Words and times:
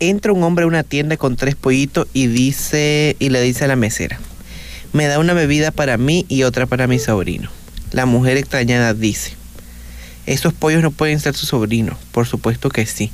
Entra 0.00 0.32
un 0.32 0.44
hombre 0.44 0.64
a 0.64 0.68
una 0.68 0.84
tienda 0.84 1.16
con 1.16 1.36
tres 1.36 1.56
pollitos 1.56 2.06
y 2.12 2.28
dice 2.28 3.16
y 3.18 3.30
le 3.30 3.40
dice 3.40 3.64
a 3.64 3.68
la 3.68 3.76
mesera, 3.76 4.20
me 4.92 5.06
da 5.06 5.18
una 5.18 5.34
bebida 5.34 5.72
para 5.72 5.98
mí 5.98 6.24
y 6.28 6.44
otra 6.44 6.66
para 6.66 6.86
mi 6.86 6.98
sobrino. 6.98 7.50
La 7.90 8.06
mujer 8.06 8.36
extrañada 8.36 8.94
dice, 8.94 9.32
esos 10.26 10.52
pollos 10.52 10.82
no 10.82 10.90
pueden 10.90 11.20
ser 11.20 11.34
su 11.34 11.46
sobrino. 11.46 11.96
Por 12.12 12.26
supuesto 12.26 12.68
que 12.68 12.86
sí, 12.86 13.10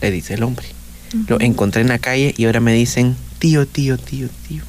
le 0.00 0.10
dice 0.10 0.34
el 0.34 0.44
hombre. 0.44 0.66
Lo 1.28 1.40
encontré 1.40 1.82
en 1.82 1.88
la 1.88 1.98
calle 1.98 2.34
y 2.36 2.46
ahora 2.46 2.60
me 2.60 2.72
dicen, 2.72 3.16
tío, 3.38 3.66
tío, 3.66 3.98
tío, 3.98 4.28
tío. 4.48 4.62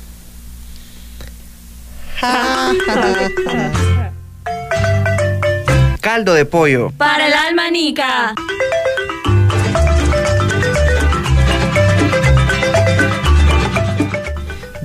Caldo 6.01 6.33
de 6.33 6.45
pollo. 6.45 6.91
Para 6.97 7.27
el 7.27 7.33
alma 7.33 7.69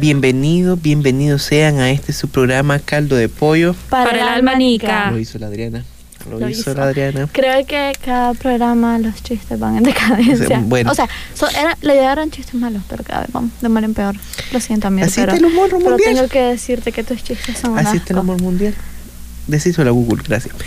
Bienvenidos, 0.00 0.80
bienvenidos 0.80 1.42
sean 1.42 1.78
a 1.78 1.90
este 1.90 2.14
su 2.14 2.28
programa 2.28 2.78
Caldo 2.78 3.16
de 3.16 3.28
Pollo. 3.28 3.74
Para, 3.90 4.10
el 4.12 4.20
alma 4.20 4.54
nica. 4.54 5.10
Lo 5.10 5.18
hizo 5.18 5.38
la 5.38 5.48
Adriana. 5.48 5.84
Lo, 6.30 6.38
Lo 6.40 6.48
hizo, 6.48 6.60
hizo. 6.70 6.74
la 6.74 6.84
Adriana. 6.84 7.28
Creo 7.30 7.66
que 7.66 7.92
cada 8.02 8.32
programa 8.32 8.98
los 8.98 9.22
chistes 9.22 9.58
van 9.58 9.76
en 9.76 9.82
decadencia. 9.82 10.58
Bueno. 10.64 10.90
O 10.90 10.94
sea, 10.94 11.06
so- 11.34 11.50
era- 11.50 11.76
la 11.82 11.94
idea 11.94 12.12
eran 12.12 12.30
chistes 12.30 12.54
malos, 12.54 12.82
pero 12.88 13.04
cada 13.04 13.20
vez 13.20 13.32
van 13.32 13.52
de 13.60 13.68
mal 13.68 13.84
en 13.84 13.92
peor. 13.92 14.16
Lo 14.52 14.60
siento, 14.60 14.86
amigo. 14.88 15.06
Así 15.06 15.20
pero, 15.20 15.34
está 15.34 15.46
el 15.46 15.52
humor 15.52 15.68
pero 15.68 15.80
mundial. 15.90 16.14
tengo 16.14 16.28
que 16.28 16.40
decirte 16.44 16.92
que 16.92 17.04
tus 17.04 17.22
chistes 17.22 17.58
son 17.58 17.78
Así 17.78 17.98
está 17.98 18.14
el 18.14 18.20
amor 18.20 18.40
mundial. 18.40 18.74
Decíselo 19.48 19.90
a 19.90 19.92
Google, 19.92 20.22
gracias. 20.26 20.54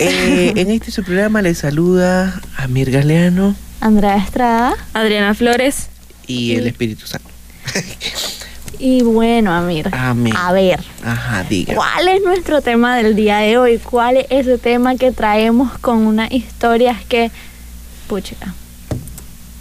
Eh, 0.00 0.52
en 0.56 0.70
este 0.72 0.90
su 0.90 1.04
programa 1.04 1.40
le 1.40 1.54
saluda 1.54 2.40
Amir 2.56 2.90
Galeano 2.90 3.54
Andrea 3.80 4.16
Estrada. 4.16 4.74
Adriana 4.92 5.34
Flores. 5.34 5.86
y 6.26 6.56
el 6.56 6.66
Espíritu 6.66 7.06
Santo. 7.06 7.28
Y 8.78 9.02
bueno, 9.02 9.52
Amir. 9.52 9.88
Amén. 9.92 10.34
A 10.36 10.52
ver, 10.52 10.80
Ajá, 11.04 11.44
diga. 11.44 11.74
¿cuál 11.74 12.08
es 12.08 12.22
nuestro 12.22 12.60
tema 12.62 12.96
del 12.96 13.14
día 13.14 13.38
de 13.38 13.58
hoy? 13.58 13.78
¿Cuál 13.78 14.16
es 14.18 14.26
ese 14.30 14.58
tema 14.58 14.96
que 14.96 15.12
traemos 15.12 15.78
con 15.78 16.06
unas 16.06 16.30
historias 16.32 17.04
que, 17.04 17.30
puchica, 18.08 18.54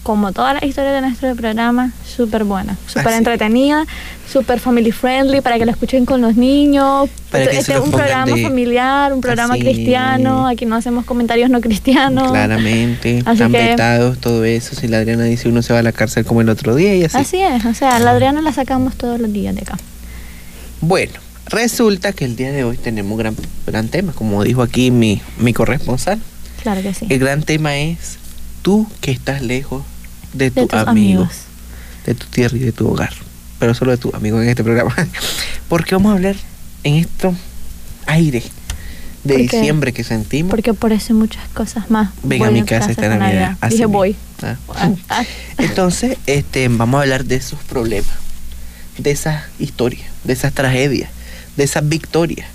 como 0.03 0.33
todas 0.33 0.53
las 0.55 0.63
historias 0.63 0.93
de 0.95 1.01
nuestro 1.01 1.33
programa, 1.35 1.91
súper 2.05 2.43
buena, 2.43 2.77
súper 2.87 3.07
Así. 3.07 3.17
entretenida, 3.19 3.85
súper 4.29 4.59
family 4.59 4.91
friendly 4.91 5.39
para 5.39 5.57
que 5.57 5.65
lo 5.65 5.71
escuchen 5.71 6.05
con 6.05 6.19
los 6.21 6.35
niños. 6.35 7.09
Para 7.31 7.47
que 7.47 7.57
este 7.57 7.73
es 7.73 7.79
un 7.79 7.89
programa 7.91 8.25
de- 8.35 8.43
familiar, 8.43 9.13
un 9.13 9.21
programa 9.21 9.53
Así. 9.53 9.63
cristiano, 9.63 10.45
aquí 10.47 10.65
no 10.65 10.75
hacemos 10.75 11.05
comentarios 11.05 11.49
no 11.49 11.61
cristianos. 11.61 12.29
Claramente, 12.31 13.23
Así 13.25 13.39
que- 13.43 13.47
vetados, 13.47 14.17
todo 14.19 14.43
eso. 14.43 14.75
Si 14.75 14.87
la 14.89 14.97
Adriana 14.97 15.23
dice 15.23 15.47
uno 15.47 15.61
se 15.61 15.71
va 15.73 15.79
a 15.79 15.83
la 15.83 15.93
cárcel 15.93 16.25
como 16.25 16.41
el 16.41 16.49
otro 16.49 16.75
día 16.75 16.93
y 16.95 17.05
así. 17.05 17.17
Así 17.17 17.41
es, 17.41 17.63
o 17.65 17.73
sea, 17.73 17.97
la 17.99 18.11
Adriana 18.11 18.41
la 18.41 18.51
sacamos 18.51 18.95
todos 18.95 19.19
los 19.21 19.31
días 19.31 19.55
de 19.55 19.61
acá. 19.61 19.77
Bueno, 20.81 21.13
resulta 21.47 22.11
que 22.13 22.25
el 22.25 22.35
día 22.35 22.51
de 22.51 22.63
hoy 22.65 22.77
tenemos 22.77 23.13
un 23.13 23.17
gran, 23.19 23.35
gran 23.65 23.87
tema, 23.87 24.11
como 24.13 24.43
dijo 24.43 24.61
aquí 24.61 24.91
mi, 24.91 25.21
mi 25.37 25.53
corresponsal. 25.53 26.19
Claro 26.61 26.81
que 26.81 26.93
sí. 26.93 27.05
El 27.09 27.19
gran 27.19 27.43
tema 27.43 27.77
es 27.77 28.17
tú 28.61 28.87
que 29.01 29.11
estás 29.11 29.41
lejos 29.41 29.83
de 30.33 30.51
tu 30.51 30.61
De 30.61 30.67
tus 30.67 30.79
amigo, 30.79 31.21
amigos. 31.21 31.35
de 32.05 32.15
tu 32.15 32.25
tierra 32.27 32.57
y 32.57 32.61
de 32.61 32.71
tu 32.71 32.87
hogar, 32.89 33.13
pero 33.59 33.73
solo 33.73 33.91
de 33.91 33.97
tu 33.97 34.11
amigo 34.15 34.41
en 34.41 34.49
este 34.49 34.63
programa. 34.63 34.95
Porque 35.69 35.95
vamos 35.95 36.11
a 36.11 36.15
hablar 36.15 36.35
en 36.83 36.95
esto 36.95 37.33
aire 38.05 38.43
de 39.23 39.33
Porque- 39.35 39.57
diciembre 39.57 39.93
que 39.93 40.03
sentimos. 40.03 40.49
Porque 40.49 40.73
por 40.73 40.91
eso 40.91 41.13
muchas 41.13 41.47
cosas 41.53 41.89
más. 41.89 42.09
Ven 42.23 42.43
a 42.43 42.51
mi 42.51 42.63
casa 42.63 42.91
esta 42.91 43.07
Navidad. 43.07 43.57
Así 43.61 43.75
Dije 43.75 43.85
voy. 43.85 44.15
Ah. 44.41 44.57
Ah, 44.75 44.91
ah. 45.09 45.23
Entonces, 45.57 46.17
este, 46.25 46.67
vamos 46.67 46.99
a 46.99 47.01
hablar 47.03 47.23
de 47.25 47.35
esos 47.35 47.59
problemas, 47.59 48.11
de 48.97 49.11
esas 49.11 49.43
historias, 49.59 50.07
de 50.25 50.33
esas 50.33 50.51
tragedias, 50.53 51.09
de 51.55 51.63
esas 51.63 51.87
victorias, 51.87 52.47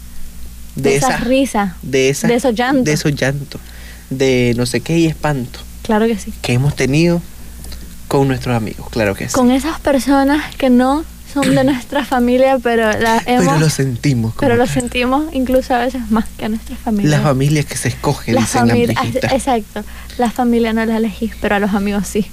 De, 0.76 0.96
esas 0.96 1.24
risas. 1.24 1.72
de 1.82 2.10
esas, 2.10 2.28
de 2.28 2.34
esos 2.36 2.54
llantos. 2.54 2.84
de 2.84 2.92
esos 2.92 3.14
llantos, 3.14 3.60
de 4.10 4.52
no 4.58 4.66
sé 4.66 4.80
qué 4.80 4.98
y 4.98 5.06
espanto 5.06 5.60
Claro 5.82 6.06
que 6.06 6.18
sí. 6.18 6.32
que 6.42 6.52
hemos 6.52 6.76
tenido 6.76 7.22
con 8.08 8.26
nuestros 8.28 8.56
amigos, 8.56 8.88
claro 8.90 9.14
que 9.14 9.28
sí. 9.28 9.34
Con 9.34 9.50
esas 9.50 9.78
personas 9.80 10.54
que 10.56 10.70
no 10.70 11.04
son 11.32 11.54
de 11.54 11.62
nuestra 11.64 12.04
familia, 12.04 12.58
pero 12.62 12.90
las 12.98 13.26
hemos. 13.26 13.46
Pero 13.46 13.58
lo 13.60 13.68
sentimos. 13.70 14.34
pero 14.40 14.56
lo 14.56 14.66
sentimos 14.66 15.26
incluso 15.32 15.74
a 15.74 15.78
veces 15.80 16.10
más 16.10 16.24
que 16.36 16.46
a 16.46 16.48
nuestra 16.48 16.74
familia. 16.76 17.10
Las 17.10 17.22
familias 17.22 17.66
que 17.66 17.76
se 17.76 17.88
escogen, 17.88 18.34
Las 18.34 18.44
dicen 18.52 18.68
las 18.68 18.96
familias-. 18.96 19.32
Exacto. 19.32 19.84
La 20.16 20.30
familia 20.30 20.72
no 20.72 20.84
la 20.84 20.96
elegís, 20.96 21.32
pero 21.40 21.54
a 21.56 21.58
los 21.60 21.74
amigos 21.74 22.06
sí. 22.06 22.26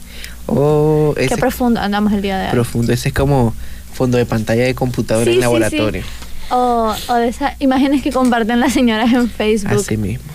Oh, 0.48 1.14
ese 1.18 1.30
Qué 1.30 1.38
profundo 1.38 1.80
andamos 1.82 2.14
el 2.14 2.22
día 2.22 2.38
de 2.40 2.46
hoy. 2.46 2.52
profundo. 2.52 2.94
Ese 2.94 3.10
es 3.10 3.14
como 3.16 3.54
fondo 3.94 4.18
de 4.18 4.26
pantalla 4.26 4.64
de 4.64 4.76
computadora 4.76 5.26
Sí, 5.26 5.32
en 5.32 5.36
sí, 5.36 5.42
laboratorio. 5.42 6.04
O, 6.52 6.94
o 7.08 7.14
de 7.16 7.28
esas 7.28 7.54
imágenes 7.60 8.02
que 8.04 8.12
comparten 8.12 8.60
las 8.60 8.72
señoras 8.74 9.12
en 9.12 9.30
Facebook. 9.30 9.80
Así 9.82 9.98
mismo. 9.98 10.26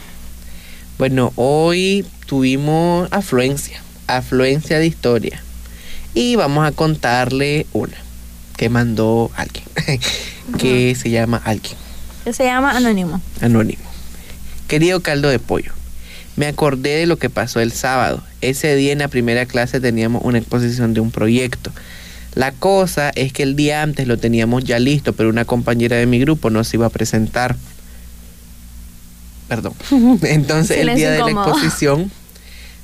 Bueno, 0.99 1.33
hoy 1.37 2.05
tuvimos 2.27 3.09
afluencia, 3.13 3.81
afluencia 4.17 4.79
de 4.79 4.87
historia. 4.87 5.43
Y 6.15 6.37
vamos 6.37 6.67
a 6.67 6.73
contarle 6.73 7.67
una 7.73 7.97
que 8.57 8.69
mandó 8.69 9.31
alguien, 9.37 9.65
que 10.59 10.95
se 10.95 11.09
llama 11.11 11.41
alguien, 11.45 11.77
Que 12.25 12.33
se 12.33 12.45
llama 12.45 12.73
Anónimo. 12.77 13.21
anónimo. 13.41 13.83
Querido 14.69 15.01
caldo 15.01 15.29
de 15.31 15.39
pollo, 15.39 15.73
me 16.37 16.47
acordé 16.47 16.97
de 16.97 17.07
lo 17.07 17.17
que 17.19 17.31
pasó 17.31 17.61
el 17.61 17.73
sábado. 17.73 18.23
Ese 18.41 18.75
día 18.77 18.93
en 18.93 18.99
la 18.99 19.09
primera 19.09 19.47
clase 19.47 19.81
teníamos 19.81 20.23
una 20.25 20.39
exposición 20.39 20.95
de 20.95 21.01
un 21.01 21.11
proyecto. 21.11 21.73
La 22.35 22.53
cosa 22.53 23.11
es 23.15 23.33
que 23.33 23.43
el 23.43 23.57
día 23.57 23.83
antes 23.83 24.07
lo 24.07 24.19
teníamos 24.19 24.65
ya 24.65 24.79
listo, 24.79 25.13
pero 25.13 25.31
una 25.31 25.45
compañera 25.45 25.97
de 25.97 26.07
mi 26.07 26.21
grupo 26.21 26.51
no 26.51 26.63
se 26.63 26.77
iba 26.77 26.87
a 26.87 26.91
presentar. 26.91 27.57
Perdón. 29.49 29.73
Entonces 30.23 30.79
el 30.79 30.95
día 30.95 31.11
de 31.11 31.19
la 31.19 31.31
exposición 31.31 32.13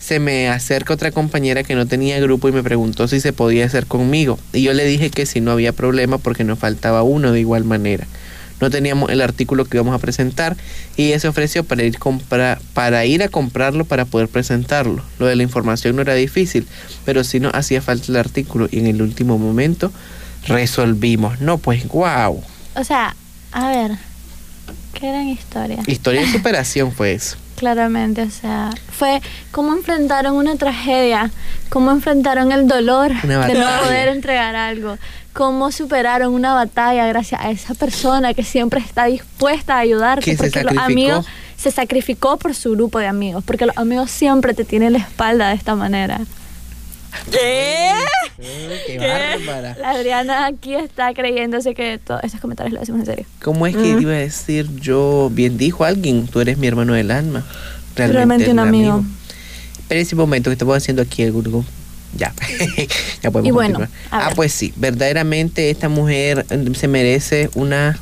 se 0.07 0.21
me 0.21 0.49
acerca 0.49 0.95
otra 0.95 1.11
compañera 1.11 1.65
que 1.65 1.75
no 1.75 1.87
tenía 1.87 2.21
grupo 2.21 2.49
y 2.49 2.53
me 2.53 2.63
preguntó 2.63 3.09
si 3.09 3.19
se 3.19 3.33
podía 3.33 3.65
hacer 3.67 3.87
conmigo. 3.87 4.39
Y 4.53 4.63
yo 4.63 4.73
le 4.73 4.85
dije 4.85 5.11
que 5.11 5.27
si 5.27 5.41
no 5.41 5.51
había 5.51 5.73
problema 5.73 6.19
porque 6.19 6.45
nos 6.45 6.61
faltaba 6.61 7.03
uno 7.03 7.33
de 7.33 7.41
igual 7.41 7.65
manera. 7.65 8.07
No 8.61 8.71
teníamos 8.71 9.11
el 9.11 9.21
artículo 9.21 9.65
que 9.65 9.77
íbamos 9.79 9.95
a 9.95 9.99
presentar 9.99 10.57
y 10.97 11.09
ella 11.09 11.19
se 11.19 11.27
ofreció 11.27 11.65
para 11.65 11.83
ir, 11.83 11.99
compra- 11.99 12.61
para 12.73 13.05
ir 13.05 13.23
a 13.25 13.29
comprarlo 13.29 13.85
para 13.85 14.05
poder 14.05 14.29
presentarlo. 14.29 15.03
Lo 15.19 15.27
de 15.27 15.35
la 15.35 15.43
información 15.43 15.97
no 15.97 16.03
era 16.03 16.15
difícil, 16.15 16.69
pero 17.05 17.25
sí 17.25 17.41
nos 17.41 17.53
hacía 17.55 17.83
falta 17.83 18.07
el 18.09 18.17
artículo 18.17 18.69
y 18.71 18.79
en 18.79 18.87
el 18.87 19.03
último 19.03 19.39
momento 19.39 19.93
resolvimos. 20.47 21.41
No, 21.41 21.59
pues 21.59 21.87
wow. 21.89 22.43
O 22.77 22.85
sea, 22.85 23.17
a 23.53 23.69
ver, 23.69 23.91
qué 24.95 25.09
gran 25.09 25.29
historia. 25.29 25.79
Historia 25.87 26.21
de 26.23 26.31
superación 26.33 26.93
fue 26.93 27.13
eso. 27.13 27.37
Claramente, 27.57 28.23
o 28.23 28.31
sea, 28.31 28.71
fue 28.93 29.21
cómo 29.51 29.73
enfrentaron 29.73 30.37
una 30.37 30.57
tragedia, 30.57 31.31
cómo 31.71 31.91
enfrentaron 31.91 32.53
el 32.53 32.69
dolor 32.69 33.13
de 33.23 33.55
no 33.55 33.67
poder 33.83 34.09
entregar 34.09 34.55
algo, 34.55 34.99
cómo 35.33 35.73
superaron 35.73 36.35
una 36.35 36.55
batalla 36.55 37.07
gracias 37.07 37.41
a 37.41 37.51
esa 37.51 37.75
persona 37.75 38.35
que 38.35 38.45
siempre 38.45 38.81
está 38.81 39.07
dispuesta 39.07 39.77
a 39.77 39.79
ayudarte, 39.79 40.37
porque 40.37 40.63
los 40.65 40.77
amigos 40.77 41.27
se 41.57 41.71
sacrificó 41.71 42.37
por 42.37 42.55
su 42.55 42.73
grupo 42.73 42.99
de 42.99 43.07
amigos, 43.07 43.43
porque 43.45 43.67
los 43.67 43.77
amigos 43.79 44.11
siempre 44.11 44.53
te 44.55 44.65
tienen 44.65 44.93
la 44.93 44.99
espalda 44.99 45.49
de 45.49 45.55
esta 45.55 45.75
manera. 45.75 46.21
¿Qué? 47.31 47.93
qué 48.87 48.99
bárbara. 48.99 49.77
La 49.81 49.91
Adriana 49.91 50.47
aquí 50.47 50.75
está 50.75 51.13
creyéndose 51.15 51.75
que 51.75 51.99
todos 51.99 52.21
estos 52.25 52.41
comentarios 52.41 52.73
los 52.73 52.81
decimos 52.81 53.01
en 53.01 53.07
serio. 53.07 53.27
¿Cómo 53.43 53.67
es 53.67 53.77
que 53.77 53.89
iba 54.01 54.13
a 54.13 54.17
decir 54.17 54.69
yo? 54.81 55.31
Bien 55.33 55.57
dijo 55.59 55.85
alguien, 55.85 56.27
tú 56.29 56.41
eres 56.41 56.59
mi 56.59 56.67
hermano 56.67 56.95
del 56.95 57.11
alma. 57.11 57.45
Realmente 57.97 58.51
un 58.51 58.59
amigo. 58.59 59.05
Pero 59.89 60.01
ese 60.01 60.17
momento 60.17 60.51
que 60.51 60.53
estamos 60.55 60.77
haciendo 60.77 61.03
aquí 61.03 61.23
el 61.23 61.33
grupo. 61.33 61.65
Ya, 62.17 62.33
ya 63.23 63.31
podemos 63.31 63.49
Y 63.49 63.51
bueno, 63.53 63.79
continuar. 63.79 63.91
Ah, 64.11 64.31
pues 64.35 64.53
sí, 64.53 64.73
verdaderamente 64.77 65.71
esta 65.71 65.89
mujer 65.89 66.47
eh, 66.49 66.65
se 66.75 66.89
merece 66.89 67.51
una 67.55 67.99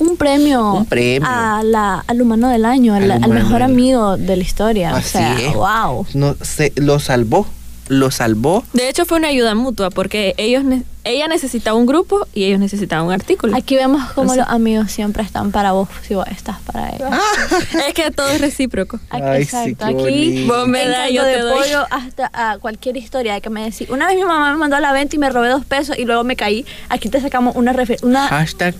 Un 0.00 0.16
premio, 0.16 0.72
Un 0.74 0.86
premio. 0.86 1.28
A 1.28 1.62
la, 1.62 2.04
al 2.06 2.20
humano 2.20 2.48
del 2.48 2.64
año, 2.64 2.94
al, 2.94 3.04
Al 3.04 3.10
al 3.12 3.18
humano 3.18 3.34
mejor 3.34 3.52
del- 3.60 3.62
amigo 3.62 4.16
de 4.16 4.36
la 4.36 4.42
historia. 4.42 4.90
Así 4.96 5.06
o 5.06 5.20
sea, 5.20 5.38
es. 5.40 5.54
wow. 5.54 6.06
no 6.14 6.36
se 6.40 6.72
lo 6.76 6.98
salvó, 6.98 7.46
lo 7.88 8.10
salvó. 8.10 8.64
De 8.72 8.88
hecho, 8.88 9.04
fue 9.06 9.18
una 9.18 9.28
ayuda 9.28 9.54
mutua 9.54 9.90
porque 9.90 10.34
ellos 10.36 10.64
ne- 10.64 10.82
ella 11.04 11.26
necesitaba 11.26 11.76
un 11.76 11.86
grupo 11.86 12.26
y 12.34 12.44
ellos 12.44 12.60
necesitaban 12.60 13.06
un 13.06 13.12
artículo. 13.12 13.56
Aquí 13.56 13.76
vemos 13.76 14.12
cómo 14.12 14.32
Así. 14.32 14.40
los 14.40 14.48
amigos 14.48 14.92
siempre 14.92 15.22
están 15.22 15.52
para 15.52 15.72
vos 15.72 15.88
si 16.06 16.14
vos 16.14 16.26
estás 16.30 16.58
para 16.60 16.90
ellos. 16.94 17.08
es 17.88 17.94
que 17.94 18.10
todo 18.10 18.28
es 18.28 18.40
recíproco. 18.40 19.00
Aquí, 19.10 19.22
Ay, 19.24 19.42
exacto. 19.42 19.86
Aquí. 19.86 20.44
Vos 20.46 20.68
me 20.68 20.86
das, 20.86 21.10
yo 21.10 21.24
de 21.24 21.34
te 21.36 21.40
doy. 21.40 21.58
pollo 21.60 21.86
hasta 21.90 22.30
a 22.34 22.58
cualquier 22.58 22.96
historia 22.98 23.34
de 23.34 23.40
que 23.40 23.48
me 23.50 23.64
decís. 23.64 23.88
Una 23.88 24.06
vez 24.06 24.16
mi 24.16 24.24
mamá 24.24 24.52
me 24.52 24.58
mandó 24.58 24.76
a 24.76 24.80
la 24.80 24.92
venta 24.92 25.16
y 25.16 25.18
me 25.18 25.30
robé 25.30 25.48
dos 25.48 25.64
pesos 25.64 25.98
y 25.98 26.04
luego 26.04 26.24
me 26.24 26.36
caí. 26.36 26.66
Aquí 26.90 27.08
te 27.08 27.20
sacamos 27.20 27.56
una 27.56 27.72
refer- 27.72 28.02
una 28.02 28.28
Hashtag 28.28 28.74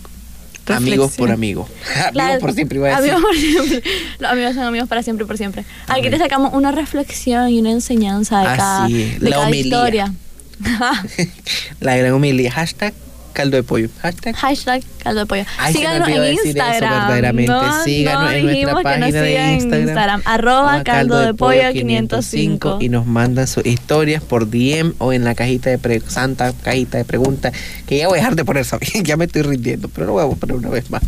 Amigos 0.76 1.12
por 1.16 1.30
amigos. 1.32 1.68
La- 2.12 2.24
amigos 2.24 2.40
por 2.40 2.52
siempre 2.52 2.78
iba 2.78 2.88
a 2.88 3.00
decir. 3.00 3.14
Amigos 3.14 3.22
por 3.30 3.36
siempre. 3.36 3.90
Los 4.18 4.30
amigos 4.30 4.54
son 4.54 4.64
amigos 4.64 4.88
para 4.88 5.02
siempre 5.02 5.24
y 5.24 5.26
por 5.26 5.36
siempre. 5.36 5.64
Aquí 5.86 6.10
te 6.10 6.18
sacamos 6.18 6.52
una 6.54 6.72
reflexión 6.72 7.48
y 7.48 7.60
una 7.60 7.70
enseñanza 7.70 8.40
de 8.40 8.46
Así 8.46 8.58
cada, 8.58 8.86
es, 8.88 9.20
de 9.20 9.30
la 9.30 9.36
cada 9.36 9.50
historia. 9.56 10.14
La 11.80 11.96
gran 11.96 12.12
humildad. 12.14 12.50
Hashtag 12.52 12.94
caldo 13.38 13.56
de 13.56 13.62
pollo. 13.62 13.88
Hashtag. 14.02 14.34
Hashtag 14.34 14.82
caldo 15.00 15.20
de 15.20 15.26
pollo. 15.26 15.44
Ay, 15.58 15.72
Síganos 15.72 16.08
en 16.08 16.24
eso, 16.24 16.44
Instagram. 16.44 17.36
No, 17.46 17.84
Síganos 17.84 18.22
no 18.24 18.30
en 18.32 18.42
nuestra 18.42 18.50
dijimos 18.50 18.68
que 18.68 18.74
nos 18.74 18.82
página 18.82 19.22
de 19.22 19.52
Instagram, 19.54 19.80
Instagram. 19.82 20.22
Arroba 20.24 20.82
caldo 20.82 21.18
de 21.20 21.34
pollo 21.34 21.72
505. 21.72 22.78
y 22.80 22.88
nos 22.88 23.06
mandan 23.06 23.46
sus 23.46 23.64
historias 23.64 24.24
por 24.24 24.50
DM 24.50 24.94
o 24.98 25.12
en 25.12 25.22
la 25.22 25.36
cajita 25.36 25.70
de 25.70 25.78
pre- 25.78 26.00
santa 26.00 26.52
cajita 26.52 26.98
de 26.98 27.04
preguntas 27.04 27.52
que 27.86 27.98
ya 27.98 28.08
voy 28.08 28.18
a 28.18 28.22
dejar 28.22 28.34
de 28.34 28.44
poner 28.44 28.64
saber 28.64 28.88
ya 29.04 29.16
me 29.16 29.26
estoy 29.26 29.42
rindiendo 29.42 29.88
pero 29.88 30.08
lo 30.08 30.14
voy 30.14 30.24
a 30.24 30.34
poner 30.34 30.56
una 30.56 30.70
vez 30.70 30.90
más 30.90 31.02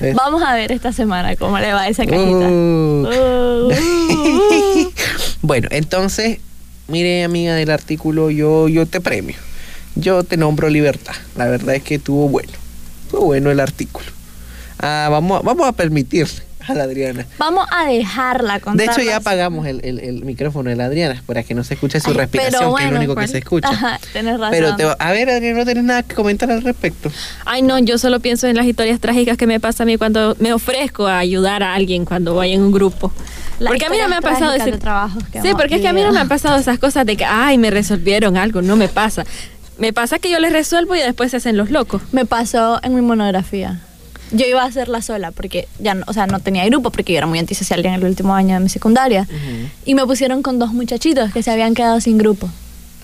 ¿Ves? 0.00 0.14
Vamos 0.14 0.42
a 0.42 0.54
ver 0.54 0.72
esta 0.72 0.92
semana 0.92 1.34
cómo 1.36 1.58
le 1.58 1.72
va 1.72 1.88
esa 1.88 2.04
cajita. 2.04 2.48
Uh, 2.48 3.06
uh. 3.72 3.72
bueno 5.42 5.68
entonces 5.70 6.38
mire 6.88 7.24
amiga 7.24 7.54
del 7.54 7.70
artículo 7.70 8.30
yo 8.30 8.68
yo 8.68 8.84
te 8.84 9.00
premio 9.00 9.36
yo 9.96 10.22
te 10.24 10.36
nombro 10.36 10.68
libertad 10.68 11.14
la 11.36 11.46
verdad 11.46 11.74
es 11.74 11.82
que 11.82 11.96
estuvo 11.96 12.28
bueno 12.28 12.52
estuvo 13.06 13.26
bueno 13.26 13.50
el 13.50 13.60
artículo 13.60 14.06
ah, 14.80 15.08
vamos 15.10 15.40
a- 15.40 15.42
vamos 15.42 15.66
a 15.66 15.72
permitirle 15.72 16.42
a 16.68 16.74
la 16.74 16.84
Adriana 16.84 17.26
Vamos 17.38 17.66
a 17.72 17.86
dejarla 17.86 18.60
contar. 18.60 18.86
De 18.86 18.92
hecho, 18.92 19.02
ya 19.02 19.16
apagamos 19.16 19.66
el, 19.66 19.80
el- 19.82 19.98
el 19.98 20.24
micrófono 20.26 20.68
de 20.68 20.76
la 20.76 20.84
Adriana 20.84 21.20
para 21.26 21.42
que 21.42 21.54
no 21.54 21.64
se 21.64 21.72
escuche 21.74 21.98
su 22.00 22.10
Ay, 22.10 22.16
respiración, 22.18 22.74
que 22.76 22.84
es 22.84 22.90
lo 22.90 22.96
único 22.98 23.16
que 23.16 23.26
se 23.28 23.38
escucha. 23.38 23.68
Ajá, 23.70 23.98
tienes 24.12 24.34
razón. 24.38 24.50
Pero 24.52 24.76
te, 24.76 24.84
va- 24.84 24.92
a 25.00 25.10
ver, 25.10 25.30
Adriana, 25.30 25.58
no 25.60 25.64
tienes 25.64 25.84
nada 25.84 26.02
que 26.02 26.14
comentar 26.14 26.50
al 26.50 26.62
respecto. 26.62 27.10
Ay, 27.46 27.62
no, 27.62 27.78
yo 27.78 27.96
solo 27.96 28.20
pienso 28.20 28.46
en 28.46 28.56
las 28.56 28.66
historias 28.66 29.00
trágicas 29.00 29.38
que 29.38 29.46
me 29.46 29.58
pasa 29.58 29.84
a 29.84 29.86
mí 29.86 29.96
cuando 29.96 30.36
me 30.38 30.52
ofrezco 30.52 31.06
a 31.06 31.18
ayudar 31.18 31.62
a 31.62 31.74
alguien 31.74 32.04
cuando 32.04 32.34
voy 32.34 32.52
en 32.52 32.60
un 32.62 32.72
grupo. 32.72 33.10
Las 33.58 33.70
porque 33.70 33.86
a 33.86 33.90
mí 33.90 33.96
no 34.00 34.08
me 34.08 34.16
ha 34.16 34.20
pasado 34.20 34.52
ese... 34.52 34.70
de 34.70 34.78
trabajos 34.78 35.24
que 35.32 35.40
Sí, 35.40 35.48
porque 35.56 35.76
es 35.76 35.80
que 35.80 35.88
a 35.88 35.92
mí 35.94 36.02
no 36.02 36.12
me 36.12 36.20
han 36.20 36.28
pasado 36.28 36.58
esas 36.58 36.78
cosas 36.78 37.06
de 37.06 37.16
que, 37.16 37.24
ay, 37.24 37.56
me 37.56 37.70
resolvieron 37.70 38.36
algo, 38.36 38.60
no 38.60 38.76
me 38.76 38.88
pasa. 38.88 39.24
Me 39.80 39.92
pasa 39.92 40.18
que 40.18 40.30
yo 40.30 40.38
les 40.38 40.52
resuelvo 40.52 40.94
y 40.94 40.98
después 41.00 41.30
se 41.32 41.38
hacen 41.38 41.56
los 41.56 41.70
locos. 41.70 42.02
Me 42.12 42.26
pasó 42.26 42.78
en 42.84 42.94
mi 42.94 43.00
monografía. 43.00 43.80
Yo 44.30 44.46
iba 44.46 44.62
a 44.62 44.66
hacerla 44.66 45.02
sola 45.02 45.32
porque 45.32 45.66
ya 45.80 45.94
no, 45.94 46.04
o 46.06 46.12
sea, 46.12 46.26
no 46.26 46.38
tenía 46.38 46.64
grupo 46.66 46.90
porque 46.90 47.12
yo 47.14 47.18
era 47.18 47.26
muy 47.26 47.38
antisocial 47.38 47.84
en 47.84 47.94
el 47.94 48.04
último 48.04 48.34
año 48.34 48.54
de 48.54 48.60
mi 48.60 48.68
secundaria. 48.68 49.26
Y 49.86 49.94
me 49.94 50.04
pusieron 50.06 50.42
con 50.42 50.58
dos 50.58 50.72
muchachitos 50.72 51.32
que 51.32 51.42
se 51.42 51.50
habían 51.50 51.74
quedado 51.74 52.00
sin 52.00 52.18
grupo. 52.18 52.48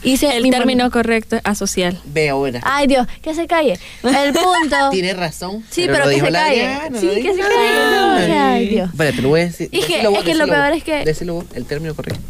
Hice 0.03 0.37
El 0.37 0.43
mi 0.43 0.51
término 0.51 0.91
correcto 0.91 1.37
es 1.37 1.43
asocial. 1.45 1.99
Ve 2.05 2.29
ahora. 2.29 2.61
Ay, 2.63 2.87
Dios, 2.87 3.07
que 3.23 3.35
se 3.35 3.47
calle. 3.47 3.81
El 4.05 4.35
punto. 4.35 4.77
Tiene 4.93 5.15
razón. 5.15 5.65
Sí, 5.71 5.87
pero, 5.91 6.05
que 6.11 6.21
se 6.21 6.31
calle. 6.31 6.67
Adriana, 6.67 7.01
sí, 7.01 7.09
que 7.09 7.35
se 7.35 7.41
calle. 7.41 7.91
No, 7.91 8.15
o 8.15 8.19
sea, 8.19 8.53
ay. 8.53 8.69
Dios. 8.69 8.91
Espérate, 8.91 9.23
lo 9.23 9.29
voy 9.31 9.41
a 9.41 9.45
decir. 9.47 9.71
Que- 9.71 10.07
vos, 10.07 10.19
es 10.19 10.25
que 10.25 10.35
lo 10.35 10.47
peor 10.47 10.69
vos. 10.69 10.77
es 10.77 10.85
que- 10.85 11.05
Decilo 11.05 11.35
vos, 11.35 11.47
el 11.55 11.65
término 11.65 11.95
correcto. 11.95 12.21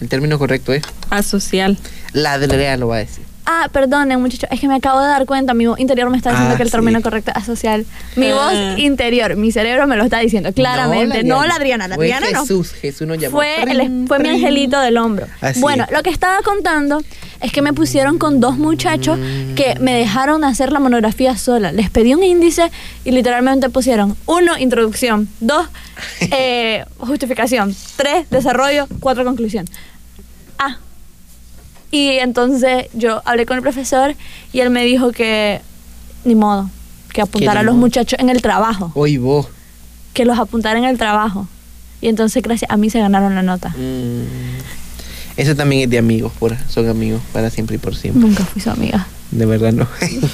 El 0.00 0.08
término 0.08 0.38
correcto 0.38 0.72
es. 0.72 0.82
Asocial. 1.10 1.76
La 2.12 2.32
Adriana 2.32 2.78
lo 2.78 2.88
va 2.88 2.96
a 2.96 3.00
decir. 3.00 3.24
Ah, 3.46 3.68
perdonen, 3.70 4.20
muchachos, 4.22 4.48
es 4.50 4.58
que 4.58 4.66
me 4.68 4.74
acabo 4.76 5.00
de 5.00 5.06
dar 5.06 5.26
cuenta, 5.26 5.52
mi 5.52 5.66
voz 5.66 5.78
interior 5.78 6.08
me 6.08 6.16
está 6.16 6.30
diciendo 6.30 6.54
Ah, 6.54 6.56
que 6.56 6.62
el 6.62 6.68
sí. 6.68 6.72
término 6.72 7.02
correcto 7.02 7.30
es 7.30 7.36
asocial. 7.36 7.84
Mi 8.16 8.28
Ah. 8.30 8.34
voz 8.36 8.78
interior, 8.78 9.36
mi 9.36 9.52
cerebro 9.52 9.86
me 9.86 9.96
lo 9.96 10.04
está 10.04 10.18
diciendo 10.20 10.50
claramente. 10.54 11.24
No, 11.24 11.44
la 11.44 11.56
Adriana, 11.56 11.86
la 11.86 11.96
Fue 11.96 12.06
Adriana 12.10 12.32
no. 12.32 12.40
Jesús, 12.40 12.72
Jesús 12.72 13.06
nos 13.06 13.18
llamó. 13.18 13.36
Fue, 13.36 13.62
el- 13.64 14.06
fue 14.08 14.18
mi 14.20 14.30
angelito 14.30 14.80
del 14.80 14.96
hombro. 14.96 15.26
Así 15.42 15.60
bueno, 15.60 15.84
es. 15.84 15.90
lo 15.90 16.02
que 16.02 16.08
estaba 16.08 16.40
contando 16.42 17.02
es 17.42 17.52
que 17.52 17.60
me 17.60 17.74
pusieron 17.74 18.16
con 18.16 18.40
dos 18.40 18.56
muchachos 18.56 19.18
Mm. 19.18 19.54
que 19.54 19.74
me 19.78 19.92
dejaron 19.92 20.42
hacer 20.42 20.72
la 20.72 20.80
monografía 20.80 21.36
sola. 21.36 21.70
Les 21.70 21.90
pedí 21.90 22.14
un 22.14 22.22
índice 22.22 22.70
y 23.04 23.10
literalmente 23.10 23.68
pusieron 23.68 24.16
uno, 24.24 24.56
introducción, 24.58 25.28
dos, 25.40 25.66
eh, 26.32 26.84
justificación, 26.96 27.76
tres, 27.96 28.30
desarrollo, 28.30 28.86
cuatro, 29.00 29.22
conclusión. 29.24 29.66
Ah. 30.58 30.78
Y 31.90 32.18
entonces 32.18 32.86
yo 32.92 33.22
hablé 33.24 33.46
con 33.46 33.56
el 33.56 33.62
profesor 33.62 34.14
y 34.52 34.60
él 34.60 34.70
me 34.70 34.84
dijo 34.84 35.12
que 35.12 35.60
ni 36.24 36.34
modo, 36.34 36.70
que 37.12 37.22
apuntara 37.22 37.60
a 37.60 37.62
los 37.62 37.74
modo? 37.74 37.86
muchachos 37.86 38.18
en 38.18 38.28
el 38.28 38.42
trabajo, 38.42 38.90
Hoy 38.94 39.18
vos. 39.18 39.46
que 40.12 40.24
los 40.24 40.38
apuntara 40.38 40.78
en 40.78 40.84
el 40.84 40.98
trabajo. 40.98 41.46
Y 42.00 42.08
entonces 42.08 42.42
gracias 42.42 42.70
a 42.70 42.76
mí 42.76 42.90
se 42.90 42.98
ganaron 42.98 43.34
la 43.34 43.42
nota. 43.42 43.70
Mm. 43.70 44.24
Eso 45.36 45.56
también 45.56 45.82
es 45.82 45.90
de 45.90 45.98
amigos, 45.98 46.32
por, 46.38 46.56
son 46.68 46.88
amigos 46.88 47.20
para 47.32 47.50
siempre 47.50 47.76
y 47.76 47.78
por 47.78 47.96
siempre. 47.96 48.22
Nunca 48.22 48.44
fui 48.44 48.62
su 48.62 48.70
amiga. 48.70 49.06
De 49.30 49.46
verdad 49.46 49.72
no. 49.72 49.88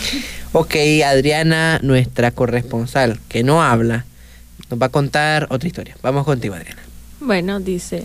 ok, 0.52 0.74
Adriana, 1.06 1.78
nuestra 1.82 2.32
corresponsal, 2.32 3.18
que 3.28 3.42
no 3.42 3.62
habla, 3.62 4.04
nos 4.68 4.80
va 4.80 4.86
a 4.86 4.90
contar 4.90 5.46
otra 5.50 5.66
historia. 5.68 5.96
Vamos 6.02 6.24
contigo, 6.24 6.54
Adriana. 6.54 6.82
Bueno, 7.20 7.60
dice, 7.60 8.04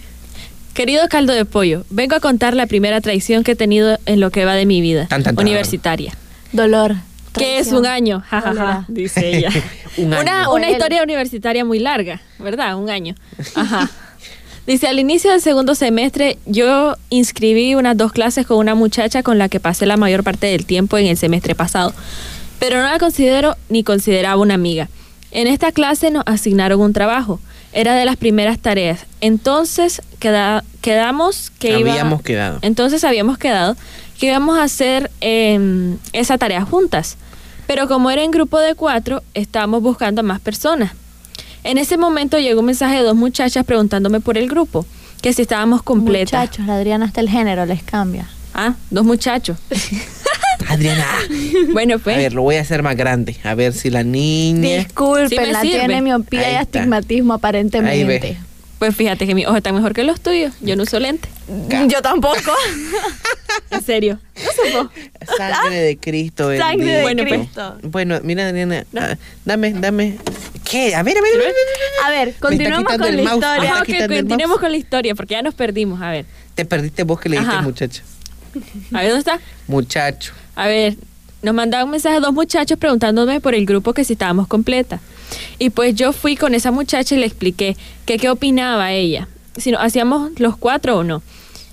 querido 0.75 1.07
caldo 1.09 1.33
de 1.33 1.45
pollo, 1.45 1.83
vengo 1.89 2.15
a 2.15 2.19
contar 2.19 2.53
la 2.53 2.67
primera 2.67 3.01
traición 3.01 3.43
que 3.43 3.53
he 3.53 3.55
tenido 3.55 3.97
en 4.05 4.19
lo 4.19 4.29
que 4.29 4.45
va 4.45 4.53
de 4.53 4.67
mi 4.67 4.81
vida 4.81 5.07
Tan, 5.07 5.23
tan, 5.23 5.35
tan. 5.35 5.43
universitaria. 5.43 6.13
Dolor. 6.51 6.95
Que 7.33 7.57
es 7.59 7.71
un 7.71 7.85
año, 7.85 8.21
jajaja, 8.21 8.49
cólera. 8.49 8.85
dice 8.87 9.29
ella. 9.37 9.49
Un 9.97 10.13
año. 10.13 10.21
Una, 10.21 10.49
una 10.51 10.69
historia 10.69 11.01
universitaria 11.01 11.65
muy 11.65 11.79
larga, 11.79 12.21
¿verdad? 12.39 12.77
Un 12.77 12.89
año. 12.89 13.15
Ajá. 13.55 13.89
Dice, 14.67 14.87
al 14.87 14.99
inicio 14.99 15.31
del 15.31 15.41
segundo 15.41 15.75
semestre 15.75 16.37
yo 16.45 16.95
inscribí 17.09 17.75
unas 17.75 17.95
dos 17.97 18.11
clases 18.11 18.45
con 18.47 18.57
una 18.57 18.73
muchacha 18.75 19.21
con 19.23 19.37
la 19.37 19.47
que 19.47 19.59
pasé 19.59 19.85
la 19.85 19.95
mayor 19.97 20.23
parte 20.23 20.47
del 20.47 20.65
tiempo 20.65 20.97
en 20.97 21.07
el 21.07 21.17
semestre 21.17 21.55
pasado, 21.55 21.93
pero 22.59 22.77
no 22.81 22.83
la 22.89 22.97
considero 22.99 23.55
ni 23.69 23.83
consideraba 23.83 24.41
una 24.41 24.55
amiga. 24.55 24.89
En 25.31 25.47
esta 25.47 25.71
clase 25.71 26.09
nos 26.11 26.23
asignaron 26.25 26.79
un 26.81 26.93
trabajo, 26.93 27.39
era 27.75 27.93
de 27.93 28.05
las 28.05 28.15
primeras 28.17 28.57
tareas. 28.57 29.05
Entonces 29.21 30.01
queda- 30.19 30.63
quedamos 30.81 31.51
que 31.59 31.77
iba- 31.79 31.91
Habíamos 31.91 32.21
quedado. 32.23 32.57
entonces 32.63 33.03
habíamos 33.03 33.37
quedado 33.37 33.75
que 34.19 34.27
íbamos 34.27 34.57
a 34.57 34.63
hacer 34.63 35.11
em, 35.21 35.97
esa 36.13 36.37
tarea 36.39 36.61
juntas. 36.65 37.17
Pero 37.67 37.87
como 37.87 38.09
era 38.11 38.23
en 38.23 38.31
grupo 38.31 38.59
de 38.59 38.73
cuatro, 38.75 39.21
estábamos 39.33 39.81
buscando 39.81 40.21
a 40.21 40.23
más 40.23 40.39
personas. 40.39 40.93
En 41.63 41.77
ese 41.77 41.97
momento 41.97 42.37
llegó 42.39 42.59
un 42.61 42.67
mensaje 42.67 42.95
de 42.97 43.01
dos 43.03 43.15
muchachas 43.15 43.65
preguntándome 43.65 44.19
por 44.21 44.37
el 44.37 44.47
grupo, 44.47 44.85
que 45.21 45.33
si 45.33 45.41
estábamos 45.41 45.81
completas. 45.83 46.41
Muchachos, 46.41 46.65
la 46.67 46.75
Adriana 46.75 47.05
hasta 47.05 47.21
el 47.21 47.29
género 47.29 47.65
les 47.65 47.81
cambia. 47.83 48.27
Ah, 48.53 48.75
dos 48.89 49.03
muchachos. 49.03 49.57
Adriana. 50.67 51.05
bueno, 51.73 51.95
A 51.95 51.99
pues. 51.99 52.17
ver, 52.17 52.33
lo 52.33 52.41
voy 52.43 52.55
a 52.55 52.61
hacer 52.61 52.83
más 52.83 52.95
grande. 52.95 53.35
A 53.43 53.55
ver 53.55 53.73
si 53.73 53.89
la 53.89 54.03
niña. 54.03 54.77
Disculpen, 54.77 55.29
Sí 55.45 55.51
la 55.51 55.61
sirve. 55.61 55.77
tiene 55.79 56.01
miopía 56.01 56.51
y 56.51 56.55
astigmatismo 56.55 57.33
Ahí 57.33 57.37
aparentemente. 57.37 58.05
ve. 58.19 58.37
Pues 58.79 58.93
fíjate 58.95 59.25
que 59.25 59.33
mis 59.35 59.45
ojos 59.45 59.57
están 59.57 59.73
mejor 59.73 59.93
que 59.93 60.03
los 60.03 60.19
tuyos. 60.19 60.53
Yo 60.59 60.75
no 60.75 60.83
uso 60.83 60.99
lente. 60.99 61.29
Yo 61.87 62.01
tampoco. 62.01 62.35
En 63.71 63.81
serio. 63.83 64.19
No. 64.73 64.91
Sangre 65.37 65.79
de 65.79 65.97
Cristo. 65.97 66.49
Sangre 66.57 66.85
de. 66.97 67.01
Bueno, 67.03 67.23
pues. 67.27 67.39
Cristo. 67.41 67.77
Bueno, 67.83 68.19
mira, 68.23 68.47
Adriana. 68.49 68.85
ah, 68.97 69.15
dame, 69.45 69.71
dame. 69.73 70.17
¿Qué? 70.69 70.93
A 70.93 71.03
ver, 71.03 71.17
a 71.17 71.21
ver, 71.21 71.33
a 71.33 71.37
ver, 71.37 71.47
a 71.47 71.47
ver, 71.47 71.55
a 72.03 72.09
ver. 72.09 72.19
A 72.21 72.25
ver, 72.25 72.35
continuamos 72.39 72.83
quitando 72.85 73.05
con 73.05 73.13
el 73.17 73.23
la 73.23 73.29
mouse. 73.31 73.43
historia. 73.87 74.05
El 74.07 74.23
continuemos 74.23 74.59
con 74.59 74.71
la 74.71 74.77
historia, 74.77 75.15
porque 75.15 75.33
ya 75.35 75.41
nos 75.41 75.53
perdimos. 75.55 76.01
A 76.01 76.11
ver. 76.11 76.25
Te 76.53 76.65
perdiste 76.65 77.03
vos 77.03 77.19
que 77.19 77.29
le 77.29 77.37
dijiste 77.37 77.55
Ajá. 77.55 77.63
muchacho. 77.63 78.01
A 78.93 78.99
ver, 79.01 79.09
¿dónde 79.11 79.19
está? 79.19 79.39
Muchacho. 79.67 80.33
A 80.55 80.67
ver, 80.67 80.95
nos 81.41 81.53
mandaron 81.53 81.85
un 81.85 81.91
mensaje 81.91 82.19
dos 82.19 82.33
muchachos 82.33 82.77
preguntándome 82.77 83.39
por 83.39 83.53
el 83.53 83.65
grupo 83.65 83.93
que 83.93 84.03
si 84.03 84.13
estábamos 84.13 84.47
completa. 84.47 84.99
Y 85.59 85.69
pues 85.69 85.95
yo 85.95 86.13
fui 86.13 86.35
con 86.35 86.55
esa 86.55 86.71
muchacha 86.71 87.15
y 87.15 87.19
le 87.19 87.25
expliqué 87.25 87.77
que 88.05 88.17
qué 88.17 88.29
opinaba 88.29 88.91
ella, 88.93 89.27
si 89.57 89.71
nos 89.71 89.81
hacíamos 89.81 90.39
los 90.39 90.57
cuatro 90.57 90.97
o 90.97 91.03
no. 91.03 91.21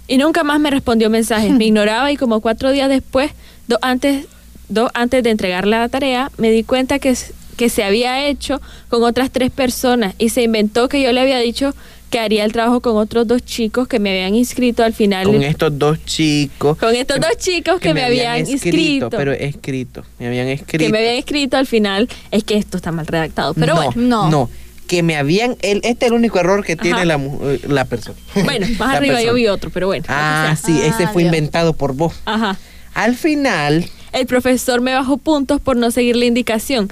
Y 0.08 0.18
nunca 0.18 0.44
más 0.44 0.60
me 0.60 0.70
respondió 0.70 1.10
mensajes, 1.10 1.50
me 1.56 1.66
ignoraba 1.66 2.12
y 2.12 2.16
como 2.16 2.40
cuatro 2.40 2.70
días 2.70 2.88
después, 2.88 3.32
dos 3.68 3.78
antes, 3.82 4.26
dos 4.68 4.90
antes 4.94 5.22
de 5.22 5.30
entregar 5.30 5.66
la 5.66 5.88
tarea, 5.88 6.30
me 6.36 6.50
di 6.50 6.64
cuenta 6.64 6.98
que, 6.98 7.16
que 7.56 7.68
se 7.68 7.84
había 7.84 8.26
hecho 8.26 8.60
con 8.88 9.02
otras 9.04 9.30
tres 9.30 9.50
personas 9.50 10.14
y 10.18 10.30
se 10.30 10.42
inventó 10.42 10.88
que 10.88 11.00
yo 11.00 11.12
le 11.12 11.20
había 11.20 11.38
dicho 11.38 11.74
que 12.12 12.20
haría 12.20 12.44
el 12.44 12.52
trabajo 12.52 12.80
con 12.80 12.98
otros 12.98 13.26
dos 13.26 13.42
chicos 13.42 13.88
que 13.88 13.98
me 13.98 14.10
habían 14.10 14.34
inscrito 14.34 14.84
al 14.84 14.92
final. 14.92 15.24
Con 15.24 15.42
estos 15.42 15.78
dos 15.78 16.04
chicos. 16.04 16.76
Con 16.76 16.94
estos 16.94 17.18
dos 17.18 17.38
chicos 17.38 17.80
que, 17.80 17.94
me 17.94 18.04
habían, 18.04 18.38
inscrito. 18.38 19.08
Pero 19.08 19.32
escrito. 19.32 20.04
Me 20.18 20.26
habían 20.26 20.48
escrito. 20.48 20.84
que 20.84 20.90
me 20.90 20.98
habían 20.98 21.14
escrito 21.14 21.56
al 21.56 21.66
final 21.66 22.10
es 22.30 22.44
que 22.44 22.58
esto 22.58 22.76
está 22.76 22.92
mal 22.92 23.06
redactado. 23.06 23.54
Pero 23.54 23.74
no, 23.74 23.82
bueno, 23.82 23.92
no. 23.96 24.30
no. 24.30 24.50
Que 24.86 25.02
me 25.02 25.16
habían. 25.16 25.56
El, 25.62 25.78
este 25.84 26.04
es 26.04 26.10
el 26.10 26.12
único 26.12 26.38
error 26.38 26.62
que 26.62 26.76
tiene 26.76 27.06
la, 27.06 27.14
eh, 27.14 27.60
la 27.66 27.86
persona. 27.86 28.18
bueno, 28.44 28.66
más 28.78 28.90
La 28.90 28.96
arriba 28.98 29.14
yo 29.14 29.28
persona. 29.28 29.32
vi 29.32 29.46
otro, 29.48 29.70
pero 29.70 29.86
bueno. 29.86 30.04
Ah, 30.08 30.54
sí, 30.62 30.80
Ah, 30.82 30.88
ese 30.88 31.08
fue 31.08 31.22
Dios. 31.22 31.34
inventado 31.34 31.72
por 31.72 31.94
vos. 31.94 32.12
Ajá. 32.26 32.58
Al 32.92 33.16
final, 33.16 33.86
El 34.12 34.26
profesor 34.26 34.82
me 34.82 34.92
bajó 34.92 35.16
puntos 35.16 35.62
por 35.62 35.78
no 35.78 35.90
seguir 35.90 36.16
la 36.16 36.26
indicación 36.26 36.90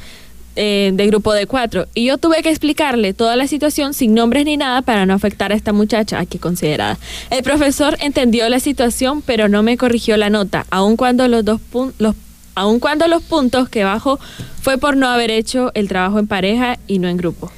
eh, 0.63 0.91
de 0.93 1.07
grupo 1.07 1.33
de 1.33 1.47
cuatro 1.47 1.87
y 1.95 2.05
yo 2.05 2.19
tuve 2.19 2.43
que 2.43 2.51
explicarle 2.51 3.15
toda 3.15 3.35
la 3.35 3.47
situación 3.47 3.95
sin 3.95 4.13
nombres 4.13 4.45
ni 4.45 4.59
nada 4.59 4.83
para 4.83 5.07
no 5.07 5.15
afectar 5.15 5.53
a 5.53 5.55
esta 5.55 5.73
muchacha, 5.73 6.19
aquí 6.19 6.37
considerada. 6.39 6.99
El 7.31 7.43
profesor 7.43 7.97
entendió 8.01 8.47
la 8.51 8.61
situación, 8.61 9.23
pero 9.23 9.49
no 9.49 9.63
me 9.63 9.79
corrigió 9.79 10.19
la 10.19 10.29
nota, 10.29 10.67
aun 10.71 10.97
cuando 10.97 11.29
los 11.29 11.47
dos 11.47 11.61
pun- 11.73 11.95
los 11.99 12.15
aun 12.55 12.79
cuando 12.79 13.07
los 13.09 13.23
puntos 13.23 13.71
que 13.71 13.85
bajó 13.85 14.19
fue 14.61 14.77
por 14.77 14.97
no 14.99 15.09
haber 15.09 15.31
hecho 15.31 15.71
el 15.75 15.89
trabajo 15.89 16.19
en 16.19 16.27
pareja 16.27 16.79
y 16.87 16.99
no 16.99 17.09
en 17.09 17.17
grupo. 17.17 17.51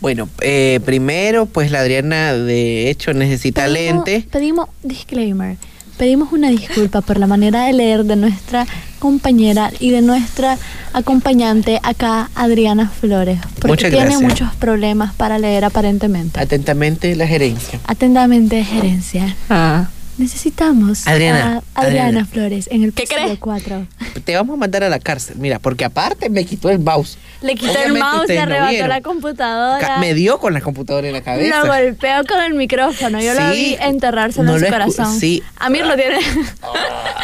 Bueno, 0.00 0.28
eh, 0.40 0.80
primero, 0.86 1.44
pues 1.46 1.70
la 1.70 1.80
Adriana 1.80 2.32
de 2.32 2.88
hecho 2.88 3.12
necesita 3.12 3.66
Pedimos- 3.66 4.06
lente. 4.06 4.26
Pedimos, 4.30 4.68
disclaimer, 4.82 5.58
pedimos 5.96 6.32
una 6.32 6.48
disculpa 6.50 7.00
por 7.00 7.18
la 7.18 7.26
manera 7.26 7.64
de 7.66 7.72
leer 7.72 8.04
de 8.04 8.16
nuestra 8.16 8.66
compañera 8.98 9.70
y 9.80 9.90
de 9.90 10.02
nuestra 10.02 10.58
acompañante 10.92 11.80
acá, 11.82 12.30
Adriana 12.34 12.88
Flores, 12.88 13.40
porque 13.54 13.68
Muchas 13.68 13.90
tiene 13.90 14.06
gracias. 14.06 14.22
muchos 14.30 14.54
problemas 14.56 15.12
para 15.14 15.38
leer 15.38 15.64
aparentemente. 15.64 16.38
Atentamente 16.40 17.14
la 17.16 17.26
gerencia. 17.26 17.80
Atentamente, 17.86 18.64
gerencia. 18.64 19.36
Ah. 19.50 19.88
Necesitamos 20.18 21.06
Adriana, 21.06 21.62
a 21.74 21.80
Adriana, 21.80 22.08
Adriana. 22.08 22.26
Flores 22.26 22.68
en 22.70 22.84
el 22.84 22.92
¿Qué 22.92 23.04
crees? 23.04 23.38
4. 23.38 23.86
Te 24.24 24.36
vamos 24.36 24.54
a 24.54 24.56
mandar 24.58 24.84
a 24.84 24.88
la 24.88 24.98
cárcel. 24.98 25.36
Mira, 25.38 25.58
porque 25.58 25.84
aparte 25.84 26.28
me 26.30 26.44
quitó 26.44 26.68
el 26.70 26.78
mouse. 26.78 27.16
Le 27.40 27.54
quitó 27.56 27.76
el 27.78 27.94
mouse, 27.94 28.28
le 28.28 28.36
no 28.36 28.42
arrebató 28.42 28.86
la 28.86 29.00
Ca- 29.00 29.02
computadora. 29.02 29.98
Me 29.98 30.14
dio 30.14 30.38
con 30.38 30.52
la 30.52 30.60
computadora 30.60 31.06
en 31.08 31.14
la 31.14 31.22
cabeza. 31.22 31.60
Lo 31.60 31.66
golpeó 31.66 32.24
con 32.28 32.40
el 32.44 32.54
micrófono. 32.54 33.20
Yo 33.20 33.34
lo 33.34 33.50
vi 33.50 33.76
enterrárselo 33.80 34.44
No 34.44 34.56
en 34.58 34.64
su 34.64 34.70
corazón. 34.70 35.18
sí. 35.18 35.42
Amir 35.58 35.86
lo 35.86 35.96
tiene. 35.96 36.18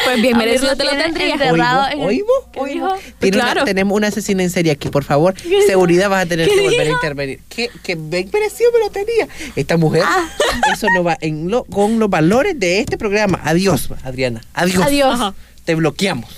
Pues 0.05 0.21
bien 0.21 0.37
merecido 0.37 0.75
te 0.75 0.83
lo 0.83 0.91
tendría. 0.91 1.33
enterrado 1.33 1.87
en 1.91 1.99
el- 2.01 2.07
¿Oíbo? 2.07 2.27
¿Qué 2.51 2.59
¿Oíbo? 2.59 2.87
dijo? 2.95 2.99
Tiene 3.19 3.37
una- 3.37 3.45
Claro. 3.51 3.65
tenemos 3.65 3.95
una 3.95 4.07
asesina 4.07 4.43
en 4.43 4.49
serie 4.49 4.71
aquí, 4.71 4.89
por 4.89 5.03
favor. 5.03 5.35
Seguridad 5.67 6.09
vas 6.09 6.25
a 6.25 6.25
tener 6.25 6.47
¿Qué 6.49 6.55
que 6.55 6.61
volver 6.61 6.87
a 6.87 6.91
intervenir. 6.91 7.39
¿Qué, 7.49 7.69
qué 7.83 7.95
bien 7.95 8.29
merecido 8.33 8.71
me 8.73 8.79
lo 8.79 8.89
tenía? 8.89 9.27
Esta 9.55 9.77
mujer, 9.77 10.03
Ah. 10.05 10.25
eso 10.73 10.87
no 10.95 11.03
va 11.03 11.17
en 11.21 11.49
lo- 11.49 11.63
con 11.65 11.99
los 11.99 12.09
valores 12.09 12.59
de 12.59 12.79
este 12.89 12.97
programa. 12.97 13.39
Adiós, 13.43 13.89
Adriana. 14.03 14.41
Adiós. 14.53 14.83
Adiós. 14.85 15.13
Ajá. 15.13 15.33
Te 15.65 15.75
bloqueamos. 15.75 16.29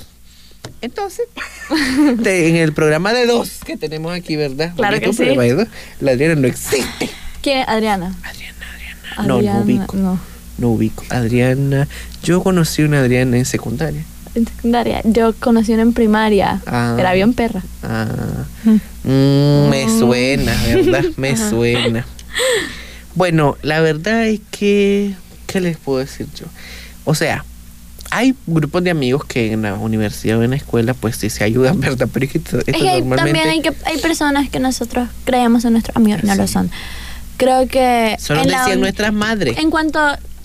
Entonces, 0.81 1.25
te- 2.23 2.49
en 2.49 2.55
el 2.57 2.73
programa 2.73 3.13
de 3.13 3.25
dos 3.25 3.59
que 3.65 3.77
tenemos 3.77 4.13
aquí, 4.13 4.35
¿verdad? 4.35 4.73
Claro 4.75 4.99
que 4.99 5.07
sí. 5.13 5.17
programa 5.17 5.43
de 5.43 5.53
dos, 5.55 5.67
la 6.01 6.11
Adriana 6.11 6.35
no 6.35 6.47
existe. 6.47 7.09
¿Quién 7.41 7.63
Adriana? 7.67 8.13
Adriana, 8.23 8.65
Adriana. 8.73 9.27
No, 9.27 9.35
Adriana, 9.37 9.59
no 9.59 9.65
ubico. 9.65 9.97
no. 9.97 10.19
No 10.57 10.69
ubico. 10.71 11.03
Adriana. 11.09 11.87
Yo 12.23 12.43
conocí 12.43 12.83
una 12.83 12.99
Adriana 12.99 13.37
en 13.37 13.45
secundaria. 13.45 14.03
En 14.35 14.45
secundaria. 14.45 15.01
Yo 15.05 15.33
conocí 15.39 15.73
una 15.73 15.81
en 15.83 15.93
primaria. 15.93 16.61
Ah. 16.67 16.95
Era 16.99 17.13
bien 17.13 17.33
perra. 17.33 17.63
Ah, 17.83 18.07
mm, 19.03 19.69
me 19.69 19.87
suena, 19.99 20.53
¿verdad? 20.67 21.03
Me 21.17 21.35
suena. 21.37 22.05
Bueno, 23.15 23.57
la 23.63 23.81
verdad 23.81 24.27
es 24.27 24.39
que, 24.51 25.15
¿qué 25.51 25.61
les 25.61 25.77
puedo 25.77 25.99
decir 25.99 26.27
yo? 26.35 26.45
O 27.05 27.15
sea, 27.15 27.43
hay 28.09 28.35
grupos 28.45 28.83
de 28.83 28.89
amigos 28.91 29.23
que 29.25 29.53
en 29.53 29.61
la 29.61 29.73
universidad 29.75 30.37
o 30.39 30.43
en 30.43 30.49
la 30.51 30.55
escuela, 30.57 30.93
pues 30.93 31.15
sí 31.17 31.29
se 31.29 31.43
ayudan, 31.43 31.79
¿verdad? 31.79 32.07
Pero 32.11 32.25
es 32.25 32.31
que 32.31 32.37
esto, 32.39 32.57
Es 32.59 32.65
que 32.65 32.71
hay- 32.89 33.01
normalmente 33.01 33.39
también 33.39 33.49
hay, 33.49 33.61
que, 33.61 33.73
hay 33.85 33.97
personas 33.99 34.49
que 34.49 34.59
nosotros 34.59 35.09
creemos 35.23 35.63
en 35.65 35.73
nuestros 35.73 35.95
amigos 35.95 36.21
y 36.23 36.27
no 36.27 36.35
lo 36.35 36.47
Sí. 36.47 36.53
son. 36.53 36.69
Creo 37.37 37.67
que. 37.67 38.17
solo 38.19 38.43
decían 38.43 38.79
nuestras 38.79 39.13
madres. 39.13 39.57
En 39.57 39.71
cuanto, 39.71 39.99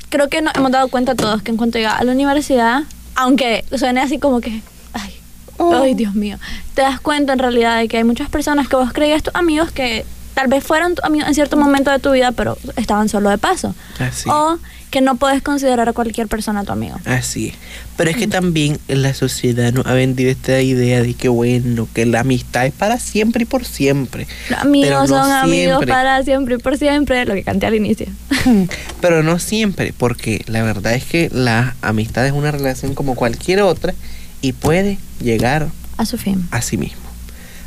creo 0.09 0.29
que 0.29 0.41
nos 0.41 0.55
hemos 0.55 0.71
dado 0.71 0.89
cuenta 0.89 1.15
todos 1.15 1.43
que 1.43 1.51
en 1.51 1.57
cuanto 1.57 1.77
llega 1.79 1.97
a 1.97 2.05
la 2.05 2.13
universidad, 2.13 2.85
aunque 3.15 3.65
suene 3.77 4.01
así 4.01 4.19
como 4.19 4.41
que, 4.41 4.63
ay, 4.95 5.13
Oh. 5.59 5.75
ay, 5.83 5.95
Dios 5.95 6.15
mío, 6.15 6.39
te 6.75 6.83
das 6.83 7.01
cuenta 7.01 7.33
en 7.33 7.39
realidad 7.39 7.79
de 7.79 7.89
que 7.89 7.97
hay 7.99 8.05
muchas 8.05 8.29
personas 8.31 8.69
que 8.69 8.77
vos 8.77 8.93
creías 8.93 9.23
tus 9.23 9.35
amigos 9.35 9.71
que 9.73 10.05
tal 10.35 10.49
vez 10.49 10.63
fueron 10.63 10.95
tus 10.95 11.05
amigos 11.05 11.29
en 11.29 11.35
cierto 11.35 11.57
momento 11.57 11.91
de 11.91 11.99
tu 11.99 12.13
vida, 12.13 12.33
pero 12.33 12.57
estaban 12.77 13.09
solo 13.09 13.31
de 13.31 13.39
paso. 13.39 13.75
Así. 13.99 14.29
O 14.29 14.59
que 14.90 15.00
no 15.00 15.16
puedes 15.16 15.43
considerar 15.43 15.88
a 15.88 15.93
cualquier 15.93 16.28
persona 16.28 16.64
tu 16.64 16.73
amigo. 16.73 16.97
Así 17.05 17.49
es. 17.49 17.55
Pero 17.97 18.11
es 18.11 18.16
que 18.16 18.26
también 18.26 18.78
la 18.88 19.14
sociedad 19.14 19.73
nos 19.73 19.87
ha 19.87 19.95
vendido 19.95 20.31
esta 20.31 20.61
idea 20.61 21.02
de 21.02 21.14
que 21.14 21.28
bueno, 21.28 21.88
que 21.95 22.07
la 22.07 22.21
amistad 22.21 22.66
es 22.66 22.73
para 22.73 22.99
siempre 22.99 23.43
y 23.43 23.47
por 23.47 23.64
siempre. 23.64 24.26
Los 24.50 24.61
amigos 24.61 25.11
no 25.11 25.23
son 25.25 25.33
amigos 25.33 25.78
siempre. 25.78 25.87
para 25.88 26.23
siempre 26.23 26.55
y 26.55 26.59
por 26.59 26.78
siempre, 26.78 27.25
lo 27.25 27.35
que 27.35 27.43
canté 27.43 27.66
al 27.66 27.75
inicio. 27.75 28.07
Pero 29.00 29.23
no 29.23 29.38
siempre, 29.38 29.93
porque 29.97 30.43
la 30.47 30.62
verdad 30.62 30.95
es 30.95 31.05
que 31.05 31.31
la 31.33 31.75
amistad 31.83 32.26
es 32.26 32.33
una 32.33 32.50
relación 32.52 32.95
como 32.95 33.14
cualquier 33.14 33.62
otra 33.62 33.95
y 34.43 34.52
puede 34.52 34.99
llegar 35.21 35.69
A 35.97 36.05
su 36.07 36.19
fin. 36.19 36.47
a 36.50 36.62
sí 36.62 36.76
mismo. 36.76 37.00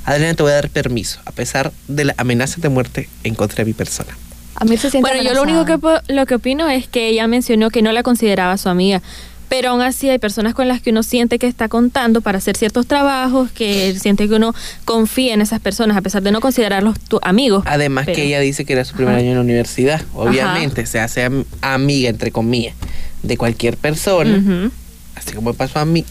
Adriana, 0.05 0.33
te 0.33 0.43
voy 0.43 0.51
a 0.53 0.55
dar 0.55 0.69
permiso, 0.69 1.19
a 1.25 1.31
pesar 1.31 1.71
de 1.88 2.05
la 2.05 2.15
amenaza 2.17 2.61
de 2.61 2.69
muerte 2.69 3.09
en 3.23 3.35
contra 3.35 3.57
de 3.63 3.65
mi 3.65 3.73
persona. 3.73 4.15
A 4.55 4.65
mí 4.65 4.77
se 4.77 4.89
siente 4.89 5.09
Bueno, 5.09 5.23
yo 5.23 5.33
lo 5.33 5.43
único 5.43 5.65
que, 5.65 6.13
lo 6.13 6.25
que 6.25 6.35
opino 6.35 6.67
es 6.69 6.87
que 6.87 7.07
ella 7.07 7.27
mencionó 7.27 7.69
que 7.69 7.81
no 7.81 7.91
la 7.91 8.03
consideraba 8.03 8.57
su 8.57 8.69
amiga. 8.69 9.01
Pero 9.47 9.71
aún 9.71 9.81
así 9.81 10.07
hay 10.07 10.19
personas 10.19 10.53
con 10.53 10.67
las 10.67 10.79
que 10.79 10.91
uno 10.91 11.01
siente 11.01 11.39
que 11.39 11.47
está 11.47 11.69
contando 11.69 12.21
para 12.21 12.37
hacer 12.37 12.55
ciertos 12.55 12.85
trabajos, 12.85 13.49
que 13.51 13.97
siente 13.99 14.27
que 14.29 14.35
uno 14.35 14.53
confía 14.85 15.33
en 15.33 15.41
esas 15.41 15.59
personas 15.59 15.97
a 15.97 16.01
pesar 16.01 16.21
de 16.21 16.31
no 16.31 16.39
considerarlos 16.39 16.99
tus 16.99 17.19
amigos. 17.23 17.63
Además 17.65 18.05
Pero- 18.05 18.15
que 18.17 18.25
ella 18.25 18.39
dice 18.41 18.63
que 18.63 18.73
era 18.73 18.85
su 18.85 18.93
primer 18.95 19.13
Ajá. 19.15 19.21
año 19.21 19.29
en 19.31 19.35
la 19.37 19.41
universidad. 19.41 20.01
Obviamente 20.13 20.85
se 20.85 20.99
hace 20.99 21.23
am- 21.23 21.45
amiga, 21.61 22.09
entre 22.09 22.31
comillas, 22.31 22.75
de 23.23 23.37
cualquier 23.37 23.75
persona, 23.77 24.69
así 25.15 25.33
como 25.33 25.55
pasó 25.55 25.79
a 25.79 25.85
mí. 25.85 26.05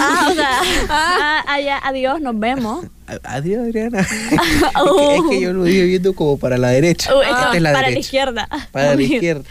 Ah, 0.00 0.26
o 0.28 0.34
sea, 0.34 0.50
ah, 0.88 1.44
allá, 1.46 1.78
adiós, 1.84 2.20
nos 2.20 2.36
vemos. 2.36 2.84
Adiós, 3.24 3.66
Adriana. 3.66 4.00
es, 4.00 4.06
que, 4.08 5.16
es 5.16 5.22
que 5.30 5.40
yo 5.40 5.52
lo 5.52 5.64
dije 5.64 5.84
viendo 5.84 6.14
como 6.14 6.38
para 6.38 6.58
la 6.58 6.68
derecha. 6.68 7.10
Esta 7.22 7.54
es 7.54 7.62
la 7.62 7.70
para 7.72 7.82
la 7.82 7.88
derecha. 7.88 8.00
izquierda. 8.00 8.48
Para 8.70 8.94
la 8.94 9.02
izquierda. 9.02 9.44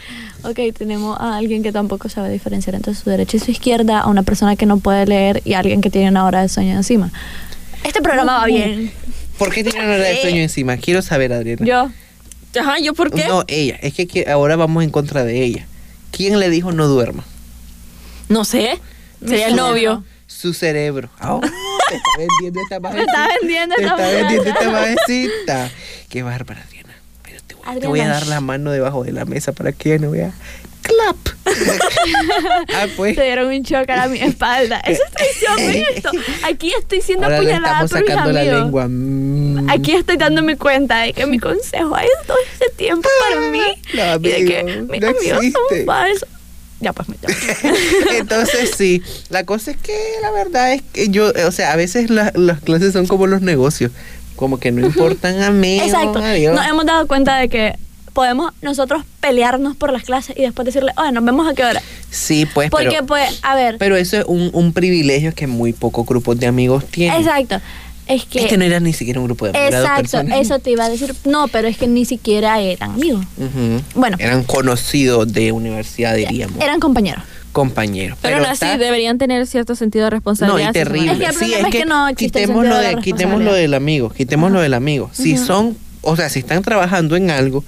Ok, 0.44 0.58
tenemos 0.76 1.18
a 1.20 1.36
alguien 1.36 1.62
que 1.62 1.72
tampoco 1.72 2.08
sabe 2.08 2.30
diferenciar 2.30 2.74
entre 2.74 2.94
su 2.94 3.08
derecha 3.08 3.36
y 3.36 3.40
su 3.40 3.50
izquierda, 3.50 4.00
a 4.00 4.08
una 4.08 4.22
persona 4.22 4.56
que 4.56 4.66
no 4.66 4.78
puede 4.78 5.06
leer 5.06 5.42
y 5.44 5.54
a 5.54 5.60
alguien 5.60 5.80
que 5.80 5.90
tiene 5.90 6.08
una 6.08 6.24
hora 6.26 6.42
de 6.42 6.48
sueño 6.48 6.76
encima. 6.76 7.10
Este 7.84 8.00
programa 8.02 8.38
va 8.38 8.46
bien. 8.46 8.92
¿Por 9.38 9.52
qué 9.52 9.62
tiene 9.64 9.84
una 9.84 9.94
hora 9.94 10.04
de 10.04 10.20
sueño 10.20 10.40
encima? 10.42 10.76
Quiero 10.76 11.02
saber, 11.02 11.32
Adriana. 11.32 11.64
Yo, 11.64 11.90
Ajá, 12.60 12.78
¿yo 12.80 12.92
por 12.94 13.10
qué? 13.10 13.24
No, 13.26 13.44
ella. 13.48 13.78
Es 13.80 13.94
que, 13.94 14.06
que 14.06 14.28
ahora 14.30 14.56
vamos 14.56 14.84
en 14.84 14.90
contra 14.90 15.24
de 15.24 15.42
ella. 15.42 15.66
¿Quién 16.10 16.38
le 16.38 16.50
dijo 16.50 16.72
no 16.72 16.86
duerma? 16.86 17.24
No 18.28 18.44
sé. 18.44 18.78
Sería 19.26 19.48
el 19.48 19.56
novio. 19.56 20.04
Su 20.26 20.52
cerebro. 20.52 21.08
Ah, 21.18 21.40
te 21.92 21.96
está 21.98 22.18
vendiendo 22.18 22.60
esta 22.62 22.80
Me 22.80 22.88
majecita. 22.88 23.12
está 23.12 23.28
vendiendo 23.40 23.74
Te 23.76 23.82
esta 23.82 23.94
está 23.96 24.08
vendiendo 24.08 24.50
esta 24.50 24.70
majecita. 24.70 25.70
Qué 26.08 26.22
bárbara, 26.22 26.62
Adriana. 26.66 26.94
Pero 27.22 27.38
te 27.46 27.54
voy, 27.54 27.80
te 27.80 27.86
voy 27.86 28.00
a 28.00 28.02
Adriana, 28.04 28.14
dar 28.20 28.26
la 28.28 28.40
mano 28.40 28.70
debajo 28.70 29.04
de 29.04 29.12
la 29.12 29.24
mesa 29.24 29.52
para 29.52 29.72
que 29.72 29.94
ella 29.94 30.04
no 30.06 30.10
vea. 30.12 30.32
¡Clap! 30.82 31.16
ah, 32.74 32.86
pues. 32.96 33.14
te 33.14 33.22
dieron 33.22 33.46
un 33.48 33.64
choque 33.64 33.92
a 33.92 34.08
mi 34.08 34.18
espalda. 34.20 34.80
Eso 34.80 35.00
es 35.06 35.12
traición. 35.12 36.16
Aquí 36.44 36.72
estoy 36.76 37.00
siendo 37.00 37.24
Ahora 37.26 37.40
le 37.40 37.52
apuñalada 37.54 37.84
estamos 37.84 37.90
por 37.92 38.00
mis 38.00 38.08
sacando 38.10 38.32
la 38.32 38.40
amigos. 38.40 38.60
lengua. 38.62 38.86
Mm. 38.88 39.70
Aquí 39.70 39.92
estoy 39.92 40.16
dándome 40.16 40.56
cuenta 40.56 40.98
de 41.02 41.12
que 41.12 41.24
mi 41.26 41.38
consejo 41.38 41.96
es 41.98 42.08
todo 42.26 42.36
ese 42.54 42.70
tiempo 42.74 43.08
para 43.28 43.40
mí. 43.48 43.60
No, 43.94 44.14
y 44.16 44.32
de 44.32 44.44
que 44.44 44.64
mis 44.64 45.00
no 45.00 45.08
amigos 45.08 45.36
existe. 45.44 45.76
son 45.76 45.86
falsos. 45.86 46.28
Ya 46.82 46.92
pues 46.92 47.08
me 47.08 47.16
llamo. 47.22 47.34
Entonces 48.18 48.72
sí, 48.76 49.02
la 49.30 49.44
cosa 49.44 49.70
es 49.70 49.76
que 49.78 49.96
la 50.20 50.30
verdad 50.32 50.72
es 50.72 50.82
que 50.82 51.08
yo, 51.08 51.32
o 51.46 51.52
sea, 51.52 51.72
a 51.72 51.76
veces 51.76 52.10
la- 52.10 52.32
las 52.34 52.60
clases 52.60 52.92
son 52.92 53.06
como 53.06 53.26
los 53.26 53.40
negocios, 53.40 53.92
como 54.36 54.58
que 54.58 54.72
no 54.72 54.84
importan 54.84 55.40
a 55.42 55.50
mí. 55.50 55.78
Exacto. 55.80 56.18
adiós. 56.18 56.54
Nos 56.54 56.66
hemos 56.66 56.84
dado 56.84 57.06
cuenta 57.06 57.36
de 57.38 57.48
que 57.48 57.76
podemos 58.12 58.52
nosotros 58.60 59.04
pelearnos 59.20 59.74
por 59.76 59.92
las 59.92 60.02
clases 60.02 60.36
y 60.36 60.42
después 60.42 60.66
decirle, 60.66 60.92
oye, 60.96 61.12
nos 61.12 61.24
vemos 61.24 61.48
a 61.50 61.54
qué 61.54 61.64
hora. 61.64 61.80
Sí, 62.10 62.46
pues, 62.52 62.68
Porque, 62.70 62.88
pero, 62.90 63.06
pues, 63.06 63.38
a 63.42 63.54
ver. 63.54 63.78
pero 63.78 63.96
eso 63.96 64.18
es 64.18 64.24
un, 64.26 64.50
un 64.52 64.72
privilegio 64.74 65.32
que 65.34 65.46
muy 65.46 65.72
pocos 65.72 66.04
grupos 66.04 66.38
de 66.38 66.46
amigos 66.46 66.84
tienen. 66.86 67.18
exacto. 67.20 67.60
Es 68.12 68.24
que. 68.26 68.40
Este 68.40 68.56
no 68.58 68.64
era 68.64 68.78
ni 68.80 68.92
siquiera 68.92 69.20
un 69.20 69.26
grupo 69.26 69.46
de 69.46 69.50
amigos, 69.58 69.68
eran 69.84 70.00
exacto, 70.00 70.34
eso 70.36 70.58
te 70.58 70.70
iba 70.70 70.84
a 70.84 70.88
decir. 70.88 71.14
No, 71.24 71.48
pero 71.48 71.68
es 71.68 71.76
que 71.78 71.86
ni 71.86 72.04
siquiera 72.04 72.60
eran 72.60 72.92
amigos. 72.92 73.24
Bueno. 73.94 74.16
Eran 74.20 74.44
conocidos 74.44 75.32
de 75.32 75.52
universidad, 75.52 76.14
diríamos. 76.16 76.60
Eran 76.62 76.80
compañeros. 76.80 77.22
compañeros. 77.52 78.16
Pero, 78.22 78.36
aún 78.36 78.46
así 78.46 78.64
está- 78.64 78.78
deberían 78.78 79.18
tener 79.18 79.46
cierto 79.46 79.74
sentido 79.74 80.04
de 80.06 80.10
No, 80.10 80.16
responsabilidad. 80.16 80.70
y 80.70 80.72
si 80.72 80.78
son 80.78 80.88
terrible. 80.88 81.12
Es 81.12 81.18
que 81.18 81.24
el 81.26 81.32
sí, 81.32 81.38
problema 81.38 81.58
es 81.58 81.64
es 81.66 81.70
que, 81.72 81.78
que 81.80 81.84
no 81.84 82.08
existe 82.08 82.38
el 82.38 82.44
quitemos, 82.46 82.62
sentido 82.62 82.74
lo 82.74 82.80
de 82.82 82.88
de, 82.88 82.94
la 82.96 83.00
quitemos 83.02 83.20
lo 83.22 83.28
responsabilidad. 83.38 83.62
del 83.62 83.74
amigo, 83.74 84.10
quitemos 84.10 84.52
lo 84.52 84.60
del 84.60 84.74
amigo. 84.74 85.10
Si 85.12 85.36
son, 85.36 85.76
o 86.00 86.16
sea, 86.16 86.28
si 86.30 86.38
están 86.38 86.62
trabajando 86.62 87.14
en 87.16 87.30
algo, 87.30 87.62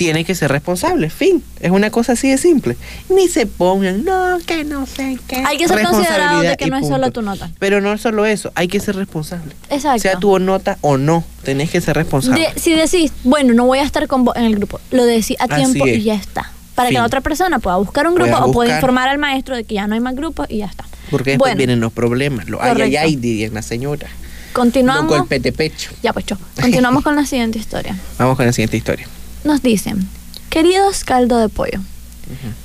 tienen 0.00 0.24
que 0.24 0.34
ser 0.34 0.50
responsables. 0.50 1.12
Fin. 1.12 1.42
Es 1.60 1.70
una 1.70 1.90
cosa 1.90 2.12
así 2.12 2.30
de 2.30 2.38
simple. 2.38 2.74
Ni 3.10 3.28
se 3.28 3.44
pongan, 3.44 4.02
no, 4.02 4.38
que 4.46 4.64
no 4.64 4.86
sé 4.86 5.18
qué. 5.28 5.42
Hay 5.46 5.58
que 5.58 5.68
ser 5.68 5.82
considerado 5.82 6.40
de 6.40 6.56
que 6.56 6.68
no 6.68 6.76
es 6.76 6.80
punto. 6.84 6.96
solo 6.96 7.10
tu 7.12 7.20
nota. 7.20 7.50
Pero 7.58 7.82
no 7.82 7.92
es 7.92 8.00
solo 8.00 8.24
eso, 8.24 8.50
hay 8.54 8.66
que 8.66 8.80
ser 8.80 8.96
responsable. 8.96 9.52
Exacto. 9.68 10.00
Sea 10.00 10.16
tu 10.18 10.38
nota 10.38 10.78
o 10.80 10.96
no, 10.96 11.22
tenés 11.44 11.68
que 11.68 11.82
ser 11.82 11.96
responsable. 11.96 12.50
De- 12.54 12.58
si 12.58 12.72
decís, 12.72 13.12
bueno, 13.24 13.52
no 13.52 13.66
voy 13.66 13.80
a 13.80 13.82
estar 13.82 14.08
con 14.08 14.24
vos 14.24 14.34
en 14.36 14.44
el 14.44 14.56
grupo, 14.56 14.80
lo 14.90 15.04
decís 15.04 15.36
a 15.38 15.48
tiempo 15.54 15.86
y 15.86 16.00
ya 16.02 16.14
está. 16.14 16.50
Para 16.74 16.88
Fin. 16.88 16.94
que 16.96 17.00
la 17.00 17.06
otra 17.06 17.20
persona 17.20 17.58
pueda 17.58 17.76
buscar 17.76 18.06
un 18.06 18.14
grupo 18.14 18.30
Pueda 18.30 18.44
o 18.46 18.52
pueda 18.52 18.68
buscar. 18.68 18.78
informar 18.78 19.08
al 19.10 19.18
maestro 19.18 19.54
de 19.54 19.64
que 19.64 19.74
ya 19.74 19.86
no 19.86 19.92
hay 19.94 20.00
más 20.00 20.14
grupos 20.14 20.46
y 20.48 20.58
ya 20.58 20.66
está. 20.66 20.86
Porque 21.10 21.32
después 21.32 21.50
bueno, 21.50 21.58
vienen 21.58 21.80
los 21.80 21.92
problemas. 21.92 22.48
Los 22.48 22.58
ay, 22.62 22.68
ay, 22.70 22.74
Correcto. 22.74 22.98
ay, 23.02 23.16
dirían 23.16 23.52
la 23.52 23.60
señora. 23.60 24.08
Continuamos. 24.54 25.06
golpes 25.08 25.42
de 25.42 25.52
pecho. 25.52 25.90
Ya, 26.02 26.12
pues, 26.14 26.24
cho. 26.24 26.38
Continuamos 26.58 27.04
con 27.04 27.14
la 27.16 27.26
siguiente 27.26 27.58
historia. 27.58 27.94
Vamos 28.18 28.36
con 28.36 28.46
la 28.46 28.52
siguiente 28.52 28.76
historia. 28.78 29.06
Nos 29.44 29.62
dicen, 29.62 30.06
queridos 30.50 31.04
caldo 31.04 31.38
de 31.38 31.48
pollo, 31.48 31.80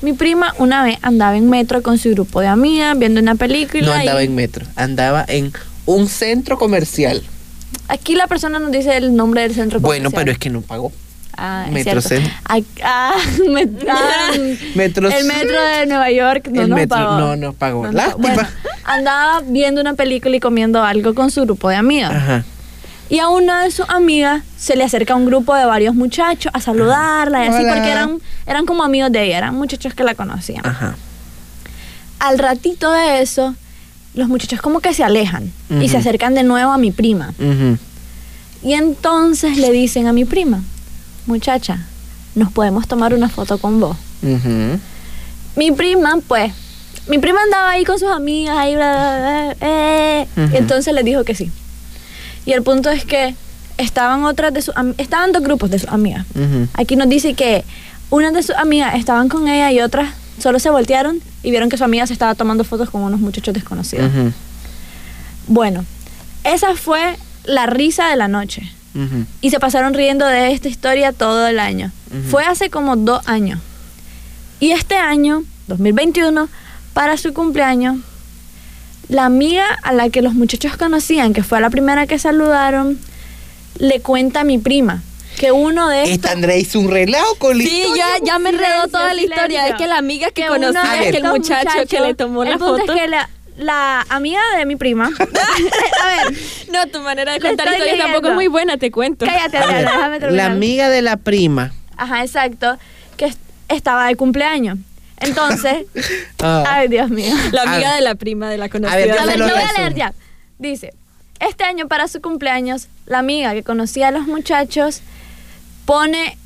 Mi 0.01 0.13
prima 0.13 0.53
una 0.60 0.84
vez 0.84 0.98
andaba 1.01 1.36
en 1.38 1.50
metro 1.50 1.82
con 1.82 1.98
su 1.98 2.12
grupo 2.12 2.39
de 2.41 2.48
amigas 2.48 2.98
viendo 3.00 3.20
una 3.20 3.36
película. 3.36 3.84
No 3.86 3.94
andaba 3.94 4.22
y- 4.22 4.25
en 4.27 4.36
metro, 4.36 4.65
andaba 4.75 5.25
en 5.27 5.51
un 5.86 6.08
centro 6.08 6.58
comercial. 6.58 7.24
Aquí 7.88 8.15
la 8.15 8.27
persona 8.27 8.60
nos 8.60 8.72
dice 8.72 8.96
el 8.98 9.15
nombre 9.15 9.41
del 9.41 9.53
centro 9.55 9.79
Bueno, 9.79 10.05
comercial. 10.12 10.22
pero 10.24 10.32
es 10.34 10.38
que 10.38 10.50
no 10.50 10.62
pagó. 10.62 10.91
Ah, 11.38 11.65
es 11.67 11.74
Metrocentro. 11.74 12.32
ah, 12.84 13.13
met- 13.50 13.86
ah, 13.89 14.29
El 14.36 14.75
metro 14.75 15.10
de 15.10 15.86
Nueva 15.88 16.10
York 16.12 16.48
no 16.51 16.62
El 16.62 16.70
nos 16.70 16.77
metro 16.79 16.98
pagó. 16.98 17.17
no 17.20 17.36
nos 17.36 17.55
pagó. 17.55 17.91
No. 17.91 18.17
Bueno, 18.17 18.41
andaba 18.86 19.41
viendo 19.46 19.82
una 19.82 19.96
película 19.96 20.36
y 20.36 20.39
comiendo 20.39 20.84
algo 20.84 21.13
con 21.15 21.32
su 21.32 21.41
grupo 21.41 21.70
de 21.70 21.75
amigas. 21.75 22.13
Ajá. 22.13 22.46
Y 23.09 23.19
a 23.19 23.29
una 23.29 23.63
de 23.63 23.71
sus 23.71 23.88
amigas 23.89 24.43
se 24.57 24.75
le 24.75 24.83
acerca 24.83 25.15
un 25.15 25.25
grupo 25.25 25.53
de 25.53 25.65
varios 25.65 25.93
muchachos 25.93 26.51
a 26.55 26.59
saludarla 26.59 27.45
y 27.45 27.47
así, 27.50 27.63
Hola. 27.63 27.74
porque 27.74 27.91
eran, 27.91 28.21
eran 28.47 28.65
como 28.65 28.83
amigos 28.83 29.12
de 29.12 29.24
ella, 29.25 29.38
eran 29.38 29.55
muchachos 29.55 29.93
que 29.93 30.03
la 30.03 30.15
conocían. 30.15 30.65
Ajá. 30.65 30.95
Al 32.19 32.39
ratito 32.39 32.91
de 32.91 33.21
eso, 33.21 33.55
los 34.15 34.27
muchachos 34.27 34.59
como 34.62 34.79
que 34.79 34.93
se 34.93 35.03
alejan 35.03 35.51
y 35.81 35.89
se 35.89 35.97
acercan 35.97 36.33
de 36.33 36.43
nuevo 36.43 36.71
a 36.71 36.77
mi 36.77 36.91
prima. 36.91 37.33
Y 38.63 38.74
entonces 38.74 39.57
le 39.57 39.71
dicen 39.71 40.07
a 40.07 40.13
mi 40.13 40.25
prima, 40.25 40.63
muchacha, 41.27 41.85
nos 42.33 42.51
podemos 42.51 42.88
tomar 42.88 43.13
una 43.13 43.29
foto 43.29 43.59
con 43.59 43.79
vos. 43.79 43.97
Mi 45.55 45.71
prima, 45.71 46.17
pues, 46.27 46.53
mi 47.07 47.19
prima 47.19 47.39
andaba 47.43 47.69
ahí 47.71 47.85
con 47.85 48.00
sus 48.00 48.09
amigas, 48.09 48.57
ahí, 48.57 48.75
bla, 48.75 48.91
bla, 48.91 49.19
bla, 49.19 49.67
eh, 49.67 50.27
y 50.53 50.57
entonces 50.57 50.91
le 50.93 51.03
dijo 51.03 51.24
que 51.24 51.35
sí. 51.35 51.51
Y 52.45 52.53
el 52.53 52.63
punto 52.63 52.89
es 52.89 53.05
que 53.05 53.35
estaban 53.77 54.23
otras 54.23 54.53
de 54.53 54.61
sus 54.61 54.73
estaban 54.97 55.31
dos 55.31 55.41
grupos 55.43 55.69
de 55.69 55.79
sus 55.79 55.89
amigas. 55.89 56.25
Aquí 56.73 56.95
nos 56.95 57.09
dice 57.09 57.33
que 57.33 57.63
unas 58.09 58.33
de 58.33 58.43
sus 58.43 58.55
amigas 58.55 58.95
estaban 58.95 59.29
con 59.29 59.47
ella 59.47 59.71
y 59.71 59.81
otras 59.81 60.13
solo 60.39 60.59
se 60.59 60.69
voltearon 60.69 61.19
y 61.43 61.51
vieron 61.51 61.69
que 61.69 61.77
su 61.77 61.83
amiga 61.83 62.05
se 62.07 62.13
estaba 62.13 62.35
tomando 62.35 62.63
fotos 62.63 62.89
con 62.89 63.01
unos 63.01 63.19
muchachos 63.19 63.53
desconocidos. 63.53 64.11
Bueno, 65.47 65.85
esa 66.43 66.75
fue 66.75 67.17
la 67.45 67.65
risa 67.65 68.09
de 68.09 68.15
la 68.15 68.27
noche. 68.27 68.71
Y 69.41 69.49
se 69.49 69.59
pasaron 69.59 69.93
riendo 69.93 70.25
de 70.25 70.53
esta 70.53 70.69
historia 70.69 71.11
todo 71.11 71.47
el 71.47 71.59
año. 71.59 71.91
Fue 72.29 72.45
hace 72.45 72.69
como 72.69 72.95
dos 72.95 73.27
años. 73.27 73.59
Y 74.59 74.71
este 74.71 74.95
año, 74.95 75.43
2021, 75.67 76.47
para 76.93 77.17
su 77.17 77.33
cumpleaños, 77.33 77.97
la 79.09 79.25
amiga 79.25 79.65
a 79.83 79.93
la 79.93 80.09
que 80.09 80.21
los 80.21 80.33
muchachos 80.33 80.77
conocían, 80.77 81.33
que 81.33 81.43
fue 81.43 81.59
la 81.62 81.69
primera 81.69 82.07
que 82.07 82.17
saludaron, 82.19 83.00
le 83.77 84.00
cuenta 84.01 84.41
a 84.41 84.43
mi 84.43 84.57
prima 84.57 85.03
que 85.38 85.51
uno 85.51 85.89
de 85.89 86.03
estos... 86.03 86.15
Esta 86.15 86.31
Andrea 86.31 86.55
hizo 86.57 86.79
un 86.79 86.89
relajo 86.89 87.35
con 87.39 87.57
la 87.57 87.63
Sí, 87.65 87.81
historia. 87.81 88.05
ya, 88.19 88.25
ya 88.25 88.39
me 88.39 88.50
enredó 88.51 88.67
Silencio, 88.67 88.91
toda 88.91 89.13
la 89.13 89.21
historia. 89.21 89.67
Es 89.67 89.75
que 89.75 89.88
la 89.88 89.97
amiga 89.97 90.27
que, 90.27 90.33
que 90.33 90.43
es 90.43 91.12
que 91.12 91.17
el 91.17 91.24
muchacho 91.25 91.69
que 91.89 92.00
le 92.00 92.13
tomó 92.13 92.43
el 92.43 92.51
la 92.51 92.57
punto 92.57 92.77
foto. 92.77 92.93
Es 92.93 93.01
que 93.01 93.07
la, 93.09 93.29
la 93.57 94.05
amiga 94.07 94.39
de 94.57 94.65
mi 94.65 94.77
prima... 94.77 95.09
a 95.19 96.29
ver, 96.29 96.38
No, 96.71 96.88
tu 96.88 97.01
manera 97.01 97.33
de 97.33 97.41
contar 97.41 97.67
historias 97.67 97.97
tampoco 98.00 98.29
es 98.29 98.33
muy 98.35 98.47
buena, 98.47 98.77
te 98.77 98.91
cuento. 98.91 99.25
cállate, 99.25 99.57
ver, 99.59 99.81
déjame 99.85 100.19
terminar. 100.21 100.47
la 100.50 100.53
amiga 100.55 100.89
de 100.89 101.01
la 101.01 101.17
prima. 101.17 101.74
Ajá, 101.97 102.24
exacto. 102.24 102.77
Que 103.17 103.25
est- 103.25 103.39
estaba 103.67 104.07
de 104.07 104.15
cumpleaños. 104.15 104.77
Entonces, 105.17 105.86
Ah. 106.43 106.63
ay 106.67 106.88
Dios 106.88 107.10
mío. 107.10 107.34
La 107.51 107.63
amiga 107.63 107.95
de 107.95 108.01
la 108.01 108.15
prima 108.15 108.50
de 108.50 108.57
la 108.57 108.69
conocida. 108.69 108.98
ver, 108.98 109.17
A 109.19 109.25
ver, 109.25 109.39
lo 109.39 109.45
voy 109.50 109.62
a 109.63 109.74
leer 109.79 109.93
ya. 109.95 110.13
Dice, 110.60 110.93
este 111.39 111.63
año 111.63 111.88
para 111.88 112.07
su 112.07 112.22
cumpleaños, 112.22 112.88
la 113.05 113.19
amiga 113.19 113.53
que 113.53 113.63
conocía 113.63 114.10
a 114.10 114.12
los 114.12 114.27
muchachos 114.27 115.01
pone, 115.86 116.38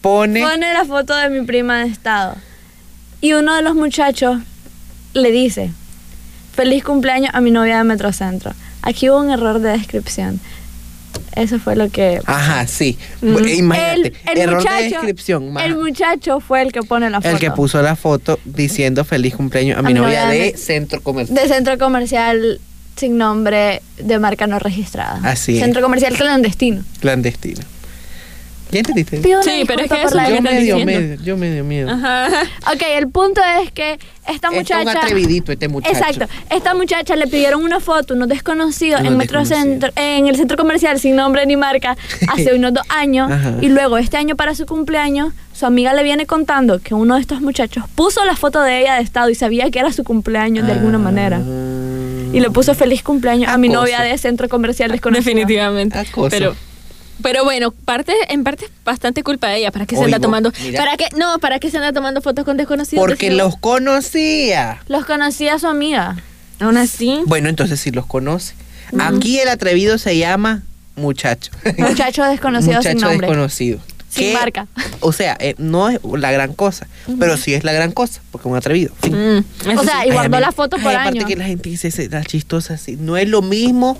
Pone. 0.00 0.40
pone 0.42 0.72
la 0.72 0.84
foto 0.84 1.14
de 1.16 1.28
mi 1.30 1.44
prima 1.46 1.78
de 1.84 1.88
estado. 1.90 2.36
Y 3.20 3.34
uno 3.34 3.54
de 3.54 3.62
los 3.62 3.74
muchachos 3.74 4.38
le 5.14 5.30
dice, 5.30 5.70
feliz 6.54 6.82
cumpleaños 6.82 7.30
a 7.34 7.40
mi 7.40 7.50
novia 7.50 7.78
de 7.78 7.84
Metrocentro. 7.84 8.52
Aquí 8.82 9.08
hubo 9.10 9.18
un 9.20 9.30
error 9.30 9.60
de 9.60 9.70
descripción. 9.70 10.40
Eso 11.36 11.58
fue 11.58 11.76
lo 11.76 11.88
que... 11.88 12.20
Ajá, 12.26 12.66
sí. 12.66 12.98
Mm. 13.20 13.38
Imagínate. 13.48 13.92
El, 13.92 14.12
el 14.32 14.38
error 14.38 14.56
muchacho, 14.56 14.76
de 14.76 14.82
descripción. 14.90 15.58
el 15.58 15.76
muchacho 15.76 16.40
fue 16.40 16.62
el 16.62 16.72
que 16.72 16.82
pone 16.82 17.08
la 17.10 17.20
foto. 17.20 17.34
El 17.34 17.38
que 17.38 17.50
puso 17.50 17.80
la 17.82 17.96
foto 17.96 18.38
diciendo 18.44 19.04
feliz 19.04 19.34
cumpleaños 19.34 19.78
a 19.78 19.82
mi 19.82 19.94
novia 19.94 20.26
novia 20.26 20.44
de 20.44 20.56
centro 20.56 21.00
comercial. 21.00 21.38
de 21.38 21.54
centro 21.54 21.78
comercial 21.78 22.60
sin 22.96 23.16
nombre 23.16 23.82
de 23.98 24.18
marca 24.18 24.46
no 24.46 24.58
registrada. 24.58 25.20
Así 25.24 25.56
es. 25.56 25.60
Centro 25.60 25.82
comercial 25.82 26.14
clandestino. 26.14 26.84
Clandestino. 27.00 27.60
¿Ya 28.72 28.78
entendiste? 28.80 29.18
Pido 29.18 29.42
Sí, 29.42 29.64
pero 29.66 29.82
es 29.82 29.90
que 29.90 29.96
por 29.96 30.06
eso 30.06 30.16
yo 30.16 30.22
están 30.36 30.42
me 30.42 30.60
dio 30.62 30.76
diciendo. 30.76 30.86
medio, 31.08 31.22
yo 31.22 31.36
me 31.36 31.50
dio 31.52 31.62
miedo. 31.62 31.90
Ajá. 31.90 32.28
Ok, 32.72 32.82
el 32.96 33.08
punto 33.08 33.40
es 33.62 33.70
que 33.70 33.98
esta 34.26 34.32
Este 34.32 34.46
es 34.46 34.50
un 34.50 34.56
muchacha... 34.56 34.98
atrevidito 35.02 35.52
este 35.52 35.68
muchacho. 35.68 35.94
Exacto. 35.96 36.26
Esta 36.50 36.74
muchacha 36.74 37.14
le 37.16 37.26
pidieron 37.26 37.62
una 37.62 37.80
foto, 37.80 38.14
unos 38.14 38.28
desconocidos, 38.28 39.00
Unos 39.02 39.12
en, 39.12 39.18
Metrocentro, 39.18 39.90
en 39.96 40.26
el 40.26 40.36
centro 40.36 40.56
comercial 40.56 40.98
sin 40.98 41.16
nombre 41.16 41.44
ni 41.46 41.56
marca 41.56 41.96
hace 42.28 42.54
unos 42.54 42.72
dos 42.72 42.84
años. 42.88 43.30
Ajá. 43.30 43.54
Y 43.60 43.68
luego, 43.68 43.98
este 43.98 44.16
año 44.16 44.36
para 44.36 44.54
su 44.54 44.64
cumpleaños, 44.66 45.34
su 45.52 45.66
amiga 45.66 45.92
le 45.92 46.02
viene 46.02 46.24
contando 46.24 46.80
que 46.80 46.94
uno 46.94 47.16
de 47.16 47.20
estos 47.20 47.42
muchachos 47.42 47.84
puso 47.94 48.24
la 48.24 48.36
foto 48.36 48.62
de 48.62 48.80
ella 48.80 48.94
de 48.96 49.02
estado 49.02 49.28
y 49.28 49.34
sabía 49.34 49.70
que 49.70 49.78
era 49.80 49.92
su 49.92 50.02
cumpleaños 50.02 50.66
de 50.66 50.72
alguna 50.72 50.96
Ah. 50.96 51.00
manera. 51.00 51.40
Y 52.32 52.40
le 52.40 52.50
puso 52.50 52.74
feliz 52.74 53.02
cumpleaños 53.02 53.50
a 53.50 53.58
mi 53.58 53.68
novia 53.68 54.00
de 54.00 54.16
centro 54.16 54.48
comercial 54.48 54.90
desconocido. 54.90 55.24
Definitivamente. 55.24 55.98
Acoso. 55.98 56.30
Pero, 56.30 56.56
pero 57.22 57.44
bueno, 57.44 57.70
parte, 57.70 58.12
en 58.28 58.44
parte 58.44 58.66
es 58.66 58.70
bastante 58.84 59.22
culpa 59.22 59.48
de 59.48 59.58
ella. 59.58 59.70
¿Para 59.70 59.86
qué 59.86 59.96
se 59.96 60.04
anda 60.04 60.18
tomando? 60.20 60.52
mira. 60.62 60.78
¿Para 60.84 60.96
qué? 60.96 61.06
No, 61.16 61.38
¿para 61.38 61.58
qué 61.58 61.70
se 61.70 61.76
anda 61.78 61.92
tomando 61.92 62.20
fotos 62.20 62.44
con 62.44 62.56
desconocidos? 62.56 63.02
Porque 63.04 63.30
los 63.30 63.56
conocía. 63.56 64.80
Los 64.88 65.04
conocía 65.04 65.58
su 65.58 65.66
amiga. 65.66 66.16
Aún 66.60 66.76
así. 66.76 67.20
Bueno, 67.26 67.48
entonces 67.48 67.80
sí 67.80 67.90
los 67.90 68.06
conoce. 68.06 68.54
Aquí 68.98 69.38
el 69.40 69.48
atrevido 69.48 69.96
se 69.98 70.16
llama 70.18 70.62
muchacho. 70.96 71.50
Muchacho 71.78 72.24
desconocido 72.24 72.82
sin 72.82 72.92
muchacho 72.92 73.06
nombre. 73.08 73.26
desconocido. 73.26 73.78
Sin 74.10 74.24
Que, 74.28 74.34
marca. 74.34 74.66
O 75.00 75.10
sea, 75.12 75.36
eh, 75.40 75.54
no 75.56 75.88
es 75.88 75.98
la 76.18 76.30
gran 76.30 76.52
cosa, 76.52 76.86
pero 77.18 77.38
sí 77.38 77.54
es 77.54 77.64
la 77.64 77.72
gran 77.72 77.92
cosa, 77.92 78.20
porque 78.30 78.46
es 78.46 78.52
un 78.52 78.58
atrevido. 78.58 78.92
Mm, 79.10 79.78
O 79.78 79.82
sea, 79.82 80.06
y 80.06 80.10
guardó 80.10 80.36
Ay, 80.36 80.42
la 80.42 80.52
foto 80.52 80.76
ay, 80.76 80.82
por 80.82 80.92
aparte 80.92 81.18
año. 81.20 81.26
que 81.26 81.36
la 81.36 81.46
gente 81.46 81.70
dice 81.70 81.90
"Se- 81.90 82.10
la 82.10 82.22
chistosa 82.22 82.74
así. 82.74 82.96
No 83.00 83.16
es 83.16 83.26
lo 83.26 83.40
mismo 83.40 83.96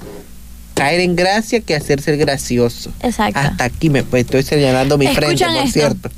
caer 0.75 1.01
en 1.01 1.17
gracia 1.17 1.61
que 1.61 1.75
hacerse 1.75 2.13
el 2.13 2.19
gracioso. 2.19 2.91
Exacto. 3.01 3.39
Hasta 3.39 3.65
aquí 3.65 3.91
me 3.91 4.03
pues, 4.03 4.25
estoy 4.25 4.43
señalando 4.43 4.99
mi 4.99 5.07
frente, 5.09 5.45
por 5.45 5.55
esto. 5.55 5.73
cierto. 5.73 6.11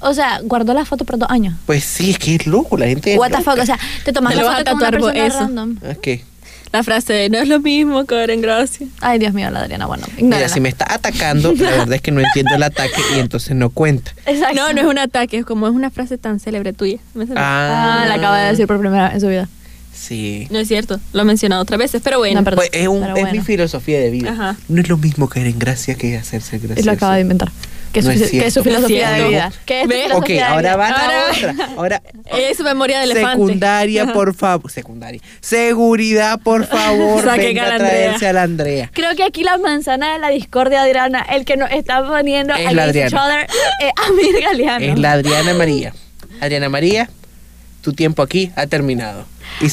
O 0.00 0.14
sea, 0.14 0.40
guardó 0.44 0.74
la 0.74 0.84
foto 0.84 1.04
por 1.04 1.18
dos 1.18 1.28
años. 1.30 1.54
Pues 1.66 1.84
sí, 1.84 2.10
es 2.10 2.18
que 2.18 2.36
es 2.36 2.46
loco, 2.46 2.76
la 2.76 2.86
gente 2.86 3.18
What 3.18 3.30
the 3.30 3.42
fuck, 3.42 3.58
o 3.58 3.66
sea, 3.66 3.78
te 4.04 4.12
tomas 4.12 4.34
la 4.34 4.42
foto 4.44 4.64
con 4.72 4.76
una 4.76 4.90
persona 4.90 5.26
eso. 5.26 5.40
random. 5.40 5.76
¿A 5.90 5.94
qué? 5.94 6.24
La 6.70 6.82
frase 6.82 7.14
de 7.14 7.30
no 7.30 7.38
es 7.38 7.48
lo 7.48 7.60
mismo 7.60 8.04
caer 8.04 8.30
en 8.30 8.42
gracia. 8.42 8.86
Ay, 9.00 9.18
Dios 9.18 9.32
mío, 9.32 9.50
la 9.50 9.60
Adriana, 9.60 9.86
bueno, 9.86 10.06
Mira, 10.18 10.48
si 10.50 10.60
me 10.60 10.68
está 10.68 10.86
atacando, 10.92 11.54
la 11.54 11.70
verdad 11.70 11.94
es 11.94 12.02
que 12.02 12.10
no 12.10 12.20
entiendo 12.20 12.54
el 12.54 12.62
ataque 12.62 13.00
y 13.16 13.20
entonces 13.20 13.56
no 13.56 13.70
cuenta. 13.70 14.12
Exacto. 14.26 14.54
No, 14.54 14.72
no 14.74 14.80
es 14.82 14.86
un 14.86 14.98
ataque, 14.98 15.38
es 15.38 15.46
como 15.46 15.66
es 15.66 15.72
una 15.72 15.90
frase 15.90 16.18
tan 16.18 16.40
célebre 16.40 16.74
tuya. 16.74 16.98
¿Me 17.14 17.26
sale? 17.26 17.40
Ah, 17.42 18.04
la 18.06 18.14
acaba 18.14 18.38
de 18.42 18.50
decir 18.50 18.66
por 18.66 18.78
primera 18.78 19.04
vez 19.04 19.14
en 19.14 19.20
su 19.20 19.28
vida. 19.28 19.48
Sí. 20.00 20.46
No 20.50 20.58
es 20.58 20.68
cierto, 20.68 21.00
lo 21.12 21.22
he 21.22 21.24
mencionado 21.24 21.60
otras 21.62 21.78
veces, 21.78 22.00
pero 22.02 22.18
bueno. 22.18 22.40
No, 22.40 22.44
perdón. 22.44 22.58
Pues 22.58 22.70
es, 22.72 22.88
un- 22.88 23.00
Pero 23.00 23.14
es 23.16 23.20
bueno. 23.22 23.38
mi 23.38 23.44
filosofía 23.44 23.98
de 23.98 24.10
vida. 24.10 24.30
Ajá. 24.30 24.56
No 24.68 24.80
es 24.80 24.88
lo 24.88 24.96
mismo 24.96 25.28
caer 25.28 25.46
en 25.48 25.58
gracia 25.58 25.96
que 25.96 26.16
hacerse. 26.16 26.60
Y 26.76 26.82
lo 26.82 26.92
acaba 26.92 27.16
de 27.16 27.22
inventar. 27.22 27.50
Que 27.92 28.00
es, 28.00 28.04
No 28.06 28.12
su, 28.12 28.22
es 28.24 28.30
que 28.30 28.46
es 28.46 28.52
su 28.54 28.62
filosofía 28.62 29.10
de 29.12 29.28
vida. 29.28 29.52
¿Qué 29.64 29.82
es 29.82 29.88
tu. 30.10 30.16
Ok, 30.16 30.26
de 30.28 30.42
ahora 30.42 30.60
vida? 30.60 30.76
va 30.76 30.90
la 30.90 30.96
Ahora- 30.96 31.30
otra. 31.30 31.68
Ahora, 31.76 32.02
es 32.38 32.60
memoria 32.60 32.98
de 32.98 33.04
elefante. 33.04 33.30
secundaria, 33.32 34.12
por 34.12 34.34
favor. 34.34 34.70
Secundaria. 34.70 35.20
Seguridad, 35.40 36.38
por 36.40 36.66
favor. 36.66 37.24
Venga 37.36 37.64
a 37.64 37.68
la 37.70 37.74
a 37.74 37.78
traerse 37.78 38.28
a 38.28 38.32
la 38.34 38.42
Andrea. 38.42 38.90
Creo 38.94 39.14
que 39.16 39.24
aquí 39.24 39.42
la 39.42 39.58
manzana 39.58 40.12
de 40.12 40.18
la 40.18 40.28
discordia, 40.28 40.82
Adriana, 40.82 41.22
el 41.30 41.44
que 41.44 41.56
nos 41.56 41.70
está 41.70 42.06
poniendo 42.06 42.54
Es 42.54 42.72
la 42.72 42.84
against 42.84 42.96
each 42.96 43.14
Adriana. 43.14 43.24
other, 43.24 43.46
eh, 43.82 43.92
Amir 44.08 44.42
Galeano. 44.42 44.84
Es 44.94 44.98
la 44.98 45.12
Adriana 45.12 45.54
María. 45.54 45.92
Adriana 46.40 46.68
María, 46.68 47.10
tu 47.82 47.92
tiempo 47.94 48.22
aquí 48.22 48.52
ha 48.54 48.66
terminado. 48.66 49.24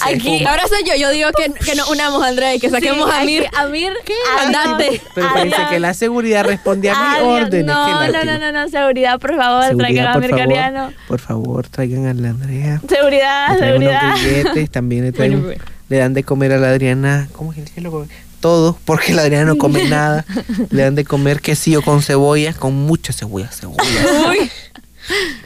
Aquí. 0.06 0.44
Ahora 0.46 0.64
soy 0.68 0.84
yo, 0.88 0.96
yo 0.96 1.10
digo 1.12 1.30
que, 1.38 1.52
que 1.54 1.76
nos 1.76 1.90
unamos, 1.90 2.24
Andrea, 2.24 2.56
y 2.56 2.60
que 2.60 2.70
saquemos 2.70 3.10
Sí, 3.10 3.16
a 3.16 3.24
Mir. 3.24 3.46
aquí, 3.48 3.56
Amir, 3.58 3.92
Andante. 4.40 5.02
Pero 5.14 5.28
parece 5.34 5.56
que 5.70 5.80
la 5.80 5.94
seguridad 5.94 6.44
responde 6.46 6.90
a 6.90 6.94
mis 7.00 7.18
Adiós. 7.20 7.44
órdenes. 7.44 7.66
No, 7.66 7.86
qué 7.86 8.12
no, 8.12 8.26
no, 8.26 8.38
no, 8.40 8.52
no, 8.52 8.70
seguridad, 8.70 9.20
por 9.20 9.36
favor, 9.36 9.78
traigan 9.78 10.08
a 10.08 10.14
favor. 10.14 10.30
Galeano. 10.38 10.94
Por 11.08 11.20
favor, 11.20 11.68
traigan 11.68 12.08
a 12.08 12.14
la 12.14 12.30
Andrea. 12.30 12.82
Seguridad, 12.90 13.60
seguridad. 13.60 14.02
unos 14.06 14.22
grilletes, 14.24 14.72
también 14.72 15.04
le 15.06 15.12
traen, 15.14 15.44
Bueno, 15.44 15.62
le 15.90 15.98
dan 15.98 16.14
de 16.14 16.24
comer 16.24 16.52
a 16.54 16.58
la 16.58 16.70
Adriana, 16.70 17.28
¿cómo 17.34 17.54
es 17.54 17.70
que 17.70 17.82
lo 17.82 17.92
come? 17.92 18.08
Todo, 18.40 18.78
porque 18.86 19.14
la 19.14 19.24
Adriana 19.24 19.46
no 19.46 19.58
come 19.58 19.86
nada. 19.90 20.26
Le 20.72 20.82
dan 20.84 20.96
de 20.96 21.04
comer 21.06 21.42
quesillo 21.42 21.82
con 21.82 22.02
cebolla, 22.02 22.54
con 22.54 22.74
mucha 22.74 23.14
cebolla, 23.14 23.50
cebolla. 23.52 23.80
Uy. 24.30 24.50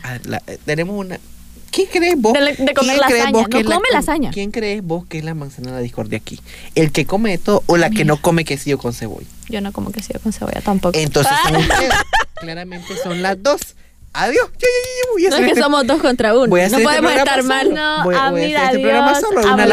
A 0.03 0.11
ver, 0.13 0.25
la- 0.27 0.41
eh, 0.47 0.57
tenemos 0.65 0.95
una. 0.97 1.19
¿Quién 1.71 1.87
crees 1.91 2.15
vos? 2.17 2.33
De 2.33 2.39
la- 2.41 2.51
de 2.51 2.73
comer 2.73 2.97
¿quién 2.97 3.07
crees 3.07 3.19
lasaña. 3.23 3.31
vos 3.31 3.41
No 3.43 3.49
que 3.49 3.63
la- 3.63 3.75
come 3.75 3.87
lasaña. 3.91 4.31
¿Quién 4.31 4.51
crees 4.51 4.83
vos 4.83 5.05
que 5.05 5.19
es 5.19 5.23
la 5.23 5.33
manzana 5.35 5.69
de 5.71 5.75
la 5.77 5.81
discordia 5.81 6.17
aquí? 6.17 6.39
¿El 6.75 6.91
que 6.91 7.05
come 7.05 7.37
todo 7.37 7.63
o 7.67 7.77
la 7.77 7.89
que 7.89 8.05
no 8.05 8.17
come 8.21 8.45
quesillo 8.45 8.77
con 8.77 8.93
cebolla? 8.93 9.27
Yo 9.49 9.61
no 9.61 9.71
como 9.71 9.91
que 9.91 10.01
sigo 10.03 10.19
con 10.19 10.33
cebolla 10.33 10.61
tampoco. 10.61 10.97
Entonces 10.97 11.33
son 11.43 11.55
Ah. 11.55 11.59
ustedes. 11.59 11.93
Claramente 12.35 12.87
son 13.03 13.21
las 13.21 13.41
dos. 13.41 13.61
Adiós. 14.11 14.47
A 14.47 15.29
No 15.29 15.35
es 15.35 15.41
que 15.43 15.47
este- 15.49 15.61
somos 15.61 15.85
dos 15.85 16.01
contra 16.01 16.35
uno. 16.35 16.47
Voy 16.47 16.61
a 16.61 16.63
No 16.69 16.77
hacer 16.77 16.79
este 16.79 16.89
podemos 16.89 17.11
estar 17.13 17.43
mal. 17.43 17.73
No, 17.73 18.03
Voy- 18.03 18.15
voy 18.15 18.53
a 18.55 18.67
hacer 18.69 18.79
este 18.79 18.91
adiós. 18.91 19.19
solo, 19.21 19.53
una. 19.53 19.65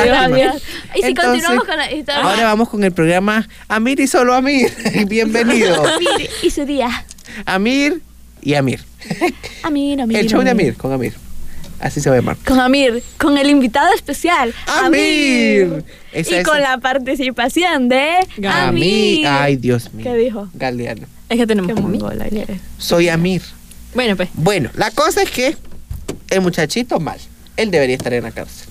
Y 0.95 1.01
si 1.01 1.07
Entonces, 1.07 1.15
continuamos 1.25 1.65
con 1.65 1.77
la 1.79 1.93
historia. 1.93 2.23
Ahora 2.23 2.45
vamos 2.45 2.69
con 2.69 2.85
el 2.85 2.93
programa 2.93 3.49
Amir 3.69 3.99
y 4.01 4.07
solo 4.07 4.35
Amir. 4.35 4.71
Bienvenido. 5.09 5.87
Amir 5.87 6.31
y 6.43 6.51
su 6.51 6.67
día. 6.67 7.07
Amir 7.47 8.03
y 8.43 8.55
Amir. 8.55 8.85
Amir, 9.63 10.03
Amir. 10.03 10.17
El 10.19 10.29
show 10.29 10.43
de 10.43 10.51
Amir 10.51 10.77
con 10.77 10.93
Amir. 10.93 11.15
Así 11.81 12.01
se 12.01 12.09
va 12.09 12.17
a 12.17 12.19
llamar. 12.21 12.37
Con 12.47 12.59
Amir, 12.59 13.03
con 13.19 13.37
el 13.37 13.51
invitado 13.51 13.93
especial. 13.95 14.55
Amir. 14.67 15.85
Esa 16.13 16.31
y 16.31 16.39
es- 16.39 16.47
con 16.47 16.61
la 16.61 16.79
participación 16.79 17.89
de 17.89 18.17
Amir. 18.39 18.49
Amir. 18.49 19.27
Ay, 19.27 19.57
Dios 19.57 19.93
mío. 19.93 20.05
¿Qué 20.05 20.15
dijo? 20.17 20.49
Galeano. 20.55 21.07
Es 21.29 21.37
que 21.39 21.47
tenemos 21.47 21.79
mongola 21.81 22.27
eres. 22.27 22.61
Soy 22.79 23.09
Amir. 23.09 23.43
Bueno, 23.95 24.17
pues. 24.17 24.29
Bueno, 24.35 24.71
la 24.75 24.91
cosa 24.91 25.23
es 25.23 25.31
que 25.31 25.57
el 26.31 26.41
muchachito 26.41 27.01
mal. 27.01 27.19
Él 27.57 27.71
debería 27.71 27.97
estar 27.97 28.13
en 28.13 28.23
la 28.25 28.31
cárcel. 28.33 28.69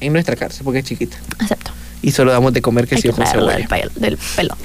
En 0.00 0.12
nuestra 0.12 0.36
cárcel, 0.36 0.62
porque 0.64 0.80
es 0.80 0.84
chiquita. 0.84 1.16
Acepto. 1.38 1.70
Y 2.02 2.10
solo 2.12 2.30
damos 2.32 2.52
de 2.52 2.60
comer 2.62 2.86
que 2.86 2.96
Hay 2.96 3.02
sí 3.02 3.08
traerlo 3.08 3.46
del, 3.46 3.66
del 3.96 4.18
pelo. 4.36 4.56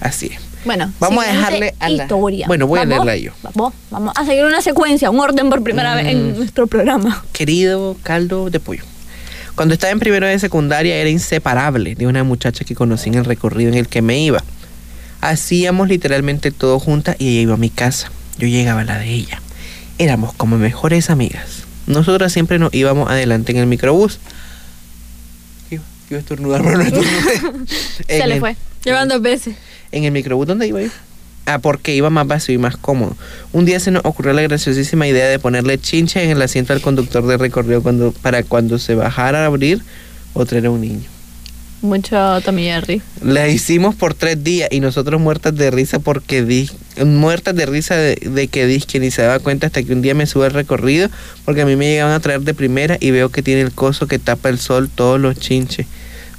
Así 0.00 0.26
es. 0.26 0.40
Bueno, 0.64 0.92
Vamos 1.00 1.24
a 1.24 1.28
dejarle 1.32 1.74
a 1.78 1.88
la- 1.88 2.02
historia. 2.04 2.46
Bueno, 2.46 2.66
voy 2.66 2.78
a 2.80 2.84
Vamos, 2.84 3.04
leerla 3.06 3.16
yo. 3.16 3.32
Vamos, 3.42 3.74
vamos 3.90 4.12
a 4.16 4.24
seguir 4.24 4.44
una 4.44 4.62
secuencia, 4.62 5.10
un 5.10 5.20
orden 5.20 5.50
por 5.50 5.62
primera 5.62 5.94
vez 5.94 6.06
en 6.06 6.32
Mm. 6.32 6.36
nuestro 6.38 6.66
programa. 6.66 7.24
Querido 7.32 7.96
caldo 8.02 8.48
de 8.50 8.60
pollo. 8.60 8.82
Cuando 9.54 9.74
estaba 9.74 9.92
en 9.92 10.00
primero 10.00 10.26
de 10.26 10.38
secundaria 10.38 10.96
era 10.96 11.08
inseparable 11.10 11.94
de 11.94 12.06
una 12.06 12.24
muchacha 12.24 12.64
que 12.64 12.74
conocí 12.74 13.08
en 13.10 13.14
el 13.16 13.24
recorrido 13.24 13.70
en 13.70 13.78
el 13.78 13.88
que 13.88 14.02
me 14.02 14.18
iba. 14.18 14.42
Hacíamos 15.20 15.88
literalmente 15.88 16.50
todo 16.50 16.78
juntas 16.80 17.16
y 17.18 17.28
ella 17.28 17.40
iba 17.42 17.54
a 17.54 17.58
mi 17.58 17.70
casa. 17.70 18.10
Yo 18.38 18.46
llegaba 18.48 18.80
a 18.80 18.84
la 18.84 18.98
de 18.98 19.10
ella. 19.10 19.40
Éramos 19.98 20.34
como 20.34 20.58
mejores 20.58 21.08
amigas. 21.08 21.62
Nosotras 21.86 22.32
siempre 22.32 22.58
nos 22.58 22.74
íbamos 22.74 23.08
adelante 23.10 23.52
en 23.52 23.58
el 23.58 23.66
microbús. 23.66 24.18
Iba, 25.70 25.82
iba 26.10 26.16
a 26.18 26.20
estornudar, 26.20 26.62
pero 26.64 26.78
no 26.78 26.82
estornudé. 26.84 27.66
Se 28.08 28.26
le 28.26 28.40
fue. 28.40 28.56
Llevan 28.84 29.08
dos 29.08 29.22
veces. 29.22 29.54
En 29.92 30.04
el 30.04 30.12
microbús 30.12 30.46
donde 30.46 30.66
iba 30.66 30.82
yo. 30.82 30.90
Ah, 31.46 31.58
porque 31.58 31.94
iba 31.94 32.08
más 32.08 32.26
vacío 32.26 32.54
y 32.54 32.58
más 32.58 32.76
cómodo. 32.76 33.16
Un 33.52 33.66
día 33.66 33.78
se 33.78 33.90
nos 33.90 34.04
ocurrió 34.04 34.32
la 34.32 34.42
graciosísima 34.42 35.06
idea 35.06 35.28
de 35.28 35.38
ponerle 35.38 35.78
chinche 35.78 36.22
en 36.24 36.30
el 36.30 36.40
asiento 36.40 36.72
al 36.72 36.80
conductor 36.80 37.26
de 37.26 37.36
recorrido 37.36 37.82
cuando, 37.82 38.12
para 38.12 38.42
cuando 38.42 38.78
se 38.78 38.94
bajara 38.94 39.42
a 39.42 39.46
abrir 39.46 39.82
o 40.32 40.46
traer 40.46 40.66
a 40.66 40.70
un 40.70 40.80
niño. 40.80 41.14
Mucho 41.82 42.40
Tommy 42.42 42.62
Jerry. 42.62 43.02
La 43.22 43.46
hicimos 43.48 43.94
por 43.94 44.14
tres 44.14 44.42
días 44.42 44.70
y 44.72 44.80
nosotros 44.80 45.20
muertas 45.20 45.54
de 45.54 45.70
risa 45.70 45.98
porque 45.98 46.42
di, 46.42 46.70
muertas 47.04 47.54
de 47.54 47.66
risa 47.66 47.94
de, 47.94 48.14
de 48.14 48.48
que 48.48 48.66
Disque 48.66 48.98
ni 48.98 49.10
se 49.10 49.20
daba 49.20 49.38
cuenta 49.38 49.66
hasta 49.66 49.82
que 49.82 49.92
un 49.92 50.00
día 50.00 50.14
me 50.14 50.24
sube 50.24 50.46
al 50.46 50.52
recorrido 50.52 51.10
porque 51.44 51.60
a 51.60 51.66
mí 51.66 51.76
me 51.76 51.90
llegaban 51.90 52.14
a 52.14 52.20
traer 52.20 52.40
de 52.40 52.54
primera 52.54 52.96
y 53.00 53.10
veo 53.10 53.28
que 53.28 53.42
tiene 53.42 53.60
el 53.60 53.72
coso 53.72 54.06
que 54.06 54.18
tapa 54.18 54.48
el 54.48 54.58
sol 54.58 54.88
todos 54.88 55.20
los 55.20 55.38
chinches. 55.38 55.86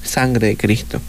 Sangre 0.06 0.48
de 0.48 0.58
Cristo. 0.58 1.02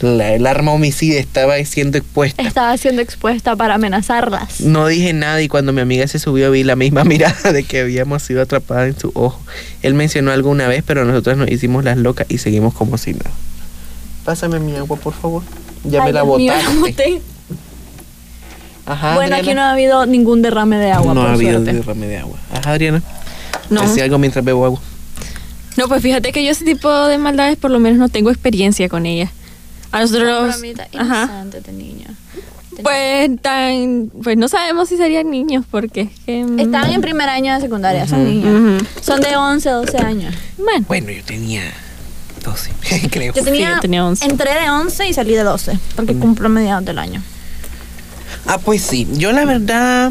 La- 0.00 0.32
el 0.34 0.46
arma 0.46 0.72
homicida 0.72 1.18
estaba 1.18 1.56
siendo 1.64 1.98
expuesta. 1.98 2.42
Estaba 2.42 2.76
siendo 2.76 3.00
expuesta 3.02 3.56
para 3.56 3.74
amenazarlas. 3.74 4.60
No 4.60 4.86
dije 4.86 5.12
nada 5.12 5.40
y 5.42 5.48
cuando 5.48 5.72
mi 5.72 5.80
amiga 5.80 6.06
se 6.08 6.18
subió 6.18 6.50
vi 6.50 6.64
la 6.64 6.76
misma 6.76 7.04
mirada 7.04 7.52
de 7.52 7.64
que 7.64 7.80
habíamos 7.80 8.22
sido 8.22 8.42
atrapadas 8.42 8.88
en 8.94 8.98
su 8.98 9.12
ojo. 9.14 9.40
Él 9.82 9.94
mencionó 9.94 10.32
algo 10.32 10.50
una 10.50 10.68
vez, 10.68 10.82
pero 10.86 11.04
nosotros 11.04 11.36
nos 11.36 11.50
hicimos 11.50 11.84
las 11.84 11.96
locas 11.98 12.26
y 12.30 12.38
seguimos 12.38 12.74
como 12.74 12.98
si 12.98 13.12
nada. 13.14 13.30
Pásame 14.24 14.58
mi 14.60 14.74
agua, 14.76 14.96
por 14.96 15.12
favor. 15.12 15.42
Ya 15.84 16.00
Ay, 16.00 16.06
me 16.06 16.12
la 16.12 16.22
botaste. 16.22 16.62
la 16.74 16.80
boté. 16.80 17.22
Ajá, 18.86 19.14
bueno, 19.14 19.34
aquí 19.36 19.42
Adriana. 19.50 19.62
no 19.62 19.66
ha 19.68 19.72
habido 19.72 20.06
ningún 20.06 20.42
derrame 20.42 20.76
de 20.76 20.92
agua, 20.92 21.14
No 21.14 21.20
por 21.22 21.30
ha 21.30 21.34
habido 21.34 21.52
suerte. 21.52 21.72
derrame 21.72 22.06
de 22.06 22.18
agua. 22.18 22.38
Ajá, 22.52 22.72
Adriana. 22.72 23.02
No. 23.70 23.80
Decía 23.82 24.04
algo 24.04 24.18
mientras 24.18 24.44
bebo 24.44 24.64
agua. 24.66 24.80
No, 25.76 25.88
pues 25.88 26.02
fíjate 26.02 26.32
que 26.32 26.44
yo 26.44 26.50
ese 26.50 26.64
tipo 26.64 26.90
de 27.06 27.18
maldades 27.18 27.56
por 27.56 27.70
lo 27.70 27.80
menos 27.80 27.98
no 27.98 28.08
tengo 28.08 28.30
experiencia 28.30 28.88
con 28.88 29.06
ellas. 29.06 29.30
A 29.92 30.00
nosotros... 30.00 30.56
Ajá. 30.96 31.44
de 31.44 31.72
niño. 31.72 32.06
Pues 32.82 33.30
tan... 33.40 34.10
Pues 34.22 34.36
no 34.36 34.48
sabemos 34.48 34.88
si 34.88 34.96
serían 34.96 35.30
niños 35.30 35.64
porque 35.70 36.02
es 36.02 36.10
que... 36.26 36.44
mm, 36.44 36.58
Estaban 36.58 36.92
en 36.92 37.00
primer 37.00 37.28
año 37.28 37.54
de 37.54 37.60
secundaria, 37.60 38.06
son 38.08 38.22
Ujú. 38.22 38.28
niños. 38.30 38.80
Ujú. 38.82 38.86
Son 39.00 39.20
de 39.20 39.36
11, 39.36 39.68
12 39.70 39.98
años. 39.98 40.34
Bueno. 40.58 40.84
Bueno, 40.88 41.10
yo 41.12 41.22
tenía 41.24 41.62
12, 42.44 42.70
creo. 43.10 43.32
Yo 43.32 43.44
tenía, 43.44 43.74
yo 43.76 43.80
tenía 43.80 44.04
11. 44.04 44.24
entré 44.26 44.52
de 44.60 44.68
11 44.70 45.08
y 45.08 45.14
salí 45.14 45.34
de 45.34 45.44
12, 45.44 45.78
porque 45.96 46.14
cumplo 46.14 46.46
a 46.46 46.50
mediados 46.50 46.84
del 46.84 46.98
año. 46.98 47.22
Ah, 48.46 48.58
pues 48.58 48.82
sí. 48.82 49.06
Yo 49.12 49.32
la 49.32 49.44
verdad 49.44 50.10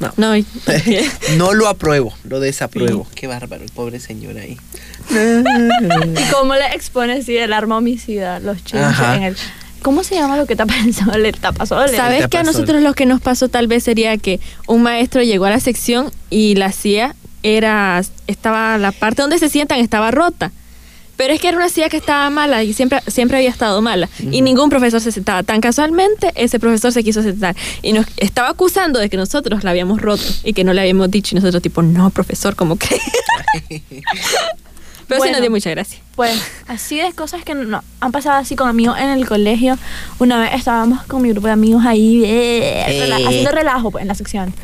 no. 0.00 0.12
No, 0.16 0.44
no 1.36 1.54
lo 1.54 1.68
apruebo, 1.68 2.12
lo 2.24 2.40
desapruebo. 2.40 3.06
Qué 3.14 3.26
bárbaro, 3.26 3.62
el 3.62 3.70
pobre 3.70 4.00
señor 4.00 4.38
ahí. 4.38 4.56
¿Y 5.10 6.32
cómo 6.32 6.54
le 6.54 6.74
expone 6.74 7.14
así 7.14 7.36
el 7.36 7.52
arma 7.52 7.76
homicida, 7.76 8.40
los 8.40 8.64
chinches 8.64 8.98
en 9.16 9.22
el... 9.22 9.36
¿Cómo 9.82 10.04
se 10.04 10.14
llama 10.14 10.36
lo 10.36 10.46
que 10.46 10.56
tapa 10.56 10.74
el 10.84 10.94
sol? 10.94 11.24
El 11.24 11.38
tapasol. 11.38 11.88
¿Sabes 11.88 12.28
que 12.28 12.36
a 12.36 12.42
nosotros 12.42 12.82
lo 12.82 12.92
que 12.92 13.06
nos 13.06 13.20
pasó 13.20 13.48
tal 13.48 13.66
vez 13.66 13.84
sería 13.84 14.18
que 14.18 14.38
un 14.66 14.82
maestro 14.82 15.22
llegó 15.22 15.46
a 15.46 15.50
la 15.50 15.60
sección 15.60 16.10
y 16.28 16.54
la 16.56 16.70
silla 16.72 17.14
era 17.42 18.02
estaba 18.26 18.76
la 18.76 18.92
parte 18.92 19.22
donde 19.22 19.38
se 19.38 19.48
sientan 19.48 19.78
estaba 19.78 20.10
rota. 20.10 20.52
Pero 21.20 21.34
es 21.34 21.40
que 21.40 21.48
era 21.48 21.58
una 21.58 21.68
silla 21.68 21.90
que 21.90 21.98
estaba 21.98 22.30
mala 22.30 22.62
y 22.64 22.72
siempre 22.72 23.02
siempre 23.06 23.36
había 23.36 23.50
estado 23.50 23.82
mala 23.82 24.08
y 24.30 24.40
ningún 24.40 24.70
profesor 24.70 25.02
se 25.02 25.12
sentaba. 25.12 25.42
Tan 25.42 25.60
casualmente 25.60 26.32
ese 26.34 26.58
profesor 26.58 26.92
se 26.92 27.04
quiso 27.04 27.22
sentar 27.22 27.54
y 27.82 27.92
nos 27.92 28.06
estaba 28.16 28.48
acusando 28.48 28.98
de 28.98 29.10
que 29.10 29.18
nosotros 29.18 29.62
la 29.62 29.70
habíamos 29.72 30.00
roto 30.00 30.22
y 30.44 30.54
que 30.54 30.64
no 30.64 30.72
le 30.72 30.80
habíamos 30.80 31.10
dicho 31.10 31.34
y 31.34 31.36
nosotros 31.38 31.62
tipo, 31.62 31.82
"No, 31.82 32.08
profesor, 32.08 32.56
¿cómo 32.56 32.76
que?" 32.78 32.88
Pero 33.68 35.18
sí 35.18 35.18
Bueno. 35.18 35.32
nos 35.32 35.40
dio 35.42 35.50
mucha 35.50 35.68
gracia. 35.70 35.98
Pues 36.16 36.40
así 36.68 36.96
de 36.98 37.12
cosas 37.12 37.44
que 37.44 37.54
no, 37.54 37.82
han 38.00 38.12
pasado 38.12 38.38
así 38.38 38.56
con 38.56 38.68
amigos 38.70 38.96
en 38.98 39.10
el 39.10 39.26
colegio. 39.28 39.76
Una 40.20 40.38
vez 40.40 40.52
estábamos 40.54 41.02
con 41.04 41.20
mi 41.20 41.28
grupo 41.32 41.48
de 41.48 41.52
amigos 41.52 41.84
ahí 41.84 42.22
eh, 42.24 42.86
rela- 42.88 43.20
Eh. 43.20 43.26
haciendo 43.26 43.50
relajo 43.50 43.90
pues, 43.90 44.00
en 44.02 44.08
la 44.08 44.14
sección. 44.14 44.54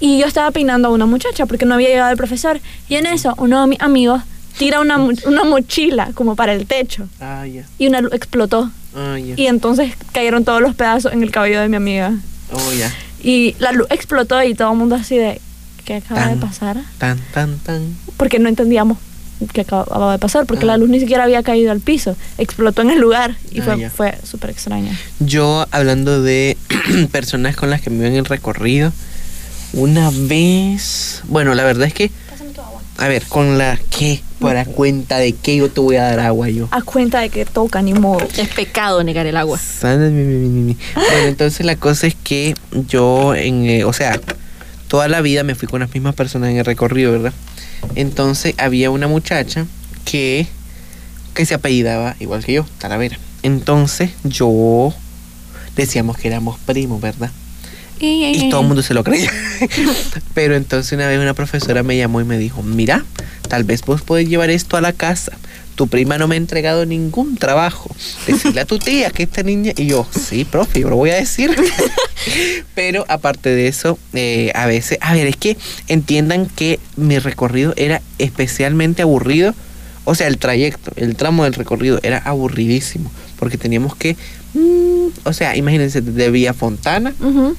Y 0.00 0.18
yo 0.18 0.26
estaba 0.26 0.50
peinando 0.50 0.88
a 0.88 0.90
una 0.90 1.06
muchacha 1.06 1.46
porque 1.46 1.64
no 1.64 1.74
había 1.74 1.88
llegado 1.88 2.10
el 2.10 2.16
profesor. 2.18 2.60
Y 2.90 2.96
en 2.96 3.06
eso 3.06 3.34
uno 3.38 3.62
de 3.62 3.68
mis 3.68 3.80
amigos 3.80 4.20
tira 4.58 4.80
una, 4.80 4.98
una 4.98 5.44
mochila 5.44 6.10
como 6.14 6.36
para 6.36 6.52
el 6.52 6.66
techo. 6.66 7.08
Ah. 7.20 7.44
Y 7.78 7.86
una 7.86 8.00
luz 8.00 8.12
explotó. 8.12 8.70
Ah. 8.94 9.16
Y 9.18 9.46
entonces 9.46 9.92
cayeron 10.12 10.44
todos 10.44 10.60
los 10.60 10.74
pedazos 10.74 11.12
en 11.12 11.22
el 11.22 11.30
cabello 11.30 11.60
de 11.60 11.68
mi 11.68 11.76
amiga. 11.76 12.12
Oh. 12.52 12.60
Y 13.22 13.54
la 13.58 13.72
luz 13.72 13.86
explotó 13.90 14.42
y 14.42 14.54
todo 14.54 14.72
el 14.72 14.78
mundo 14.78 14.94
así 14.96 15.16
de, 15.16 15.40
¿qué 15.84 15.96
acaba 15.96 16.28
de 16.28 16.36
pasar? 16.36 16.76
Tan, 16.98 17.18
tan, 17.32 17.58
tan. 17.58 17.96
Porque 18.16 18.38
no 18.38 18.48
entendíamos 18.48 18.98
qué 19.52 19.60
acababa 19.60 20.12
de 20.12 20.18
pasar, 20.18 20.46
porque 20.46 20.64
Ah. 20.64 20.68
la 20.68 20.76
luz 20.78 20.88
ni 20.88 20.98
siquiera 20.98 21.22
había 21.24 21.42
caído 21.44 21.70
al 21.70 21.80
piso. 21.80 22.16
Explotó 22.38 22.82
en 22.82 22.90
el 22.90 22.98
lugar 22.98 23.36
y 23.52 23.60
Ah, 23.60 23.64
fue, 23.64 23.90
fue 23.90 24.18
súper 24.24 24.50
extraño. 24.50 24.90
Yo, 25.20 25.66
hablando 25.70 26.22
de 26.22 26.56
personas 27.12 27.54
con 27.56 27.70
las 27.70 27.80
que 27.80 27.90
me 27.90 27.98
iba 27.98 28.06
en 28.08 28.14
el 28.16 28.24
recorrido, 28.24 28.92
una 29.72 30.10
vez. 30.12 31.22
Bueno, 31.28 31.54
la 31.54 31.62
verdad 31.64 31.86
es 31.86 31.94
que. 31.94 32.10
A 32.98 33.06
ver, 33.06 33.24
con 33.26 33.58
la 33.58 33.78
que, 33.90 34.20
para 34.40 34.64
cuenta 34.64 35.18
de 35.18 35.32
que 35.32 35.56
yo 35.56 35.70
te 35.70 35.80
voy 35.80 35.94
a 35.96 36.02
dar 36.02 36.18
agua 36.18 36.48
yo. 36.48 36.66
A 36.72 36.82
cuenta 36.82 37.20
de 37.20 37.30
que 37.30 37.44
toca, 37.44 37.80
ni 37.80 37.94
modo. 37.94 38.26
Es 38.36 38.48
pecado 38.48 39.04
negar 39.04 39.24
el 39.26 39.36
agua. 39.36 39.56
Sana, 39.56 40.08
mi, 40.08 40.24
mi, 40.24 40.34
mi, 40.34 40.48
mi, 40.48 40.60
mi. 40.62 40.76
Bueno, 40.94 41.28
entonces 41.28 41.64
la 41.64 41.76
cosa 41.76 42.08
es 42.08 42.16
que 42.16 42.54
yo, 42.88 43.36
en, 43.36 43.64
eh, 43.66 43.84
o 43.84 43.92
sea, 43.92 44.20
toda 44.88 45.06
la 45.06 45.20
vida 45.20 45.44
me 45.44 45.54
fui 45.54 45.68
con 45.68 45.78
las 45.78 45.94
mismas 45.94 46.16
personas 46.16 46.50
en 46.50 46.56
el 46.56 46.64
recorrido, 46.64 47.12
¿verdad? 47.12 47.32
Entonces 47.94 48.54
había 48.58 48.90
una 48.90 49.06
muchacha 49.06 49.66
que, 50.04 50.48
que 51.34 51.46
se 51.46 51.54
apellidaba 51.54 52.16
igual 52.18 52.44
que 52.44 52.54
yo, 52.54 52.66
Talavera. 52.78 53.16
Entonces 53.44 54.10
yo 54.24 54.92
decíamos 55.76 56.16
que 56.16 56.26
éramos 56.26 56.58
primos, 56.58 57.00
¿verdad? 57.00 57.30
Y 58.00 58.48
todo 58.50 58.60
el 58.62 58.66
mundo 58.66 58.82
se 58.82 58.94
lo 58.94 59.04
creía. 59.04 59.32
Pero 60.34 60.56
entonces 60.56 60.92
una 60.92 61.06
vez 61.08 61.18
una 61.18 61.34
profesora 61.34 61.82
me 61.82 61.96
llamó 61.96 62.20
y 62.20 62.24
me 62.24 62.38
dijo, 62.38 62.62
mira, 62.62 63.04
tal 63.48 63.64
vez 63.64 63.82
vos 63.82 64.02
podés 64.02 64.28
llevar 64.28 64.50
esto 64.50 64.76
a 64.76 64.80
la 64.80 64.92
casa. 64.92 65.32
Tu 65.74 65.86
prima 65.86 66.18
no 66.18 66.26
me 66.26 66.34
ha 66.34 66.38
entregado 66.38 66.86
ningún 66.86 67.36
trabajo. 67.36 67.88
Decirle 68.26 68.60
a 68.60 68.64
tu 68.64 68.80
tía 68.80 69.10
que 69.10 69.22
esta 69.22 69.44
niña... 69.44 69.72
Y 69.76 69.86
yo, 69.86 70.08
sí, 70.10 70.44
profe, 70.44 70.80
yo 70.80 70.90
lo 70.90 70.96
voy 70.96 71.10
a 71.10 71.14
decir. 71.14 71.54
Pero 72.74 73.04
aparte 73.08 73.50
de 73.50 73.68
eso, 73.68 73.96
eh, 74.12 74.50
a 74.56 74.66
veces... 74.66 74.98
A 75.00 75.14
ver, 75.14 75.28
es 75.28 75.36
que 75.36 75.56
entiendan 75.86 76.46
que 76.46 76.80
mi 76.96 77.20
recorrido 77.20 77.74
era 77.76 78.02
especialmente 78.18 79.02
aburrido. 79.02 79.54
O 80.04 80.16
sea, 80.16 80.26
el 80.26 80.38
trayecto, 80.38 80.90
el 80.96 81.14
tramo 81.14 81.44
del 81.44 81.54
recorrido 81.54 82.00
era 82.02 82.18
aburridísimo. 82.18 83.12
Porque 83.38 83.56
teníamos 83.56 83.94
que... 83.94 84.16
mm, 84.54 85.06
o 85.22 85.32
sea, 85.32 85.54
imagínense, 85.56 86.00
de 86.00 86.30
Vía 86.32 86.54
Fontana 86.54 87.14
Ujú. 87.20 87.56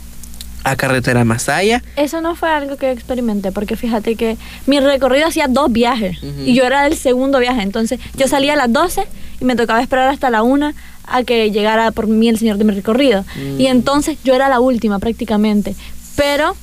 A 0.69 0.75
Carretera 0.75 1.23
Masaya. 1.25 1.82
Eso 1.95 2.21
no 2.21 2.36
fue 2.36 2.49
algo 2.49 2.77
que 2.77 2.91
experimenté, 2.91 3.51
porque 3.51 3.75
fíjate 3.75 4.15
que 4.15 4.38
mi 4.65 4.79
recorrido 4.79 5.27
hacía 5.27 5.47
dos 5.47 5.71
viajes 5.71 6.19
y 6.45 6.53
yo 6.53 6.65
era 6.65 6.84
del 6.84 6.95
segundo 6.95 7.39
viaje. 7.39 7.62
Entonces 7.62 7.99
yo 8.15 8.27
salía 8.27 8.53
a 8.53 8.55
las 8.55 8.71
12 8.71 9.03
y 9.41 9.45
me 9.45 9.55
tocaba 9.55 9.82
esperar 9.82 10.10
hasta 10.10 10.29
la 10.29 10.43
1 10.43 10.73
a 11.05 11.23
que 11.23 11.51
llegara 11.51 11.91
por 11.91 12.08
mí 12.08 12.29
el 12.29 12.38
señor 12.38 12.58
de 12.58 12.63
mi 12.63 12.73
recorrido. 12.73 13.25
Mm. 13.36 13.60
Y 13.60 13.67
entonces 13.67 14.17
yo 14.23 14.34
era 14.36 14.47
la 14.49 14.60
última 14.60 14.99
prácticamente. 14.99 15.75
Pero 16.15 16.55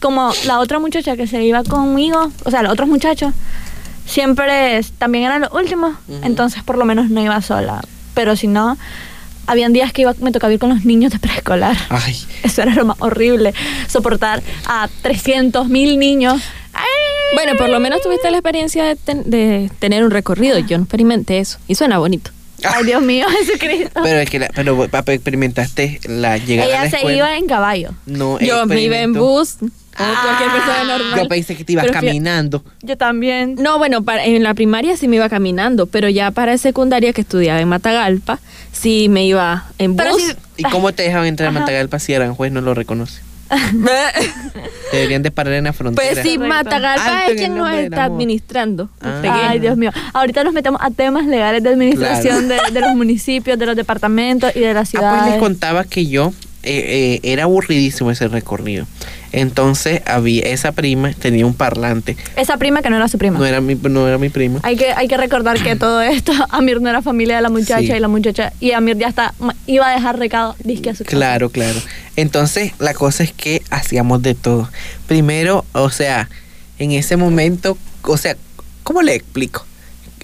como 0.00 0.32
la 0.46 0.60
otra 0.60 0.78
muchacha 0.78 1.16
que 1.16 1.26
se 1.26 1.42
iba 1.42 1.64
conmigo, 1.64 2.30
o 2.44 2.50
sea, 2.50 2.62
los 2.62 2.72
otros 2.72 2.88
muchachos, 2.88 3.34
siempre 4.06 4.80
también 4.98 5.24
eran 5.24 5.42
los 5.42 5.52
últimos, 5.52 5.96
entonces 6.22 6.62
por 6.62 6.78
lo 6.78 6.84
menos 6.84 7.10
no 7.10 7.20
iba 7.20 7.40
sola. 7.42 7.82
Pero 8.14 8.36
si 8.36 8.46
no, 8.46 8.78
habían 9.48 9.72
días 9.72 9.92
que 9.92 10.02
iba, 10.02 10.14
me 10.20 10.30
tocaba 10.30 10.52
ir 10.52 10.58
con 10.60 10.68
los 10.70 10.84
niños 10.84 11.12
de 11.12 11.18
preescolar. 11.18 11.76
Ay, 11.88 12.16
Eso 12.44 12.62
era 12.62 12.74
lo 12.74 12.84
más 12.84 12.96
horrible, 13.00 13.52
soportar 13.88 14.42
a 14.66 14.88
300 15.02 15.68
mil 15.68 15.98
niños. 15.98 16.40
¡Ay! 16.72 16.84
Bueno, 17.34 17.52
por 17.58 17.68
lo 17.68 17.80
menos 17.80 18.00
tuviste 18.02 18.30
la 18.30 18.38
experiencia 18.38 18.84
de, 18.84 18.96
ten- 18.96 19.28
de 19.28 19.70
tener 19.80 20.04
un 20.04 20.10
recorrido. 20.10 20.58
Yo 20.58 20.78
no 20.78 20.84
experimenté 20.84 21.38
eso. 21.38 21.58
Y 21.66 21.74
suena 21.74 21.98
bonito. 21.98 22.30
Ay, 22.64 22.84
Dios 22.84 23.02
mío, 23.02 23.26
Jesucristo. 23.46 24.00
pero 24.02 24.18
es 24.20 24.28
que 24.30 24.38
la, 24.40 24.48
pero 24.54 24.88
papá 24.88 25.12
experimentaste 25.12 26.00
la 26.08 26.38
llegada 26.38 26.68
a 26.68 26.70
la 26.72 26.80
Ella 26.82 26.90
se 26.90 26.96
escuela. 26.96 27.16
iba 27.16 27.36
en 27.36 27.46
caballo. 27.46 27.90
No, 28.06 28.38
Yo 28.40 28.66
me 28.66 28.80
iba 28.80 28.98
en 28.98 29.12
bus, 29.12 29.56
como 29.98 30.12
cualquier 30.22 30.50
persona 30.50 30.84
normal. 30.84 31.18
Yo 31.20 31.28
pensé 31.28 31.56
que 31.56 31.64
te 31.64 31.72
ibas 31.72 31.86
Pero 31.86 31.94
caminando. 32.00 32.64
Yo 32.82 32.96
también. 32.96 33.56
No, 33.58 33.78
bueno, 33.78 34.02
para, 34.04 34.24
en 34.24 34.42
la 34.42 34.54
primaria 34.54 34.96
sí 34.96 35.08
me 35.08 35.16
iba 35.16 35.28
caminando, 35.28 35.86
pero 35.86 36.08
ya 36.08 36.30
para 36.30 36.56
secundaria 36.58 37.12
que 37.12 37.20
estudiaba 37.20 37.60
en 37.60 37.68
Matagalpa, 37.68 38.38
sí 38.72 39.08
me 39.10 39.26
iba 39.26 39.66
en 39.78 39.96
bus. 39.96 40.36
¿Y 40.56 40.62
cómo 40.64 40.92
te 40.92 41.02
dejaban 41.02 41.26
entrar 41.26 41.48
a. 41.48 41.52
Matagalpa 41.52 41.98
si 41.98 42.14
Aranjuez 42.14 42.50
no 42.52 42.60
lo 42.60 42.74
reconoce? 42.74 43.20
Deberían 44.92 45.22
de 45.22 45.30
parar 45.30 45.54
en 45.54 45.64
la 45.64 45.72
frontera. 45.72 46.06
pues 46.12 46.22
sí, 46.22 46.36
Correcto. 46.36 46.54
Matagalpa 46.54 47.18
Alto 47.20 47.32
es 47.32 47.38
quien 47.38 47.52
el 47.52 47.58
nos 47.58 47.72
está 47.74 48.04
administrando. 48.04 48.88
Ah. 49.00 49.48
Ay, 49.50 49.58
Dios 49.58 49.76
mío. 49.76 49.90
Ahorita 50.12 50.44
nos 50.44 50.52
metemos 50.52 50.80
a 50.82 50.90
temas 50.90 51.26
legales 51.26 51.62
de 51.62 51.70
administración 51.70 52.48
de, 52.48 52.58
de 52.72 52.80
los 52.80 52.94
municipios, 52.94 53.58
de 53.58 53.66
los 53.66 53.76
departamentos 53.76 54.54
y 54.54 54.60
de 54.60 54.74
las 54.74 54.88
Ah, 54.88 54.90
pues 54.92 55.02
ciudades. 55.02 55.30
les 55.32 55.40
contaba 55.40 55.84
que 55.84 56.06
yo 56.06 56.32
eh, 56.62 57.20
eh, 57.22 57.32
era 57.32 57.44
aburridísimo 57.44 58.10
ese 58.10 58.28
recorrido. 58.28 58.86
Entonces 59.32 60.00
había 60.06 60.42
esa 60.44 60.72
prima 60.72 61.12
tenía 61.12 61.44
un 61.46 61.54
parlante. 61.54 62.16
Esa 62.36 62.56
prima 62.56 62.82
que 62.82 62.90
no 62.90 62.96
era 62.96 63.08
su 63.08 63.18
prima. 63.18 63.38
No 63.38 63.44
era 63.44 63.60
mi, 63.60 63.74
no 63.74 64.08
era 64.08 64.18
mi 64.18 64.28
prima. 64.30 64.60
Hay 64.62 64.76
que, 64.76 64.92
hay 64.92 65.06
que 65.08 65.16
recordar 65.16 65.62
que 65.62 65.76
todo 65.76 66.00
esto, 66.00 66.32
Amir 66.50 66.80
no 66.80 66.88
era 66.88 67.02
familia 67.02 67.36
de 67.36 67.42
la 67.42 67.50
muchacha 67.50 67.78
Sí. 67.80 67.92
y 67.92 68.00
la 68.00 68.08
muchacha, 68.08 68.52
y 68.60 68.72
Amir 68.72 68.96
ya 68.96 69.08
está, 69.08 69.34
iba 69.66 69.86
a 69.88 69.92
dejar 69.94 70.18
recado, 70.18 70.56
disque 70.64 70.90
a 70.90 70.94
su 70.94 71.04
casa. 71.04 71.16
Claro, 71.16 71.50
claro. 71.50 71.78
Entonces, 72.16 72.72
la 72.78 72.94
cosa 72.94 73.22
es 73.22 73.32
que 73.32 73.62
hacíamos 73.70 74.22
de 74.22 74.34
todo. 74.34 74.68
Primero, 75.06 75.64
o 75.72 75.90
sea, 75.90 76.28
en 76.78 76.92
ese 76.92 77.16
momento, 77.16 77.76
o 78.02 78.16
sea, 78.16 78.36
¿cómo 78.82 79.02
le 79.02 79.14
explico? 79.14 79.64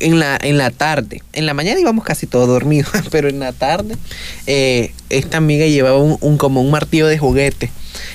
En 0.01 0.19
la, 0.19 0.37
en 0.43 0.59
la 0.59 0.71
tarde, 0.71 1.23
en 1.33 1.47
la 1.47 1.55
mañana 1.55 1.79
íbamos 1.79 2.05
casi 2.05 2.27
todos 2.27 2.49
dormidos, 2.49 2.90
pero 3.12 3.29
en 3.29 3.38
la 3.38 3.53
tarde, 3.53 3.97
eh, 4.47 4.93
esta 5.09 5.37
amiga 5.37 5.67
llevaba 5.67 5.99
un, 5.99 6.17
un- 6.21 6.37
como 6.37 6.61
un 6.62 6.71
martillo 6.73 7.07
de 7.07 7.17
juguete. 7.19 7.71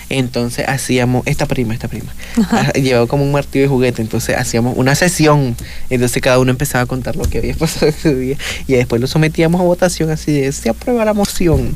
Entonces 0.10 0.68
hacíamos, 0.68 1.26
esta 1.28 1.46
prima, 1.46 1.74
esta 1.74 1.88
prima, 1.88 2.12
ah, 2.52 2.72
llevaba 2.74 3.08
como 3.08 3.24
un 3.24 3.32
martillo 3.32 3.64
de 3.64 3.70
juguete, 3.70 4.02
entonces 4.02 4.36
hacíamos 4.36 4.76
una 4.76 4.96
sesión, 4.96 5.56
entonces 5.90 6.22
cada 6.22 6.40
uno 6.40 6.50
empezaba 6.50 6.84
a 6.84 6.88
contar 6.88 7.16
lo 7.16 7.24
que 7.24 7.38
había 7.38 7.54
pasado 7.60 7.88
ese 7.88 8.16
día 8.16 8.38
y 8.68 8.74
después 8.74 9.00
lo 9.00 9.08
sometíamos 9.08 9.62
a 9.62 9.64
votación 9.64 10.10
así 10.10 10.32
de, 10.32 10.52
se 10.52 10.70
aprueba 10.70 11.06
la 11.06 11.14
moción. 11.14 11.76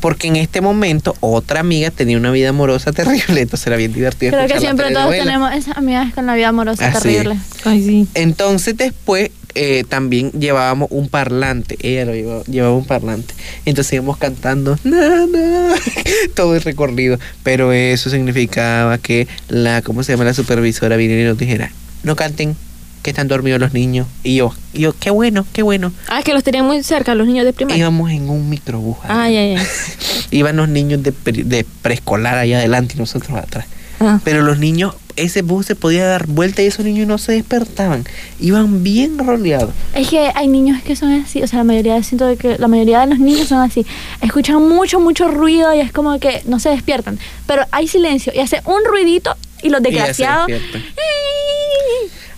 Porque 0.00 0.28
en 0.28 0.36
este 0.36 0.60
momento 0.60 1.16
otra 1.20 1.60
amiga 1.60 1.90
tenía 1.90 2.18
una 2.18 2.30
vida 2.30 2.50
amorosa 2.50 2.92
terrible, 2.92 3.40
entonces 3.40 3.66
era 3.66 3.76
bien 3.76 3.92
divertido. 3.92 4.32
Creo 4.32 4.46
que 4.46 4.60
siempre 4.60 4.92
todos 4.92 5.10
tenemos 5.10 5.52
esas 5.54 5.78
amigas 5.78 6.12
con 6.12 6.26
la 6.26 6.34
vida 6.34 6.48
amorosa 6.48 6.88
Así 6.88 7.08
terrible. 7.08 7.38
Ay, 7.64 7.82
sí. 7.82 8.08
Entonces 8.12 8.76
después 8.76 9.30
eh, 9.54 9.84
también 9.88 10.30
llevábamos 10.32 10.88
un 10.90 11.08
parlante, 11.08 11.76
ella 11.80 12.04
lo 12.06 12.14
llevaba, 12.14 12.42
llevaba 12.44 12.74
un 12.76 12.84
parlante. 12.86 13.34
Entonces 13.64 13.92
íbamos 13.94 14.16
cantando 14.18 14.78
na, 14.84 15.26
na, 15.26 15.74
todo 16.34 16.54
el 16.54 16.62
recorrido. 16.62 17.18
Pero 17.42 17.72
eso 17.72 18.10
significaba 18.10 18.98
que 18.98 19.28
la, 19.48 19.82
¿cómo 19.82 20.02
se 20.02 20.12
llama? 20.12 20.24
La 20.24 20.34
supervisora 20.34 20.96
viniera 20.96 21.22
y 21.22 21.24
nos 21.26 21.38
dijera, 21.38 21.70
no 22.02 22.16
canten, 22.16 22.56
que 23.02 23.10
están 23.10 23.28
dormidos 23.28 23.60
los 23.60 23.74
niños. 23.74 24.06
Y 24.22 24.36
yo, 24.36 24.54
y 24.72 24.80
yo, 24.80 24.94
qué 24.98 25.10
bueno, 25.10 25.46
qué 25.52 25.62
bueno. 25.62 25.92
Ah, 26.08 26.22
que 26.24 26.32
los 26.32 26.42
tenían 26.42 26.64
muy 26.64 26.82
cerca, 26.82 27.14
los 27.14 27.26
niños 27.26 27.44
de 27.44 27.52
primaria. 27.52 27.78
Íbamos 27.80 28.10
en 28.10 28.30
un 28.30 28.48
microbús. 28.48 28.96
Ay. 29.06 29.56
Iban 30.30 30.56
los 30.56 30.68
niños 30.68 31.02
de, 31.02 31.12
pre- 31.12 31.44
de 31.44 31.64
preescolar 31.82 32.38
allá 32.38 32.58
adelante 32.58 32.94
y 32.96 32.98
nosotros 32.98 33.36
atrás. 33.38 33.66
Ah. 34.00 34.20
Pero 34.24 34.42
los 34.42 34.58
niños, 34.58 34.94
ese 35.16 35.42
bus 35.42 35.66
se 35.66 35.76
podía 35.76 36.06
dar 36.06 36.26
vuelta 36.26 36.62
y 36.62 36.66
esos 36.66 36.84
niños 36.84 37.06
no 37.06 37.18
se 37.18 37.32
despertaban. 37.32 38.04
Iban 38.40 38.82
bien 38.82 39.18
roleados. 39.18 39.70
Es 39.94 40.08
que 40.08 40.30
hay 40.34 40.48
niños 40.48 40.82
que 40.82 40.96
son 40.96 41.12
así, 41.12 41.42
o 41.42 41.46
sea, 41.46 41.58
la 41.58 41.64
mayoría, 41.64 42.02
siento 42.02 42.26
de 42.26 42.36
que 42.36 42.58
la 42.58 42.68
mayoría 42.68 43.00
de 43.00 43.06
los 43.06 43.18
niños 43.18 43.48
son 43.48 43.58
así. 43.58 43.86
Escuchan 44.20 44.66
mucho, 44.68 45.00
mucho 45.00 45.28
ruido 45.28 45.74
y 45.74 45.80
es 45.80 45.92
como 45.92 46.18
que 46.18 46.42
no 46.46 46.58
se 46.58 46.70
despiertan. 46.70 47.18
Pero 47.46 47.64
hay 47.70 47.88
silencio 47.88 48.32
y 48.34 48.40
hace 48.40 48.60
un 48.64 48.84
ruidito 48.84 49.36
y 49.62 49.70
los 49.70 49.80
Y 49.80 49.84
desgraciados... 49.84 50.46
despiertan. 50.48 50.82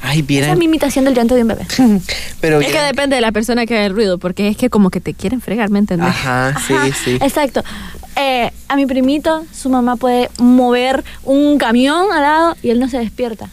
Ay, 0.09 0.25
Esa 0.29 0.53
es 0.53 0.59
mi 0.59 0.67
imitación 0.67 1.05
del 1.05 1.15
llanto 1.15 1.35
de 1.35 1.43
un 1.43 1.49
bebé. 1.49 1.67
Pero 2.41 2.61
Es 2.61 2.69
que 2.69 2.81
depende 2.81 3.17
de 3.17 3.23
la 3.23 3.33
persona 3.33 3.67
que 3.67 3.75
haga 3.77 3.87
el 3.87 3.93
ruido, 3.93 4.19
porque 4.19 4.49
es 4.49 4.57
que 4.57 4.71
como 4.71 4.91
que 4.91 5.01
te 5.01 5.15
quieren 5.15 5.41
fregar, 5.41 5.69
¿me 5.69 5.81
entiendes? 5.81 6.09
Ajá, 6.09 6.55
sí, 6.65 6.75
Ajá, 6.75 6.89
sí. 7.05 7.19
Exacto. 7.21 7.65
Eh, 8.15 8.51
a 8.69 8.77
mi 8.77 8.87
primito, 8.87 9.45
su 9.53 9.69
mamá 9.69 9.97
puede 9.97 10.31
mover 10.39 11.05
un 11.25 11.59
camión 11.59 12.13
al 12.13 12.23
lado 12.23 12.57
y 12.63 12.71
él 12.71 12.79
no 12.79 12.89
se 12.89 12.99
despierta. 12.99 13.51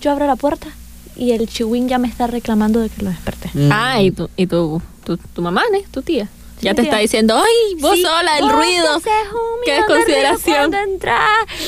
Yo 0.00 0.12
abro 0.12 0.26
la 0.26 0.36
puerta 0.36 0.68
y 1.16 1.32
el 1.32 1.48
chihuín 1.48 1.88
ya 1.88 1.98
me 1.98 2.06
está 2.08 2.26
reclamando 2.26 2.80
de 2.80 2.88
que 2.88 3.02
lo 3.02 3.10
desperté. 3.10 3.50
Mm. 3.52 3.70
Ah, 3.72 4.00
y 4.00 4.12
tu, 4.12 4.30
y 4.36 4.46
tu, 4.46 4.80
tu, 5.04 5.16
tu 5.16 5.42
mamá, 5.42 5.62
¿no? 5.72 5.78
Tu 5.90 6.02
tía. 6.02 6.28
Ya 6.62 6.74
te 6.74 6.82
está 6.82 6.98
diciendo, 6.98 7.36
ay, 7.36 7.74
vos 7.80 7.94
Sí, 7.96 8.02
sola, 8.02 8.38
el 8.38 8.44
vos 8.44 8.52
ruido. 8.52 9.02
Qué 9.64 9.72
desconsideración. 9.74 10.56
cuando 10.70 10.78
entras. 10.78 11.20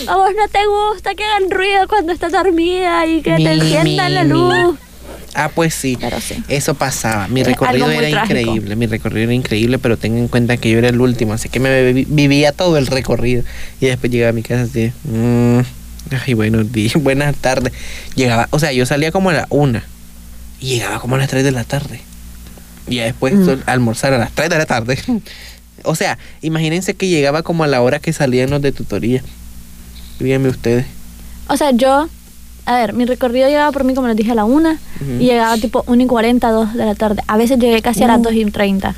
A 0.07 0.17
vos 0.17 0.31
no 0.37 0.49
te 0.49 0.59
gusta 0.67 1.15
que 1.15 1.25
hagan 1.25 1.51
ruido 1.51 1.87
cuando 1.89 2.13
estás 2.13 2.33
dormida 2.33 3.07
y 3.07 3.21
que 3.23 3.33
te 3.33 3.37
Mi, 3.39 3.47
enciendan 3.47 4.09
mi, 4.09 4.15
la 4.15 4.25
mi. 4.25 4.31
luz. 4.31 4.79
Ah, 5.35 5.51
pues 5.55 5.75
sí. 5.75 5.97
Pero 6.01 6.21
sí. 6.21 6.43
Eso 6.49 6.75
pasaba. 6.75 7.29
Mi 7.29 7.43
Es 7.43 7.47
recorrido 7.47 7.89
era 7.91 8.09
trágico. 8.11 8.41
increíble. 8.41 8.77
Mi 8.77 8.87
recorrido 8.87 9.25
era 9.25 9.35
increíble, 9.35 9.79
pero 9.79 9.97
ten 9.99 10.17
en 10.17 10.27
cuenta 10.29 10.57
que 10.57 10.71
yo 10.71 10.79
era 10.79 10.89
el 10.89 11.01
último, 11.01 11.35
así 11.35 11.49
que 11.49 11.61
me 11.61 11.93
vi- 11.93 12.07
vivía 12.09 12.53
todo 12.53 12.77
el 12.79 12.87
recorrido. 12.87 13.45
Y 13.81 13.87
después 13.87 14.11
llegaba 14.11 14.31
a 14.31 14.33
mi 14.33 14.43
casa 14.43 14.63
así. 14.63 14.91
mm, 15.05 15.59
ay, 16.27 16.35
buenos 16.35 16.73
días, 16.73 16.95
buenas 16.95 17.37
tardes. 17.37 17.73
Llegaba, 18.15 18.49
o 18.51 18.59
sea, 18.59 18.73
yo 18.73 18.87
salía 18.87 19.13
como 19.13 19.31
a 19.31 19.35
la 19.35 19.47
una 19.51 19.85
y 20.61 20.77
llegaba 20.77 20.99
como 20.99 21.15
a 21.17 21.19
las 21.19 21.29
3 21.29 21.45
de 21.45 21.53
la 21.53 21.65
tarde. 21.65 22.01
Y 22.91 22.97
ya 22.97 23.05
después 23.05 23.35
Mm. 23.35 23.49
almorzar 23.67 24.13
a 24.13 24.19
las 24.19 24.33
3 24.33 24.49
de 24.51 24.59
la 24.59 24.67
tarde. 24.67 24.99
o 25.85 25.95
sea, 25.95 26.19
imagínense 26.43 26.95
que 26.95 27.09
llegaba 27.09 27.43
como 27.43 27.65
a 27.65 27.67
la 27.67 27.81
hora 27.83 27.99
que 27.99 28.13
salían 28.13 28.51
los 28.51 28.63
de 28.63 28.73
tutoría. 28.73 29.23
Díganme 30.19 30.49
ustedes. 30.49 30.87
O 31.49 31.57
sea, 31.57 31.71
yo, 31.71 32.09
a 32.67 32.75
ver, 32.77 32.93
mi 32.93 33.05
recorrido 33.05 33.49
llegaba 33.49 33.71
por 33.73 33.85
mí, 33.85 33.95
como 33.95 34.09
les 34.09 34.17
dije, 34.17 34.33
a 34.33 34.35
la 34.35 34.45
una 34.45 34.79
Ujú. 35.01 35.13
y 35.21 35.27
llegaba 35.27 35.57
tipo 35.57 35.85
1 35.87 36.03
y 36.03 36.07
40, 36.07 36.51
2 36.51 36.75
de 36.75 36.85
la 36.85 36.95
tarde. 36.95 37.23
A 37.27 37.37
veces 37.37 37.59
llegué 37.59 37.81
casi 37.83 38.03
a 38.03 38.09
las 38.09 38.19
Uh. 38.19 38.23
2 38.25 38.33
y 38.35 38.45
30. 38.51 38.95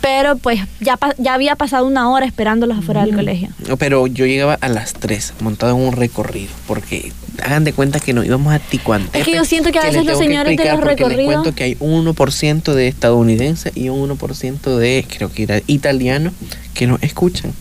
Pero 0.00 0.36
pues 0.36 0.60
ya, 0.80 0.98
ya 1.18 1.34
había 1.34 1.56
pasado 1.56 1.84
una 1.86 2.08
hora 2.10 2.26
esperándolos 2.26 2.78
afuera 2.78 3.04
del 3.04 3.14
colegio. 3.14 3.48
No, 3.68 3.76
Pero 3.76 4.06
yo 4.06 4.24
llegaba 4.24 4.56
a 4.60 4.68
las 4.68 4.92
3 4.94 5.34
montado 5.40 5.76
en 5.76 5.82
un 5.82 5.92
recorrido, 5.92 6.50
porque 6.68 7.12
hagan 7.42 7.64
de 7.64 7.72
cuenta 7.72 8.00
que 8.00 8.12
nos 8.12 8.24
íbamos 8.26 8.52
a 8.54 8.58
Ticuantepe. 8.58 9.18
Es 9.18 9.24
que 9.24 9.34
yo 9.34 9.44
siento 9.44 9.70
que 9.72 9.78
a 9.78 9.82
veces 9.82 9.96
les 9.96 10.04
los 10.06 10.18
tengo 10.18 10.20
que 10.20 10.26
señores 10.26 10.46
de 10.48 10.54
explicar 10.54 10.78
los 10.78 10.86
Les 10.88 10.96
recorridos- 10.98 11.24
cuento 11.42 11.54
que 11.54 11.64
hay 11.64 11.76
un 11.80 12.04
1% 12.06 12.74
de 12.74 12.88
estadounidenses 12.88 13.72
y 13.76 13.88
un 13.88 14.00
1% 14.00 14.76
de, 14.78 15.04
creo 15.08 15.30
que 15.32 15.42
era 15.44 15.60
italiano, 15.66 16.32
que 16.74 16.86
nos 16.86 17.02
escuchan. 17.02 17.52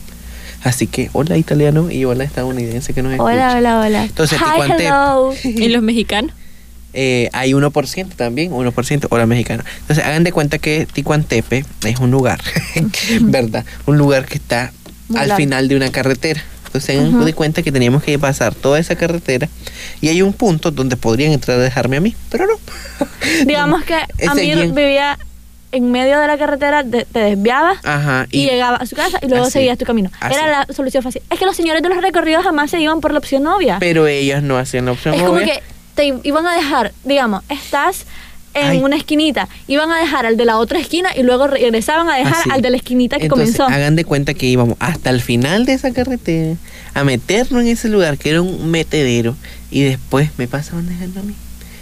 Así 0.64 0.88
que 0.88 1.10
hola 1.14 1.38
italiano 1.38 1.92
y 1.92 2.06
hola 2.06 2.24
estadounidense 2.24 2.94
que 2.94 3.04
nos 3.04 3.12
escuchan. 3.14 3.36
Hola, 3.36 3.56
hola, 3.58 3.80
hola. 3.82 4.04
Entonces, 4.06 4.40
Hi, 4.40 4.46
Ticuantepe. 4.52 5.50
¿Y 5.64 5.68
los 5.70 5.84
mexicanos? 5.84 6.32
Eh, 6.98 7.30
hay 7.34 7.52
1% 7.52 8.08
también, 8.16 8.52
1% 8.52 9.08
hola 9.10 9.26
mexicano. 9.26 9.64
Entonces, 9.82 10.04
hagan 10.06 10.24
de 10.24 10.32
cuenta 10.32 10.58
que 10.60 10.88
Ticuantepe 10.92 11.66
es 11.86 12.00
un 12.00 12.10
lugar, 12.10 12.40
¿verdad? 13.22 13.66
Un 13.86 13.98
lugar 13.98 14.26
que 14.26 14.36
está 14.36 14.72
Muy 15.10 15.20
al 15.20 15.28
largo. 15.28 15.44
final 15.44 15.68
de 15.68 15.76
una 15.76 15.92
carretera. 15.92 16.42
Entonces, 16.76 16.98
hagan 17.00 17.16
Ujú. 17.16 17.26
de 17.26 17.34
cuenta 17.34 17.62
que 17.64 17.72
teníamos 17.72 18.04
que 18.04 18.18
pasar 18.20 18.54
toda 18.54 18.80
esa 18.80 18.96
carretera 18.96 19.48
y 20.02 20.10
hay 20.10 20.22
un 20.22 20.34
punto 20.34 20.72
donde 20.72 20.98
podrían 20.98 21.32
entrar 21.32 21.58
a 21.60 21.62
dejarme 21.62 21.98
a 21.98 22.02
mí, 22.02 22.16
pero 22.30 22.46
no. 22.48 22.54
Digamos 23.46 23.84
que 23.84 23.96
Amir 24.28 24.56
bien. 24.56 24.76
vivía 24.76 25.18
en 25.72 25.92
medio 25.92 26.20
de 26.20 26.28
la 26.28 26.38
carretera, 26.38 26.84
de- 26.84 27.06
te 27.06 27.20
desviabas 27.20 27.78
Ajá. 27.84 28.28
y, 28.32 28.46
llegaba 28.46 28.78
a 28.78 28.86
su 28.86 28.96
casa 28.96 29.20
y 29.22 29.28
luego 29.28 29.44
Así. 29.46 29.54
seguías 29.54 29.78
tu 29.78 29.86
camino. 29.86 30.10
Así. 30.20 30.36
Era 30.36 30.48
la 30.66 30.74
solución 30.74 31.04
fácil. 31.04 31.22
Es 31.30 31.38
que 31.40 31.46
los 31.46 31.56
señores 31.56 31.82
de 31.82 31.90
los 31.90 32.02
recorridos 32.02 32.44
jamás 32.44 32.72
se 32.72 32.80
iban 32.80 33.02
por 33.02 33.12
la 33.12 33.20
opción 33.20 33.46
obvia. 33.48 33.78
Pero 33.80 34.08
ellas 34.08 34.42
no 34.44 34.58
hacían 34.58 34.86
la 34.86 34.92
opción 34.94 35.16
es 35.16 35.22
como 35.22 35.34
obvia. 35.34 35.46
que 35.56 35.64
te 35.96 36.14
iban 36.24 36.46
a 36.46 36.56
dejar, 36.56 36.94
digamos, 37.04 37.44
estás 37.50 38.06
en 38.56 38.68
Ay. 38.68 38.78
una 38.80 38.96
esquinita, 38.96 39.48
iban 39.68 39.92
a 39.92 40.00
dejar 40.00 40.26
al 40.26 40.38
de 40.38 40.46
la 40.46 40.58
otra 40.58 40.80
esquina 40.80 41.10
y 41.16 41.22
luego 41.24 41.46
regresaban 41.48 42.10
a 42.10 42.16
dejar 42.18 42.34
Así. 42.40 42.50
al 42.52 42.62
de 42.62 42.70
la 42.72 42.78
esquinita 42.78 43.18
que 43.18 43.26
Entonces, 43.26 43.56
comenzó. 43.58 43.76
hagan 43.76 43.96
de 43.96 44.06
cuenta 44.06 44.34
que 44.34 44.48
íbamos 44.48 44.78
hasta 44.80 45.10
el 45.12 45.22
final 45.22 45.66
de 45.66 45.74
esa 45.74 45.92
carretera 45.94 46.56
a 46.94 47.04
meternos 47.04 47.62
en 47.62 47.68
ese 47.68 47.90
lugar 47.90 48.18
que 48.18 48.30
era 48.32 48.42
un 48.42 48.72
metedero 48.72 49.36
y 49.70 49.82
después 49.84 50.30
me 50.38 50.48
pasaban 50.48 50.88
dejando 50.88 51.20
a 51.20 51.24
mí. 51.24 51.34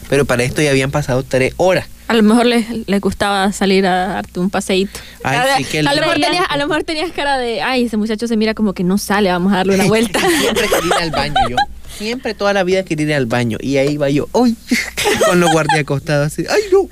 Pero 0.10 0.26
para 0.26 0.44
esto 0.44 0.62
ya 0.62 0.72
habían 0.72 0.92
pasado 0.92 1.24
tres 1.24 1.54
horas. 1.58 1.86
A 2.08 2.14
lo 2.16 2.24
mejor 2.24 2.46
les, 2.46 2.66
les 2.88 3.00
gustaba 3.00 3.52
salir 3.54 3.86
a 3.88 4.08
darte 4.08 4.40
un 4.40 4.50
paseíto. 4.50 5.00
Ay, 5.24 5.38
a, 5.38 5.58
sí, 5.58 5.64
qué 5.64 5.80
a 5.80 5.94
lo 5.94 6.02
mejor 6.02 6.20
tenías, 6.20 6.46
a 6.50 6.58
lo 6.58 6.68
mejor 6.68 6.84
tenías 6.84 7.12
cara 7.12 7.38
de, 7.38 7.62
ay, 7.62 7.86
ese 7.86 7.96
muchacho 7.98 8.28
se 8.28 8.36
mira 8.36 8.54
como 8.54 8.74
que 8.74 8.84
no 8.84 8.98
sale, 8.98 9.30
vamos 9.32 9.54
a 9.54 9.58
darle 9.58 9.76
una 9.76 9.86
vuelta. 9.88 10.20
Siempre 10.20 10.68
quería 10.68 10.86
ir 10.98 11.04
al 11.04 11.12
baño 11.12 11.36
yo. 11.50 11.56
Siempre 11.98 12.34
toda 12.34 12.54
la 12.54 12.64
vida 12.64 12.84
quería 12.84 13.06
ir 13.06 13.14
al 13.14 13.26
baño. 13.26 13.58
Y 13.62 13.78
ahí 13.78 13.94
iba 13.94 14.10
yo, 14.10 14.28
¡ay! 14.34 14.56
Con 15.28 15.40
los 15.40 15.52
guardias 15.52 15.80
acostados 15.80 16.28
así, 16.28 16.46
¡ay 16.50 16.62
no! 16.72 16.90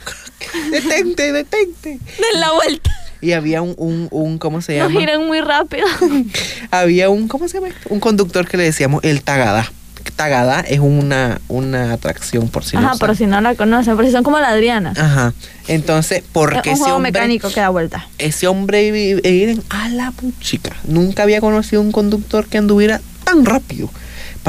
¡Detente, 0.71 1.31
detente! 1.31 1.89
Den 1.99 2.39
la 2.39 2.51
vuelta. 2.51 2.91
Y 3.21 3.33
había 3.33 3.61
un, 3.61 3.75
un, 3.77 4.07
un 4.09 4.37
¿cómo 4.39 4.61
se 4.61 4.77
Nos 4.79 4.87
llama? 4.87 4.99
giran 4.99 5.27
muy 5.27 5.41
rápido. 5.41 5.85
Había 6.71 7.09
un, 7.11 7.27
¿cómo 7.27 7.47
se 7.47 7.59
llama? 7.59 7.73
Un 7.89 7.99
conductor 7.99 8.47
que 8.47 8.57
le 8.57 8.63
decíamos 8.63 9.03
el 9.03 9.21
Tagadá. 9.21 9.71
Tagadá 10.15 10.61
es 10.61 10.79
una, 10.79 11.39
una 11.47 11.93
atracción 11.93 12.49
por 12.49 12.63
si 12.63 12.75
no 12.77 12.87
Ajá, 12.87 12.95
por 12.97 13.15
si 13.15 13.27
no 13.27 13.39
la 13.41 13.53
conocen, 13.53 13.95
por 13.95 14.05
si 14.05 14.11
son 14.11 14.23
como 14.23 14.39
la 14.39 14.49
Adriana. 14.49 14.93
Ajá. 14.97 15.33
Entonces, 15.67 16.19
Es 16.19 16.23
porque 16.31 16.69
un 16.69 16.75
ese 16.75 16.91
hombre, 16.91 17.11
mecánico 17.11 17.49
que 17.51 17.59
da 17.59 17.69
vuelta. 17.69 18.07
ese 18.17 18.47
hombre 18.47 19.21
a 19.69 19.89
la 19.89 20.11
puchica. 20.11 20.75
Nunca 20.85 21.21
había 21.23 21.41
conocido 21.41 21.81
un 21.83 21.91
conductor 21.91 22.47
que 22.47 22.57
anduviera 22.57 23.01
tan 23.23 23.45
rápido. 23.45 23.89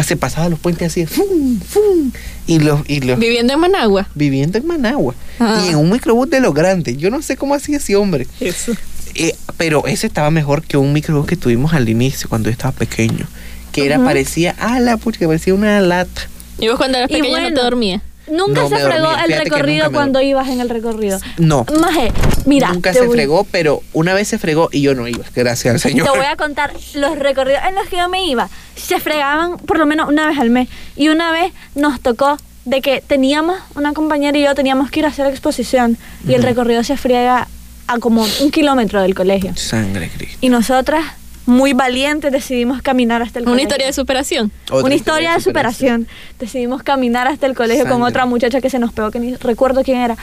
Se 0.03 0.17
pasaba 0.17 0.49
los 0.49 0.59
puentes 0.59 0.91
así, 0.91 1.07
¡fum! 1.07 1.61
¡fum! 1.61 2.11
Y 2.47 2.59
los, 2.59 2.81
y 2.89 3.01
los 3.01 3.19
Viviendo 3.19 3.53
en 3.53 3.61
Managua. 3.61 4.09
viviendo 4.15 4.59
en 4.59 4.67
Managua. 4.67 5.15
Ah. 5.39 5.63
Y 5.65 5.71
en 5.71 5.77
un 5.77 5.91
microbús 5.91 6.29
de 6.31 6.41
los 6.41 6.55
grandes. 6.55 6.97
Yo 6.97 7.11
no 7.11 7.23
sé 7.23 7.37
cómo 7.37 7.55
hacía 7.55 7.77
ese 7.77 7.95
hombre. 7.97 8.27
Eso. 8.41 8.73
Eh, 9.15 9.37
pero 9.59 9.87
ese 9.87 10.07
estaba 10.07 10.31
mejor 10.31 10.63
que 10.63 10.77
un 10.77 10.93
microbús 10.93 11.27
que 11.27 11.37
tuvimos 11.37 11.75
al 11.75 11.89
inicio, 11.89 12.29
cuando 12.29 12.49
yo 12.49 12.53
estaba 12.53 12.73
pequeño. 12.73 13.27
Que 13.71 13.87
era, 13.87 14.03
parecía, 14.03 14.55
a 14.59 14.81
la 14.81 14.97
puchica, 14.97 15.27
parecía 15.27 15.55
una 15.55 15.81
lata. 15.81 16.29
Y 16.59 16.69
vos 16.69 16.77
cuando 16.77 16.99
eras 16.99 17.11
Y 17.11 17.15
pequeña 17.15 17.51
no 17.51 17.55
te 17.55 17.63
dormías. 17.63 18.03
Nunca 18.33 18.63
No 18.63 18.69
se 18.69 18.77
fregó 18.77 18.89
dormía, 19.09 19.21
el 19.25 19.27
fíjate 19.27 19.45
recorrido 19.45 19.93
cuando 19.93 20.21
ibas 20.21 20.49
en 20.49 20.61
el 20.61 20.69
recorrido. 20.69 21.19
No. 21.39 21.67
Maje, 21.81 22.13
mira. 22.47 22.73
Nunca 22.73 22.93
se 22.93 23.03
voy- 23.03 23.17
fregó, 23.17 23.45
pero 23.51 23.83
una 23.93 24.15
vez 24.15 24.29
se 24.29 24.39
fregó 24.39 24.69
y 24.73 24.81
yo 24.83 24.95
no 24.95 25.07
iba. 25.07 25.25
Gracias 25.35 25.75
al 25.75 25.81
Señor. 25.81 26.11
Te 26.11 26.17
voy 26.17 26.27
a 26.27 26.37
contar 26.37 26.73
los 26.95 27.19
recorridos 27.19 27.61
en 27.69 27.75
los 27.75 27.87
que 27.89 27.97
yo 27.99 28.09
me 28.09 28.27
iba. 28.27 28.49
Se 28.75 28.99
fregaban 29.01 29.59
por 29.59 29.79
lo 29.79 29.87
menos 29.87 30.09
una 30.09 30.27
vez 30.27 30.39
al 30.39 30.51
mes. 30.51 30.69
Y 30.97 31.09
una 31.09 31.31
vez 31.31 31.53
nos 31.75 32.01
tocó 32.01 32.39
de 32.65 32.81
que 32.81 33.03
teníamos, 33.07 33.59
una 33.75 33.93
compañera 33.93 34.39
y 34.39 34.43
yo 34.45 34.55
teníamos 34.55 34.91
que 34.91 35.01
ir 35.01 35.07
a 35.07 35.09
hacer 35.09 35.27
exposición. 35.27 35.99
Y 36.27 36.35
el 36.35 36.43
recorrido 36.43 36.83
se 36.85 36.97
friega 36.97 37.49
a 37.89 37.99
como 37.99 38.25
un 38.41 38.51
kilómetro 38.51 39.03
del 39.03 39.15
colegio. 39.15 39.53
Sangre, 39.57 40.11
Cristo. 40.17 40.39
Y 40.41 40.49
nosotras, 40.49 41.05
muy 41.47 41.73
valientes, 41.73 42.31
decidimos 42.33 42.83
caminar 42.83 43.23
hasta 43.23 43.39
el 43.39 43.45
Una 43.45 43.53
colegio. 43.53 43.69
historia 43.69 43.87
de 43.87 43.93
superación. 43.93 44.53
Otra 44.71 44.85
Una 44.85 44.95
historia 44.95 45.35
de 45.35 45.41
superación. 45.41 46.07
Decidimos 46.39 46.83
caminar 46.83 47.27
hasta 47.29 47.47
el 47.47 47.55
colegio 47.55 47.87
con 47.89 48.03
otra 48.03 48.27
muchacha 48.27 48.61
que 48.61 48.71
se 48.71 48.79
nos 48.79 48.93
pegó, 48.93 49.11
que 49.11 49.19
ni 49.19 49.35
recuerdo 49.37 49.83
quién 49.83 49.99
era. 49.99 50.17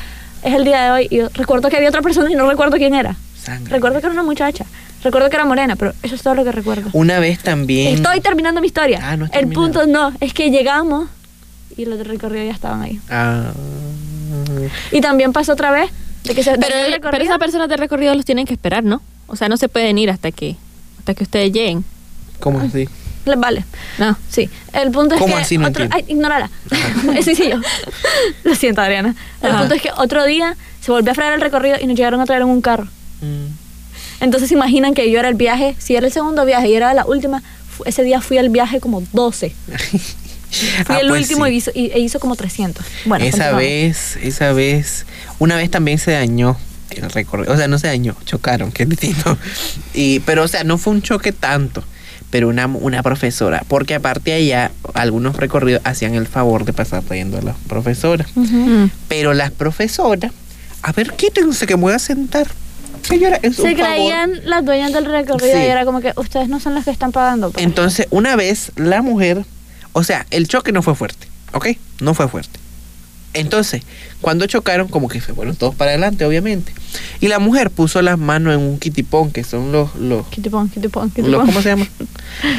Es 0.44 0.54
el 0.54 0.64
día 0.64 0.84
de 0.84 0.92
hoy 0.92 1.08
y 1.10 1.18
yo 1.18 1.30
recuerdo 1.34 1.70
que 1.70 1.76
había 1.78 1.90
otra 1.90 2.02
persona 2.02 2.32
y 2.32 2.36
no 2.36 2.50
recuerdo 2.50 2.78
quién 2.78 2.94
era. 2.96 3.16
Sangre. 3.42 3.72
Recuerdo 3.74 4.00
que 4.00 4.06
era 4.08 4.14
una 4.14 4.24
muchacha. 4.24 4.66
Recuerdo 5.04 5.30
que 5.30 5.36
era 5.36 5.46
morena, 5.46 5.76
pero 5.76 5.94
eso 6.04 6.16
es 6.16 6.22
todo 6.22 6.36
lo 6.36 6.44
que 6.44 6.52
recuerdo. 6.52 6.90
Una 6.94 7.20
vez 7.20 7.40
también. 7.40 7.94
Estoy 7.96 8.20
terminando 8.22 8.60
mi 8.62 8.68
historia. 8.68 9.00
Ah, 9.02 9.16
no 9.18 9.26
el 9.26 9.32
terminado. 9.32 9.62
punto 9.62 9.88
no, 9.88 10.14
es 10.20 10.34
que 10.34 10.52
llegamos 10.52 11.10
y 11.78 11.86
los 11.86 11.98
de 11.98 12.04
recorrido 12.04 12.46
ya 12.46 12.52
estaban 12.52 12.82
ahí. 12.82 13.00
Ah. 13.10 13.52
Y 14.92 15.02
también 15.02 15.32
pasó 15.34 15.54
otra 15.54 15.72
vez 15.72 15.90
de 16.24 16.36
que 16.36 16.44
se 16.44 16.58
Pero, 16.58 16.76
el 16.76 17.00
pero 17.00 17.24
esas 17.24 17.38
personas 17.38 17.70
de 17.70 17.78
recorrido 17.78 18.14
los 18.14 18.26
tienen 18.26 18.46
que 18.46 18.54
esperar, 18.54 18.84
¿no? 18.84 19.02
O 19.28 19.36
sea, 19.36 19.48
no 19.50 19.58
se 19.58 19.70
pueden 19.70 19.98
ir 19.98 20.10
hasta 20.10 20.32
que 20.32 20.56
hasta 21.00 21.14
que 21.14 21.24
ustedes 21.24 21.52
lleguen. 21.52 21.84
¿Cómo 22.40 22.60
así? 22.60 22.88
Les 23.26 23.38
vale. 23.40 23.66
No. 23.98 24.18
Sí, 24.30 24.50
el 24.74 24.92
punto 24.92 25.16
es 25.16 25.22
¿Cómo 25.22 25.36
que 25.36 25.42
así? 25.42 25.58
No 25.58 25.68
otro, 25.68 25.86
ay, 25.92 26.06
ignórala. 26.08 26.50
es 27.18 27.26
sencillo. 27.26 27.60
Lo 28.44 28.56
siento, 28.56 28.82
Adriana. 28.82 29.16
El 29.42 29.50
Ajá. 29.52 29.60
punto 29.60 29.76
es 29.76 29.82
que 29.82 29.92
otro 29.98 30.24
día 30.26 30.56
se 30.82 30.92
volvió 30.92 31.12
a 31.12 31.16
fregar 31.16 31.34
el 31.34 31.42
recorrido 31.42 31.78
y 31.82 31.86
nos 31.88 31.96
llegaron 31.98 32.22
a 32.22 32.26
traer 32.26 32.44
en 32.44 32.48
un 32.50 32.62
carro. 32.62 32.86
Mm. 33.22 33.48
Entonces 34.24 34.52
imaginan 34.52 34.94
que 34.94 35.10
yo 35.12 35.20
era 35.20 35.30
el 35.30 35.36
viaje, 35.36 35.76
si 35.80 35.96
era 35.96 36.06
el 36.08 36.14
segundo 36.14 36.46
viaje 36.46 36.70
y 36.70 36.76
era 36.76 36.94
la 36.94 37.06
última, 37.06 37.44
ese 37.86 38.04
día 38.04 38.22
fui 38.22 38.38
al 38.38 38.50
viaje 38.50 38.80
como 38.80 39.04
12. 39.14 39.54
Fui 40.50 40.96
Ah, 40.96 40.98
el 41.00 41.10
pues 41.10 41.22
último 41.22 41.46
sí. 41.46 41.52
y 41.52 41.56
hizo, 41.58 41.72
y- 41.76 41.92
e 41.92 42.00
hizo 42.00 42.20
como 42.20 42.36
300. 42.36 42.84
Bueno, 43.06 43.24
esa 43.24 43.52
vez, 43.52 44.18
esa 44.24 44.52
vez, 44.52 45.06
una 45.38 45.56
vez 45.56 45.70
también 45.70 46.00
se 46.00 46.12
dañó 46.12 46.58
el 46.91 47.10
recorrido, 47.10 47.54
o 47.54 47.58
sea, 47.58 47.67
no 47.67 47.78
se 47.80 47.88
dañó, 47.88 48.15
chocaron, 48.25 48.71
que 48.71 48.84
es 48.84 48.89
distinto. 48.89 49.38
Y, 49.93 50.19
pero, 50.21 50.43
o 50.43 50.47
sea, 50.47 50.63
no 50.63 50.78
fue 50.78 50.93
un 50.93 51.02
choque 51.02 51.32
tanto, 51.32 51.84
pero 52.30 52.47
una, 52.49 52.67
una 52.67 53.02
profesora, 53.04 53.63
porque 53.67 53.95
aparte 53.95 54.34
allá, 54.34 54.71
algunos 54.93 55.36
recorridos 55.38 55.82
hacían 55.86 56.15
el 56.15 56.28
favor 56.28 56.65
de 56.65 56.73
pasar 56.73 57.02
trayendo 57.04 57.38
a 57.38 57.41
las 57.41 57.56
profesoras. 57.67 58.28
Pero 59.08 59.34
las 59.34 59.52
profesoras, 59.52 60.32
a 60.84 60.91
ver, 60.91 61.13
quítense 61.13 61.65
que 61.67 61.75
me 61.75 61.84
voy 61.84 61.93
a 61.93 61.99
sentar. 61.99 62.47
Señora, 63.02 63.39
es 63.41 63.56
Se 63.56 63.75
favor. 63.75 63.93
creían 63.95 64.41
las 64.45 64.65
dueñas 64.65 64.91
del 64.93 65.06
recorrido 65.06 65.54
Sí. 65.54 65.63
y 65.63 65.65
era 65.67 65.86
como 65.86 66.02
que 66.02 66.12
ustedes 66.17 66.49
no 66.49 66.60
son 66.60 66.75
las 66.75 66.86
que 66.86 66.91
están 66.91 67.12
pagando. 67.12 67.49
pues". 67.52 67.63
Entonces, 67.63 68.08
una 68.12 68.36
vez 68.36 68.71
la 68.75 69.02
mujer, 69.02 69.45
o 69.93 70.04
sea, 70.04 70.25
el 70.32 70.47
choque 70.47 70.71
no 70.71 70.82
fue 70.82 70.95
fuerte, 70.95 71.28
¿ok? 71.54 71.67
No 72.02 72.13
fue 72.13 72.28
fuerte. 72.28 72.60
Entonces, 73.34 73.84
cuando 74.22 74.46
chocaron, 74.48 74.88
como 74.88 75.08
que 75.08 75.22
se 75.22 75.34
fueron 75.34 75.56
todos 75.56 75.76
para 75.76 75.92
adelante, 75.92 76.26
obviamente. 76.26 76.74
Y 77.20 77.28
la 77.28 77.39
mujer 77.39 77.70
puso 77.70 78.02
las 78.02 78.18
manos 78.18 78.54
en 78.56 78.60
un 78.60 78.80
kitipón, 78.80 79.32
que 79.32 79.44
son 79.44 79.72
los, 79.72 79.96
los, 79.96 80.28
Kitipón, 80.28 80.70
kitipón, 80.70 81.06
los 81.06 81.13
kitipón. 81.13 81.46
¿cómo 81.46 81.62
se 81.62 81.70
llama? 81.70 81.88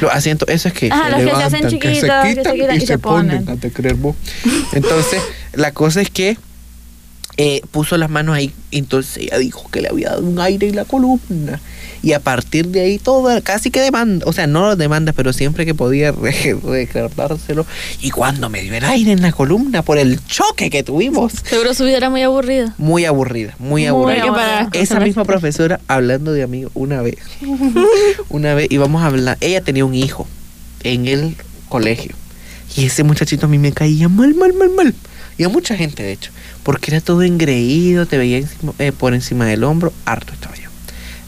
Los 0.00 0.12
asientos, 0.12 0.48
eso 0.48 0.68
es 0.68 0.74
que 0.74 0.90
Ajá, 0.90 1.10
los 1.10 1.20
que 1.20 1.24
se 1.24 1.30
hacen 1.30 1.42
levantan, 1.42 1.70
chiquitos, 1.70 1.92
que 1.92 2.34
se 2.34 2.52
quitan 2.52 2.76
y 2.76 2.86
se 2.86 2.98
ponen. 2.98 3.44
no 3.44 3.56
te 3.56 3.72
creer 3.72 3.96
vos. 3.96 4.14
Entonces, 4.72 5.20
la 5.52 5.72
cosa 5.72 6.00
es 6.00 6.10
que 6.10 6.36
eh, 7.36 7.62
puso 7.70 7.96
las 7.96 8.10
manos 8.10 8.36
ahí, 8.36 8.52
entonces 8.70 9.16
ella 9.24 9.38
dijo 9.38 9.68
que 9.70 9.80
le 9.80 9.88
había 9.88 10.10
dado 10.10 10.22
un 10.22 10.38
aire 10.38 10.68
en 10.68 10.76
la 10.76 10.84
columna. 10.84 11.60
Y 12.02 12.12
a 12.14 12.20
partir 12.20 12.68
de 12.68 12.80
ahí 12.80 12.98
todo, 12.98 13.42
casi 13.42 13.70
que 13.70 13.80
demanda, 13.80 14.24
o 14.26 14.32
sea, 14.32 14.46
no 14.46 14.74
demanda, 14.76 15.12
pero 15.12 15.32
siempre 15.32 15.66
que 15.66 15.74
podía 15.74 16.12
re- 16.12 16.56
recordárselo. 16.62 17.66
Y 18.00 18.10
cuando 18.10 18.48
me 18.48 18.62
dio 18.62 18.74
el 18.74 18.84
aire 18.84 19.12
en 19.12 19.20
la 19.22 19.32
columna 19.32 19.82
por 19.82 19.98
el 19.98 20.24
choque 20.26 20.70
que 20.70 20.82
tuvimos, 20.82 21.32
Seguro 21.44 21.74
su 21.74 21.84
vida 21.84 21.98
era 21.98 22.08
muy 22.10 22.22
aburrida. 22.22 22.74
muy 22.78 23.04
aburrida, 23.04 23.54
muy 23.58 23.82
Muy 23.82 23.86
aburrida. 23.86 24.68
Esa 24.72 24.98
misma 25.00 25.24
profesora, 25.24 25.80
hablando 25.88 26.32
de 26.32 26.42
amigos, 26.42 26.72
una 26.74 27.02
vez, 27.02 27.16
una 28.28 28.54
vez 28.54 28.68
íbamos 28.70 29.02
a 29.02 29.06
hablar, 29.06 29.36
ella 29.40 29.60
tenía 29.60 29.84
un 29.84 29.94
hijo 29.94 30.26
en 30.82 31.06
el 31.06 31.36
colegio. 31.68 32.14
Y 32.76 32.86
ese 32.86 33.02
muchachito 33.02 33.46
a 33.46 33.48
mí 33.48 33.58
me 33.58 33.72
caía 33.72 34.08
mal, 34.08 34.34
mal, 34.34 34.52
mal, 34.54 34.70
mal. 34.70 34.94
Y 35.36 35.44
a 35.44 35.48
mucha 35.48 35.76
gente, 35.76 36.02
de 36.02 36.12
hecho. 36.12 36.30
Porque 36.62 36.90
era 36.92 37.00
todo 37.00 37.22
engreído, 37.22 38.06
te 38.06 38.16
veía 38.18 38.38
encima- 38.38 38.74
eh, 38.78 38.92
por 38.92 39.12
encima 39.14 39.44
del 39.46 39.64
hombro, 39.64 39.92
harto 40.04 40.32
estaba. 40.32 40.54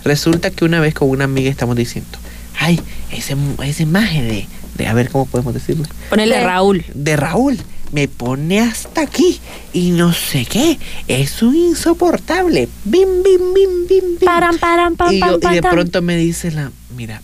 Resulta 0.04 0.50
que 0.50 0.64
una 0.64 0.80
vez 0.80 0.94
con 0.94 1.08
una 1.10 1.24
amiga 1.24 1.50
estamos 1.50 1.76
diciendo, 1.76 2.18
ay, 2.58 2.80
ese, 3.12 3.36
ese 3.64 3.86
maje 3.86 4.22
de, 4.22 4.46
de, 4.76 4.86
a 4.86 4.94
ver 4.94 5.10
cómo 5.10 5.26
podemos 5.26 5.54
decirlo, 5.54 5.84
Ponerle 6.10 6.36
Sí. 6.38 6.44
Raúl. 6.44 6.84
de 6.94 7.16
Raúl 7.16 7.58
me 7.92 8.08
pone 8.08 8.60
hasta 8.60 9.02
aquí 9.02 9.38
y 9.74 9.90
no 9.90 10.12
sé 10.14 10.46
qué. 10.46 10.78
Es 11.08 11.42
un 11.42 11.54
insoportable. 11.54 12.68
Bim, 12.84 13.22
bim, 13.22 13.52
bim, 13.54 13.70
bim, 13.88 14.04
bim. 14.18 14.24
Paran, 14.24 14.56
paran, 14.58 14.96
pam, 14.96 15.12
y, 15.12 15.20
yo- 15.20 15.38
pam, 15.40 15.52
y 15.52 15.56
de 15.56 15.62
pronto 15.62 16.00
me 16.02 16.16
dice 16.16 16.50
la, 16.52 16.72
mira, 16.96 17.20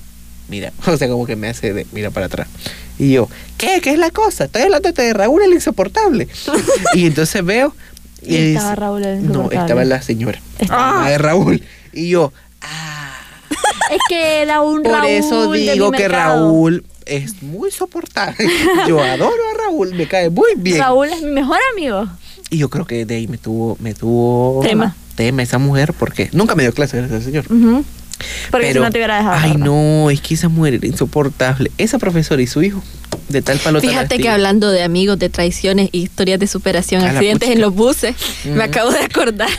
mira, 0.48 0.72
o 0.86 0.96
sea, 0.96 1.08
como 1.08 1.26
que 1.26 1.36
me 1.36 1.48
hace 1.48 1.72
de, 1.72 1.86
mira 1.92 2.10
para 2.10 2.26
atrás. 2.26 2.48
Y 2.98 3.12
yo, 3.12 3.28
¿qué? 3.56 3.80
¿Qué 3.82 3.92
es 3.92 3.98
la 3.98 4.10
cosa? 4.10 4.44
Estoy 4.44 4.62
hablando 4.62 4.92
de 4.92 5.12
Raúl 5.14 5.42
el 5.42 5.52
insoportable. 5.54 6.28
y 6.94 7.06
entonces 7.06 7.44
veo. 7.44 7.74
Y 8.22 8.34
estaba 8.36 8.74
Raúl 8.74 9.04
el 9.04 9.22
No, 9.22 9.28
insoportable. 9.28 9.60
estaba 9.60 9.84
la 9.84 10.02
señora. 10.02 10.40
Estaba. 10.58 11.06
Ah, 11.06 11.10
de 11.10 11.18
Raúl. 11.18 11.62
Y 11.92 12.08
yo, 12.10 12.32
ah. 12.70 13.14
Es 13.90 14.00
que 14.08 14.42
era 14.42 14.60
un 14.60 14.82
Por 14.82 14.92
Raúl 14.92 15.06
eso 15.08 15.50
de 15.50 15.58
mi 15.58 15.70
digo 15.70 15.90
que 15.90 16.02
mercado. 16.08 16.46
Raúl 16.46 16.84
es 17.06 17.42
muy 17.42 17.70
soportable. 17.70 18.36
Yo 18.88 19.02
adoro 19.02 19.32
a 19.54 19.62
Raúl, 19.64 19.94
me 19.94 20.06
cae 20.06 20.30
muy 20.30 20.52
bien. 20.56 20.78
Raúl 20.78 21.08
es 21.08 21.22
mi 21.22 21.30
mejor 21.30 21.58
amigo. 21.72 22.06
Y 22.50 22.58
yo 22.58 22.70
creo 22.70 22.86
que 22.86 23.04
de 23.04 23.16
ahí 23.16 23.28
me 23.28 23.36
tuvo, 23.36 23.76
me 23.78 23.92
tuvo 23.92 24.60
Tema. 24.62 24.96
tema 25.16 25.42
esa 25.42 25.58
mujer 25.58 25.92
porque 25.92 26.30
nunca 26.32 26.54
me 26.54 26.62
dio 26.62 26.72
clase, 26.72 26.96
gracias 26.96 27.18
al 27.18 27.24
señor. 27.24 27.44
Porque 27.46 28.68
Pero, 28.68 28.72
si 28.72 28.78
no 28.78 28.90
te 28.90 28.98
hubiera 28.98 29.18
dejado. 29.18 29.36
Ay, 29.38 29.54
no, 29.56 30.08
es 30.10 30.22
que 30.22 30.32
esa 30.32 30.48
mujer 30.48 30.74
era 30.74 30.86
insoportable. 30.86 31.70
Esa 31.76 31.98
profesora 31.98 32.40
y 32.40 32.46
su 32.46 32.62
hijo, 32.62 32.82
de 33.28 33.42
tal 33.42 33.58
palo 33.58 33.80
tal 33.80 33.90
Fíjate 33.90 34.18
que 34.18 34.30
hablando 34.30 34.70
de 34.70 34.82
amigos, 34.82 35.18
de 35.18 35.28
traiciones, 35.28 35.90
historias 35.92 36.40
de 36.40 36.46
superación, 36.46 37.04
A 37.04 37.10
accidentes 37.10 37.50
en 37.50 37.60
los 37.60 37.74
buses, 37.74 38.16
me 38.44 38.64
acabo 38.64 38.90
de 38.90 39.00
acordar 39.00 39.50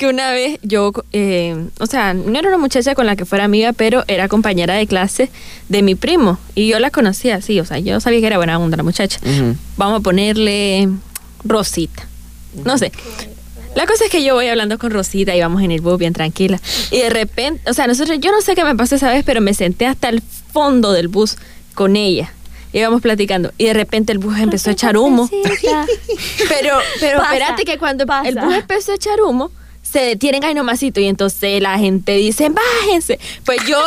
que 0.00 0.06
una 0.06 0.32
vez 0.32 0.58
yo, 0.62 0.92
eh, 1.12 1.68
o 1.78 1.84
sea, 1.84 2.14
no 2.14 2.38
era 2.38 2.48
una 2.48 2.56
muchacha 2.56 2.94
con 2.94 3.04
la 3.04 3.16
que 3.16 3.26
fuera 3.26 3.44
amiga, 3.44 3.74
pero 3.74 4.02
era 4.08 4.28
compañera 4.28 4.72
de 4.72 4.86
clase 4.86 5.28
de 5.68 5.82
mi 5.82 5.94
primo. 5.94 6.38
Y 6.54 6.68
yo 6.68 6.78
la 6.78 6.90
conocía, 6.90 7.42
sí, 7.42 7.60
o 7.60 7.66
sea, 7.66 7.78
yo 7.80 8.00
sabía 8.00 8.20
que 8.20 8.26
era 8.28 8.38
buena 8.38 8.58
onda 8.58 8.78
la 8.78 8.82
muchacha. 8.82 9.20
Vamos 9.76 10.00
a 10.00 10.02
ponerle 10.02 10.88
Rosita. 11.44 12.08
No 12.64 12.78
sé. 12.78 12.92
La 13.74 13.84
cosa 13.84 14.06
es 14.06 14.10
que 14.10 14.24
yo 14.24 14.32
voy 14.32 14.46
hablando 14.48 14.78
con 14.78 14.90
Rosita 14.90 15.36
y 15.36 15.40
vamos 15.42 15.62
en 15.62 15.70
el 15.70 15.82
bus 15.82 15.98
bien 15.98 16.14
tranquila. 16.14 16.58
Y 16.90 17.00
de 17.00 17.10
repente, 17.10 17.70
o 17.70 17.74
sea, 17.74 17.86
nosotros, 17.86 18.18
yo 18.20 18.32
no 18.32 18.40
sé 18.40 18.54
qué 18.54 18.64
me 18.64 18.74
pasó 18.74 18.94
esa 18.94 19.10
vez, 19.12 19.22
pero 19.22 19.42
me 19.42 19.52
senté 19.52 19.84
hasta 19.84 20.08
el 20.08 20.22
fondo 20.50 20.92
del 20.92 21.08
bus 21.08 21.36
con 21.74 21.94
ella. 21.94 22.32
Íbamos 22.72 23.02
platicando. 23.02 23.52
Y 23.58 23.66
de 23.66 23.74
repente 23.74 24.12
el 24.12 24.18
bus 24.18 24.38
empezó 24.38 24.70
a 24.70 24.72
echar 24.72 24.96
humo. 24.96 25.28
Pero, 26.48 26.78
pero 27.00 27.18
Pasa, 27.18 27.32
espérate 27.34 27.64
que 27.64 27.76
cuando 27.78 28.06
pasa. 28.06 28.28
el 28.28 28.36
bus 28.36 28.54
empezó 28.54 28.92
a 28.92 28.94
echar 28.94 29.20
humo, 29.20 29.50
se 29.90 30.00
detienen 30.00 30.44
ahí 30.44 30.54
nomasito 30.54 31.00
y 31.00 31.06
entonces 31.06 31.60
la 31.60 31.78
gente 31.78 32.12
dice, 32.12 32.48
bájense. 32.48 33.18
Pues 33.44 33.58
yo, 33.66 33.82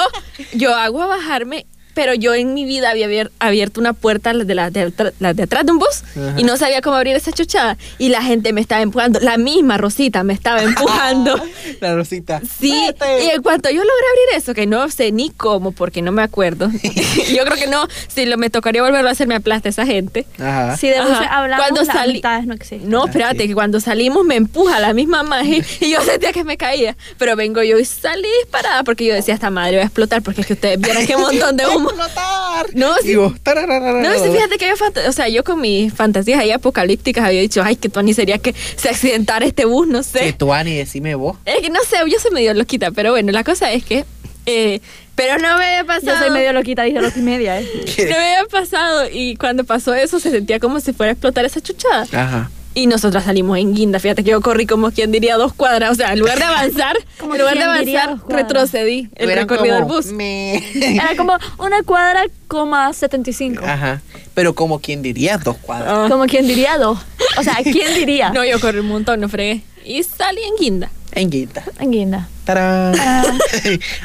yo 0.54 0.76
hago 0.76 1.02
a 1.02 1.08
bajarme 1.08 1.66
pero 1.94 2.14
yo 2.14 2.34
en 2.34 2.54
mi 2.54 2.66
vida 2.66 2.90
había 2.90 3.08
abier- 3.08 3.32
abierto 3.40 3.80
una 3.80 3.94
puerta 3.94 4.34
la 4.34 4.44
de 4.44 4.56
la 4.56 4.70
de, 4.72 4.88
atra- 4.88 5.14
la 5.20 5.34
de 5.34 5.44
atrás 5.44 5.66
de 5.66 5.72
un 5.72 5.80
bus 5.80 6.04
Ajá. 6.16 6.36
y 6.38 6.44
no 6.44 6.58
sabía 6.58 6.82
cómo 6.82 6.96
abrir 6.96 7.16
esa 7.16 7.32
chuchada 7.32 7.78
y 7.98 8.10
la 8.10 8.22
gente 8.24 8.54
me 8.54 8.62
estaba 8.62 8.82
empujando, 8.82 9.20
la 9.20 9.38
misma 9.38 9.78
Rosita 9.78 10.24
me 10.24 10.34
estaba 10.34 10.62
empujando. 10.64 11.36
La 11.82 11.96
Rosita. 11.96 12.42
Sí, 12.60 12.72
Vete. 12.88 13.26
y 13.26 13.30
en 13.30 13.42
cuanto 13.42 13.70
yo 13.70 13.78
logré 13.78 13.90
abrir 14.10 14.38
eso, 14.42 14.54
que 14.54 14.66
no 14.68 14.90
sé 14.90 15.12
ni 15.12 15.30
cómo, 15.30 15.72
porque 15.72 16.02
no 16.02 16.12
me 16.12 16.22
acuerdo, 16.22 16.70
yo 17.36 17.44
creo 17.46 17.58
que 17.58 17.68
no, 17.68 17.88
si 18.08 18.26
lo, 18.26 18.38
me 18.38 18.50
tocaría 18.50 18.82
volverlo 18.82 19.10
a 19.10 19.12
hacer, 19.12 19.28
me 19.28 19.36
aplasta 19.36 19.70
esa 19.70 19.86
gente. 19.86 20.26
Ajá. 20.40 20.78
Si 20.78 20.88
de 20.90 20.98
hablamos, 20.98 21.66
Cuando 21.68 21.84
salí- 21.92 22.22
no 22.46 22.54
existen. 22.54 22.90
No, 22.90 23.04
Ah, 23.04 23.06
espérate, 23.08 23.42
sí. 23.44 23.48
que 23.50 23.54
cuando 23.54 23.80
salimos 23.80 24.24
me 24.26 24.36
empuja 24.36 24.80
la 24.80 24.94
misma 24.94 25.24
magia 25.24 25.64
y 25.80 25.90
yo 25.92 26.02
sentía 26.02 26.32
que 26.32 26.44
me 26.44 26.58
caía. 26.58 26.96
Pero 27.18 27.36
vengo 27.36 27.62
yo 27.64 27.78
y 27.80 27.86
salí 27.86 28.28
disparada 28.44 28.84
porque 28.84 29.06
yo 29.06 29.14
decía, 29.14 29.34
esta 29.34 29.50
madre 29.50 29.78
va 29.78 29.84
a 29.84 29.86
explotar 29.86 30.22
porque 30.22 30.42
es 30.42 30.48
que 30.48 30.54
ustedes 30.54 30.80
vieran 30.80 31.06
qué 31.06 31.18
montón 31.18 31.58
de 31.58 31.68
humo. 31.68 31.83
Explotar. 31.90 32.66
No, 32.74 32.96
sí. 33.02 33.14
No, 33.14 34.14
sí, 34.24 34.32
fíjate 34.32 34.58
que 34.58 34.68
yo, 34.68 34.74
o 35.08 35.12
sea, 35.12 35.28
yo 35.28 35.44
con 35.44 35.60
mis 35.62 35.94
fantasías 35.94 36.40
ahí 36.40 36.52
apocalípticas 36.52 37.26
había 37.26 37.42
dicho, 37.42 37.62
ay, 37.64 37.76
que 37.76 37.90
tú 37.90 38.02
ni 38.02 38.14
sería 38.14 38.38
que 38.38 38.54
se 38.76 38.90
accidentara 38.90 39.46
este 39.46 39.66
bus, 39.66 39.88
no 39.88 40.02
sé. 40.04 40.20
Que 40.20 40.34
tú, 40.34 40.54
Ani, 40.54 40.76
decime 40.76 41.16
vos. 41.16 41.38
Es 41.46 41.60
que 41.62 41.70
no 41.70 41.80
sé, 41.84 41.98
yo 42.10 42.20
soy 42.20 42.32
medio 42.32 42.54
loquita, 42.54 42.92
pero 42.92 43.12
bueno, 43.12 43.32
la 43.32 43.44
cosa 43.44 43.72
es 43.72 43.84
que, 43.84 44.06
eh, 44.46 44.82
pero 45.16 45.38
no 45.38 45.58
me 45.58 45.66
había 45.66 45.84
pasado. 45.84 46.18
Yo 46.18 46.18
soy 46.18 46.32
medio 46.32 46.54
loquita, 46.54 46.84
dije 46.84 47.02
los 47.02 47.16
y 47.16 47.22
media. 47.22 47.60
¿eh? 47.60 47.68
No 47.98 48.18
me 48.18 48.36
había 48.36 48.46
pasado 48.50 49.08
y 49.12 49.36
cuando 49.36 49.64
pasó 49.64 49.94
eso 49.94 50.20
se 50.20 50.32
sentía 50.32 50.60
como 50.60 50.80
si 50.80 50.94
fuera 50.94 51.12
a 51.12 51.14
explotar 51.14 51.46
esa 51.46 51.62
chuchada. 51.62 52.08
Ajá. 52.12 52.50
Y 52.76 52.88
nosotras 52.88 53.26
salimos 53.26 53.58
en 53.60 53.74
guinda. 53.76 54.00
Fíjate 54.00 54.24
que 54.24 54.32
yo 54.32 54.42
corrí 54.42 54.66
como 54.66 54.90
quien 54.92 55.12
diría 55.12 55.36
dos 55.38 55.54
cuadras. 55.54 55.92
O 55.92 55.96
sea, 55.96 56.14
en 56.14 56.20
lugar 56.20 56.40
de 56.40 56.44
avanzar, 56.46 56.96
en 57.22 57.28
lugar 57.30 57.56
de 57.56 57.64
avanzar, 57.64 58.18
retrocedí 58.28 59.10
el 59.16 59.32
recorrido 59.32 59.76
del 59.76 59.86
bus. 59.86 60.08
me- 60.08 60.58
Era 60.96 61.16
como 61.16 61.38
una 61.60 61.84
cuadra, 61.84 62.24
coma 62.48 62.92
75. 62.94 63.64
Ajá. 63.66 64.02
Pero 64.34 64.56
como 64.56 64.80
quien 64.80 65.04
diría 65.04 65.38
dos 65.38 65.58
cuadras. 65.58 65.90
Ah. 65.92 66.08
Como 66.10 66.26
quien 66.26 66.48
diría 66.48 66.78
dos. 66.80 66.98
O 67.38 67.44
sea, 67.44 67.58
¿quién 67.64 67.94
diría? 67.94 68.30
No, 68.34 68.44
yo 68.44 68.60
corrí 68.60 68.80
un 68.80 68.88
montón, 68.88 69.20
no 69.22 69.30
fregué. 69.30 69.62
Y 69.86 70.02
salí 70.04 70.42
en 70.42 70.56
guinda. 70.60 70.90
En 71.12 71.30
guita. 71.30 71.64
En 71.80 71.92
guinda. 71.92 72.28
Tarán. 72.46 72.96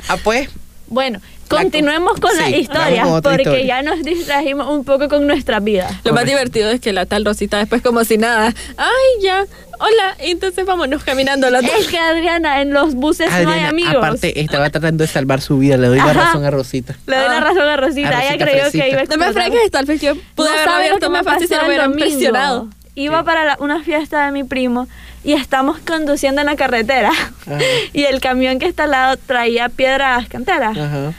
ah, 0.09 0.17
pues. 0.23 0.51
Bueno, 0.89 1.21
continuemos 1.49 2.15
co- 2.15 2.21
con 2.29 2.31
sí, 2.33 2.39
las 2.39 2.51
historias, 2.51 3.09
porque 3.23 3.43
historia. 3.43 3.65
ya 3.67 3.83
nos 3.83 4.03
distrajimos 4.03 4.69
un 4.69 4.85
poco 4.85 5.09
con 5.09 5.27
nuestra 5.27 5.61
vida. 5.61 5.89
Lo 6.05 6.13
más 6.13 6.25
divertido 6.25 6.71
es 6.71 6.81
que 6.81 6.93
la 6.93 7.07
tal 7.07 7.25
Rosita 7.25 7.59
después 7.59 7.83
como 7.83 8.05
si 8.05 8.19
nada. 8.19 8.53
Ay, 8.77 9.23
ya. 9.23 9.45
Hola. 9.81 10.17
Entonces 10.19 10.67
vámonos 10.67 11.05
caminando 11.05 11.51
dos. 11.51 11.63
Es 11.63 11.87
que 11.89 11.99
Adriana, 11.99 12.61
en 12.63 12.73
los 12.73 12.95
buses 12.95 13.31
no 13.31 13.37
hay 13.37 13.45
Adriana, 13.45 13.69
amigos. 13.69 13.95
aparte, 13.97 14.41
estaba 14.41 14.71
tratando 14.71 15.03
de 15.05 15.09
salvar 15.09 15.41
su 15.41 15.59
vida. 15.59 15.77
Le 15.77 15.89
doy 15.89 15.99
la 15.99 16.05
Ajá. 16.05 16.13
razón 16.25 16.45
a 16.45 16.51
Rosita. 16.51 16.97
Le 17.07 17.17
doy 17.17 17.29
la 17.29 17.37
Ah. 17.37 17.41
razón 17.41 17.61
a 17.69 17.77
Rosita. 17.77 18.19
A 18.19 18.25
Ella 18.35 18.45
creyó 18.45 18.71
que 18.73 18.89
iba 18.91 19.01
a 19.01 19.05
No 19.05 19.17
me 19.17 19.33
fregues, 19.33 19.71
tal 19.71 19.85
vez 19.87 20.01
yo 20.01 20.15
pude 20.35 20.49
No 20.49 20.55
haber 20.55 20.67
lo 20.67 20.73
abierto 20.75 21.11
más 21.11 21.23
fácil 21.25 21.49
si 21.49 21.55
hubieran 21.55 21.93
presionado. 21.93 22.69
Iba 22.97 23.21
Sí. 23.21 23.25
para 23.25 23.45
la- 23.45 23.57
una 23.61 23.83
fiesta 23.85 24.27
de 24.27 24.33
mi 24.33 24.43
primo 24.43 24.89
y 25.23 25.35
estamos 25.35 25.79
conduciendo 25.79 26.41
en 26.41 26.47
la 26.49 26.57
carretera. 26.57 27.11
Ajá. 27.11 27.59
Y 27.93 28.03
el 28.05 28.21
camión 28.21 28.59
que 28.59 28.67
está 28.67 28.85
al 28.85 28.91
lado 28.91 29.17
traía 29.17 29.69
piedras 29.69 30.29
canteras. 30.29 30.77
Ajá. 30.77 31.13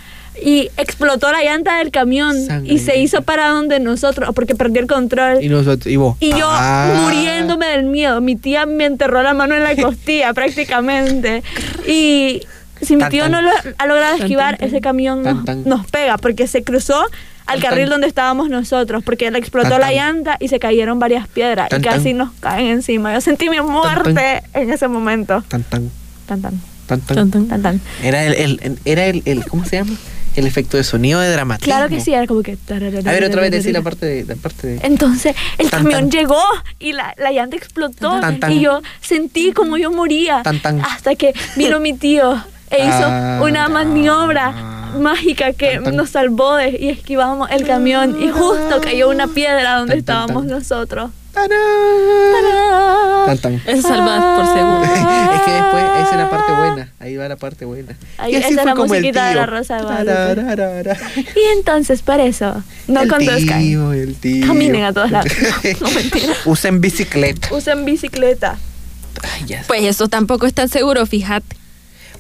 Y 0.44 0.70
explotó 0.78 1.32
la 1.32 1.44
llanta 1.44 1.78
del 1.80 1.92
camión 1.92 2.36
y 2.66 2.80
se 2.80 2.98
hizo 3.00 3.22
para 3.24 3.50
donde 3.50 3.80
nosotros, 3.80 4.30
porque 4.34 4.56
perdió 4.56 4.82
el 4.82 4.88
control. 4.88 5.44
Y 5.44 5.50
nosotros, 5.50 5.88
y 5.92 5.96
vos. 5.98 6.16
Y 6.20 6.30
yo 6.32 6.48
Ah. 6.50 7.02
muriéndome 7.04 7.66
del 7.68 7.84
miedo. 7.86 8.22
Mi 8.22 8.36
tía 8.36 8.66
me 8.66 8.86
enterró 8.86 9.22
la 9.24 9.34
mano 9.34 9.56
en 9.56 9.64
la 9.64 9.76
costilla 9.82 10.34
prácticamente. 10.34 11.44
Y 11.88 12.42
si 12.82 12.96
mi 12.96 13.02
Tan, 13.02 13.12
tío 13.12 13.24
tan. 13.24 13.32
no 13.34 13.42
lo 13.42 13.50
ha 13.78 13.86
logrado 13.88 14.14
Tan, 14.14 14.22
esquivar, 14.22 14.58
tan, 14.58 14.68
ese 14.68 14.82
camión 14.82 15.24
Tan, 15.24 15.36
nos, 15.38 15.46
tan. 15.46 15.64
nos 15.66 15.86
pega 15.88 16.18
porque 16.18 16.48
se 16.48 16.64
cruzó 16.64 17.04
al 17.46 17.60
Tan, 17.60 17.70
carril 17.70 17.86
tan. 17.86 17.92
donde 17.96 18.08
estábamos 18.08 18.50
nosotros, 18.50 19.04
porque 19.04 19.30
le 19.32 19.40
explotó 19.40 19.70
Tan, 19.72 19.82
la 19.82 19.92
llanta 19.92 20.38
y 20.40 20.48
se 20.48 20.60
cayeron 20.60 21.00
varias 21.00 21.28
piedras 21.28 21.70
Tan, 21.70 21.82
y 21.82 21.84
casi 21.84 22.04
tan. 22.10 22.18
nos 22.20 22.32
caen 22.40 22.68
encima. 22.68 23.14
Yo 23.14 23.22
sentí 23.22 23.50
mi 23.50 23.60
muerte 23.60 24.44
en 24.54 24.70
ese 24.72 24.88
momento. 24.88 25.44
Tan, 25.50 25.64
tan, 25.64 25.90
Tan 26.28 26.42
tan, 26.42 26.62
tan, 26.88 27.02
tan. 27.02 27.16
Tan, 27.18 27.32
tan. 27.32 27.48
tan 27.48 27.62
tan. 27.62 27.82
Era 28.04 28.24
el, 28.26 28.60
el- 28.62 28.80
era 28.86 29.06
el, 29.08 29.24
el- 29.26 29.44
¿cómo 29.46 29.66
se 29.66 29.78
llama? 29.78 29.94
El 30.36 30.48
efecto 30.48 30.78
de 30.78 30.84
sonido 30.84 31.20
de 31.20 31.30
dramatismo. 31.32 31.66
Claro 31.74 31.90
que 31.90 32.00
sí, 32.00 32.14
era 32.14 32.26
como 32.28 32.44
que... 32.44 32.58
A 32.70 33.12
ver, 33.12 33.24
otra 33.26 33.42
vez 33.42 33.52
decir 33.52 33.74
la 33.74 33.82
parte 33.82 34.06
de, 34.06 34.26
la 34.26 34.36
parte 34.36 34.68
de... 34.68 34.80
Entonces 34.84 35.36
el 35.58 35.70
Tan, 35.70 35.84
camión 35.84 36.10
tan. 36.10 36.12
llegó 36.12 36.42
y 36.80 36.94
la, 36.94 37.14
la 37.18 37.32
llanta 37.32 37.56
explotó 37.58 38.20
Tan, 38.20 38.40
y 38.52 38.62
yo 38.62 38.82
sentí 39.02 39.52
como 39.52 39.78
yo 39.78 39.92
moría 39.92 40.42
hasta 40.84 41.16
que 41.16 41.34
vino 41.56 41.80
mi 41.80 41.94
tío 41.94 42.42
e 42.72 42.78
hizo 42.86 43.06
Ah. 43.06 43.40
una 43.44 43.68
maniobra 43.68 44.52
mágica 45.00 45.54
que 45.54 45.80
Tan, 45.84 45.96
nos 45.96 46.12
salvó 46.12 46.56
de, 46.56 46.78
y 46.80 46.90
esquivamos 46.90 47.50
el 47.52 47.66
camión 47.66 48.22
y 48.22 48.30
justo 48.30 48.80
cayó 48.82 49.10
una 49.10 49.28
piedra 49.28 49.78
donde 49.78 49.94
tan, 49.94 50.00
estábamos 50.00 50.44
tan. 50.48 50.52
nosotros. 50.58 51.12
Tan, 53.26 53.38
tan. 53.38 53.62
Eso 53.68 53.88
salvas 53.88 54.24
por 54.40 54.46
segundo. 54.56 54.84
es 55.36 55.42
que 55.42 55.52
después, 55.52 55.84
esa 56.02 56.12
es 56.12 56.18
la 56.18 56.30
parte 56.30 56.52
buena. 56.54 56.92
Ahí 57.00 57.16
va 57.18 57.28
la 57.28 57.36
parte 57.36 57.66
buena. 57.66 57.96
Ahí- 58.18 58.36
esa 58.36 58.48
es 58.48 58.56
la 58.56 58.76
musiquita 58.76 59.30
de 59.30 59.36
la 59.36 59.46
Rosa 59.46 59.78
de. 59.78 60.98
Y 61.36 61.58
entonces, 61.58 62.02
por 62.02 62.20
eso, 62.20 62.64
no 62.88 63.02
el 63.02 63.10
conduzcan. 63.10 63.60
tío, 63.60 63.94
el 63.94 64.16
tío. 64.16 64.48
Caminen 64.48 64.84
a 64.84 64.94
todos 64.94 65.12
lados. 65.12 65.32
No, 65.82 65.90
mentira. 65.92 66.34
Usen 66.46 66.82
bicicleta. 66.82 67.54
Usen 67.54 67.86
bicicleta. 67.86 68.58
Ay, 69.22 69.46
ya. 69.46 69.64
Pues 69.68 69.84
eso 69.84 70.08
tampoco 70.08 70.46
es 70.48 70.54
tan 70.54 70.70
seguro, 70.70 71.06
fíjate. 71.06 71.56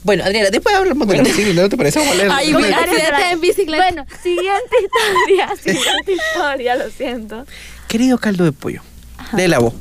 Bueno, 0.03 0.23
Adriana, 0.23 0.49
después 0.49 0.73
hablamos 0.75 1.07
de 1.07 1.17
la 1.17 1.23
bicicleta, 1.23 1.61
¿no 1.61 1.69
te 1.69 1.75
parece? 1.77 1.99
Vamos 1.99 2.13
a 2.13 2.17
leer- 2.17 2.31
Ay, 2.31 2.53
vamos 2.53 2.67
a 2.67 2.69
mira, 2.69 2.81
leer. 2.85 2.89
accidente 3.13 3.31
en 3.31 3.41
bicicleta. 3.41 3.83
Bueno, 3.83 4.05
siguiente 4.23 4.75
historia, 4.83 5.49
siguiente 5.63 6.13
historia, 6.13 6.75
lo 6.75 6.89
siento. 6.89 7.45
Querido 7.87 8.17
caldo 8.17 8.43
de 8.45 8.51
pollo. 8.53 8.81
De 9.33 9.47
la 9.47 9.59
voz. 9.59 9.73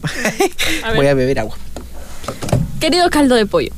A. 0.83 0.95
Voy 0.95 1.07
a 1.07 1.15
beber 1.15 1.39
agua. 1.39 1.57
Querido 2.81 3.11
caldo 3.11 3.35
de 3.35 3.47
pollo, 3.47 3.71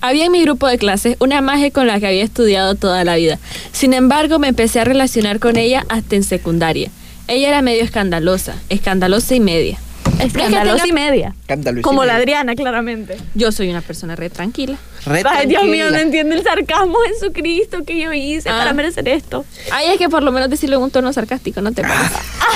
había 0.00 0.26
en 0.26 0.32
mi 0.32 0.42
grupo 0.42 0.66
de 0.66 0.78
clases 0.78 1.16
una 1.18 1.40
maje 1.40 1.70
con 1.72 1.86
la 1.86 1.98
que 2.00 2.06
había 2.06 2.22
estudiado 2.22 2.74
toda 2.74 3.04
la 3.04 3.16
vida. 3.16 3.38
Sin 3.72 3.92
embargo, 3.92 4.38
me 4.38 4.48
empecé 4.48 4.80
a 4.80 4.84
relacionar 4.84 5.40
con 5.40 5.56
ella 5.56 5.84
hasta 5.88 6.16
en 6.16 6.22
secundaria. 6.22 6.90
Ella 7.28 7.48
era 7.48 7.62
medio 7.62 7.82
escandalosa, 7.82 8.54
escandalosa 8.68 9.34
y 9.34 9.40
media. 9.40 9.78
Escandalosa 10.18 10.84
tenga- 10.84 10.86
y 10.88 10.92
media. 10.92 11.34
Como 11.82 12.04
la. 12.04 12.16
Adriana, 12.16 12.54
claramente. 12.54 13.16
Yo 13.34 13.52
soy 13.52 13.68
una 13.70 13.80
persona 13.82 14.16
re 14.16 14.30
tranquila. 14.30 14.76
Re 15.04 15.22
Ay, 15.24 15.46
Dios 15.46 15.64
mío, 15.64 15.84
no 15.84 15.90
tranquila. 15.90 16.00
entiende 16.02 16.36
el 16.36 16.42
sarcasmo, 16.42 16.96
Jesucristo, 17.08 17.84
que 17.84 18.00
yo 18.00 18.12
hice 18.12 18.48
Ah. 18.48 18.56
para 18.58 18.72
merecer 18.72 19.06
esto. 19.08 19.44
Ay, 19.70 19.88
es 19.92 19.98
que 19.98 20.08
por 20.08 20.22
lo 20.22 20.32
menos 20.32 20.48
decirlo 20.50 20.76
en 20.76 20.82
un 20.82 20.90
tono 20.90 21.12
sarcástico, 21.12 21.60
¿no 21.60 21.72
te 21.72 21.82
parece? 21.82 22.14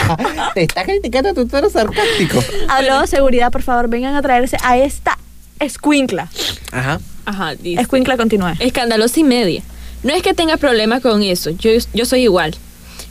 Te 0.55 0.63
está 0.63 0.85
criticando 0.85 1.35
tu 1.35 1.47
tono 1.47 1.69
sarcástico. 1.71 2.43
Habló 2.69 3.01
de 3.03 3.07
seguridad, 3.07 3.53
por 3.53 3.63
favor, 3.63 3.89
vengan 3.89 4.15
a 4.15 4.23
traerse 4.23 4.57
a 4.65 4.79
esta 4.79 5.19
escuincla. 5.59 6.29
Ajá. 6.73 7.01
Ajá, 7.27 7.55
dice. 7.55 7.81
Escuincla 7.81 8.17
continúa. 8.17 8.55
Escandalosa 8.59 9.21
y 9.21 9.25
media. 9.25 9.63
No 10.03 10.15
es 10.15 10.23
que 10.23 10.33
tenga 10.33 10.57
problema 10.57 11.01
con 11.01 11.23
eso, 11.23 11.51
yo, 11.51 11.71
yo 11.93 12.07
soy 12.07 12.23
igual. 12.23 12.57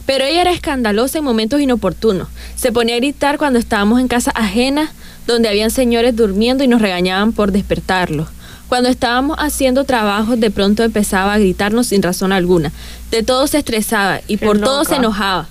Pero 0.10 0.26
ella 0.26 0.42
era 0.42 0.52
escandalosa 0.52 1.20
en 1.20 1.24
momentos 1.24 1.62
inoportunos. 1.62 2.30
Se 2.56 2.72
ponía 2.72 2.96
a 2.96 2.98
gritar 2.98 3.38
cuando 3.38 3.60
estábamos 3.60 4.00
en 4.00 4.08
casa 4.08 4.32
ajena, 4.34 4.92
donde 5.28 5.50
habían 5.50 5.70
señores 5.70 6.16
durmiendo 6.16 6.64
y 6.64 6.68
nos 6.68 6.82
regañaban 6.82 7.32
por 7.32 7.52
despertarlos. 7.52 8.28
Cuando 8.70 8.90
estábamos 8.90 9.38
haciendo 9.38 9.84
trabajos, 9.84 10.40
de 10.40 10.50
pronto 10.50 10.82
empezaba 10.82 11.36
a 11.36 11.38
gritarnos 11.38 11.86
sin 11.86 12.02
razón 12.02 12.32
alguna. 12.32 12.72
De 13.12 13.22
todo 13.22 13.46
se 13.46 13.60
estresaba 13.60 14.22
y 14.28 14.38
Qué 14.38 14.48
por 14.48 14.60
todo 14.60 14.84
se 14.84 14.96
enojaba. 14.96 15.48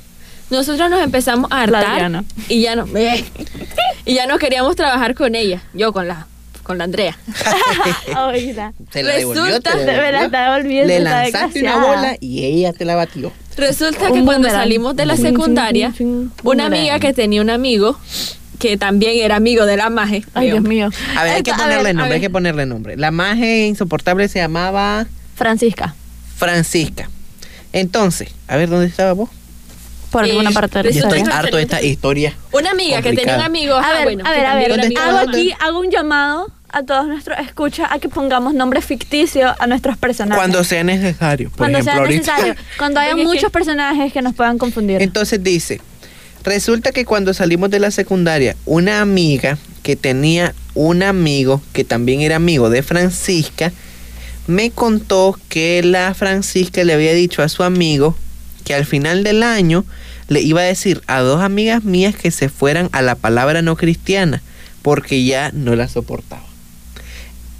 Nosotros 0.50 0.90
nos 0.90 1.02
empezamos 1.02 1.52
a 1.52 1.62
hartar 1.62 2.24
y 2.48 2.62
ya 2.62 2.74
no 2.74 2.84
y 4.04 4.14
ya 4.14 4.26
no 4.26 4.38
queríamos 4.38 4.74
trabajar 4.74 5.14
con 5.14 5.36
ella, 5.36 5.62
yo 5.72 5.92
con 5.92 6.08
la 6.08 6.26
con 6.64 6.78
la 6.78 6.84
Andrea. 6.84 7.16
Oiga. 8.26 8.72
Se 8.92 9.04
la 9.04 9.14
devolvió, 9.14 9.44
Resulta- 9.44 9.70
te 9.70 9.84
la 9.86 9.92
devolvió. 9.92 10.26
está 10.26 10.50
devolviendo 10.50 10.88
Le 10.88 11.00
lanzaste 11.00 11.62
una 11.62 11.76
bola 11.76 12.16
y 12.18 12.44
ella 12.44 12.72
te 12.72 12.84
la 12.84 12.96
batió. 12.96 13.32
Resulta 13.58 14.12
que 14.12 14.24
cuando 14.24 14.48
salimos 14.48 14.96
de 14.96 15.04
la 15.04 15.16
secundaria, 15.16 15.92
una 16.44 16.66
amiga 16.66 16.98
que 16.98 17.12
tenía 17.12 17.42
un 17.42 17.50
amigo 17.50 17.98
que 18.58 18.76
también 18.76 19.12
era 19.16 19.36
amigo 19.36 19.66
de 19.66 19.76
la 19.76 19.90
maje. 19.90 20.24
Ay, 20.34 20.50
Dios 20.50 20.62
mío. 20.62 20.90
A 21.16 21.24
ver, 21.24 21.34
hay 21.34 21.42
que 21.42 21.52
ponerle 21.52 21.84
ver, 21.84 21.94
nombre, 21.94 22.12
a 22.12 22.14
hay 22.16 22.20
que 22.20 22.30
ponerle 22.30 22.66
nombre. 22.66 22.96
La 22.96 23.10
maje 23.10 23.66
insoportable 23.66 24.28
se 24.28 24.40
llamaba 24.40 25.06
Francisca, 25.36 25.94
Francisca. 26.36 27.08
Entonces, 27.72 28.30
a 28.48 28.56
ver, 28.56 28.68
¿dónde 28.68 28.86
estaba 28.86 29.12
vos? 29.12 29.28
por 30.10 30.24
Eh, 30.24 30.30
alguna 30.30 30.50
parte 30.50 30.78
de 30.78 30.84
la 30.84 30.90
estoy 30.90 31.02
historia. 31.02 31.24
que- 31.24 31.30
harto 31.32 31.56
de 31.56 31.62
esta 31.62 31.82
historia. 31.82 32.34
Una 32.52 32.70
amiga 32.70 33.02
que 33.02 33.12
tenía 33.12 33.36
un 33.36 33.42
amigo. 33.42 33.74
A 33.74 33.82
ah, 33.84 33.92
ver, 33.92 34.04
bueno, 34.04 34.24
a 34.24 34.32
que 34.32 34.38
ver, 34.38 34.46
a 34.46 34.54
ver. 34.56 34.98
Hago 34.98 35.18
aquí, 35.18 35.52
hago 35.60 35.80
un 35.80 35.90
llamado 35.90 36.50
a 36.70 36.82
todos 36.82 37.06
nuestros 37.06 37.38
escuchas 37.38 37.88
a 37.90 37.98
que 37.98 38.08
pongamos 38.08 38.54
nombres 38.54 38.84
ficticios 38.84 39.52
a 39.58 39.66
nuestros 39.66 39.96
personajes. 39.96 40.38
Cuando 40.38 40.64
sea 40.64 40.84
necesario. 40.84 41.50
Por 41.50 41.58
Cuando 41.58 41.78
ejemplo, 41.78 41.92
sea 41.92 42.02
ahorita. 42.02 42.32
necesario. 42.36 42.54
Cuando 42.78 43.00
haya 43.00 43.16
muchos 43.16 43.50
personajes 43.50 44.12
que 44.12 44.22
nos 44.22 44.34
puedan 44.34 44.58
confundir. 44.58 45.00
Entonces 45.02 45.42
dice, 45.42 45.80
resulta 46.44 46.92
que 46.92 47.04
cuando 47.04 47.32
salimos 47.34 47.70
de 47.70 47.80
la 47.80 47.90
secundaria, 47.90 48.56
una 48.66 49.00
amiga 49.00 49.58
que 49.82 49.96
tenía 49.96 50.54
un 50.74 51.02
amigo 51.02 51.62
que 51.72 51.84
también 51.84 52.20
era 52.20 52.36
amigo 52.36 52.70
de 52.70 52.82
Francisca, 52.82 53.72
me 54.46 54.70
contó 54.70 55.38
que 55.48 55.82
la 55.82 56.14
Francisca 56.14 56.84
le 56.84 56.94
había 56.94 57.12
dicho 57.12 57.42
a 57.42 57.48
su 57.48 57.62
amigo 57.62 58.16
que 58.64 58.74
al 58.74 58.86
final 58.86 59.24
del 59.24 59.42
año 59.42 59.84
le 60.28 60.40
iba 60.42 60.60
a 60.60 60.64
decir 60.64 61.02
a 61.06 61.20
dos 61.20 61.42
amigas 61.42 61.84
mías 61.84 62.14
que 62.14 62.30
se 62.30 62.48
fueran 62.48 62.88
a 62.92 63.02
la 63.02 63.14
palabra 63.14 63.62
no 63.62 63.76
cristiana 63.76 64.42
porque 64.82 65.24
ya 65.24 65.50
no 65.52 65.74
la 65.74 65.88
soportaba. 65.88 66.47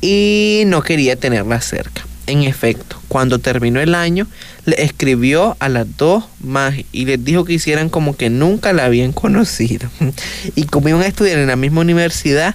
Y 0.00 0.62
no 0.66 0.82
quería 0.82 1.16
tenerla 1.16 1.60
cerca. 1.60 2.02
En 2.26 2.42
efecto, 2.42 3.00
cuando 3.08 3.38
terminó 3.38 3.80
el 3.80 3.94
año, 3.94 4.26
le 4.66 4.82
escribió 4.82 5.56
a 5.60 5.70
las 5.70 5.86
dos 5.96 6.24
más 6.40 6.74
y 6.92 7.06
les 7.06 7.24
dijo 7.24 7.44
que 7.46 7.54
hicieran 7.54 7.88
como 7.88 8.16
que 8.16 8.28
nunca 8.28 8.74
la 8.74 8.84
habían 8.84 9.12
conocido. 9.12 9.88
Y 10.54 10.64
como 10.64 10.88
iban 10.90 11.00
a 11.02 11.06
estudiar 11.06 11.38
en 11.38 11.46
la 11.46 11.56
misma 11.56 11.80
universidad, 11.80 12.54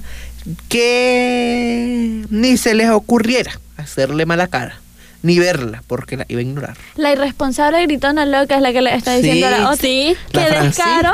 que 1.03 2.23
ni 2.29 2.57
se 2.57 2.73
les 2.75 2.89
ocurriera 2.89 3.59
hacerle 3.77 4.25
mala 4.25 4.47
cara, 4.47 4.75
ni 5.23 5.39
verla, 5.39 5.83
porque 5.87 6.17
la 6.17 6.25
iba 6.27 6.39
a 6.39 6.43
ignorar. 6.43 6.77
La 6.95 7.11
irresponsable 7.11 7.81
gritona 7.83 8.25
loca 8.25 8.55
es 8.57 8.61
la 8.61 8.73
que 8.73 8.81
le 8.81 8.95
está 8.95 9.15
diciendo 9.15 9.47
a 9.47 9.51
la 9.51 9.57
Sí. 9.57 9.63
otra. 9.63 9.75
Sí. 9.77 10.15
Qué 10.31 10.39
descaro. 10.65 11.13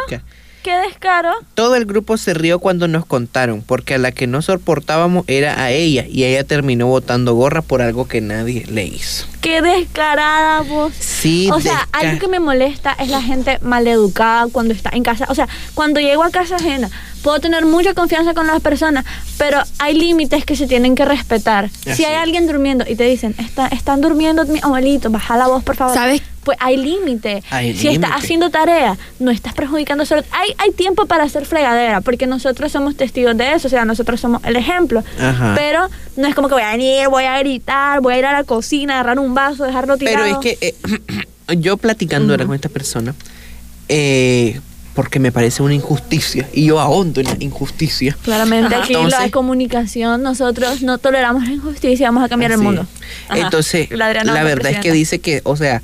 Qué 0.70 0.78
descaro. 0.78 1.32
Todo 1.56 1.76
el 1.76 1.86
grupo 1.86 2.16
se 2.18 2.36
rió 2.36 2.60
cuando 2.60 2.88
nos 2.88 3.04
contaron, 3.04 3.64
porque 3.64 3.96
a 3.96 3.98
la 3.98 4.12
que 4.12 4.28
no 4.28 4.44
soportábamos 4.44 5.26
era 5.26 5.64
a 5.64 5.72
ella, 5.72 6.06
y 6.08 6.26
ella 6.26 6.44
terminó 6.44 6.86
botando 6.86 7.34
gorra 7.34 7.64
por 7.64 7.82
algo 7.82 8.08
que 8.08 8.22
nadie 8.22 8.66
le 8.68 8.86
hizo. 8.86 9.26
Qué 9.42 9.64
descarada 9.64 10.62
vos. 10.62 10.94
Sí, 10.94 11.50
O 11.52 11.60
sea, 11.60 11.88
algo 11.92 12.20
que 12.20 12.28
me 12.28 12.40
molesta 12.40 12.96
es 13.00 13.08
la 13.08 13.20
gente 13.20 13.58
maleducada 13.64 14.46
cuando 14.52 14.76
está 14.76 14.92
en 14.94 15.02
casa. 15.02 15.26
O 15.30 15.34
sea, 15.34 15.48
cuando 15.74 16.02
llego 16.02 16.24
a 16.24 16.30
casa 16.30 16.58
ajena, 16.58 16.92
puedo 17.22 17.40
tener 17.40 17.66
mucha 17.66 17.94
confianza 17.94 18.34
con 18.34 18.48
las 18.48 18.62
personas, 18.62 19.06
pero 19.38 19.62
hay 19.78 19.96
límites 19.96 20.46
que 20.46 20.56
se 20.56 20.68
tienen 20.68 20.96
que 20.96 21.06
respetar. 21.06 21.66
Así 21.66 21.94
Si 21.96 22.06
hay 22.06 22.16
alguien 22.16 22.48
durmiendo 22.48 22.86
y 22.88 22.96
te 22.96 23.04
dicen, 23.04 23.36
Está, 23.38 23.68
están 23.68 24.02
durmiendo 24.02 24.46
mi 24.46 24.60
abuelito, 24.62 25.10
baja 25.10 25.38
la 25.38 25.48
voz, 25.48 25.64
por 25.64 25.76
favor. 25.76 25.96
¿Sabes? 25.96 26.22
Pues 26.44 26.58
hay 26.62 26.78
límite. 26.78 27.44
Hay 27.50 27.76
si 27.76 27.90
estás 27.90 28.10
límite. 28.10 28.26
haciendo 28.26 28.50
tarea, 28.50 28.98
no 29.20 29.30
estás 29.32 29.54
perjudicando 29.54 30.06
solo. 30.06 30.24
Hay, 30.32 30.54
hay 30.58 30.72
tiempo 30.72 31.06
para 31.06 31.24
hacer 31.24 31.46
fregadera, 31.46 32.02
porque 32.02 32.28
nosotros 32.28 32.72
somos 32.72 32.96
testigos 32.96 33.36
de 33.38 33.54
eso, 33.54 33.68
o 33.68 33.70
sea, 33.70 33.86
nosotros 33.86 34.20
somos 34.20 34.44
el 34.46 34.56
ejemplo. 34.56 35.04
Ajá. 35.20 35.54
Pero 35.56 35.90
no 36.16 36.28
es 36.28 36.36
como 36.36 36.48
que 36.48 36.56
voy 36.56 36.64
a 36.64 36.72
venir, 36.72 37.08
voy 37.10 37.26
a 37.26 37.38
gritar, 37.40 38.02
voy 38.02 38.14
a 38.16 38.20
ir 38.20 38.26
a 38.26 38.34
la 38.34 38.44
cocina, 38.44 38.96
agarrar 38.96 39.20
un 39.20 39.34
vaso, 39.34 39.64
dejarlo 39.66 39.98
tirado. 39.98 40.18
Pero 40.26 40.40
es 40.40 40.58
que 40.60 40.68
eh, 40.68 41.56
yo 41.58 41.78
platicando 41.78 42.34
ahora 42.34 42.46
con 42.46 42.56
esta 42.56 42.70
persona, 42.70 43.14
eh, 43.90 44.60
porque 45.00 45.22
me 45.22 45.32
parece 45.32 45.64
una 45.64 45.74
injusticia, 45.74 46.46
y 46.52 46.66
yo 46.66 46.78
ahondo 46.78 47.22
en 47.22 47.28
la 47.28 47.38
injusticia. 47.40 48.18
Claramente 48.22 48.76
Ajá. 48.76 48.84
aquí 48.84 48.94
Entonces- 48.94 49.18
la 49.18 49.32
comunicación, 49.32 50.22
nosotros 50.22 50.82
no 50.82 50.98
toleramos 50.98 51.46
la 51.48 51.54
injusticia, 51.54 52.08
vamos 52.10 52.26
a 52.26 52.28
cambiar 52.28 52.52
el 52.52 52.58
mundo. 52.58 52.86
Ajá. 53.30 53.40
Entonces, 53.40 53.90
La 53.92 54.12
verdad 54.44 54.74
es 54.74 54.80
que 54.80 54.92
dice 54.92 55.20
que, 55.20 55.40
o 55.46 55.56
sea, 55.56 55.82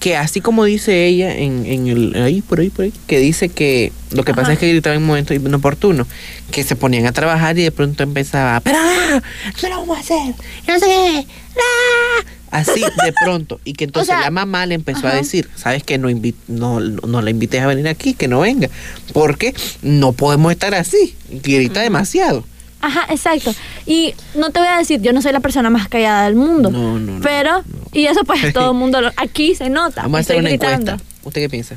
que 0.00 0.16
así 0.16 0.40
como 0.40 0.64
dice 0.64 1.04
ella 1.04 1.36
en, 1.36 1.66
en 1.66 1.88
el, 1.88 2.22
ahí, 2.22 2.40
por 2.40 2.60
ahí, 2.60 2.70
por 2.70 2.86
ahí, 2.86 2.92
que 3.06 3.18
dice 3.18 3.50
que 3.50 3.92
lo 4.12 4.24
que 4.24 4.32
pasa 4.32 4.54
es 4.54 4.58
que 4.58 4.70
gritaba 4.70 4.96
en 4.96 5.04
momentos 5.04 5.36
inoportunos, 5.36 6.06
que 6.50 6.64
se 6.64 6.74
ponían 6.74 7.04
a 7.04 7.12
trabajar 7.12 7.58
y 7.58 7.64
de 7.64 7.70
pronto 7.70 8.02
empezaba, 8.02 8.60
pero 8.60 8.78
no, 8.78 9.16
no 9.16 9.68
lo 9.68 9.80
vamos 9.80 9.98
a 9.98 10.00
hacer, 10.00 10.34
y 10.66 10.70
no 10.70 10.78
sé 10.78 10.86
qué, 10.86 11.26
ah", 11.58 12.24
así 12.56 12.80
de 12.80 13.12
pronto, 13.24 13.60
y 13.64 13.72
que 13.74 13.84
entonces 13.84 14.14
sea, 14.14 14.20
la 14.24 14.30
mamá 14.30 14.66
le 14.66 14.74
empezó 14.74 15.06
a 15.06 15.14
decir, 15.14 15.48
sabes 15.56 15.82
que 15.82 15.98
no, 15.98 16.10
invi- 16.10 16.34
no, 16.48 16.80
no 16.80 17.22
la 17.22 17.30
invites 17.30 17.60
a 17.62 17.66
venir 17.66 17.88
aquí, 17.88 18.14
que 18.14 18.28
no 18.28 18.40
venga, 18.40 18.68
porque 19.12 19.54
no 19.82 20.12
podemos 20.12 20.52
estar 20.52 20.74
así, 20.74 21.14
grita 21.30 21.80
demasiado. 21.80 22.44
Ajá, 22.80 23.06
exacto. 23.10 23.54
Y 23.86 24.14
no 24.34 24.50
te 24.50 24.58
voy 24.60 24.68
a 24.68 24.78
decir, 24.78 25.00
yo 25.00 25.12
no 25.12 25.22
soy 25.22 25.32
la 25.32 25.40
persona 25.40 25.70
más 25.70 25.88
callada 25.88 26.26
del 26.26 26.36
mundo. 26.36 26.70
No, 26.70 26.98
no, 26.98 27.20
Pero, 27.22 27.58
no. 27.58 27.64
y 27.92 28.06
eso 28.06 28.20
pues 28.24 28.52
todo 28.54 28.72
el 28.72 28.76
mundo, 28.76 29.00
lo- 29.00 29.12
aquí 29.16 29.54
se 29.54 29.70
nota. 29.70 30.02
Vamos 30.02 30.18
a 30.18 30.20
hacer 30.20 30.36
una 30.36 30.50
gritando. 30.50 30.92
encuesta. 30.92 31.04
¿Usted 31.24 31.40
qué 31.40 31.48
piensa? 31.48 31.76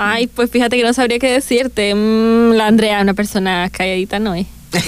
Ay, 0.00 0.26
pues 0.26 0.50
fíjate 0.50 0.76
que 0.76 0.84
no 0.84 0.92
sabría 0.94 1.18
qué 1.18 1.30
decirte. 1.32 1.94
Mm, 1.94 2.52
la 2.52 2.66
Andrea, 2.66 3.00
una 3.02 3.14
persona 3.14 3.68
calladita, 3.70 4.18
no 4.20 4.34
es. 4.34 4.46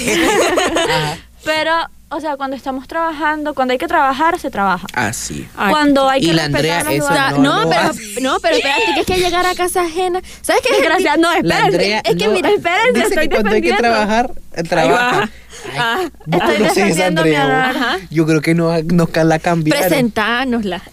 Pero, 1.43 1.71
o 2.11 2.19
sea, 2.19 2.35
cuando 2.35 2.55
estamos 2.57 2.87
trabajando, 2.87 3.53
cuando 3.53 3.71
hay 3.71 3.77
que 3.77 3.87
trabajar, 3.87 4.37
se 4.37 4.51
trabaja. 4.51 4.85
Así. 4.93 5.47
Ay, 5.55 5.71
cuando 5.71 6.09
hay 6.09 6.21
y 6.21 6.27
que 6.27 6.33
la 6.33 6.43
respetar 6.49 6.65
Andrea, 6.65 6.83
los 6.83 6.93
eso 6.93 7.07
lugares. 7.09 7.39
no 7.39 7.69
pero, 7.69 7.81
hace. 7.81 8.21
no, 8.21 8.37
pero 8.41 8.55
espérate, 8.57 8.81
que 8.93 8.99
es 8.99 9.05
que 9.05 9.15
llegar 9.17 9.45
a 9.45 9.55
casa 9.55 9.81
ajena. 9.83 10.21
¿Sabes 10.41 10.61
qué? 10.61 10.73
Desgraciada, 10.77 11.17
no, 11.17 11.29
La 11.31 11.37
espérense. 11.37 11.65
Andrea 11.65 12.01
es 12.03 12.15
que 12.15 12.25
no- 12.27 12.33
mira, 12.33 12.49
espérense, 12.49 12.91
dice 12.93 13.07
estoy 13.07 13.29
que 13.29 13.35
cuando 13.35 13.51
hay 13.51 13.61
que 13.61 13.73
trabajar, 13.73 14.31
trabaja. 14.67 15.29
Ah, 15.77 16.01
¿Vos 16.25 16.41
estoy 16.41 16.57
conocés 16.57 16.77
a 16.77 16.83
defendiendo 16.83 17.23
mi 17.23 17.35
honor. 17.35 17.75
Yo 18.09 18.25
creo 18.25 18.41
que 18.41 18.55
no, 18.55 18.71
nos 18.83 19.09
la 19.15 19.39
cambiaron. 19.39 19.87
Presentánosla. 19.87 20.81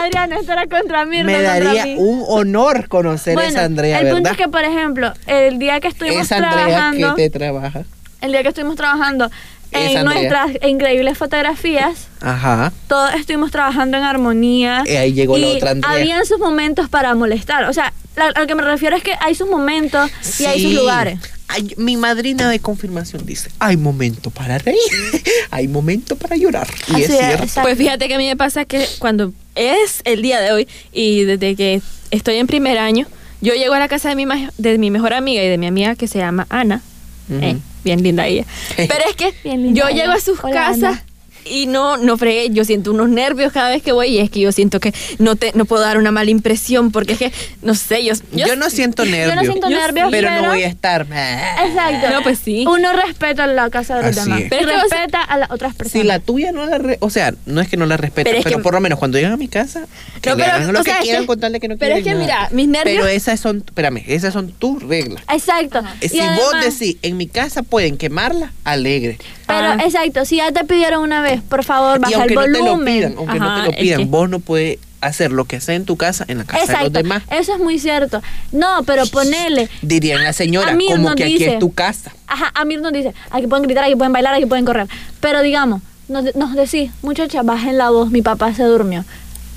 Adriana, 0.00 0.36
esto 0.38 0.52
era 0.52 0.66
contra 0.66 1.04
mí, 1.04 1.22
Me 1.24 1.42
daría 1.42 1.84
mí. 1.84 1.96
un 1.98 2.24
honor 2.28 2.88
conocer 2.88 3.38
a 3.38 3.46
esa 3.46 3.64
Andrea, 3.64 4.00
el 4.00 4.10
punto 4.14 4.30
es 4.30 4.36
que, 4.36 4.48
por 4.48 4.64
ejemplo, 4.64 5.12
el 5.26 5.58
día 5.58 5.80
que 5.80 5.88
estuvimos 5.88 6.22
esa 6.22 6.36
Andrea 6.36 6.52
trabajando, 6.66 7.14
que 7.16 7.30
te 7.30 7.38
trabaja. 7.38 7.82
El 8.20 8.32
día 8.32 8.42
que 8.42 8.48
estuvimos 8.48 8.76
trabajando 8.76 9.30
en 9.70 10.04
nuestras 10.04 10.50
increíbles 10.66 11.18
fotografías, 11.18 12.08
Ajá. 12.20 12.72
todos 12.88 13.14
estuvimos 13.14 13.50
trabajando 13.50 13.96
en 13.98 14.04
armonía. 14.04 14.82
Y 14.86 14.92
ahí 14.96 15.12
llegó 15.12 15.36
la 15.36 15.48
otra 15.48 15.70
Andrea. 15.72 15.92
Habían 15.92 16.24
sus 16.26 16.38
momentos 16.38 16.88
para 16.88 17.14
molestar. 17.14 17.64
O 17.64 17.72
sea, 17.72 17.92
la- 18.16 18.26
a 18.34 18.40
lo 18.40 18.46
que 18.46 18.54
me 18.54 18.62
refiero 18.62 18.96
es 18.96 19.02
que 19.02 19.12
hay 19.20 19.34
sus 19.34 19.48
momentos 19.48 20.10
y 20.40 20.44
hay 20.46 20.62
sus 20.62 20.72
lugares. 20.72 21.18
Ay, 21.50 21.74
mi 21.78 21.96
madrina 21.96 22.48
de 22.50 22.60
confirmación 22.60 23.24
dice, 23.24 23.50
hay 23.58 23.76
momento 23.78 24.30
para 24.30 24.58
reír, 24.58 24.78
hay 25.50 25.66
momento 25.66 26.14
para 26.16 26.36
llorar. 26.36 26.66
Y 26.88 26.92
Así 26.92 27.02
es 27.04 27.10
es, 27.10 27.16
cierto. 27.18 27.62
Pues 27.62 27.78
fíjate 27.78 28.06
que 28.08 28.14
a 28.14 28.18
mí 28.18 28.26
me 28.26 28.36
pasa 28.36 28.64
que 28.66 28.86
cuando 28.98 29.32
es 29.54 30.02
el 30.04 30.20
día 30.22 30.40
de 30.40 30.52
hoy 30.52 30.68
y 30.92 31.24
desde 31.24 31.56
que 31.56 31.80
estoy 32.10 32.36
en 32.36 32.46
primer 32.46 32.76
año, 32.78 33.06
yo 33.40 33.54
llego 33.54 33.72
a 33.74 33.78
la 33.78 33.88
casa 33.88 34.10
de 34.10 34.16
mi, 34.16 34.26
de 34.58 34.76
mi 34.78 34.90
mejor 34.90 35.14
amiga 35.14 35.42
y 35.42 35.48
de 35.48 35.56
mi 35.56 35.66
amiga 35.66 35.94
que 35.94 36.06
se 36.08 36.18
llama 36.18 36.46
Ana. 36.50 36.82
Eh, 37.30 37.56
bien 37.84 38.02
linda 38.02 38.26
ella. 38.26 38.44
Pero 38.76 39.04
es 39.08 39.16
que 39.16 39.32
yo 39.72 39.88
llego 39.88 40.12
a 40.12 40.20
sus 40.20 40.42
Hola, 40.42 40.54
casas 40.54 40.82
Ana. 40.84 41.04
Y 41.44 41.66
no, 41.66 41.96
no 41.96 42.16
fregué, 42.18 42.50
yo 42.50 42.64
siento 42.64 42.90
unos 42.92 43.08
nervios 43.08 43.52
cada 43.52 43.70
vez 43.70 43.82
que 43.82 43.92
voy 43.92 44.08
y 44.08 44.18
es 44.18 44.30
que 44.30 44.40
yo 44.40 44.52
siento 44.52 44.80
que 44.80 44.92
no 45.18 45.36
te, 45.36 45.52
no 45.54 45.64
puedo 45.64 45.82
dar 45.82 45.98
una 45.98 46.10
mala 46.10 46.30
impresión 46.30 46.90
porque 46.92 47.14
es 47.14 47.18
que, 47.18 47.32
no 47.62 47.74
sé, 47.74 48.04
yo... 48.04 48.14
Yo, 48.32 48.56
no 48.56 48.70
siento 48.70 49.04
nervios. 49.04 49.28
Yo 49.30 49.34
no 49.36 49.42
siento 49.42 49.70
Yo 49.70 49.76
nervios, 49.78 50.08
pero 50.10 50.28
pero, 50.28 50.42
no 50.42 50.48
voy 50.48 50.62
a 50.62 50.66
estar. 50.66 51.02
Exacto. 51.02 52.10
No, 52.10 52.22
pues 52.22 52.38
sí. 52.38 52.64
Uno 52.66 52.92
respeta 52.92 53.46
la 53.46 53.70
casa 53.70 53.96
de 53.96 54.02
los 54.08 54.16
Así 54.18 54.28
demás. 54.28 54.42
es. 54.42 54.48
Pero 54.50 54.68
respeta 54.80 55.22
a 55.22 55.38
las 55.38 55.50
otras 55.50 55.74
personas. 55.74 56.02
Si 56.02 56.06
la 56.06 56.18
tuya 56.20 56.52
no 56.52 56.66
la... 56.66 56.78
re- 56.78 56.98
o 57.00 57.10
sea, 57.10 57.34
no 57.46 57.60
es 57.60 57.68
que 57.68 57.76
no 57.76 57.86
la 57.86 57.96
respeten, 57.96 58.32
Pero 58.32 58.42
pero, 58.42 58.50
es 58.50 58.56
que- 58.56 58.62
por 58.62 58.74
lo 58.74 58.80
menos 58.80 58.98
cuando 58.98 59.18
llegan 59.18 59.32
a 59.32 59.36
mi 59.36 59.48
casa, 59.48 59.86
que 60.20 60.30
No, 60.30 60.36
le 60.36 60.44
pero, 60.44 60.56
hagan 60.56 60.72
lo 60.72 60.78
que 60.82 60.90
sea, 60.90 60.98
es 60.98 61.04
quieran 61.04 61.22
que- 61.22 61.26
contarle 61.26 61.60
que 61.60 61.68
no 61.68 61.76
pero 61.78 61.94
quieren 61.96 62.20
es 62.20 62.26
que, 62.26 62.26
nada. 62.32 62.48
mira, 62.48 62.56
mis 62.56 62.68
nervios- 62.68 62.96
Pero 63.02 63.06
esas 63.08 63.40
son... 63.40 63.58
Espérame, 63.66 64.02
esas 64.06 64.32
son 64.32 64.52
tus 64.52 64.82
reglas. 64.82 65.22
Exacto. 65.32 65.78
Eh, 66.00 66.06
Y 66.06 66.08
Si 66.08 66.18
vos 66.18 66.52
además- 66.54 66.78
decís, 66.78 66.96
en 67.02 67.16
mi 67.16 67.26
casa 67.26 67.62
pueden 67.62 67.96
quemarla, 67.96 68.52
alegre. 68.64 69.18
Pero 69.46 69.58
Ah. 69.60 69.76
exacto, 69.84 70.24
si 70.26 70.36
ya 70.36 70.52
te 70.52 70.62
pidieron 70.64 71.02
una 71.02 71.22
vez, 71.22 71.27
por 71.48 71.64
favor, 71.64 71.98
y 71.98 72.00
baja 72.00 72.14
el 72.14 72.20
aunque 72.20 72.34
no 72.34 72.42
te 72.42 72.50
lo 72.50 72.58
volumen. 72.64 72.94
pidan, 72.96 73.14
aunque 73.18 73.38
no 73.40 73.54
te 73.56 73.62
lo 73.62 73.70
es 73.70 73.76
pidan, 73.76 73.98
que- 74.00 74.04
vos 74.06 74.28
no 74.28 74.40
puedes 74.40 74.78
hacer 75.00 75.30
lo 75.30 75.44
que 75.44 75.56
haces 75.56 75.76
en 75.76 75.84
tu 75.84 75.96
casa 75.96 76.24
en 76.26 76.38
la 76.38 76.44
casa 76.44 76.78
de 76.78 76.84
los 76.84 76.92
demás. 76.92 77.22
eso 77.30 77.54
es 77.54 77.60
muy 77.60 77.78
cierto. 77.78 78.20
No, 78.50 78.82
pero 78.84 79.06
ponele. 79.06 79.68
Dirían 79.82 80.24
la 80.24 80.32
señora, 80.32 80.72
Amir 80.72 80.90
como 80.90 81.14
que 81.14 81.24
aquí 81.24 81.44
es 81.44 81.58
tu 81.60 81.72
casa. 81.72 82.12
Ajá, 82.26 82.50
Amir 82.54 82.80
nos 82.80 82.92
dice, 82.92 83.14
aquí 83.30 83.46
pueden 83.46 83.64
gritar, 83.64 83.84
aquí 83.84 83.94
pueden 83.94 84.12
bailar, 84.12 84.34
aquí 84.34 84.46
pueden 84.46 84.64
correr. 84.64 84.88
Pero 85.20 85.42
digamos, 85.42 85.82
nos, 86.08 86.34
nos 86.34 86.54
decís, 86.54 86.90
muchacha, 87.02 87.42
bajen 87.42 87.78
la 87.78 87.90
voz, 87.90 88.10
mi 88.10 88.22
papá 88.22 88.52
se 88.54 88.64
durmió. 88.64 89.04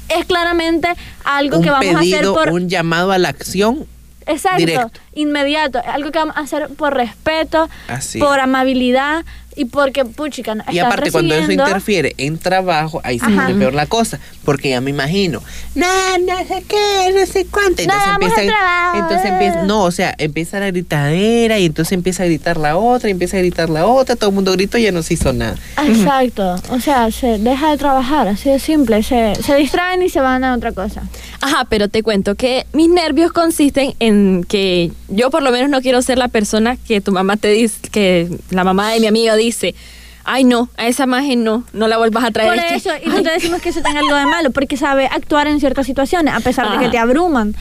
Es 0.09 0.26
claramente 0.26 0.89
algo 1.24 1.57
un 1.57 1.63
que 1.63 1.69
vamos 1.72 1.95
a 1.95 1.99
hacer 1.99 2.26
por... 2.26 2.49
un 2.51 2.69
llamado 2.69 3.11
a 3.11 3.17
la 3.17 3.30
acción. 3.30 3.88
Exacto, 4.28 4.57
directo. 4.59 4.91
inmediato. 5.15 5.82
Algo 5.91 6.11
que 6.11 6.19
vamos 6.19 6.38
a 6.38 6.41
hacer 6.41 6.67
por 6.78 6.93
respeto, 6.93 7.67
Así. 7.88 8.19
por 8.19 8.39
amabilidad 8.39 9.26
y 9.56 9.66
porque, 9.66 10.06
puchica, 10.06 10.56
Y 10.72 10.80
aparte, 10.80 11.12
cuando 11.12 11.36
eso 11.36 11.52
interfiere 11.52 12.14
en 12.18 12.38
trabajo, 12.38 13.02
ahí 13.04 13.20
se 13.20 13.26
pone 13.26 13.54
peor 13.56 13.74
la 13.74 13.86
cosa. 13.86 14.20
Porque 14.45 14.70
ya 14.70 14.82
me 14.82 14.89
imagino, 14.89 15.41
no, 15.76 15.86
no 16.20 16.38
sé 16.47 16.64
qué, 16.68 17.14
no 17.14 17.26
sé 17.26 17.45
cuánto. 17.45 17.84
No, 17.86 17.93
Entonces 17.93 18.12
empiezan, 18.14 18.47
trabajo, 18.47 18.97
entonces 18.97 19.32
empieza, 19.32 19.64
no, 19.64 19.84
o 19.84 19.91
sea, 19.91 20.16
empieza 20.18 20.60
la 20.60 20.68
gritadera 20.68 21.60
y 21.60 21.66
entonces 21.66 21.91
empieza 21.91 22.24
a 22.24 22.26
gritar 22.26 22.58
la 22.58 22.78
otra, 22.78 23.10
y 23.10 23.12
empieza 23.12 23.38
a 23.38 23.39
gritar 23.41 23.70
la 23.70 23.86
otra, 23.86 24.16
todo 24.16 24.30
el 24.30 24.36
mundo 24.36 24.52
gritó 24.54 24.78
y 24.78 24.84
ya 24.84 24.91
no 24.91 25.04
se 25.04 25.14
hizo 25.14 25.32
nada. 25.34 25.58
Exacto, 25.86 26.56
o 26.70 26.80
sea, 26.80 27.12
se 27.12 27.38
deja 27.38 27.72
de 27.72 27.78
trabajar, 27.78 28.28
así 28.28 28.49
de 28.49 28.60
simple, 28.60 29.04
se, 29.04 29.36
se 29.36 29.56
distraen 29.56 30.02
y 30.02 30.10
se 30.10 30.22
van 30.22 30.43
a 30.43 30.56
otra 30.56 30.72
cosa. 30.72 31.04
Ajá, 31.41 31.66
pero 31.70 31.88
te 31.88 32.04
cuento 32.04 32.36
que 32.36 32.66
mis 32.74 32.89
nervios 32.89 33.32
consisten 33.32 33.93
en 33.99 34.43
que 34.47 34.91
yo 35.12 35.30
por 35.30 35.43
lo 35.43 35.51
menos 35.51 35.70
no 35.70 35.82
quiero 35.82 36.01
ser 36.01 36.18
la 36.18 36.28
persona 36.28 36.78
que 36.78 37.01
tu 37.01 37.12
mamá 37.12 37.38
te 37.38 37.49
dice, 37.49 37.78
que 37.91 38.28
la 38.49 38.64
mamá 38.64 38.91
de 38.91 38.99
mi 38.99 39.07
amiga 39.07 39.36
dice, 39.36 39.76
ay 40.24 40.43
no, 40.43 40.70
a 40.78 40.88
esa 40.88 41.03
imagen 41.03 41.43
no, 41.43 41.64
no 41.74 41.88
la 41.88 41.97
vuelvas 41.97 42.24
a 42.24 42.32
traer. 42.32 42.49
Por 42.49 42.59
eso, 42.59 42.89
y 43.03 43.09
no 43.09 43.22
te 43.22 43.32
decimos 43.32 43.62
que 43.62 43.70
eso 43.70 43.82
tenga 43.82 43.99
algo 43.99 44.16
de 44.16 44.26
malo, 44.26 44.51
porque 44.51 44.78
sabe 44.78 45.05
actuar 45.07 45.47
en 45.47 45.59
ciertas 45.59 45.86
situaciones, 45.86 46.34
a 46.34 46.39
pesar 46.39 46.72
de 46.72 46.84
que 46.86 46.89
te 46.89 46.97
abruman. 46.97 47.55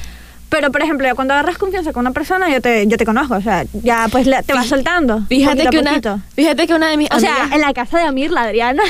Pero, 0.48 0.72
por 0.72 0.82
ejemplo, 0.82 1.06
cuando 1.14 1.32
agarras 1.32 1.58
confianza 1.58 1.92
con 1.92 2.00
una 2.00 2.10
persona, 2.10 2.50
yo 2.50 2.60
te, 2.60 2.84
yo 2.88 2.96
te 2.96 3.04
conozco, 3.06 3.34
o 3.36 3.40
sea, 3.40 3.64
ya 3.72 4.08
pues 4.10 4.26
la- 4.26 4.42
te 4.42 4.52
vas 4.52 4.66
soltando. 4.66 5.22
Fíjate 5.28 5.64
que, 5.68 5.78
una, 5.78 6.00
fíjate 6.34 6.66
que 6.66 6.74
una 6.74 6.88
de 6.90 6.96
mis 6.96 7.08
O 7.12 7.20
sea, 7.20 7.48
en 7.52 7.60
la 7.60 7.72
casa 7.72 7.98
de 7.98 8.04
Amir, 8.06 8.32
la 8.32 8.42
Adriana, 8.42 8.82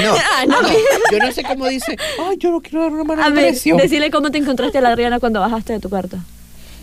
No, 0.00 0.14
Ah, 0.38 0.46
no. 0.46 0.62
no, 0.62 0.68
yo 1.10 1.18
no 1.18 1.32
sé 1.32 1.42
cómo 1.42 1.66
dice, 1.66 1.96
ay, 2.28 2.36
yo 2.38 2.52
no 2.52 2.60
quiero 2.60 2.82
dar 2.84 2.92
una 2.92 3.02
mala 3.02 3.24
A 3.24 3.30
ver, 3.30 3.46
impresión. 3.46 3.76
decirle 3.78 4.08
cómo 4.12 4.30
te 4.30 4.38
encontraste 4.38 4.78
a 4.78 4.82
la 4.82 4.90
Adriana 4.90 5.18
cuando 5.18 5.40
bajaste 5.40 5.72
de 5.72 5.80
tu 5.80 5.88
cuarto. 5.90 6.16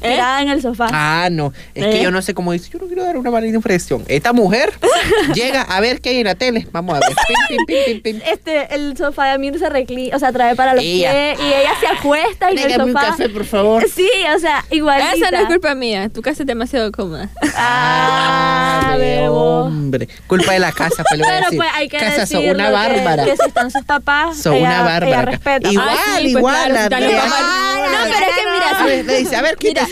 ¿Eh? 0.02 0.12
Tirada 0.12 0.42
en 0.42 0.50
el 0.50 0.62
sofá. 0.62 0.88
Ah, 0.92 1.30
no, 1.32 1.54
es 1.74 1.86
que 1.86 2.00
¿Eh? 2.00 2.04
yo 2.04 2.12
no 2.12 2.22
sé 2.22 2.34
cómo 2.34 2.52
dice, 2.52 2.70
yo 2.72 2.80
no 2.80 2.86
quiero 2.88 3.04
dar 3.04 3.18
una 3.18 3.32
mala 3.32 3.48
impresión. 3.48 4.04
Esta 4.08 4.32
mujer 4.34 4.72
llega 5.34 5.62
a 5.64 5.80
ver 5.80 6.02
qué 6.02 6.10
hay 6.10 6.18
en 6.20 6.26
la 6.26 6.36
tele. 6.36 6.68
Vamos 6.72 6.96
a 6.96 7.00
ver. 7.00 7.10
Pim, 7.50 7.66
pim, 7.66 7.66
pim, 7.66 8.02
pim, 8.02 8.20
pim. 8.20 8.22
Este, 8.32 8.74
el 8.76 8.96
sofá 8.98 9.26
de 9.26 9.32
Amir 9.32 9.58
se 9.58 9.70
reclina, 9.70 10.16
o 10.16 10.20
sea, 10.20 10.32
trae 10.32 10.56
para 10.56 10.74
los 10.76 10.84
Ella. 10.84 11.12
pies 11.12 11.40
y 11.40 11.48
ella 11.54 11.70
se 11.80 11.88
acuesta 11.88 12.50
en 12.50 12.58
el 12.58 12.64
Tráigame 12.64 12.84
un 12.86 12.94
sofá. 12.94 13.06
café, 13.08 13.30
por 13.30 13.46
favor. 13.46 13.86
Sí, 13.90 14.10
o 14.36 14.40
sea, 14.40 14.64
igualita. 14.70 15.14
Esa 15.14 15.32
no 15.32 15.38
es 15.40 15.46
culpa 15.48 15.74
mía. 15.76 16.10
Tu 16.10 16.22
casa 16.22 16.44
es 16.44 16.48
demasiado 16.48 16.92
cómoda. 16.92 17.30
Ah, 17.56 18.96
bebo. 18.98 19.64
hombre. 19.66 20.08
Culpa 20.28 20.54
de 20.54 20.60
la 20.60 20.72
casa, 20.72 21.04
pues 21.10 21.22
Pero 21.26 21.36
decir. 21.46 21.58
pues 21.58 21.70
hay 21.74 21.88
que 21.90 21.98
casa, 21.98 22.22
decirlo 22.22 22.42
son 22.44 22.56
una 22.56 22.70
bárbara. 22.72 23.24
Que, 23.26 23.36
si 23.38 23.48
están 23.48 23.72
sus 23.72 23.84
papás, 23.84 24.38
Son 24.38 24.54
ella, 24.54 24.68
una 24.68 24.82
bárbara. 24.84 25.08
ella 25.08 25.22
respeta. 25.24 25.72
Igual, 25.72 25.88
Ah, 25.90 25.96
sí, 26.18 26.22
pues 26.22 26.28
igual. 26.32 26.56
claro, 26.56 26.74
los 26.74 26.84
Andrea. 26.84 27.22
papás- 27.22 27.34
Ay, 27.44 27.82
No, 27.82 27.98
pero 28.04 28.26
es 28.26 28.36
que 28.36 28.94
mira, 28.94 29.04
le 29.04 29.18
dice, 29.20 29.36
a 29.36 29.42
ver, 29.42 29.58
quítese, 29.58 29.87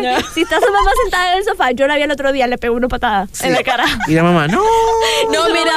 No. 0.00 0.20
Si 0.34 0.42
está 0.42 0.56
su 0.60 0.72
mamá 0.72 0.90
sentada 1.04 1.32
en 1.32 1.38
el 1.38 1.44
sofá, 1.44 1.70
yo 1.72 1.86
la 1.86 1.96
vi 1.96 2.02
el 2.02 2.10
otro 2.10 2.32
día, 2.32 2.46
le 2.46 2.58
pegó 2.58 2.74
una 2.76 2.88
patada 2.88 3.28
Sí. 3.32 3.46
en 3.46 3.52
la 3.52 3.62
cara. 3.62 3.84
Y 4.08 4.14
la 4.14 4.22
mamá, 4.22 4.48
no. 4.48 4.62
No, 5.32 5.48
mira. 5.50 5.72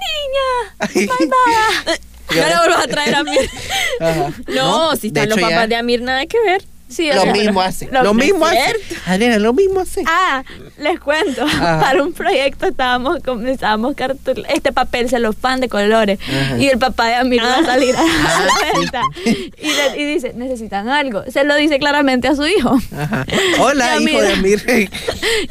Niña, 0.00 1.06
malvada. 1.08 1.98
No 2.28 2.48
la 2.48 2.58
vuelvas 2.58 2.84
a 2.84 2.88
traer 2.88 3.14
a. 3.14 3.20
Ajá. 3.20 4.32
No, 4.48 4.96
si 4.96 5.06
están 5.08 5.28
los 5.28 5.38
hecho, 5.38 5.46
papás 5.46 5.62
ya 5.62 5.66
de 5.68 5.76
Amir, 5.76 6.02
nada 6.02 6.26
que 6.26 6.38
ver. 6.44 6.62
Sí, 6.88 7.10
Lo 7.12 7.26
mismo 7.26 7.60
hace. 7.60 7.88
lo- 7.90 8.04
Lo 8.04 8.14
mismo 8.14 8.46
hace. 8.46 8.76
Adriana, 9.06 9.38
lo 9.40 9.52
mismo 9.52 9.80
hace. 9.80 10.04
Ah, 10.06 10.44
les 10.78 11.00
cuento. 11.00 11.42
Ajá. 11.42 11.80
Para 11.80 12.00
un 12.02 12.12
proyecto 12.12 12.66
estábamos 12.66 13.18
estábamos 13.48 13.96
cartul 13.96 14.46
este 14.48 14.72
papel 14.72 15.08
celofán 15.10 15.60
de 15.60 15.68
colores 15.68 16.20
Ajá. 16.22 16.58
y 16.58 16.68
el 16.68 16.78
papá 16.78 17.08
de 17.08 17.14
Amir 17.16 17.42
va 17.42 17.56
a 17.56 17.64
salir 17.64 17.94
a 17.96 18.00
Ah, 18.06 18.46
la 18.46 18.78
venta 18.80 19.02
y, 19.24 19.66
le- 19.66 20.00
y 20.00 20.04
dice 20.14 20.32
necesitan 20.34 20.88
algo. 20.88 21.24
Se 21.28 21.42
lo 21.42 21.56
dice 21.56 21.80
claramente 21.80 22.28
a 22.28 22.36
su 22.36 22.46
hijo. 22.46 22.78
Ajá. 22.96 23.26
Hola, 23.58 23.96
hijo 24.00 24.20
de 24.22 24.32
Amir. 24.32 24.62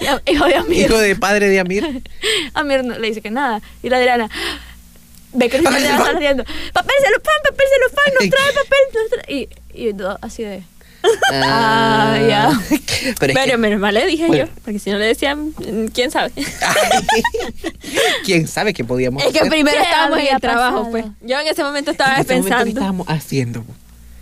A- 0.09 0.31
hijo 0.31 0.45
de 0.45 0.55
Amir. 0.55 0.85
hijo 0.85 0.97
de 0.97 1.15
padre 1.17 1.49
de 1.49 1.59
Amir. 1.59 2.01
Amir 2.53 2.83
no 2.85 2.97
le 2.97 3.07
dice 3.09 3.21
que 3.21 3.29
nada 3.31 3.61
y 3.83 3.89
la 3.89 3.97
Adriana 3.97 4.29
ve 5.33 5.49
que 5.49 5.57
niño 5.59 5.69
está 5.77 5.97
saliendo 6.05 6.45
papel 6.71 6.95
celofán, 7.03 7.35
papel 7.43 7.65
celofán, 7.73 8.13
nos 8.21 8.29
trae 8.29 8.53
papel, 8.53 8.79
nos 8.93 9.09
trae 9.09 9.33
y 9.35 9.49
y 9.89 9.93
todo 9.93 10.17
así 10.21 10.43
de 10.43 10.63
Ah, 11.31 12.17
ya. 12.27 12.49
Pero 13.19 13.33
es 13.33 13.37
Pero 13.39 13.51
que, 13.51 13.57
menos 13.57 13.79
mal 13.79 13.93
le 13.93 14.05
dije 14.05 14.27
Bueno. 14.27 14.45
yo, 14.45 14.51
porque 14.63 14.79
si 14.79 14.89
no 14.91 14.97
le 14.97 15.05
decían, 15.05 15.49
mm, 15.49 15.85
quién 15.93 16.11
sabe. 16.11 16.31
quién 18.25 18.47
sabe 18.47 18.73
qué 18.73 18.83
podíamos 18.83 19.23
Es 19.23 19.31
que 19.33 19.47
primero 19.49 19.77
¿Qué 19.77 19.83
estábamos 19.83 20.19
en 20.19 20.27
el 20.35 20.41
trabajo, 20.41 20.89
pues. 20.91 21.05
Yo 21.21 21.39
en 21.39 21.47
ese 21.47 21.63
momento 21.63 21.91
estaba 21.91 22.17
En 22.17 22.25
momento, 22.25 22.33
¿qué 22.33 22.41
pensando. 22.49 22.69
estábamos 22.69 23.07
haciendo? 23.09 23.63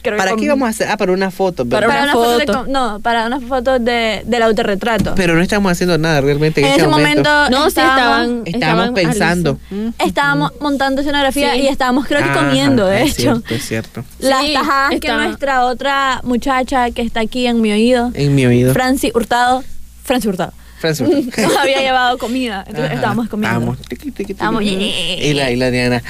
Creo 0.04 0.18
¿Para 0.18 0.36
qué 0.36 0.44
íbamos 0.46 0.68
a 0.68 0.70
hacer? 0.70 0.88
Ah, 0.90 0.98
para 0.98 1.12
una 1.12 1.32
foto. 1.32 1.66
Para 1.66 1.88
¿verdad? 1.88 2.02
para 2.02 2.04
una 2.04 2.14
una 2.14 2.24
foto 2.26 2.38
de 2.38 2.46
foto. 2.46 2.58
com- 2.66 2.72
no, 2.72 3.00
para 3.00 3.26
una 3.26 3.40
foto 3.40 3.80
de, 3.80 4.22
del 4.26 4.44
autorretrato. 4.44 5.14
Pero 5.16 5.34
no 5.34 5.42
estamos 5.42 5.72
haciendo 5.72 5.98
nada 5.98 6.22
realmente 6.22 6.62
en, 6.62 6.68
en 6.68 6.72
ese 6.74 6.82
ese 6.82 6.90
momento, 6.90 7.50
No, 7.50 7.64
sí 7.64 7.68
estaban. 7.70 8.44
Estábamos 8.46 8.46
estaban 8.46 8.94
pensando. 8.94 9.60
estábamos 10.00 10.52
montando 10.60 11.02
escenografía 11.02 11.54
Sí. 11.54 11.62
y 11.62 11.68
estábamos 11.68 12.06
creo 12.06 12.22
que 12.24 12.32
comiendo, 12.32 12.86
de 12.86 13.04
es 13.04 13.12
hecho. 13.20 13.22
Cierto, 13.38 13.56
es 13.56 13.66
cierto. 13.68 14.04
Las 14.20 14.46
Sí, 14.46 14.54
tajadas 14.54 15.00
que 15.00 15.12
nuestra 15.12 15.66
otra 15.66 16.22
muchacha 16.24 16.92
que 16.92 17.02
está 17.02 17.22
aquí 17.22 17.48
en 17.48 17.62
mi 17.62 17.72
oído, 17.72 18.12
En 18.14 18.36
mi 18.36 18.46
oído. 18.46 18.74
Franci 18.74 19.12
Hurtado, 19.16 19.64
Franci 20.04 20.28
Hurtado, 20.28 20.54
Francis. 20.84 21.08
nos 21.38 21.56
había 21.56 21.80
llevado 21.80 22.18
comida, 22.18 22.66
entonces 22.68 22.88
Ajá, 22.88 22.96
estábamos 22.96 23.30
comiendo. 23.30 23.58
Estábamos. 23.58 23.88
tiqui, 23.88 24.12
tiqui, 24.12 24.34
tiqui. 24.34 24.44
Y 25.22 25.34
la, 25.34 25.50
y 25.50 25.56
la 25.56 25.72
Diana. 25.72 26.04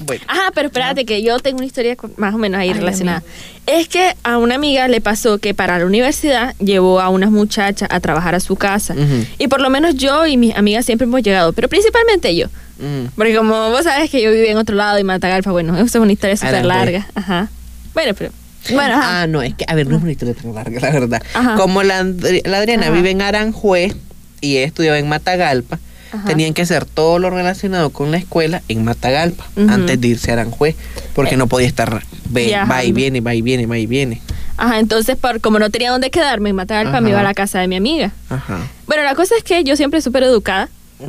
Bueno. 0.00 0.22
Ajá, 0.28 0.50
pero 0.54 0.66
espérate 0.68 1.06
que 1.06 1.22
yo 1.22 1.38
tengo 1.38 1.56
una 1.56 1.66
historia 1.66 1.96
más 2.18 2.34
o 2.34 2.38
menos 2.38 2.60
ahí 2.60 2.68
Ay, 2.68 2.74
relacionada. 2.74 3.22
Es 3.66 3.88
que 3.88 4.14
a 4.24 4.36
una 4.36 4.56
amiga 4.56 4.88
le 4.88 5.00
pasó 5.00 5.38
que 5.38 5.54
para 5.54 5.78
la 5.78 5.86
universidad 5.86 6.54
llevó 6.58 7.00
a 7.00 7.08
unas 7.08 7.30
muchachas 7.30 7.88
a 7.90 7.98
trabajar 8.00 8.34
a 8.34 8.40
su 8.40 8.56
casa. 8.56 8.92
Ujú. 8.92 9.26
Y 9.38 9.48
por 9.48 9.62
lo 9.62 9.70
menos 9.70 9.94
yo 9.94 10.26
y 10.26 10.36
mis 10.36 10.54
amigas 10.54 10.84
siempre 10.84 11.06
hemos 11.06 11.22
llegado, 11.22 11.54
pero 11.54 11.68
principalmente 11.68 12.36
yo. 12.36 12.48
Mm. 12.78 13.06
Porque 13.16 13.34
como 13.34 13.70
vos 13.70 13.84
sabes 13.84 14.10
que 14.10 14.20
yo 14.20 14.30
viví 14.30 14.48
en 14.48 14.58
otro 14.58 14.76
lado 14.76 14.98
y 14.98 15.04
Matagalpa, 15.04 15.50
bueno, 15.50 15.74
esa 15.76 15.84
es 15.84 15.94
una 15.96 16.12
historia 16.12 16.36
súper 16.36 16.66
larga. 16.66 17.06
Ajá. 17.14 17.48
Bueno, 17.94 18.12
pero... 18.16 18.32
Bueno, 18.72 18.94
ajá. 18.94 19.22
Ah, 19.22 19.26
no, 19.26 19.42
es 19.42 19.54
que, 19.54 19.64
a 19.68 19.74
ver, 19.74 19.86
no 19.86 19.96
es 19.96 20.02
una 20.02 20.12
historia 20.12 20.34
tan 20.34 20.54
larga, 20.54 20.80
la 20.80 20.90
verdad. 20.90 21.22
Ajá. 21.34 21.54
Como 21.56 21.82
la, 21.82 21.98
Adriana 22.00 22.86
Ajá. 22.86 22.90
vive 22.90 23.10
en 23.10 23.22
Aranjuez 23.22 23.94
y 24.40 24.56
ella 24.56 24.66
estudiaba 24.66 24.98
en 24.98 25.08
Matagalpa, 25.08 25.78
Ajá. 26.12 26.24
tenían 26.26 26.54
que 26.54 26.62
hacer 26.62 26.84
todo 26.84 27.18
lo 27.18 27.30
relacionado 27.30 27.90
con 27.90 28.10
la 28.10 28.16
escuela 28.18 28.62
en 28.68 28.84
Matagalpa 28.84 29.44
antes 29.68 30.00
de 30.00 30.08
irse 30.08 30.30
a 30.30 30.34
Aranjuez, 30.34 30.76
porque 31.14 31.36
no 31.36 31.46
podía 31.46 31.66
estar 31.66 32.02
ve- 32.30 32.54
va 32.70 32.84
y 32.84 32.92
viene, 32.92 33.20
va 33.20 33.34
y 33.34 33.42
viene, 33.42 33.66
va 33.66 33.78
y 33.78 33.86
viene. 33.86 34.20
Ajá, 34.58 34.78
entonces 34.78 35.16
por, 35.16 35.40
como 35.40 35.58
no 35.58 35.68
tenía 35.70 35.90
dónde 35.90 36.10
quedarme 36.10 36.48
en 36.50 36.56
Matagalpa, 36.56 37.00
me 37.00 37.10
iba 37.10 37.20
a 37.20 37.24
la 37.24 37.34
casa 37.34 37.58
de 37.60 37.68
mi 37.68 37.76
amiga. 37.76 38.12
Ajá. 38.30 38.58
Bueno, 38.86 39.02
la 39.02 39.14
cosa 39.14 39.34
es 39.36 39.44
que 39.44 39.62
yo 39.64 39.76
siempre 39.76 40.00
súper 40.00 40.22
educada. 40.22 40.68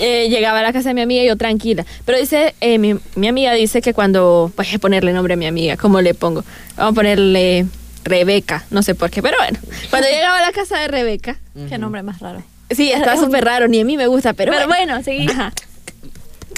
eh, 0.00 0.28
llegaba 0.28 0.58
a 0.58 0.62
la 0.62 0.72
casa 0.72 0.88
de 0.88 0.94
mi 0.94 1.02
amiga 1.02 1.22
y 1.22 1.26
yo 1.26 1.36
tranquila. 1.36 1.84
Pero 2.04 2.18
dice, 2.18 2.54
eh, 2.60 2.78
mi, 2.78 2.96
mi 3.14 3.28
amiga 3.28 3.52
dice 3.52 3.80
que 3.82 3.94
cuando, 3.94 4.50
voy 4.56 4.66
a 4.74 4.78
ponerle 4.78 5.12
nombre 5.12 5.34
a 5.34 5.36
mi 5.36 5.46
amiga, 5.46 5.76
¿cómo 5.76 6.00
le 6.00 6.14
pongo? 6.14 6.42
Vamos 6.76 6.92
a 6.92 6.94
ponerle 6.94 7.66
Rebeca, 8.04 8.64
no 8.70 8.82
sé 8.82 8.94
por 8.94 9.10
qué, 9.10 9.22
pero 9.22 9.36
bueno. 9.38 9.58
Cuando 9.90 10.08
llegaba 10.12 10.38
a 10.38 10.42
la 10.42 10.52
casa 10.52 10.78
de 10.80 10.88
Rebeca, 10.88 11.36
Qué 11.68 11.78
nombre 11.78 12.02
más 12.02 12.18
raro. 12.20 12.42
sí, 12.70 12.90
está 12.90 13.16
súper 13.20 13.44
raro, 13.44 13.68
ni 13.68 13.80
a 13.80 13.84
mí 13.84 13.96
me 13.96 14.06
gusta, 14.06 14.32
pero, 14.32 14.52
Pero 14.52 14.66
bueno, 14.66 15.02
seguí. 15.02 15.26
Ajá. 15.30 15.52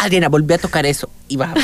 Adriana, 0.04 0.28
volví 0.28 0.54
a 0.54 0.58
tocar 0.58 0.86
eso 0.86 1.08
y 1.28 1.36
vas 1.36 1.50
a, 1.50 1.54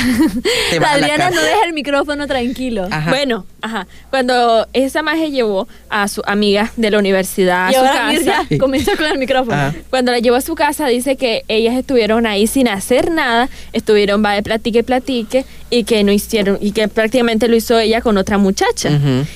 te 0.71 0.79
vas 0.79 0.89
La 0.89 0.93
a 0.93 0.97
la 0.97 1.05
Adriana 1.05 1.29
no 1.31 1.41
deja 1.41 1.65
el 1.65 1.73
micrófono 1.73 2.27
tranquilo. 2.27 2.87
Ajá. 2.89 3.09
Bueno, 3.11 3.45
ajá. 3.61 3.87
Cuando 4.09 4.67
esa 4.73 5.01
maje 5.01 5.31
llevó 5.31 5.67
a 5.89 6.07
su 6.07 6.21
amiga 6.25 6.71
de 6.77 6.91
la 6.91 6.99
universidad 6.99 7.67
a 7.67 7.71
y 7.71 7.73
su 7.73 7.79
ahora 7.79 8.11
casa, 8.11 8.43
comenzó 8.59 8.95
con 8.97 9.05
el 9.05 9.17
micrófono. 9.17 9.55
Ajá. 9.55 9.75
Cuando 9.89 10.11
la 10.11 10.19
llevó 10.19 10.37
a 10.37 10.41
su 10.41 10.55
casa, 10.55 10.87
dice 10.87 11.15
que 11.15 11.43
ellas 11.47 11.75
estuvieron 11.75 12.25
ahí 12.25 12.47
sin 12.47 12.67
hacer 12.67 13.11
nada, 13.11 13.49
estuvieron 13.73 14.23
va 14.23 14.33
de 14.33 14.43
platique 14.43 14.79
y 14.79 14.83
platique, 14.83 15.45
y 15.71 15.83
que 15.83 16.03
no 16.03 16.11
hicieron, 16.11 16.57
y 16.61 16.71
que 16.71 16.87
prácticamente 16.87 17.47
lo 17.47 17.55
hizo 17.55 17.77
ella 17.77 18.01
con 18.01 18.17
otra 18.17 18.37
muchacha. 18.37 18.89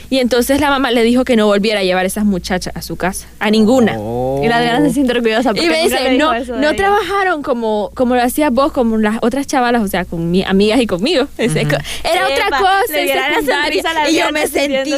Y 0.10 0.18
entonces 0.18 0.60
la 0.60 0.70
mamá 0.70 0.90
le 0.92 1.04
dijo 1.04 1.26
que 1.26 1.36
no 1.36 1.46
volviera 1.46 1.82
a 1.82 1.84
llevar 1.84 2.06
a 2.06 2.08
esas 2.08 2.26
muchachas 2.26 2.76
a 2.76 2.82
su 2.82 2.96
casa, 2.96 3.28
a 3.40 3.52
ninguna. 3.52 3.96
Oh. 3.98 4.42
Y 4.44 4.48
la 4.48 4.58
Adriana 4.58 4.88
se 4.88 4.94
siente 4.96 5.12
orgullosa 5.14 5.50
porque 5.54 5.66
Y 5.66 5.70
me 5.70 5.84
dice, 5.84 6.18
no, 6.18 6.34
no 6.34 6.40
ella. 6.40 6.76
trabajaron 6.76 7.44
como, 7.44 7.92
como 7.94 8.16
lo 8.16 8.22
hacías 8.24 8.52
vos, 8.52 8.72
como 8.72 8.93
las 9.02 9.18
otras 9.22 9.48
chavalas, 9.48 9.82
o 9.82 9.88
sea, 9.88 10.06
con 10.06 10.30
mis 10.30 10.46
amigas 10.46 10.80
y 10.82 10.88
conmigo. 10.88 11.28
Era 11.38 11.62
otra 11.62 12.48
Epa, 12.48 12.60
cosa. 12.60 12.84
la 12.90 13.30
secundaria". 13.30 13.64
sonrisa 13.64 13.92
a 13.92 13.94
la 13.94 14.10
y 14.10 14.18
yo 14.18 14.32
me 14.32 14.48
sentí, 14.48 14.94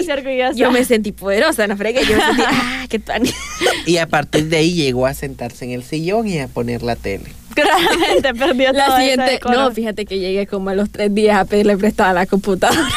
yo 0.56 0.72
me 0.72 0.84
sentí 0.84 1.12
poderosa, 1.12 1.68
no 1.68 1.78
fregué, 1.78 2.06
yo 2.06 2.18
me 2.18 2.24
sentí, 2.24 2.43
ah, 2.48 2.86
qué 2.89 3.00
tan... 3.00 3.24
Y 3.86 3.98
a 3.98 4.08
partir 4.08 4.46
de 4.46 4.58
ahí 4.58 4.74
llegó 4.74 5.06
a 5.06 5.14
sentarse 5.14 5.66
en 5.66 5.72
el 5.72 5.84
sillón 5.84 6.28
y 6.28 6.39
a 6.39 6.48
poner 6.48 6.84
la 6.84 6.96
tele. 6.96 7.32
Claramente 7.54 8.34
perdió 8.39 8.72
todo 8.72 8.78
La 8.80 8.88
ese 8.88 8.98
siguiente, 8.98 9.39
no, 9.50 9.72
fíjate 9.72 10.06
que 10.06 10.20
llegué 10.20 10.46
como 10.48 10.72
a 10.72 10.76
los 10.76 10.89
tres 10.89 11.14
días 11.14 11.38
a 11.38 11.46
pedirle 11.46 11.78
prestada 11.78 12.14
la 12.14 12.26
computadora. 12.26 12.88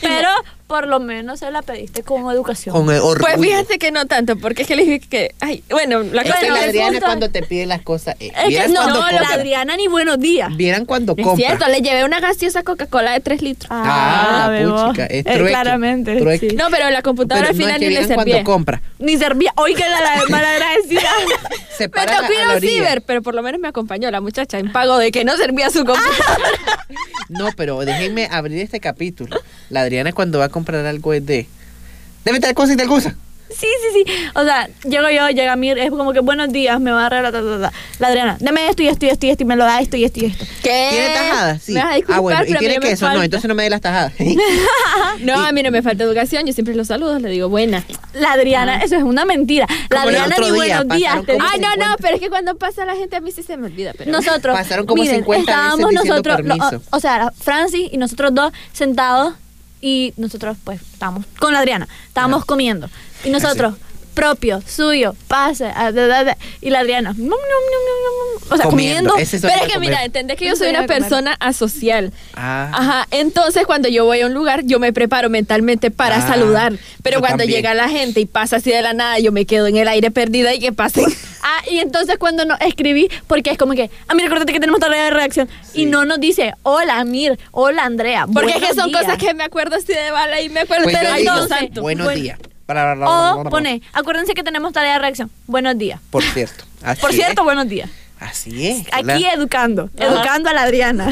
Pero 0.00 0.28
por 0.72 0.86
lo 0.88 1.00
menos 1.00 1.40
se 1.40 1.50
la 1.50 1.60
pediste 1.60 2.02
con 2.02 2.30
educación. 2.30 2.74
Con. 2.74 2.86
Pues 2.86 3.36
fíjate 3.38 3.78
que 3.78 3.90
no 3.92 4.06
tanto, 4.06 4.36
porque 4.36 4.62
es 4.62 4.68
que 4.68 4.74
le 4.74 4.84
dije 4.86 5.00
que, 5.00 5.34
ay, 5.40 5.62
bueno, 5.68 6.02
la 6.02 6.22
Es 6.22 6.28
cosa 6.30 6.40
Bueno, 6.40 6.54
la 6.56 6.62
Adriana 6.62 6.90
punto- 6.92 7.06
cuando 7.06 7.30
te 7.30 7.42
pide 7.42 7.66
las 7.66 7.82
cosas. 7.82 8.16
eh, 8.20 8.32
es 8.48 8.56
que 8.62 8.68
no, 8.68 8.88
la. 8.88 9.28
Adriana 9.34 9.76
ni 9.76 9.86
buenos 9.88 10.18
días. 10.18 10.56
Vieran 10.56 10.86
cuando 10.86 11.14
es 11.14 11.22
compra. 11.22 11.46
cierto, 11.46 11.68
le 11.68 11.82
llevé 11.82 12.04
una 12.06 12.20
gaseosa 12.20 12.62
Coca-Cola 12.62 13.12
de 13.12 13.20
3 13.20 13.42
litros. 13.42 13.68
Ah, 13.70 14.48
bebo. 14.50 14.86
puchica, 14.86 15.04
es 15.04 15.26
Eh, 15.26 15.44
claramente. 15.46 16.16
trueque. 16.16 16.48
sí. 16.50 16.56
No, 16.56 16.68
pero 16.70 16.88
la 16.88 17.02
computadora 17.02 17.48
Pero 17.48 17.52
al 17.52 17.58
no, 17.58 17.62
final 17.64 17.74
es 17.74 17.80
que 17.80 17.88
ni 17.88 17.94
le 17.94 18.06
servía. 18.06 18.24
cuando 18.24 18.44
compra. 18.44 18.82
Ni 18.98 19.18
servía. 19.18 19.52
Hoy 19.56 19.74
que 19.74 19.84
la, 19.86 20.00
la 20.00 20.22
malagradecida. 20.30 21.02
Se 21.76 21.88
Me 21.88 22.06
tocó 22.06 22.32
ir 22.32 22.56
a 22.56 22.60
ciber, 22.60 23.02
pero 23.02 23.20
por 23.22 23.34
lo 23.34 23.42
menos 23.42 23.60
me 23.60 23.68
acompañó 23.68 24.10
la 24.10 24.20
muchacha 24.22 24.58
en 24.58 24.72
pago 24.72 24.96
de 24.98 25.10
que 25.10 25.24
no 25.24 25.36
servía 25.36 25.68
su 25.70 25.84
computadora. 25.84 26.86
No, 27.28 27.48
pero 27.56 27.78
déjenme 27.80 28.28
abrir 28.30 28.58
este 28.62 28.78
capítulo. 28.80 29.40
La 29.70 29.80
Adriana 29.82 30.12
cuando 30.12 30.38
va 30.38 30.46
a 30.46 30.48
comprar 30.48 30.61
algo 30.70 31.12
es 31.12 31.24
de... 31.24 31.46
Debe 32.24 32.40
tal 32.40 32.54
cosa 32.54 32.72
y 32.72 32.76
tal 32.76 32.88
cosa. 32.88 33.16
Sí, 33.52 33.66
sí, 33.82 34.04
sí. 34.04 34.12
O 34.34 34.44
sea, 34.44 34.68
llego 34.84 35.10
yo, 35.10 35.28
llega 35.28 35.56
Mir, 35.56 35.78
es 35.78 35.90
como 35.90 36.12
que 36.12 36.20
buenos 36.20 36.52
días, 36.52 36.80
me 36.80 36.90
va 36.90 37.02
a 37.02 37.06
arreglar. 37.06 37.32
ta, 37.32 37.42
ta, 37.42 37.60
ta. 37.60 37.72
La 37.98 38.08
Adriana, 38.08 38.36
dame 38.40 38.68
esto 38.68 38.82
y 38.82 38.88
esto 38.88 39.06
y 39.06 39.08
esto 39.10 39.26
y 39.26 39.30
esto 39.30 39.42
y 39.42 39.46
me 39.46 39.56
lo 39.56 39.64
da 39.64 39.80
esto 39.80 39.96
y 39.96 40.04
esto 40.04 40.20
y 40.20 40.26
esto. 40.26 40.44
¿Qué? 40.62 40.88
¿Tiene 40.90 41.14
tajadas? 41.14 41.62
Sí. 41.62 41.72
Me 41.72 41.82
vas 41.82 41.92
a 41.92 41.94
disculpar, 41.96 42.18
ah, 42.18 42.20
bueno. 42.20 42.44
¿Y 42.46 42.54
tiene 42.54 42.78
queso? 42.78 43.12
No, 43.12 43.22
entonces 43.22 43.48
no 43.48 43.54
me 43.54 43.62
dé 43.64 43.70
las 43.70 43.80
tajadas. 43.80 44.12
No, 45.20 45.44
a 45.44 45.52
mí 45.52 45.62
no 45.62 45.70
me 45.70 45.82
falta 45.82 46.02
educación, 46.04 46.46
yo 46.46 46.52
siempre 46.52 46.74
los 46.74 46.88
saludo, 46.88 47.18
le 47.18 47.28
digo 47.28 47.48
buena. 47.48 47.84
La 48.14 48.32
Adriana, 48.32 48.78
eso 48.82 48.96
es 48.96 49.02
una 49.02 49.24
mentira. 49.24 49.66
La 49.90 50.02
Adriana 50.02 50.36
ni 50.38 50.46
día, 50.46 50.54
buenos 50.54 50.96
días. 50.96 51.26
te. 51.26 51.32
Ay, 51.32 51.60
no, 51.60 51.68
no, 51.76 51.84
50. 51.84 51.96
pero 52.00 52.14
es 52.14 52.20
que 52.20 52.30
cuando 52.30 52.56
pasa 52.56 52.84
la 52.84 52.96
gente 52.96 53.16
a 53.16 53.20
mí 53.20 53.30
sí 53.30 53.42
se 53.42 53.56
me 53.56 53.66
olvida. 53.66 53.92
Pero 53.96 54.10
Nosotros. 54.10 54.56
Pasaron 54.56 54.86
como 54.86 55.02
miren, 55.02 55.18
50 55.18 55.38
veces 55.38 55.54
estábamos 55.54 55.92
nosotros, 55.92 56.44
no, 56.44 56.54
o, 56.54 56.96
o 56.96 57.00
sea, 57.00 57.32
Francis 57.38 57.88
y 57.92 57.98
nosotros 57.98 58.34
dos 58.34 58.52
sentados 58.72 59.34
y 59.82 60.14
nosotros, 60.16 60.56
pues, 60.64 60.80
estábamos 60.80 61.26
con 61.38 61.52
la 61.52 61.58
Adriana, 61.58 61.86
estábamos 62.08 62.42
Ah. 62.42 62.46
comiendo. 62.46 62.88
Y 63.24 63.28
nosotros, 63.30 63.74
propio, 64.14 64.62
suyo, 64.66 65.14
pase. 65.26 65.66
ah, 65.74 65.90
da, 65.90 66.06
da, 66.06 66.22
da. 66.24 66.36
Y 66.60 66.68
la 66.70 66.80
Adriana, 66.80 67.10
"Nom, 67.12 67.28
nom, 67.28 67.30
nom, 67.30 67.82
nom, 67.86 68.40
nom". 68.40 68.52
o 68.52 68.56
sea, 68.58 68.66
Comiendo, 68.66 69.10
comiendo. 69.10 69.16
ese 69.16 69.36
es 69.36 69.42
Pero 69.42 69.54
es 69.54 69.68
que 69.68 69.74
comer. 69.74 69.88
mira, 69.88 70.04
entendés 70.04 70.36
que 70.36 70.46
yo 70.46 70.54
soy 70.54 70.68
una 70.68 70.80
a 70.80 70.86
persona 70.86 71.34
asocial. 71.40 72.12
Ah. 72.34 72.70
Ajá, 72.74 73.08
entonces 73.10 73.64
cuando 73.66 73.88
yo 73.88 74.04
voy 74.04 74.20
a 74.20 74.26
un 74.26 74.34
lugar, 74.34 74.64
yo 74.64 74.78
me 74.78 74.92
preparo 74.92 75.30
mentalmente 75.30 75.90
para 75.90 76.16
Ah, 76.16 76.28
saludar. 76.28 76.74
Pero 77.02 77.16
yo 77.16 77.20
cuando 77.20 77.38
también. 77.38 77.58
llega 77.58 77.72
la 77.74 77.88
gente 77.88 78.20
y 78.20 78.26
pasa 78.26 78.56
así 78.56 78.70
de 78.70 78.82
la 78.82 78.92
nada, 78.92 79.18
yo 79.18 79.32
me 79.32 79.46
quedo 79.46 79.66
en 79.66 79.76
el 79.78 79.88
aire 79.88 80.10
perdida 80.10 80.52
y 80.54 80.58
que 80.60 80.72
pasen. 80.72 81.06
Ah, 81.42 81.60
y 81.70 81.78
entonces 81.78 82.16
cuando 82.18 82.44
no 82.44 82.56
escribí, 82.60 83.08
porque 83.26 83.50
es 83.50 83.58
como 83.58 83.74
que, 83.74 83.90
ah, 84.08 84.14
mira, 84.14 84.26
acuérdate 84.26 84.52
que 84.52 84.60
tenemos 84.60 84.80
tarea 84.80 85.04
de 85.04 85.10
reacción. 85.10 85.48
Y 85.74 85.86
no 85.86 86.04
nos 86.04 86.20
dice, 86.20 86.54
hola, 86.62 86.98
Amir, 86.98 87.38
hola, 87.50 87.84
Andrea. 87.84 88.26
Porque 88.32 88.52
es 88.52 88.56
que 88.64 88.74
son 88.74 88.88
días". 88.88 89.02
cosas 89.02 89.18
que 89.18 89.34
me 89.34 89.44
acuerdo 89.44 89.76
así 89.76 89.92
de 89.92 90.10
bala 90.10 90.40
y 90.40 90.48
me 90.48 90.60
acuerdo 90.60 90.84
Pues 90.84 90.98
Dios 91.00 91.12
entonces, 91.18 91.58
santo. 91.58 91.82
buenos 91.82 92.06
Buen- 92.06 92.22
días. 92.22 92.38
O 93.04 93.44
pone, 93.50 93.82
acuérdense 93.92 94.32
que 94.34 94.42
tenemos 94.42 94.72
tarea 94.72 94.94
de 94.94 94.98
reacción. 95.00 95.30
Buenos 95.46 95.76
días. 95.76 96.00
Por 96.10 96.22
cierto. 96.22 96.64
así 96.82 97.00
Por 97.00 97.12
cierto, 97.12 97.42
es. 97.42 97.44
buenos 97.44 97.68
días. 97.68 97.90
Así 98.22 98.68
es. 98.68 98.84
Aquí 98.92 99.06
la- 99.22 99.32
educando, 99.34 99.90
Ajá. 99.98 100.08
educando 100.12 100.48
a 100.50 100.52
la 100.52 100.62
Adriana. 100.62 101.08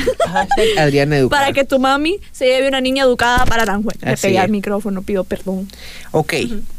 Adriana 0.78 1.16
Educada. 1.18 1.42
para 1.42 1.52
que 1.52 1.64
tu 1.64 1.78
mami 1.78 2.18
se 2.32 2.46
lleve 2.46 2.68
una 2.68 2.80
niña 2.80 3.02
educada 3.04 3.44
para 3.46 3.62
Aranjuez. 3.62 3.96
Le 4.02 4.12
Así 4.12 4.22
pegué 4.28 4.36
es. 4.38 4.42
al 4.44 4.50
micrófono, 4.50 5.02
pido 5.02 5.24
perdón. 5.24 5.68
Ok, 6.12 6.34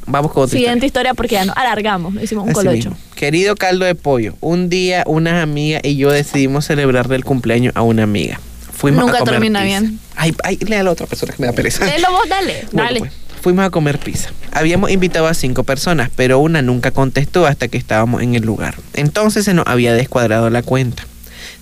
vamos 0.06 0.32
con 0.32 0.44
otra 0.44 0.52
Siguiente 0.58 0.86
historia. 0.86 1.12
historia 1.12 1.14
porque 1.14 1.36
ya 1.36 1.46
no 1.46 1.54
alargamos, 1.56 2.14
hicimos 2.22 2.44
un 2.46 2.50
Así 2.52 2.56
colocho. 2.60 2.76
mismo. 2.92 2.98
Querido 3.16 3.56
caldo 3.56 3.86
de 3.86 3.96
pollo, 3.96 4.36
un 4.42 4.70
día 4.70 5.04
unas 5.06 5.42
amigas 5.42 5.82
y 5.84 5.96
yo 5.98 6.12
decidimos 6.12 6.66
celebrarle 6.66 7.16
el 7.16 7.24
cumpleaños 7.26 7.74
a 7.76 7.82
una 7.82 8.04
amiga. 8.04 8.40
Fuimos 8.74 9.02
Nunca 9.06 9.18
a 9.18 9.20
comer 9.20 9.34
termina 9.36 9.62
pizza. 9.62 9.80
bien. 9.82 10.00
Ay, 10.16 10.34
ay, 10.44 10.58
lea 10.58 10.80
a 10.80 10.84
la 10.84 10.92
otra 10.92 11.06
persona 11.06 11.34
que 11.34 11.42
me 11.42 11.48
da 11.48 11.54
pereza. 11.54 11.86
Léelo 11.86 12.12
vos, 12.12 12.28
dale. 12.28 12.66
Bueno, 12.72 12.88
Dale. 12.88 13.00
pues, 13.00 13.12
fuimos 13.42 13.66
a 13.66 13.70
comer 13.70 14.00
pizza. 14.00 14.30
Habíamos 14.52 14.92
invitado 14.92 15.28
a 15.28 15.34
cinco 15.34 15.64
personas, 15.64 16.10
pero 16.16 16.40
una 16.40 16.62
nunca 16.62 16.92
contestó 16.92 17.46
hasta 17.46 17.68
que 17.68 17.78
estábamos 17.78 18.22
en 18.22 18.36
el 18.36 18.44
lugar. 18.44 18.76
Entonces 18.94 19.46
se 19.46 19.54
nos 19.54 19.68
había 19.68 19.94
descuadrado 19.94 20.50
la 20.50 20.62
cuenta. 20.62 21.04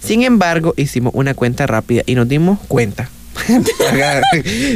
Sin 0.03 0.23
embargo, 0.23 0.73
hicimos 0.77 1.13
una 1.15 1.33
cuenta 1.33 1.67
rápida 1.67 2.03
y 2.05 2.15
nos 2.15 2.27
dimos 2.27 2.59
cuenta. 2.67 3.09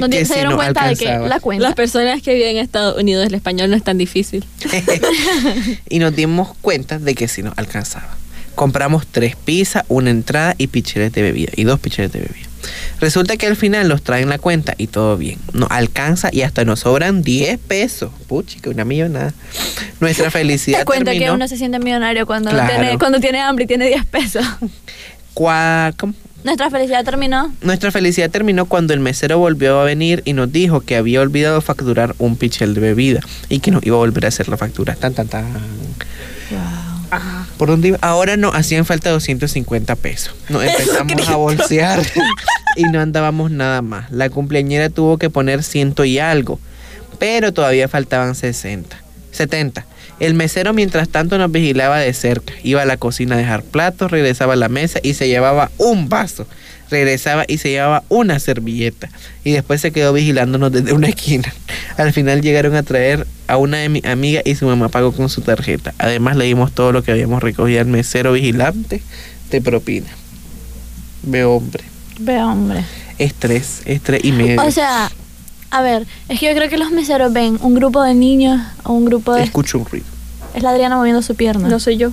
Que 0.10 0.26
se 0.26 0.36
dieron 0.36 0.56
cuenta 0.56 0.88
de 0.88 0.96
que 0.96 1.06
la 1.06 1.40
cuenta. 1.40 1.64
Las 1.64 1.76
personas 1.76 2.22
que 2.22 2.34
viven 2.34 2.58
en 2.58 2.64
Estados 2.64 2.98
Unidos, 2.98 3.28
el 3.28 3.34
español 3.34 3.70
no 3.70 3.76
es 3.76 3.84
tan 3.84 3.98
difícil. 3.98 4.46
y 5.90 6.00
nos 6.00 6.16
dimos 6.16 6.56
cuenta 6.62 6.98
de 7.00 7.14
que 7.14 7.28
sí 7.28 7.44
nos 7.44 7.58
alcanzaba. 7.58 8.18
Compramos 8.56 9.06
tres 9.08 9.36
pizzas, 9.36 9.84
una 9.90 10.12
entrada 10.12 10.56
y 10.58 10.68
picheles 10.68 11.12
de 11.12 11.22
bebida. 11.22 11.52
Y 11.56 11.64
dos 11.64 11.80
picheles 11.80 12.12
de 12.12 12.20
bebida. 12.20 12.48
Resulta 13.00 13.38
que 13.38 13.48
al 13.48 13.56
final 13.56 13.88
nos 13.88 14.02
traen 14.04 14.30
la 14.30 14.38
cuenta 14.40 14.74
y 14.78 14.88
todo 14.88 15.18
bien. 15.18 15.40
Nos 15.54 15.70
alcanza 15.72 16.30
y 16.32 16.42
hasta 16.42 16.64
nos 16.66 16.82
sobran 16.82 17.22
10 17.22 17.60
pesos. 17.60 18.12
Puchica, 18.28 18.70
una 18.70 18.86
millonada. 18.86 19.34
Nuestra 20.00 20.32
felicidad 20.32 20.86
Te 20.86 20.86
terminó. 21.04 21.26
que 21.26 21.32
uno 21.32 21.48
se 21.48 21.58
siente 21.58 21.80
millonario 21.80 22.26
cuando, 22.26 22.50
Claro. 22.52 22.70
tiene, 22.70 22.98
cuando 22.98 23.20
tiene 23.20 23.42
hambre 23.42 23.66
y 23.66 23.68
tiene 23.68 23.88
10 23.88 24.06
pesos. 24.06 24.46
¿cómo? 25.34 26.14
Nuestra 26.44 26.70
felicidad 26.70 27.06
terminó. 27.06 27.54
Nuestra 27.62 27.90
felicidad 27.92 28.30
terminó 28.30 28.66
cuando 28.66 28.94
el 28.94 29.00
mesero 29.00 29.38
volvió 29.40 29.80
a 29.80 29.86
venir 29.86 30.22
y 30.26 30.34
nos 30.34 30.52
dijo 30.52 30.82
que 30.82 30.98
había 30.98 31.22
olvidado 31.22 31.62
facturar 31.62 32.16
un 32.20 32.36
pichel 32.36 32.74
de 32.74 32.82
bebida 32.82 33.22
y 33.48 33.60
que 33.60 33.72
nos 33.72 33.86
iba 33.86 33.96
a 33.96 34.00
volver 34.00 34.26
a 34.26 34.28
hacer 34.28 34.50
la 34.50 34.58
factura. 34.58 34.96
Tan, 34.96 35.14
tan, 35.14 35.28
tan. 35.30 35.46
¿Por 37.58 37.70
dónde 37.70 37.90
iba? 37.90 37.98
Ahora 38.02 38.38
nos 38.38 38.56
hacían 38.56 38.86
falta 38.86 39.10
250 39.10 39.96
pesos. 39.96 40.36
Nos 40.50 40.64
empezamos 40.64 41.28
a 41.30 41.36
bolsear 41.36 42.02
y 42.76 42.84
no 42.84 43.00
andábamos 43.00 43.52
nada 43.52 43.82
más. 43.82 44.12
La 44.12 44.30
cumpleañera 44.30 44.90
tuvo 44.90 45.18
que 45.18 45.30
poner 45.30 45.64
ciento 45.64 46.06
y 46.06 46.20
algo, 46.20 46.60
pero 47.20 47.54
todavía 47.54 47.88
faltaban 47.88 48.36
60, 48.36 48.98
70. 49.32 49.86
El 50.20 50.34
mesero 50.36 50.74
mientras 50.74 51.10
tanto 51.10 51.38
nos 51.38 51.52
vigilaba 51.52 52.00
de 52.00 52.14
cerca. 52.14 52.54
Iba 52.64 52.84
a 52.84 52.86
la 52.86 52.98
cocina 52.98 53.36
a 53.36 53.38
dejar 53.38 53.64
platos, 53.64 54.12
regresaba 54.12 54.54
a 54.54 54.58
la 54.58 54.70
mesa 54.70 55.00
y 55.04 55.16
se 55.16 55.28
llevaba 55.28 55.72
un 55.78 56.10
vaso. 56.10 56.48
Regresaba 56.94 57.44
y 57.48 57.58
se 57.58 57.72
llevaba 57.72 58.04
una 58.08 58.40
servilleta. 58.40 59.10
Y 59.44 59.52
después 59.52 59.82
se 59.82 59.92
quedó 59.92 60.14
vigilándonos 60.14 60.72
desde 60.72 60.94
una 60.94 61.08
esquina. 61.08 61.52
Al 61.98 62.14
final 62.14 62.42
llegaron 62.42 62.76
a 62.76 62.84
traer 62.84 63.26
a 63.48 63.58
una 63.58 63.78
de 63.78 63.90
mis 63.90 64.06
amigas 64.06 64.44
y 64.46 64.54
su 64.54 64.68
mamá 64.68 64.90
pagó 64.90 65.12
con 65.12 65.28
su 65.28 65.42
tarjeta. 65.42 65.96
Además 65.98 66.38
le 66.38 66.46
dimos 66.46 66.72
todo 66.72 66.92
lo 66.92 67.02
que 67.04 67.12
habíamos 67.12 67.42
recogido 67.42 67.82
al 67.82 67.88
mesero 67.88 68.34
vigilante 68.34 69.02
de 69.50 69.62
propina. 69.62 70.08
Ve 71.24 71.44
hombre. 71.46 71.84
Ve, 72.20 72.42
hombre. 72.44 72.84
Estrés, 73.18 73.82
estrés 73.86 74.24
y 74.24 74.32
medio. 74.32 74.62
O 74.62 74.70
sea, 74.70 75.12
a 75.72 75.82
ver, 75.82 76.06
es 76.30 76.40
que 76.40 76.46
yo 76.46 76.56
creo 76.56 76.70
que 76.70 76.78
los 76.78 76.92
meseros 76.92 77.34
ven 77.34 77.58
un 77.62 77.74
grupo 77.74 78.04
de 78.04 78.14
niños 78.14 78.62
o 78.84 78.94
un 78.94 79.06
grupo 79.06 79.34
de... 79.34 79.44
Escucho 79.44 79.80
un 79.80 79.86
ruido. 79.86 80.06
Es 80.54 80.62
la 80.62 80.70
Adriana 80.70 80.98
moviendo 80.98 81.24
su 81.24 81.34
pierna. 81.34 81.68
No 81.68 81.80
soy 81.80 81.98
yo. 81.98 82.12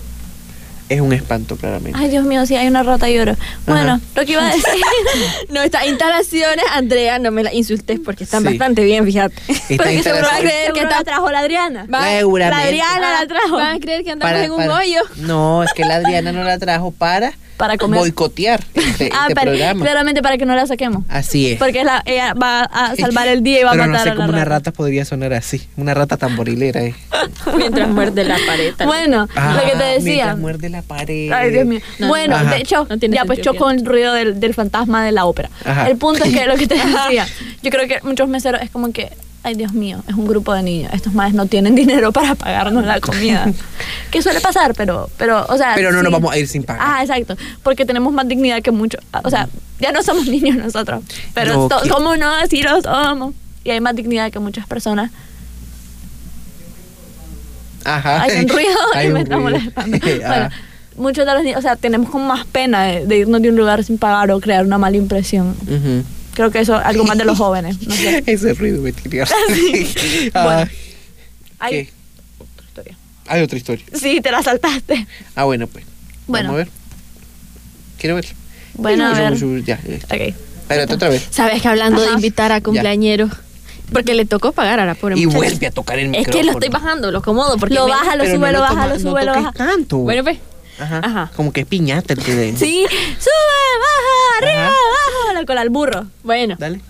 Es 0.91 1.01
un 1.01 1.13
espanto, 1.13 1.57
claramente. 1.57 1.97
Ay, 1.99 2.11
Dios 2.11 2.25
mío, 2.25 2.45
sí, 2.47 2.57
hay 2.57 2.67
una 2.67 2.83
rata 2.83 3.09
y 3.09 3.15
lloro. 3.15 3.37
Bueno, 3.65 3.93
Ajá. 3.93 4.01
lo 4.17 4.25
que 4.27 4.33
iba 4.33 4.43
a 4.45 4.47
decir... 4.53 4.65
Nuestras 5.49 5.87
instalaciones, 5.87 6.65
Andrea, 6.73 7.19
no 7.21 7.31
me 7.31 7.45
las 7.45 7.55
insultes 7.55 8.01
porque 8.05 8.25
están 8.25 8.43
Sí. 8.43 8.49
bastante 8.49 8.83
bien, 8.85 9.05
fíjate. 9.07 9.35
Porque 9.77 10.03
seguro 10.03 10.25
va 10.31 10.37
a 10.37 10.41
creer 10.41 10.73
que 10.73 10.83
la 10.85 11.03
trajo 11.05 11.31
la 11.31 11.39
Adriana. 11.41 11.87
Va- 11.93 12.09
Seguramente. 12.11 12.57
La 12.61 12.69
Adriana 12.69 13.21
la 13.21 13.27
trajo. 13.29 13.57
Van 13.57 13.77
a 13.77 13.81
creer 13.81 14.03
que 14.05 14.11
andamos 14.11 14.33
Para- 14.33 14.45
en 14.45 14.51
un 14.51 14.59
para- 14.59 14.75
hoyo. 14.79 15.01
No, 15.19 15.63
es 15.63 15.73
que 15.75 15.85
la 15.85 15.95
Adriana 15.97 16.33
no 16.33 16.43
la 16.43 16.59
trajo 16.59 16.91
para, 16.91 17.33
Para 17.61 17.77
comer. 17.77 18.01
boicotear 18.01 18.65
este, 18.75 19.11
ah, 19.13 19.27
este 19.29 19.35
pero 19.35 19.51
programa. 19.53 19.85
claramente 19.85 20.23
para 20.23 20.39
que 20.39 20.47
no 20.47 20.55
la 20.57 20.67
saquemos. 20.67 21.05
Así 21.09 21.53
es. 21.53 21.59
Porque 21.59 21.85
la, 21.85 22.03
ella 22.07 22.33
va 22.35 22.63
a 22.63 22.97
salvar 22.97 23.29
el 23.29 23.43
día 23.43 23.61
y 23.61 23.63
va 23.65 23.71
a 23.71 23.73
Pero 23.75 23.87
matar 23.87 23.99
no 23.99 24.03
sé 24.03 24.09
a 24.09 24.15
la 24.15 24.17
cómo 24.17 24.29
una 24.31 24.39
rata. 24.45 24.51
rata 24.57 24.73
podría 24.73 25.05
sonar 25.05 25.33
así. 25.35 25.69
Una 25.77 25.93
rata 25.95 26.17
tamborilera. 26.17 26.83
Eh. 26.83 26.95
Mientras 27.57 27.89
muerde 27.89 28.25
la 28.25 28.39
pared. 28.47 28.75
Bueno, 28.87 29.21
lo 29.21 29.61
que 29.61 29.77
te 29.77 29.85
Ah, 29.85 29.93
decía. 29.93 30.15
mientras 30.15 30.39
muerde 30.39 30.69
la 30.71 30.83
pared. 30.83 31.31
Ay, 31.33 31.51
Dios 31.51 31.67
mío. 31.67 31.81
No, 31.99 32.09
bueno, 32.09 32.35
Ajá. 32.37 32.51
de 32.55 32.57
hecho, 32.63 32.89
ya 33.09 33.25
pues 33.27 33.41
chocó 33.43 33.71
el 33.71 33.85
ruido 33.85 34.15
del, 34.15 34.41
del 34.41 34.55
fantasma 34.55 35.05
de 35.05 35.13
la 35.13 35.27
ópera. 35.27 35.51
Ajá. 35.65 35.89
El 35.89 35.97
punto 35.99 36.25
es 36.25 36.33
que 36.35 36.47
lo 36.47 36.57
que 36.57 36.67
te 36.67 36.75
decía, 36.77 37.29
yo 37.63 37.71
creo 37.71 37.87
que 37.87 37.99
muchos 38.03 38.29
meseros 38.29 38.63
es 38.63 38.71
como 38.71 38.91
que, 38.93 39.11
ay 39.43 39.55
Dios 39.55 39.73
mío, 39.73 40.03
es 40.09 40.15
un 40.15 40.27
grupo 40.27 40.53
de 40.55 40.63
niños. 40.63 40.93
Estos 40.93 41.13
madres 41.15 41.35
no 41.35 41.47
tienen 41.47 41.75
dinero 41.83 42.13
para 42.13 42.35
pagarnos 42.35 42.85
la 42.85 43.01
comida. 43.01 43.51
que 44.11 44.23
suele 44.23 44.41
pasar, 44.41 44.75
pero, 44.75 45.09
pero, 45.17 45.47
o 45.49 45.57
sea. 45.57 45.73
Pero 45.75 45.93
no 45.93 45.99
nos 46.03 46.11
sí. 46.11 46.13
vamos 46.13 46.33
a 46.33 46.39
ir 46.39 46.47
sin 46.49 46.63
pagar. 46.63 46.83
Ah, 46.85 47.03
exacto. 47.03 47.37
Porque 47.63 47.85
tenemos 47.87 48.13
más 48.13 48.27
dignidad 48.29 48.61
que 48.63 48.71
muchos. 48.71 49.01
O 49.25 49.31
sea, 49.31 49.49
ya 49.81 49.93
no 49.93 50.03
somos 50.03 50.27
niños 50.29 50.57
nosotros. 50.57 51.03
Pero 51.35 51.69
No. 51.69 51.81
¿cómo 51.91 52.17
no? 52.17 52.31
Así 52.35 52.63
lo 52.63 52.81
somos. 52.83 53.35
Y 53.65 53.71
hay 53.71 53.81
más 53.81 53.95
dignidad 53.95 54.31
que 54.33 54.39
muchas 54.39 54.67
personas. 54.67 55.11
Ajá. 57.85 58.23
Hay 58.23 58.41
un 58.45 58.49
ruido 58.49 58.77
Hay 58.95 59.07
y 59.07 59.09
me 59.11 59.15
un 59.15 59.21
está 59.23 59.37
ruido. 59.37 59.51
molestando. 59.51 59.99
Ah. 60.25 60.29
Bueno, 60.29 60.49
muchos 60.97 61.27
de 61.27 61.33
los 61.35 61.43
niños, 61.43 61.59
o 61.59 61.63
sea, 61.63 61.77
tenemos 61.77 62.11
como 62.11 62.27
más 62.27 62.45
pena 62.47 62.83
de, 62.85 63.07
de 63.07 63.17
irnos 63.19 63.41
de 63.41 63.49
un 63.49 63.57
lugar 63.57 63.83
sin 63.85 63.97
pagar 63.97 64.31
o 64.31 64.41
crear 64.41 64.65
una 64.67 64.77
mala 64.79 64.97
impresión. 64.99 65.55
Ujú. 65.63 66.05
Creo 66.41 66.51
que 66.51 66.61
eso 66.61 66.81
es 66.81 66.87
algo 66.87 67.05
más 67.05 67.19
de 67.19 67.27
los 67.27 67.37
jóvenes. 67.45 67.77
No 67.87 67.95
sé. 67.95 68.23
Ese 68.25 68.55
ruido 68.55 68.81
me 68.81 68.93
tiene 68.93 69.27
Sí. 69.55 70.31
Ah, 70.35 70.45
Bueno. 70.45 70.71
Hay 71.59 71.71
¿qué? 71.73 71.91
otra 72.39 72.65
historia. 72.67 72.97
Hay 73.27 73.43
otra 73.43 73.59
historia. 73.59 73.85
Sí, 73.93 74.21
te 74.23 74.31
la 74.31 74.43
saltaste. 74.43 75.07
Ah, 75.35 75.45
bueno, 75.45 75.67
pues. 75.67 75.85
Bueno. 76.27 76.49
Vamos 76.53 76.63
a 76.63 76.65
ver. 76.65 76.69
Quiero 77.99 78.15
ver. 78.17 78.27
Bueno, 78.73 79.05
a 79.07 79.13
ver. 79.13 79.37
Ya, 79.65 79.79
ya 79.87 79.95
está. 79.97 80.15
Ok. 80.15 80.21
Espérate 80.63 80.95
otra 80.95 81.09
vez. 81.11 81.27
Sabes 81.31 81.61
que 81.61 81.69
hablando 81.69 82.01
de 82.01 82.11
invitar 82.13 82.53
a 82.53 82.63
cumpleañeros, 82.63 83.31
porque 83.93 84.15
le 84.15 84.25
tocó 84.25 84.53
pagar 84.53 84.81
a 84.81 84.87
la 84.87 84.95
pobre 84.95 85.19
Y 85.19 85.27
muchacha. 85.27 85.37
vuelve 85.37 85.67
a 85.67 85.71
tocar 85.73 85.99
el 85.99 86.07
Es 86.07 86.11
micrófono. 86.13 86.33
que 86.39 86.45
lo 86.47 86.53
estoy 86.53 86.69
bajando, 86.71 87.11
lo 87.11 87.19
acomodo. 87.19 87.59
Porque 87.59 87.75
Lo 87.75 87.87
baja, 87.87 88.17
lo 88.17 88.25
sube, 88.25 88.39
no 88.39 88.53
lo 88.53 88.61
baja, 88.61 88.87
lo 88.87 88.95
no 88.95 89.01
sube, 89.01 89.25
lo 89.27 89.33
baja. 89.35 89.53
tanto. 89.53 89.99
Bueno, 89.99 90.23
pues. 90.25 90.39
Ajá. 90.81 91.01
Ajá. 91.05 91.31
Como 91.37 91.53
que 91.53 91.65
piñata 91.67 92.15
el 92.15 92.21
que 92.23 92.35
de. 92.35 92.57
Sí, 92.57 92.85
sube, 92.89 93.71
baja, 93.81 94.39
arriba, 94.39 94.67
abajo, 94.67 95.33
la 95.35 95.45
cola 95.47 95.61
al 95.61 95.71
burro. 95.71 96.07
Bueno, 96.25 96.57
Dale. 96.59 96.81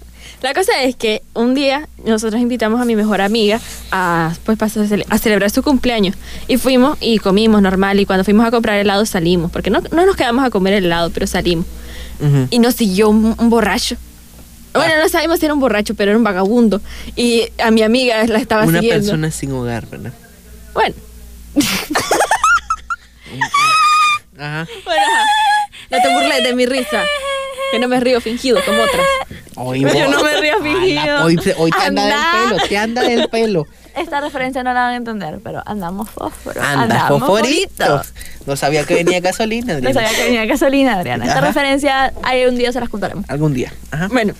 la 0.42 0.54
cosa 0.54 0.82
es 0.82 0.96
que 0.96 1.22
un 1.34 1.54
día 1.54 1.88
nosotros 2.04 2.40
invitamos 2.40 2.80
a 2.80 2.84
mi 2.84 2.96
mejor 2.96 3.20
amiga 3.20 3.60
a, 3.90 4.32
pues, 4.44 4.58
cele- 4.58 5.04
a 5.08 5.18
celebrar 5.18 5.50
su 5.50 5.62
cumpleaños. 5.62 6.16
Y 6.48 6.56
fuimos 6.56 6.96
y 7.00 7.18
comimos 7.18 7.60
normal. 7.62 7.98
Y 8.00 8.06
cuando 8.06 8.24
fuimos 8.24 8.46
a 8.46 8.50
comprar 8.50 8.78
helado 8.78 9.04
salimos. 9.06 9.50
Porque 9.50 9.70
no, 9.70 9.80
no 9.92 10.06
nos 10.06 10.16
quedamos 10.16 10.44
a 10.44 10.50
comer 10.50 10.74
helado, 10.74 11.10
pero 11.10 11.26
salimos. 11.26 11.66
Y 12.50 12.58
nos 12.58 12.74
siguió 12.74 13.08
un, 13.08 13.34
un 13.38 13.50
borracho. 13.50 13.96
Bueno, 14.74 14.92
no 15.02 15.08
sabemos 15.08 15.40
si 15.40 15.46
era 15.46 15.54
un 15.54 15.58
borracho, 15.60 15.94
pero 15.94 16.10
era 16.12 16.18
un 16.18 16.22
vagabundo. 16.22 16.80
Y 17.16 17.48
a 17.62 17.70
mi 17.72 17.82
amiga 17.82 18.24
la 18.26 18.38
estaba 18.38 18.64
Una 18.64 18.78
siguiendo. 18.80 19.02
persona 19.04 19.30
sin 19.32 19.50
hogar, 19.52 19.86
¿verdad? 19.86 20.12
Bueno, 20.74 20.94
Ajá. 24.40 24.66
bueno, 24.84 25.02
no 25.90 25.98
te 26.00 26.08
burles 26.14 26.42
de 26.44 26.54
mi 26.54 26.66
risa. 26.66 27.02
Que 27.72 27.78
no 27.78 27.86
me 27.86 28.00
río 28.00 28.20
fingido 28.20 28.58
como 28.66 28.82
otras. 28.82 29.06
Hoy 29.54 29.80
Yo 29.82 30.10
no 30.10 30.24
me 30.24 30.40
río 30.40 30.54
Ala, 30.56 30.64
fingido. 30.64 31.24
Hoy, 31.24 31.36
te- 31.36 31.54
hoy 31.56 31.70
te 31.70 31.78
anda, 31.84 32.02
Anda. 32.02 32.16
del 32.40 32.48
pelo, 32.56 32.68
te 32.68 32.78
anda 32.78 33.02
del 33.02 33.28
pelo. 33.28 33.66
Esta 33.96 34.20
referencia 34.20 34.62
no 34.64 34.72
la 34.72 34.80
van 34.82 34.92
a 34.94 34.96
entender, 34.96 35.38
pero 35.44 35.62
andamos 35.66 36.10
fósforo. 36.10 36.60
Anda, 36.60 36.82
andamos 37.02 37.20
fosforito. 37.20 38.02
No 38.46 38.56
sabía 38.56 38.84
que 38.84 38.94
venía 38.94 39.20
gasolina, 39.20 39.74
No 39.74 39.78
Adriana. 39.78 39.94
sabía 40.08 40.16
que 40.18 40.24
venía 40.24 40.46
gasolina, 40.46 40.94
Adriana. 40.94 41.24
Esta 41.26 41.38
Ajá. 41.38 41.46
referencia, 41.46 42.12
un 42.48 42.56
día 42.56 42.72
se 42.72 42.80
las 42.80 42.88
contaremos. 42.88 43.24
Algún 43.28 43.54
día. 43.54 43.72
Ajá. 43.92 44.08
Bueno, 44.08 44.34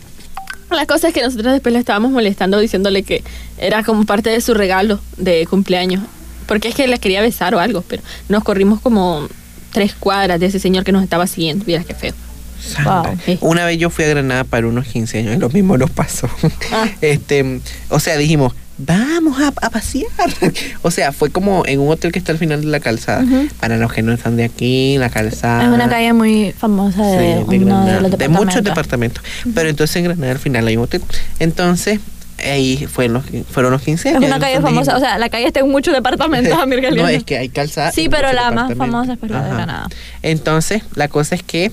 la 0.70 0.86
cosa 0.86 1.08
es 1.08 1.14
que 1.14 1.22
nosotros 1.22 1.52
después 1.52 1.72
le 1.72 1.78
estábamos 1.78 2.10
molestando 2.10 2.58
diciéndole 2.58 3.02
que 3.04 3.22
era 3.58 3.84
como 3.84 4.04
parte 4.06 4.30
de 4.30 4.40
su 4.40 4.54
regalo 4.54 4.98
de 5.18 5.46
cumpleaños 5.46 6.02
Porque 6.46 6.68
es 6.68 6.74
que 6.74 6.88
la 6.88 6.98
quería 6.98 7.20
besar 7.20 7.54
o 7.54 7.60
algo, 7.60 7.82
pero 7.86 8.02
nos 8.28 8.42
corrimos 8.42 8.80
como 8.80 9.28
tres 9.72 9.94
cuadras 9.94 10.40
de 10.40 10.46
ese 10.46 10.58
señor 10.58 10.84
que 10.84 10.92
nos 10.92 11.02
estaba 11.02 11.26
siguiendo. 11.26 11.64
Mira 11.66 11.84
qué 11.84 11.94
feo. 11.94 12.14
Santa. 12.62 13.02
Wow. 13.02 13.18
Sí. 13.24 13.38
Una 13.40 13.64
vez 13.64 13.78
yo 13.78 13.88
fui 13.90 14.04
a 14.04 14.08
Granada 14.08 14.44
para 14.44 14.66
unos 14.66 14.86
15 14.86 15.18
años 15.18 15.36
y 15.36 15.38
lo 15.38 15.48
mismo 15.48 15.78
nos 15.78 15.90
pasó. 15.90 16.28
Ah. 16.72 16.88
Este, 17.00 17.60
o 17.88 17.98
sea, 17.98 18.16
dijimos, 18.18 18.52
vamos 18.78 19.40
a, 19.40 19.48
a 19.48 19.70
pasear. 19.70 20.06
O 20.82 20.90
sea, 20.90 21.12
fue 21.12 21.30
como 21.30 21.64
en 21.66 21.80
un 21.80 21.88
hotel 21.90 22.12
que 22.12 22.18
está 22.18 22.32
al 22.32 22.38
final 22.38 22.60
de 22.60 22.66
la 22.68 22.80
calzada. 22.80 23.24
Para 23.60 23.76
los 23.78 23.92
que 23.92 24.02
no 24.02 24.12
están 24.12 24.36
de 24.36 24.44
aquí, 24.44 24.96
la 24.98 25.08
calzada. 25.10 25.62
Es 25.64 25.68
una 25.70 25.88
calle 25.88 26.12
muy 26.12 26.52
famosa 26.56 27.02
Sí, 27.02 27.16
de, 27.16 27.44
de 27.48 27.64
uno 27.64 27.84
de 27.86 28.16
de 28.16 28.28
muchos 28.28 28.62
departamentos. 28.62 28.64
departamentos. 28.64 29.24
Pero 29.54 29.68
entonces 29.70 29.96
en 29.96 30.04
Granada 30.04 30.32
al 30.32 30.38
final 30.38 30.66
hay 30.66 30.76
un 30.76 30.84
hotel. 30.84 31.02
Entonces, 31.38 31.98
ahí 32.44 32.86
fueron 32.86 33.14
los, 33.14 33.46
fueron 33.50 33.72
los 33.72 33.82
15 33.82 34.08
Es 34.08 34.16
años. 34.16 34.28
una 34.28 34.38
calle 34.38 34.60
famosa, 34.60 34.96
o 34.96 35.00
sea, 35.00 35.18
la 35.18 35.28
calle 35.28 35.46
está 35.46 35.60
en 35.60 35.68
muchos 35.70 35.94
departamentos, 35.94 36.52
Amir 36.58 36.94
No, 36.94 37.08
es 37.08 37.24
que 37.24 37.38
hay 37.38 37.48
calzada. 37.48 37.92
Sí, 37.92 38.08
pero 38.08 38.32
la 38.32 38.50
más 38.50 38.74
famosa 38.76 39.14
es 39.14 39.18
por 39.18 39.30
la 39.30 39.42
de. 39.44 39.50
Granada. 39.50 39.88
Entonces, 40.22 40.82
la 40.94 41.08
cosa 41.08 41.34
es 41.34 41.42
que 41.42 41.72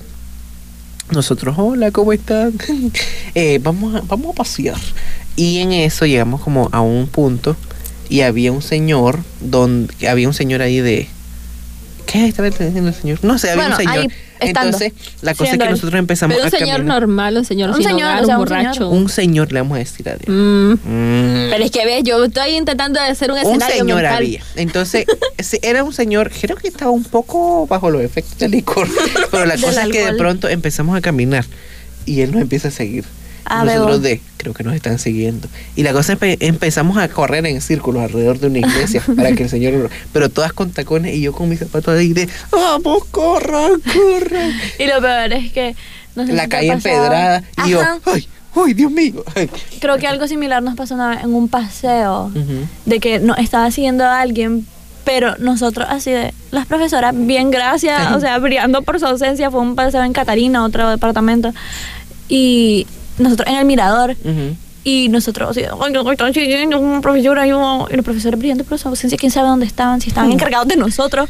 nosotros, 1.10 1.56
hola, 1.58 1.90
¿cómo 1.90 2.12
están? 2.12 2.52
Eh, 3.34 3.60
vamos, 3.62 3.94
a, 3.94 4.00
vamos 4.00 4.32
a 4.32 4.34
pasear. 4.34 4.76
Y 5.36 5.58
en 5.58 5.72
eso 5.72 6.06
llegamos 6.06 6.40
como 6.40 6.68
a 6.72 6.80
un 6.80 7.06
punto 7.06 7.56
y 8.08 8.22
había 8.22 8.50
un 8.50 8.62
señor, 8.62 9.20
donde 9.40 10.08
había 10.08 10.26
un 10.26 10.34
señor 10.34 10.62
ahí 10.62 10.80
de... 10.80 11.08
¿Qué 12.10 12.26
estaba 12.26 12.48
diciendo 12.48 12.88
el 12.88 12.94
señor? 12.94 13.18
No 13.22 13.38
sé, 13.38 13.50
había 13.50 13.68
Bueno, 13.68 13.76
un 13.76 13.82
señor. 13.92 14.12
Entonces, 14.40 14.92
la 15.20 15.34
cosa 15.34 15.52
es 15.52 15.58
que 15.58 15.64
él. 15.64 15.70
nosotros 15.72 15.98
empezamos 15.98 16.36
Pero 16.36 16.48
un 16.48 16.54
a 16.54 16.58
señor 16.58 16.76
caminar. 16.78 17.00
normal, 17.00 17.36
un 17.36 17.44
señor 17.44 17.70
Un 17.70 17.76
señor, 17.82 17.94
hogar, 18.02 18.22
o 18.22 18.26
sea, 18.26 18.36
un 18.36 18.42
un 18.42 18.48
señor. 18.48 18.62
borracho. 18.64 18.88
Un 18.88 19.08
señor, 19.08 19.52
le 19.52 19.60
vamos 19.60 19.76
a 19.76 19.78
decir 19.80 20.08
adiós. 20.08 20.28
Mm. 20.28 20.72
Mm. 20.72 21.50
Pero 21.50 21.64
es 21.64 21.70
que 21.70 21.84
ves, 21.84 22.02
yo 22.04 22.24
estoy 22.24 22.50
intentando 22.52 22.98
hacer 23.00 23.30
un 23.30 23.36
un 23.38 23.44
escenario 23.46 23.76
señor 23.76 23.96
mental. 24.02 24.16
había. 24.16 24.42
Entonces, 24.56 25.04
era 25.62 25.84
un 25.84 25.92
señor, 25.92 26.30
creo 26.40 26.56
que 26.56 26.68
estaba 26.68 26.90
un 26.92 27.04
poco 27.04 27.66
bajo 27.66 27.90
los 27.90 28.00
efectos 28.02 28.38
del 28.38 28.52
licor. 28.52 28.88
Pero 29.30 29.44
la 29.44 29.58
cosa 29.58 29.82
es 29.82 29.88
que 29.90 30.04
de 30.06 30.14
pronto 30.14 30.48
empezamos 30.48 30.96
a 30.96 31.00
caminar 31.02 31.44
y 32.06 32.22
él 32.22 32.32
nos 32.32 32.40
empieza 32.40 32.68
a 32.68 32.70
seguir. 32.70 33.04
Ah, 33.50 33.64
Nosotros 33.64 34.02
de, 34.02 34.20
creo 34.36 34.52
que 34.52 34.62
nos 34.62 34.74
están 34.74 34.98
siguiendo. 34.98 35.48
Y 35.74 35.82
la 35.82 35.92
cosa 35.92 36.12
es 36.12 36.18
que 36.18 36.36
empezamos 36.40 36.98
a 36.98 37.08
correr 37.08 37.46
en 37.46 37.60
círculos 37.62 38.02
alrededor 38.02 38.38
de 38.38 38.48
una 38.48 38.58
iglesia 38.58 39.02
para 39.16 39.32
que 39.32 39.44
el 39.44 39.48
Señor. 39.48 39.90
Pero 40.12 40.28
todas 40.28 40.52
con 40.52 40.70
tacones 40.70 41.14
y 41.14 41.22
yo 41.22 41.32
con 41.32 41.48
mis 41.48 41.58
zapatos 41.58 41.98
ahí 41.98 42.12
de, 42.12 42.28
vamos, 42.50 43.04
corran, 43.10 43.80
corran. 43.80 44.52
Y 44.78 44.86
lo 44.86 45.00
peor 45.00 45.32
es 45.32 45.52
que... 45.52 45.74
no 46.14 46.26
sé 46.26 46.34
la 46.34 46.44
si 46.44 46.48
calle 46.50 46.72
empedrada 46.72 47.42
y 47.64 47.70
yo, 47.70 47.80
ay, 48.04 48.28
ay, 48.54 48.74
Dios 48.74 48.92
mío. 48.92 49.24
ay". 49.34 49.48
Creo 49.80 49.96
que 49.96 50.06
algo 50.06 50.28
similar 50.28 50.62
nos 50.62 50.76
pasó 50.76 50.94
una 50.94 51.08
vez 51.08 51.24
en 51.24 51.34
un 51.34 51.48
paseo, 51.48 52.30
de 52.84 53.00
que 53.00 53.18
nos 53.18 53.38
estaba 53.38 53.70
siguiendo 53.70 54.04
a 54.04 54.20
alguien, 54.20 54.66
pero 55.04 55.36
nosotros 55.38 55.86
así 55.88 56.10
de, 56.10 56.34
las 56.50 56.66
profesoras, 56.66 57.14
bien 57.16 57.50
gracias, 57.50 58.12
o 58.12 58.20
sea, 58.20 58.38
brillando 58.40 58.82
por 58.82 59.00
su 59.00 59.06
ausencia, 59.06 59.50
fue 59.50 59.60
un 59.60 59.74
paseo 59.74 60.04
en 60.04 60.12
Catarina, 60.12 60.64
otro 60.64 60.90
departamento, 60.90 61.54
y 62.28 62.86
nosotros 63.18 63.48
en 63.48 63.56
el 63.56 63.64
mirador, 63.64 64.16
y 64.84 65.08
nosotros 65.08 65.50
así, 65.50 65.62
ay, 65.64 65.92
no, 65.92 66.10
están 66.12 66.32
siguiendo 66.32 66.78
una 66.78 67.00
profesora, 67.00 67.46
y, 67.46 67.50
los 67.50 68.04
profesores 68.04 68.38
brillando 68.38 68.64
por 68.64 68.78
su 68.78 68.88
ausencia, 68.88 69.18
quién 69.18 69.30
sabe 69.32 69.48
dónde 69.48 69.66
estaban, 69.66 70.00
si 70.00 70.08
estaban 70.08 70.32
encargados 70.32 70.68
de 70.68 70.76
nosotros, 70.76 71.28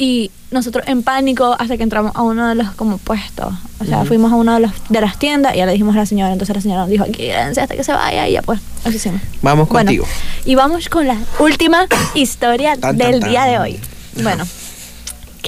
y 0.00 0.30
nosotros 0.52 0.84
en 0.86 1.02
pánico 1.02 1.56
hasta 1.58 1.76
que 1.76 1.82
entramos 1.82 2.12
a 2.14 2.22
uno 2.22 2.48
de 2.48 2.54
los 2.54 2.70
como 2.72 2.98
puestos, 2.98 3.52
o 3.80 3.84
sea, 3.84 4.04
fuimos 4.04 4.32
a 4.32 4.36
uno 4.36 4.54
de, 4.54 4.60
los, 4.60 4.72
de 4.88 5.00
las 5.00 5.18
tiendas 5.18 5.54
y 5.54 5.58
ya 5.58 5.66
le 5.66 5.72
dijimos 5.72 5.94
a 5.96 5.98
la 5.98 6.06
señora, 6.06 6.32
entonces 6.32 6.54
la 6.54 6.62
señora 6.62 6.80
nos 6.82 6.90
dijo, 6.90 7.04
quédense 7.12 7.60
hasta 7.60 7.74
que 7.76 7.82
se 7.84 7.92
vaya, 7.92 8.28
y 8.28 8.32
ya 8.32 8.42
pues, 8.42 8.60
así 8.84 8.96
hicimos. 8.96 9.20
Vamos 9.42 9.68
Bueno, 9.68 9.88
contigo. 9.88 10.06
y 10.44 10.54
vamos 10.54 10.88
con 10.88 11.06
la 11.06 11.16
última 11.40 11.86
historia 12.14 12.72
Tan, 12.76 12.96
tan, 12.96 12.98
del 12.98 13.20
tan. 13.20 13.30
día 13.30 13.44
de 13.44 13.58
hoy. 13.58 13.80
Bueno, 14.22 14.44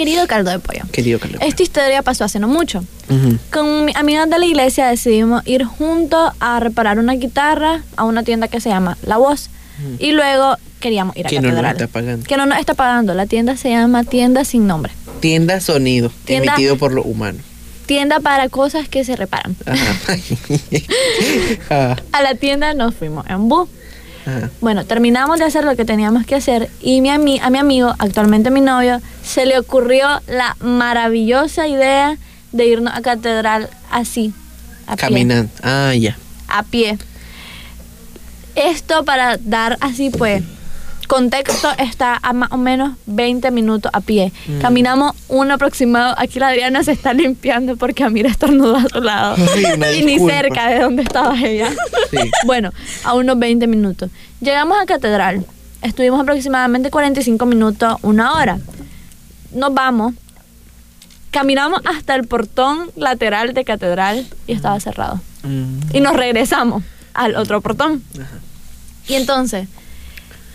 querido 0.04 0.26
caldo 0.26 0.50
de 0.50 0.58
pollo, 0.58 0.80
Querido 0.92 1.18
Carlos. 1.18 1.40
esta 1.44 1.62
historia 1.62 2.02
pasó 2.02 2.24
hace 2.24 2.38
no 2.38 2.48
mucho. 2.48 2.82
Con 3.52 3.84
mis 3.84 3.94
amigas 3.96 4.30
de 4.30 4.38
la 4.38 4.46
iglesia 4.46 4.86
decidimos 4.88 5.42
ir 5.46 5.64
juntos 5.64 6.32
a 6.40 6.58
reparar 6.60 6.98
una 6.98 7.14
guitarra 7.14 7.82
a 7.96 8.04
una 8.04 8.22
tienda 8.22 8.48
que 8.48 8.60
se 8.60 8.70
llama 8.70 8.96
La 9.02 9.16
Voz. 9.18 9.50
Y 9.98 10.12
luego 10.12 10.56
queríamos 10.78 11.16
ir 11.16 11.26
a 11.26 11.30
Que 11.30 11.36
no 11.40 11.48
nos 11.48 11.50
Catedral. 11.56 11.72
está 11.76 11.86
pagando. 11.88 12.26
Que 12.26 12.36
no 12.36 12.46
nos 12.46 12.58
está 12.58 12.74
pagando. 12.74 13.12
La 13.14 13.26
tienda 13.26 13.56
se 13.56 13.70
llama 13.70 14.04
Tienda 14.04 14.44
Sin 14.44 14.66
Nombre. 14.66 14.92
Tienda 15.20 15.60
Sonido, 15.60 16.10
Tienda- 16.24 16.52
emitido 16.54 16.76
por 16.78 16.92
lo 16.92 17.02
humano. 17.02 17.38
Tienda 17.86 18.20
para 18.20 18.48
cosas 18.48 18.88
que 18.88 19.04
se 19.04 19.16
reparan. 19.16 19.56
Ajá. 19.66 20.16
Ah, 21.70 21.96
A 22.12 22.22
la 22.22 22.34
tienda 22.36 22.72
nos 22.74 22.94
fuimos 22.94 23.26
en 23.28 23.48
bus. 23.48 23.68
Ajá. 24.26 24.50
Bueno, 24.60 24.84
terminamos 24.84 25.38
de 25.38 25.44
hacer 25.44 25.64
lo 25.64 25.76
que 25.76 25.84
teníamos 25.84 26.26
que 26.26 26.34
hacer 26.36 26.68
y 26.80 27.00
mi 27.00 27.08
ami- 27.10 27.40
a 27.42 27.50
mi 27.50 27.58
amigo, 27.58 27.94
actualmente 27.98 28.50
mi 28.50 28.60
novio, 28.60 29.00
se 29.22 29.46
le 29.46 29.58
ocurrió 29.58 30.06
la 30.28 30.56
maravillosa 30.60 31.66
idea 31.68 32.16
de 32.52 32.66
irnos 32.66 32.92
a 32.94 33.00
catedral 33.02 33.68
así, 33.90 34.32
a 34.86 34.96
pie. 34.96 35.08
Caminando. 35.08 35.50
Ah, 35.62 35.94
ya. 35.94 36.16
A 36.48 36.62
pie. 36.64 36.98
Esto 38.56 39.04
para 39.04 39.36
dar 39.38 39.78
así 39.80 40.10
pues 40.10 40.42
contexto 41.10 41.68
está 41.76 42.20
a 42.22 42.32
más 42.32 42.52
o 42.52 42.56
menos 42.56 42.92
20 43.06 43.50
minutos 43.50 43.90
a 43.92 44.00
pie. 44.00 44.32
Mm. 44.46 44.58
Caminamos 44.60 45.16
un 45.26 45.50
aproximado. 45.50 46.14
Aquí 46.16 46.38
la 46.38 46.48
Adriana 46.48 46.84
se 46.84 46.92
está 46.92 47.12
limpiando 47.12 47.76
porque 47.76 48.04
Amira 48.04 48.30
estornudó 48.30 48.76
a 48.76 48.88
su 48.88 49.00
lado. 49.00 49.36
Y 49.98 50.04
ni 50.04 50.20
cerca 50.20 50.68
de 50.68 50.78
donde 50.78 51.02
estaba 51.02 51.36
ella. 51.36 51.68
Sí. 52.12 52.18
Bueno, 52.46 52.72
a 53.02 53.14
unos 53.14 53.36
20 53.40 53.66
minutos. 53.66 54.08
Llegamos 54.40 54.78
a 54.80 54.86
Catedral. 54.86 55.44
Estuvimos 55.82 56.20
aproximadamente 56.20 56.90
45 56.90 57.44
minutos, 57.44 57.96
una 58.02 58.34
hora. 58.34 58.60
Nos 59.52 59.74
vamos. 59.74 60.14
Caminamos 61.32 61.80
hasta 61.86 62.14
el 62.14 62.24
portón 62.28 62.92
lateral 62.94 63.52
de 63.52 63.64
Catedral 63.64 64.28
y 64.46 64.52
estaba 64.52 64.78
cerrado. 64.78 65.20
Mm. 65.42 65.80
Y 65.92 66.00
nos 66.00 66.14
regresamos 66.14 66.84
al 67.14 67.34
otro 67.34 67.60
portón. 67.60 68.00
Ajá. 68.14 68.38
Y 69.08 69.14
entonces, 69.14 69.66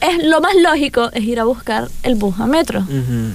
es 0.02 0.24
lo 0.24 0.40
más 0.42 0.54
lógico 0.56 1.10
es 1.14 1.24
ir 1.24 1.40
a 1.40 1.44
buscar 1.46 1.88
el 2.04 2.16
bus 2.16 2.40
a 2.40 2.46
metro. 2.48 2.86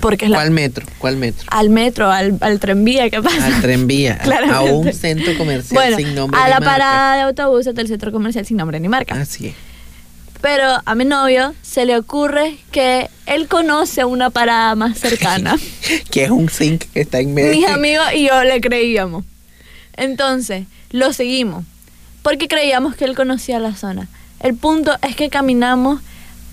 Porque 0.00 0.26
es 0.26 0.30
la- 0.30 0.36
¿Cuál 0.38 0.50
metro? 0.50 0.86
¿Cuál 0.98 1.16
metro? 1.16 1.46
Al 1.50 1.70
metro, 1.70 2.10
al, 2.10 2.36
al 2.40 2.60
tranvía, 2.60 3.10
¿qué 3.10 3.20
pasa? 3.22 3.46
Al 3.46 3.60
tranvía. 3.60 4.20
a- 4.50 4.56
a 4.56 4.62
un 4.62 4.92
centro 4.92 5.36
comercial 5.36 5.74
bueno, 5.74 5.96
sin 5.96 6.14
nombre. 6.14 6.38
a 6.40 6.44
ni 6.44 6.50
la 6.50 6.60
marca. 6.60 6.72
parada 6.72 7.16
de 7.16 7.22
autobuses 7.22 7.74
del 7.74 7.88
centro 7.88 8.12
comercial 8.12 8.44
sin 8.46 8.56
nombre 8.56 8.78
ni 8.80 8.88
marca. 8.88 9.14
Así 9.20 9.48
es. 9.48 9.54
Pero 10.40 10.64
a 10.86 10.94
mi 10.94 11.04
novio 11.04 11.54
se 11.60 11.84
le 11.84 11.98
ocurre 11.98 12.56
que 12.72 13.10
él 13.26 13.46
conoce 13.46 14.04
una 14.06 14.30
parada 14.30 14.74
más 14.74 14.98
cercana. 14.98 15.56
que 16.10 16.24
es 16.24 16.30
un 16.30 16.48
zinc 16.48 16.84
que 16.94 17.00
está 17.02 17.20
en 17.20 17.34
medio. 17.34 17.50
Mis 17.50 17.66
amigos 17.68 18.06
y 18.14 18.26
yo 18.28 18.42
le 18.44 18.60
creíamos. 18.62 19.24
Entonces, 19.96 20.64
lo 20.92 21.12
seguimos. 21.12 21.64
Porque 22.22 22.48
creíamos 22.48 22.96
que 22.96 23.04
él 23.04 23.14
conocía 23.14 23.58
la 23.58 23.74
zona. 23.74 24.08
El 24.40 24.54
punto 24.54 24.96
es 25.02 25.14
que 25.16 25.28
caminamos 25.28 26.00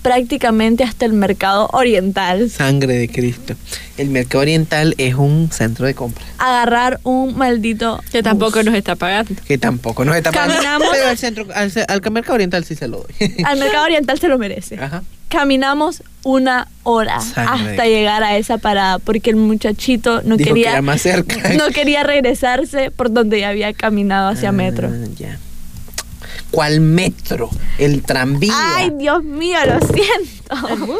prácticamente 0.02 0.84
hasta 0.84 1.04
el 1.04 1.12
mercado 1.12 1.68
oriental. 1.72 2.50
Sangre 2.50 2.94
de 2.94 3.08
Cristo. 3.08 3.54
El 3.96 4.10
mercado 4.10 4.42
oriental 4.42 4.94
es 4.98 5.14
un 5.14 5.50
centro 5.52 5.86
de 5.86 5.94
compra. 5.94 6.24
Agarrar 6.38 7.00
un 7.02 7.36
maldito. 7.36 8.00
Que 8.12 8.22
tampoco 8.22 8.56
bus. 8.58 8.64
nos 8.66 8.74
está 8.74 8.96
pagando. 8.96 9.34
Que 9.46 9.58
tampoco 9.58 10.04
nos 10.04 10.16
está 10.16 10.30
pagando. 10.32 10.54
Caminamos- 10.54 10.88
Pero 10.92 11.08
al 11.08 11.18
centro, 11.18 11.46
al, 11.54 11.72
al 11.88 12.10
mercado 12.12 12.34
oriental 12.34 12.64
sí 12.64 12.74
se 12.74 12.88
lo 12.88 12.98
doy. 12.98 13.34
Al 13.44 13.58
mercado 13.58 13.84
oriental 13.84 14.18
se 14.18 14.28
lo 14.28 14.38
merece. 14.38 14.76
Ajá. 14.80 15.02
Caminamos 15.28 16.02
una 16.22 16.68
hora 16.84 17.20
Sangre. 17.20 17.70
hasta 17.72 17.84
llegar 17.84 18.22
a 18.22 18.38
esa 18.38 18.56
parada 18.56 18.98
porque 18.98 19.28
el 19.28 19.36
muchachito 19.36 20.22
no 20.22 20.36
Dijo 20.38 20.48
que 20.48 20.54
quería 20.54 20.72
era 20.72 20.82
más 20.82 21.02
cerca. 21.02 21.36
no 21.54 21.68
quería 21.68 22.02
regresarse 22.02 22.90
por 22.90 23.12
donde 23.12 23.40
ya 23.40 23.50
había 23.50 23.72
caminado 23.74 24.28
hacia 24.30 24.48
Ah, 24.48 24.52
metro. 24.52 24.90
ya. 25.18 25.38
¿Cuál 26.50 26.80
metro? 26.80 27.50
El 27.76 28.02
tranvía. 28.02 28.54
Ay, 28.76 28.90
Dios 28.98 29.22
mío, 29.22 29.58
lo 29.66 29.78
siento. 29.86 30.98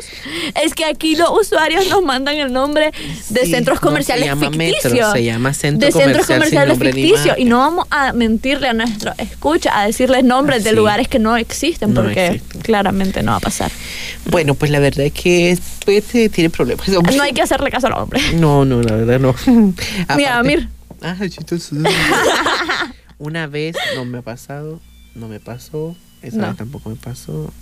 Es 0.62 0.74
que 0.74 0.84
aquí 0.84 1.16
los 1.16 1.30
usuarios 1.30 1.88
nos 1.88 2.02
mandan 2.02 2.36
el 2.36 2.52
nombre 2.52 2.92
de 3.30 3.44
Sí, 3.46 3.50
centros 3.52 3.76
no 3.76 3.80
se 3.80 3.86
comerciales 3.86 4.26
llama 4.26 4.50
metro, 4.50 4.90
ficticios. 4.90 5.12
se 5.12 5.24
llama 5.24 5.54
centro 5.54 5.86
de 5.86 5.92
centros 5.92 6.26
comercial 6.26 6.58
sin 6.68 6.78
comerciales 6.78 6.94
ficticios. 6.94 7.38
Y 7.38 7.44
no 7.46 7.58
vamos 7.60 7.86
a 7.90 8.12
mentirle 8.12 8.68
a 8.68 8.74
nuestro 8.74 9.14
escucha, 9.16 9.80
a 9.80 9.86
decirles 9.86 10.22
nombres 10.22 10.64
de 10.64 10.72
lugares 10.72 11.08
que 11.08 11.18
no 11.18 11.34
existen, 11.38 11.94
No 11.94 12.02
porque 12.02 12.26
existen. 12.26 12.60
claramente 12.60 13.22
no 13.22 13.30
va 13.32 13.38
a 13.38 13.40
pasar. 13.40 13.70
Bueno, 14.26 14.54
pues 14.54 14.70
la 14.70 14.80
verdad 14.80 15.06
es 15.06 15.12
que 15.14 15.50
es- 15.52 15.60
pues, 15.84 16.14
eh, 16.14 16.28
tiene 16.28 16.50
problemas. 16.50 16.86
No 16.88 17.22
hay 17.22 17.32
que 17.32 17.40
hacerle 17.40 17.70
caso 17.70 17.86
al 17.86 17.94
hombre. 17.94 18.20
No, 18.34 18.66
no, 18.66 18.82
la 18.82 18.94
verdad 18.96 19.18
no. 19.18 19.34
Mira, 20.16 20.38
Amir. 20.38 20.68
Ah. 21.00 21.16
Una 23.18 23.46
vez 23.46 23.76
no 23.96 24.04
me 24.04 24.18
ha 24.18 24.22
pasado, 24.22 24.80
no 25.18 25.28
me 25.28 25.40
pasó, 25.40 25.94
esa 26.22 26.36
No. 26.38 26.46
vez 26.48 26.56
tampoco 26.56 26.90
me 26.90 26.96
pasó. 26.96 27.52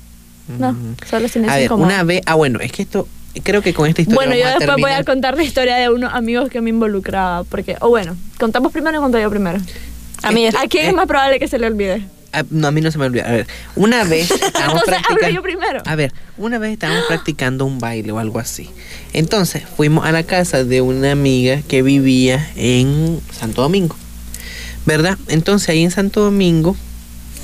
No, 0.59 0.73
Mm. 0.73 0.97
solo 1.09 1.29
sin 1.29 1.43
A 1.45 1.49
ese 1.49 1.57
ver, 1.57 1.65
incómodo. 1.65 1.87
una 1.89 2.03
vez, 2.05 2.23
ah 2.27 2.35
bueno, 2.37 2.61
es 2.61 2.71
que 2.71 2.83
esto, 2.83 3.09
creo 3.43 3.63
que 3.63 3.75
con 3.75 3.89
esta 3.89 4.03
historia 4.03 4.17
Bueno, 4.29 4.35
yo 4.41 4.47
a 4.47 4.59
después 4.59 4.77
voy 4.81 4.93
a 4.93 5.03
contar 5.05 5.37
la 5.37 5.43
historia 5.43 5.77
de 5.77 5.89
unos 5.91 6.15
amigos 6.15 6.49
que 6.51 6.61
me 6.61 6.71
involucraba. 6.71 7.43
Porque, 7.45 7.77
o 7.81 7.89
bueno, 7.89 8.17
contamos 8.39 8.73
primero 8.73 8.99
o 8.99 9.01
cuento 9.01 9.19
yo 9.19 9.29
primero. 9.31 9.59
A 10.23 10.31
mí 10.33 10.47
Este- 10.47 10.59
¿A 10.59 10.69
quién 10.69 10.87
es 10.87 10.95
más 10.95 11.07
probable 11.07 11.39
que 11.41 11.49
se 11.49 11.59
le 11.59 11.67
olvide? 11.67 12.07
Ah, 12.33 12.45
no, 12.51 12.69
a 12.69 12.71
mí 12.71 12.81
no 12.81 12.91
se 12.91 12.99
me 12.99 13.07
olvida. 13.07 13.25
A 13.29 13.33
ver, 13.33 13.47
una 13.77 14.05
vez 14.05 14.31
estábamos 14.43 14.83
practicando. 14.85 15.29
yo 15.35 15.43
primero. 15.43 15.83
A 15.85 15.97
ver, 15.97 16.13
una 16.39 16.59
vez 16.59 16.73
estábamos 16.73 17.05
practicando 17.07 17.65
un 17.65 17.79
baile 17.79 18.13
o 18.13 18.19
algo 18.19 18.39
así. 18.39 18.71
Entonces 19.13 19.63
fuimos 19.77 20.05
a 20.07 20.13
la 20.13 20.23
casa 20.23 20.63
de 20.65 20.81
una 20.81 21.13
amiga 21.13 21.63
que 21.67 21.83
vivía 21.83 22.51
en 22.57 23.21
Santo 23.33 23.63
Domingo. 23.63 23.97
¿Verdad? 24.85 25.19
Entonces 25.29 25.69
ahí 25.71 25.83
en 25.83 25.91
Santo 25.91 26.21
Domingo 26.21 26.77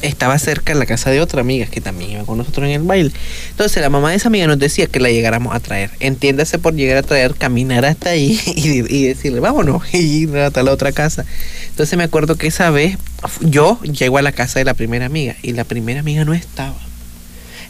estaba 0.03 0.39
cerca 0.39 0.75
la 0.75 0.87
casa 0.87 1.11
de 1.11 1.21
otra 1.21 1.41
amiga 1.41 1.67
que 1.67 1.81
también 1.81 2.13
iba 2.13 2.25
con 2.25 2.39
nosotros 2.39 2.67
en 2.67 2.73
el 2.73 2.83
baile. 2.83 3.13
Entonces 3.51 3.83
la 3.83 3.89
mamá 3.89 4.11
de 4.11 4.17
esa 4.17 4.29
amiga 4.29 4.47
nos 4.47 4.59
decía 4.59 4.87
que 4.87 5.01
la 5.01 5.11
llegáramos 5.11 5.55
a 5.55 5.61
traer. 5.61 5.91
Entiéndase 6.01 6.59
por 6.59 6.75
llegar 6.75 6.99
a 6.99 7.03
traer, 7.03 7.35
caminar 7.35 7.85
hasta 7.85 8.11
ahí 8.11 8.41
y, 8.57 8.95
y 8.95 9.07
decirle, 9.07 9.41
vámonos, 9.41 9.83
y 9.95 9.99
ir 9.99 10.37
hasta 10.37 10.63
la 10.63 10.73
otra 10.73 10.93
casa. 10.93 11.25
Entonces 11.71 11.97
me 11.97 12.05
acuerdo 12.05 12.37
que 12.37 12.49
esa 12.49 12.71
vez 12.71 12.99
yo 13.41 13.81
llego 13.83 14.19
a 14.19 14.23
la 14.23 14.33
casa 14.33 14.59
de 14.59 14.65
la 14.65 14.75
primera 14.75 15.07
amiga 15.07 15.37
y 15.43 15.53
la 15.53 15.65
primera 15.65 16.01
amiga 16.01 16.25
no 16.25 16.35
estaba 16.35 16.77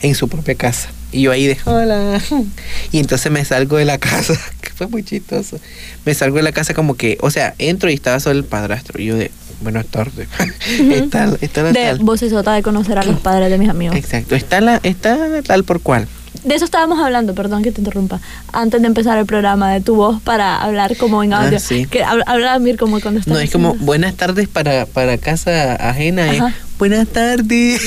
en 0.02 0.14
su 0.14 0.28
propia 0.28 0.54
casa. 0.54 0.90
Y 1.12 1.22
yo 1.22 1.32
ahí 1.32 1.46
de 1.46 1.58
hola. 1.64 2.20
Y 2.92 2.98
entonces 2.98 3.30
me 3.30 3.44
salgo 3.44 3.76
de 3.76 3.84
la 3.84 3.98
casa, 3.98 4.38
que 4.60 4.70
fue 4.70 4.86
muy 4.86 5.02
chistoso. 5.02 5.58
Me 6.04 6.14
salgo 6.14 6.36
de 6.36 6.42
la 6.42 6.52
casa 6.52 6.74
como 6.74 6.96
que, 6.96 7.18
o 7.20 7.30
sea, 7.30 7.54
entro 7.58 7.90
y 7.90 7.94
estaba 7.94 8.20
solo 8.20 8.38
el 8.38 8.44
padrastro. 8.44 9.00
Y 9.00 9.06
yo 9.06 9.16
de, 9.16 9.30
buenas 9.62 9.86
tardes. 9.86 10.28
está, 10.90 11.32
está 11.40 11.62
la 11.62 11.72
De 11.72 11.84
tal. 11.84 11.98
vocesota 12.00 12.52
de 12.52 12.62
conocer 12.62 12.98
a 12.98 13.04
los 13.04 13.18
padres 13.20 13.50
de 13.50 13.58
mis 13.58 13.68
amigos. 13.68 13.96
Exacto, 13.96 14.34
está 14.34 14.60
la, 14.60 14.80
está 14.82 15.16
tal 15.42 15.64
por 15.64 15.80
cual. 15.80 16.06
De 16.44 16.54
eso 16.56 16.64
estábamos 16.64 16.98
hablando, 16.98 17.34
perdón 17.34 17.62
que 17.62 17.70
te 17.70 17.80
interrumpa, 17.80 18.20
antes 18.52 18.80
de 18.80 18.86
empezar 18.88 19.16
el 19.18 19.26
programa, 19.26 19.70
de 19.72 19.80
tu 19.80 19.94
voz 19.94 20.20
para 20.22 20.60
hablar 20.60 20.96
como 20.96 21.22
en 21.22 21.34
Ah, 21.34 21.44
audio. 21.44 21.60
sí. 21.60 21.86
Que 21.86 22.02
habla, 22.02 22.24
habla 22.26 22.58
Mir 22.58 22.78
como 22.78 23.00
cuando 23.00 23.20
estás 23.20 23.32
No, 23.32 23.38
es 23.38 23.50
como 23.50 23.74
buenas 23.74 24.14
tardes 24.14 24.48
para, 24.48 24.86
para 24.86 25.18
casa 25.18 25.74
ajena. 25.76 26.32
Es, 26.32 26.40
Ajá. 26.40 26.54
Buenas 26.82 27.06
tardes. 27.06 27.80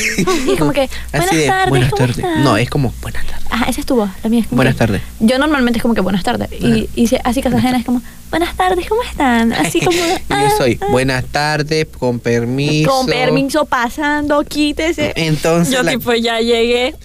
Y 0.46 0.52
es 0.54 0.58
como 0.60 0.72
que, 0.72 0.90
buenas 1.12 1.28
Así 1.30 1.36
de, 1.36 1.48
tardes, 1.48 1.70
buenas 1.70 1.90
¿cómo 1.92 2.08
tardes. 2.08 2.26
No, 2.38 2.56
es 2.56 2.70
como 2.70 2.94
buenas 3.02 3.26
tardes. 3.26 3.46
Ajá, 3.52 3.66
esa 3.66 3.82
es 3.82 3.86
tu 3.86 3.98
voz, 3.98 4.10
la 4.24 4.30
mía 4.30 4.40
es 4.40 4.48
como 4.48 4.56
Buenas 4.56 4.78
tardes. 4.78 5.02
Yo 5.20 5.38
normalmente 5.38 5.80
es 5.80 5.82
como 5.82 5.96
que 5.96 6.00
buenas 6.00 6.24
tardes. 6.24 6.48
Y, 6.62 6.90
y 6.96 7.08
si- 7.08 7.18
así 7.26 7.42
casa 7.42 7.58
ajena 7.58 7.78
es 7.78 7.84
como, 7.86 8.02
buenas 8.32 8.56
tardes, 8.56 8.88
¿cómo 8.88 9.04
están? 9.04 9.52
Así 9.66 9.82
como... 9.82 9.98
Y 10.00 10.24
"Ah, 10.30 10.48
yo 10.50 10.58
soy 10.58 10.80
ah". 10.82 10.86
buenas 10.92 11.26
tardes, 11.26 11.88
con 12.00 12.20
permiso. 12.22 12.90
Con 12.90 13.06
permiso, 13.08 13.66
pasando, 13.66 14.42
quítese. 14.46 15.12
Entonces, 15.18 15.74
Yo 15.74 15.84
la- 15.84 15.92
tipo 15.92 16.14
ya 16.14 16.40
llegué. 16.40 16.96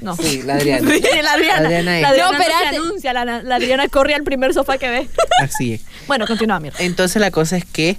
No. 0.00 0.16
Sí, 0.16 0.42
la 0.44 0.54
Adriana. 0.54 0.90
Sí, 0.92 1.00
la 1.22 1.32
Adriana. 1.34 1.66
Adriana 1.66 1.96
es. 1.98 2.02
La 2.02 2.08
Adriana 2.08 2.30
No, 2.32 2.38
no, 2.38 2.44
se 2.44 2.50
espérate. 2.50 2.76
anuncia, 2.76 3.12
la, 3.12 3.24
la 3.44 3.54
Adriana 3.54 3.86
corre 3.88 4.14
al 4.14 4.24
primer 4.24 4.52
sofá 4.52 4.78
que 4.78 4.88
ve. 4.90 5.08
Así 5.40 5.74
es. 5.74 5.82
Bueno, 6.08 6.26
continúa, 6.26 6.58
Mir. 6.58 6.72
Entonces 6.80 7.20
la 7.20 7.30
cosa 7.30 7.56
es 7.56 7.64
que 7.64 7.96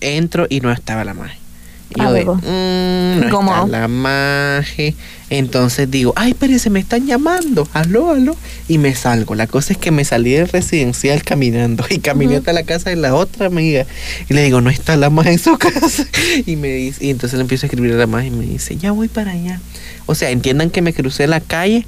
entro 0.00 0.46
y 0.48 0.60
no 0.60 0.72
estaba 0.72 1.04
la 1.04 1.12
magia. 1.12 1.36
Y 1.96 2.24
yo. 2.24 2.34
"Mm, 2.34 3.20
no 3.20 3.26
Incómodo. 3.26 3.64
está 3.66 3.78
la 3.80 3.88
magia. 3.88 4.94
Entonces 5.30 5.90
digo, 5.90 6.12
ay, 6.16 6.32
espérense, 6.32 6.68
me 6.68 6.80
están 6.80 7.06
llamando. 7.06 7.66
Aló, 7.72 8.10
aló. 8.10 8.36
Y 8.68 8.76
me 8.78 8.94
salgo. 8.94 9.34
La 9.34 9.46
cosa 9.46 9.72
es 9.72 9.78
que 9.78 9.90
me 9.90 10.04
salí 10.04 10.32
del 10.32 10.48
residencial 10.48 11.22
caminando. 11.24 11.84
Y 11.88 11.98
caminé 11.98 12.36
hasta 12.36 12.52
la 12.52 12.64
casa 12.64 12.90
de 12.90 12.96
la 12.96 13.14
otra 13.14 13.46
amiga. 13.46 13.86
Y 14.28 14.34
le 14.34 14.42
digo, 14.42 14.60
no 14.60 14.68
está 14.70 14.96
la 14.96 15.08
magia 15.10 15.32
en 15.32 15.38
su 15.38 15.56
casa. 15.58 16.06
Y 16.46 16.56
me 16.56 16.68
dice, 16.68 17.04
y 17.06 17.10
entonces 17.10 17.38
le 17.38 17.42
empiezo 17.42 17.64
a 17.64 17.68
escribir 17.68 17.92
a 17.92 17.96
la 17.96 18.06
magia 18.06 18.28
y 18.28 18.30
me 18.32 18.44
dice, 18.44 18.76
ya 18.76 18.92
voy 18.92 19.08
para 19.08 19.30
allá. 19.32 19.60
O 20.06 20.14
sea, 20.14 20.30
entiendan 20.30 20.68
que 20.70 20.82
me 20.82 20.92
crucé 20.92 21.26
la 21.26 21.40
calle. 21.40 21.86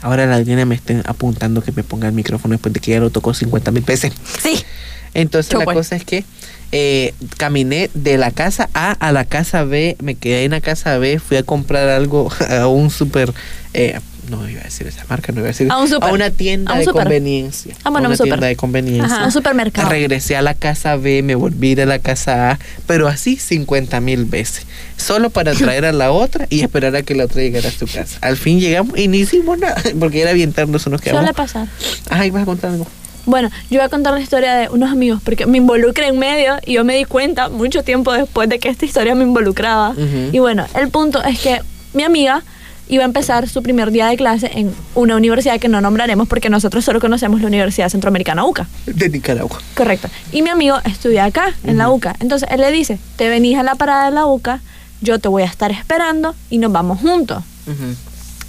Ahora 0.00 0.24
la 0.26 0.36
Adriana 0.36 0.64
me 0.64 0.74
está 0.74 1.02
apuntando 1.04 1.62
que 1.62 1.70
me 1.70 1.82
ponga 1.84 2.08
el 2.08 2.14
micrófono 2.14 2.52
después 2.52 2.72
de 2.72 2.80
que 2.80 2.92
ya 2.92 2.98
lo 3.00 3.10
tocó 3.10 3.34
50 3.34 3.70
mil 3.72 3.82
veces. 3.82 4.10
Sí. 4.42 4.64
Entonces 5.12 5.52
Yo 5.52 5.58
la 5.58 5.66
voy. 5.66 5.74
cosa 5.74 5.96
es 5.96 6.04
que 6.04 6.24
eh, 6.72 7.14
caminé 7.36 7.90
de 7.94 8.16
la 8.18 8.30
casa 8.30 8.68
A 8.74 8.92
a 8.92 9.12
la 9.12 9.24
casa 9.24 9.64
B, 9.64 9.96
me 10.02 10.14
quedé 10.14 10.44
en 10.44 10.52
la 10.52 10.60
casa 10.60 10.98
B, 10.98 11.18
fui 11.18 11.36
a 11.36 11.42
comprar 11.42 11.88
algo 11.88 12.30
a 12.48 12.66
un 12.66 12.90
super, 12.90 13.32
eh, 13.74 13.98
no 14.28 14.48
iba 14.48 14.60
a 14.60 14.64
decir 14.64 14.86
esa 14.86 15.04
marca, 15.08 15.32
no 15.32 15.40
iba 15.40 15.48
a 15.48 15.52
decir, 15.52 15.68
A 15.70 15.78
un 15.78 15.90
una 16.12 16.30
tienda 16.30 16.72
A 16.72 16.74
un 16.78 16.84
de 16.84 16.92
conveniencia. 16.92 17.74
Ah, 17.82 17.90
bueno, 17.90 18.06
a 18.06 18.08
un 18.08 18.12
una 18.12 18.16
súper. 18.16 18.30
tienda 18.30 18.46
de 18.46 18.56
conveniencia. 18.56 19.16
Ajá. 19.16 19.24
Un 19.24 19.32
supermercado. 19.32 19.88
Regresé 19.88 20.36
a 20.36 20.42
la 20.42 20.54
casa 20.54 20.96
B, 20.96 21.22
me 21.22 21.34
volví 21.34 21.78
a 21.80 21.86
la 21.86 21.98
casa 21.98 22.52
A, 22.52 22.58
pero 22.86 23.08
así 23.08 23.36
50 23.36 24.00
mil 24.00 24.24
veces. 24.24 24.66
Solo 24.96 25.30
para 25.30 25.52
traer 25.54 25.84
a 25.84 25.92
la 25.92 26.12
otra 26.12 26.46
y 26.48 26.60
esperar 26.60 26.94
a 26.94 27.02
que 27.02 27.14
la 27.14 27.24
otra 27.24 27.42
llegara 27.42 27.68
a 27.68 27.72
su 27.72 27.86
casa. 27.86 28.18
Al 28.20 28.36
fin 28.36 28.60
llegamos 28.60 28.96
y 28.96 29.08
no 29.08 29.16
hicimos 29.16 29.58
nada, 29.58 29.82
porque 29.98 30.22
era 30.22 30.32
bien 30.32 30.52
tarde, 30.52 30.76
eso 30.76 30.90
nos 30.90 31.00
quedamos. 31.00 31.22
Suele 31.22 31.34
pasar. 31.34 31.66
Ay, 32.10 32.30
vas 32.30 32.42
a 32.42 32.46
contar 32.46 32.70
algo. 32.70 32.86
Bueno, 33.30 33.48
yo 33.70 33.78
voy 33.78 33.86
a 33.86 33.88
contar 33.88 34.12
la 34.12 34.20
historia 34.20 34.54
de 34.54 34.68
unos 34.68 34.90
amigos 34.90 35.20
porque 35.24 35.46
me 35.46 35.58
involucré 35.58 36.08
en 36.08 36.18
medio 36.18 36.56
y 36.66 36.72
yo 36.74 36.84
me 36.84 36.96
di 36.96 37.04
cuenta 37.04 37.48
mucho 37.48 37.84
tiempo 37.84 38.12
después 38.12 38.48
de 38.48 38.58
que 38.58 38.68
esta 38.68 38.84
historia 38.84 39.14
me 39.14 39.22
involucraba. 39.22 39.94
Y 40.32 40.38
bueno, 40.40 40.66
el 40.74 40.88
punto 40.90 41.22
es 41.22 41.38
que 41.40 41.60
mi 41.94 42.02
amiga 42.02 42.42
iba 42.88 43.04
a 43.04 43.06
empezar 43.06 43.48
su 43.48 43.62
primer 43.62 43.92
día 43.92 44.08
de 44.08 44.16
clase 44.16 44.50
en 44.52 44.74
una 44.96 45.14
universidad 45.14 45.60
que 45.60 45.68
no 45.68 45.80
nombraremos 45.80 46.26
porque 46.26 46.50
nosotros 46.50 46.84
solo 46.84 46.98
conocemos 46.98 47.40
la 47.40 47.46
Universidad 47.46 47.88
Centroamericana 47.88 48.44
UCA. 48.44 48.66
De 48.86 49.08
Nicaragua. 49.08 49.60
Correcto. 49.76 50.08
Y 50.32 50.42
mi 50.42 50.50
amigo 50.50 50.76
estudia 50.84 51.24
acá, 51.24 51.54
en 51.62 51.78
la 51.78 51.88
UCA. 51.88 52.16
Entonces 52.18 52.48
él 52.50 52.60
le 52.60 52.72
dice, 52.72 52.98
te 53.14 53.28
venís 53.28 53.56
a 53.58 53.62
la 53.62 53.76
parada 53.76 54.06
de 54.06 54.10
la 54.10 54.26
UCA, 54.26 54.60
yo 55.02 55.20
te 55.20 55.28
voy 55.28 55.44
a 55.44 55.46
estar 55.46 55.70
esperando 55.70 56.34
y 56.50 56.58
nos 56.58 56.72
vamos 56.72 56.98
juntos. 57.00 57.44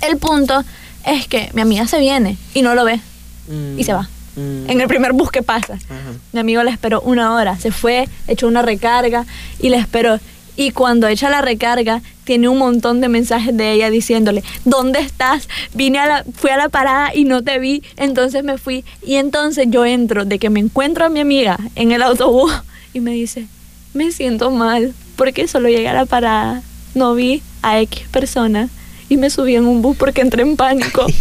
El 0.01 0.17
punto 0.17 0.63
es 1.05 1.27
que 1.27 1.51
mi 1.53 1.61
amiga 1.61 1.86
se 1.86 1.99
viene 1.99 2.36
y 2.55 2.63
no 2.63 2.73
lo 2.73 2.84
ve 2.84 2.99
Mm. 3.47 3.79
y 3.79 3.84
se 3.84 3.93
va. 3.93 4.07
Mm. 4.36 4.69
En 4.69 4.82
el 4.82 4.88
primer 4.88 5.13
bus 5.13 5.32
que 5.32 5.43
pasa. 5.43 5.73
Ajá. 5.73 6.11
Mi 6.32 6.39
amigo 6.39 6.63
le 6.63 6.71
esperó 6.71 7.01
una 7.01 7.34
hora, 7.34 7.57
se 7.57 7.71
fue, 7.71 8.07
echó 8.27 8.47
una 8.47 8.61
recarga 8.61 9.25
y 9.59 9.69
le 9.69 9.77
esperó. 9.77 10.19
Y 10.57 10.71
cuando 10.71 11.07
echa 11.07 11.29
la 11.29 11.41
recarga, 11.41 12.01
tiene 12.23 12.49
un 12.49 12.57
montón 12.57 13.01
de 13.01 13.07
mensajes 13.07 13.55
de 13.55 13.71
ella 13.71 13.89
diciéndole, 13.89 14.43
¿dónde 14.65 14.99
estás? 14.99 15.47
Vine 15.73 15.99
a 15.99 16.05
la, 16.05 16.25
fui 16.36 16.49
a 16.49 16.57
la 16.57 16.69
parada 16.69 17.15
y 17.15 17.23
no 17.23 17.41
te 17.41 17.57
vi, 17.59 17.84
entonces 17.97 18.43
me 18.43 18.57
fui. 18.57 18.84
Y 19.01 19.15
entonces 19.15 19.67
yo 19.69 19.86
entro 19.86 20.25
de 20.25 20.39
que 20.39 20.49
me 20.49 20.59
encuentro 20.59 21.05
a 21.05 21.09
mi 21.09 21.19
amiga 21.19 21.57
en 21.75 21.91
el 21.91 22.03
autobús 22.03 22.51
y 22.93 22.99
me 22.99 23.11
dice, 23.11 23.47
me 23.93 24.11
siento 24.11 24.51
mal, 24.51 24.93
porque 25.15 25.47
solo 25.47 25.69
llegué 25.69 25.88
a 25.88 25.93
la 25.93 26.05
parada, 26.05 26.61
no 26.95 27.15
vi 27.15 27.41
a 27.61 27.79
X 27.79 28.07
persona 28.11 28.69
y 29.12 29.18
me 29.18 29.30
subí 29.30 29.57
en 29.57 29.66
un 29.66 29.82
bus 29.82 29.97
porque 29.97 30.22
entré 30.22 30.41
en 30.41 30.55
pánico. 30.55 31.05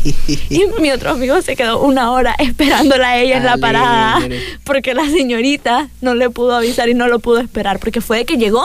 Y 0.49 0.63
mi 0.81 0.93
otro 0.93 1.11
amigo 1.11 1.43
se 1.43 1.57
quedó 1.57 1.83
una 1.83 2.13
hora 2.13 2.37
esperándola 2.39 3.11
a 3.11 3.19
ella 3.19 3.39
en 3.39 3.45
la 3.45 3.57
parada 3.57 4.21
porque 4.63 4.95
la 4.95 5.05
señorita 5.07 5.89
no 6.01 6.15
le 6.15 6.31
pudo 6.31 6.55
avisar 6.55 6.89
y 6.89 6.95
no 6.95 7.09
lo 7.09 7.19
pudo 7.19 7.41
esperar 7.41 7.81
porque 7.81 8.01
fue 8.01 8.19
de 8.19 8.25
que 8.25 8.37
llegó, 8.37 8.63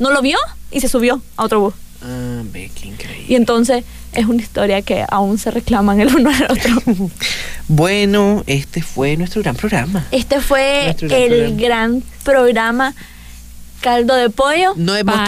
no 0.00 0.10
lo 0.10 0.22
vio 0.22 0.38
y 0.72 0.80
se 0.80 0.88
subió 0.88 1.22
a 1.36 1.44
otro 1.44 1.60
bus. 1.60 1.74
Ah, 2.02 2.42
ve, 2.52 2.68
qué 2.74 2.88
increíble. 2.88 3.26
Y 3.28 3.36
entonces 3.36 3.84
es 4.12 4.26
una 4.26 4.42
historia 4.42 4.82
que 4.82 5.04
aún 5.08 5.38
se 5.38 5.52
reclaman 5.52 6.00
el 6.00 6.12
uno 6.14 6.30
al 6.30 6.44
otro. 6.50 6.82
Bueno, 7.70 8.44
este 8.46 8.80
fue 8.80 9.18
nuestro 9.18 9.42
gran 9.42 9.54
programa. 9.54 10.06
Este 10.10 10.40
fue 10.40 10.96
gran 10.98 11.22
el 11.22 11.28
programa. 11.28 11.56
gran 11.60 12.02
programa 12.24 12.94
Caldo 13.80 14.14
de 14.14 14.30
Pollo. 14.30 14.74
No 14.76 14.96
hemos 14.96 15.14
no, 15.14 15.22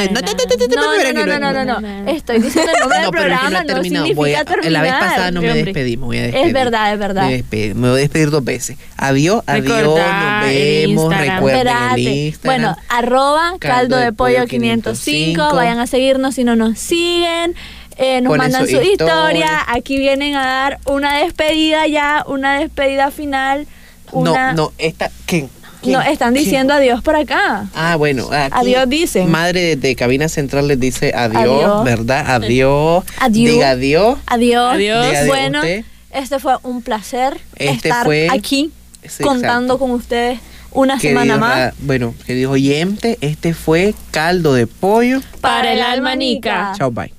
No, 1.15 1.27
no, 1.27 1.39
no, 1.39 1.65
no, 1.65 1.81
no. 1.81 2.11
Estoy 2.11 2.41
diciendo 2.41 2.73
el 2.73 2.81
nombre 2.81 3.01
del 3.01 3.11
programa, 3.11 3.65
no 3.65 3.83
significa 3.83 4.45
terminar. 4.45 4.73
La 4.73 4.83
vez 4.83 4.93
pasada 4.93 5.31
no 5.31 5.41
me 5.41 5.55
despedí, 5.55 5.97
me 5.97 6.07
voy 6.07 6.19
a 6.19 6.23
despedir. 6.23 6.47
Es 6.47 6.53
verdad, 6.53 6.93
es 6.93 6.99
verdad. 6.99 7.31
Me, 7.51 7.73
voy 7.75 7.91
a 7.91 7.95
despedir 7.95 8.31
dos 8.31 8.45
veces. 8.45 8.77
Adiós, 8.97 9.43
adiós, 9.47 9.83
nos 9.83 10.43
vemos, 10.43 11.17
recuerden. 11.17 12.35
Bueno, 12.45 12.77
arroba 12.89 13.55
caldo 13.59 13.97
de 13.97 14.13
pollo 14.13 14.47
505. 14.47 14.91
505. 15.01 15.55
Vayan 15.55 15.79
a 15.79 15.87
seguirnos 15.87 16.35
si 16.35 16.45
no 16.45 16.57
nos 16.57 16.79
siguen. 16.79 17.55
Eh, 17.97 18.23
nos 18.23 18.37
mandan 18.37 18.67
su 18.67 18.77
su 18.77 18.83
historia. 18.83 19.43
historia. 19.43 19.65
Aquí 19.69 19.99
vienen 19.99 20.35
a 20.35 20.47
dar 20.47 20.81
una 20.87 21.19
despedida 21.19 21.87
ya, 21.87 22.25
una 22.27 22.59
despedida 22.59 23.11
final. 23.11 23.67
Una... 24.13 24.53
No, 24.55 24.65
no, 24.65 24.73
esta, 24.79 25.11
¿quién? 25.27 25.51
¿Quién? 25.83 25.95
No, 25.95 26.03
están 26.03 26.33
¿Quién? 26.35 26.45
diciendo 26.45 26.75
adiós 26.75 27.03
por 27.03 27.17
acá. 27.17 27.67
Ah, 27.75 27.97
bueno, 27.97 28.29
aquí 28.33 28.53
Adiós 28.53 28.89
dicen. 28.89 29.31
Madre 29.31 29.61
de, 29.63 29.77
de 29.77 29.97
cabina 29.97 30.29
central 30.29 30.69
les 30.69 30.79
dice 30.79 31.13
adiós, 31.15 31.43
Adiós. 31.65 31.85
¿verdad? 31.85 32.31
Adiós. 32.31 33.05
Adiós. 33.19 33.53
Diga 33.55 33.71
adiós. 33.71 34.19
Adiós. 34.27 34.75
Adiós. 34.75 34.79
Diga 34.79 35.21
adiós 35.21 35.27
Bueno, 35.27 35.59
usted. 35.61 35.85
este 36.13 36.39
fue 36.39 36.55
un 36.63 36.83
placer 36.83 37.39
Este 37.57 37.89
estar 37.89 38.05
fue- 38.05 38.29
aquí 38.31 38.71
Sí, 39.09 39.23
contando 39.23 39.75
exacto. 39.75 39.79
con 39.79 39.91
ustedes 39.93 40.39
una 40.73 41.01
semana 41.01 41.37
más. 41.39 41.73
Bueno, 41.79 42.15
queridos 42.27 42.53
oyentes, 42.53 43.17
este 43.23 43.55
fue 43.55 43.95
caldo 44.11 44.53
de 44.55 44.67
pollo. 44.67 45.21
Para 45.41 45.73
el 45.73 45.81
alma 45.81 46.15
nica. 46.15 46.73
Chao, 46.77 46.91
bye. 46.91 47.13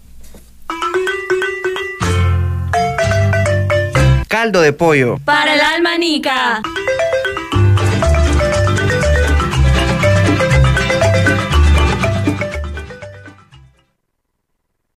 Caldo 4.27 4.61
de 4.61 4.71
pollo. 4.73 5.17
Para 5.25 5.53
el 5.55 5.59
alma 5.61 5.97
nica. 5.97 6.61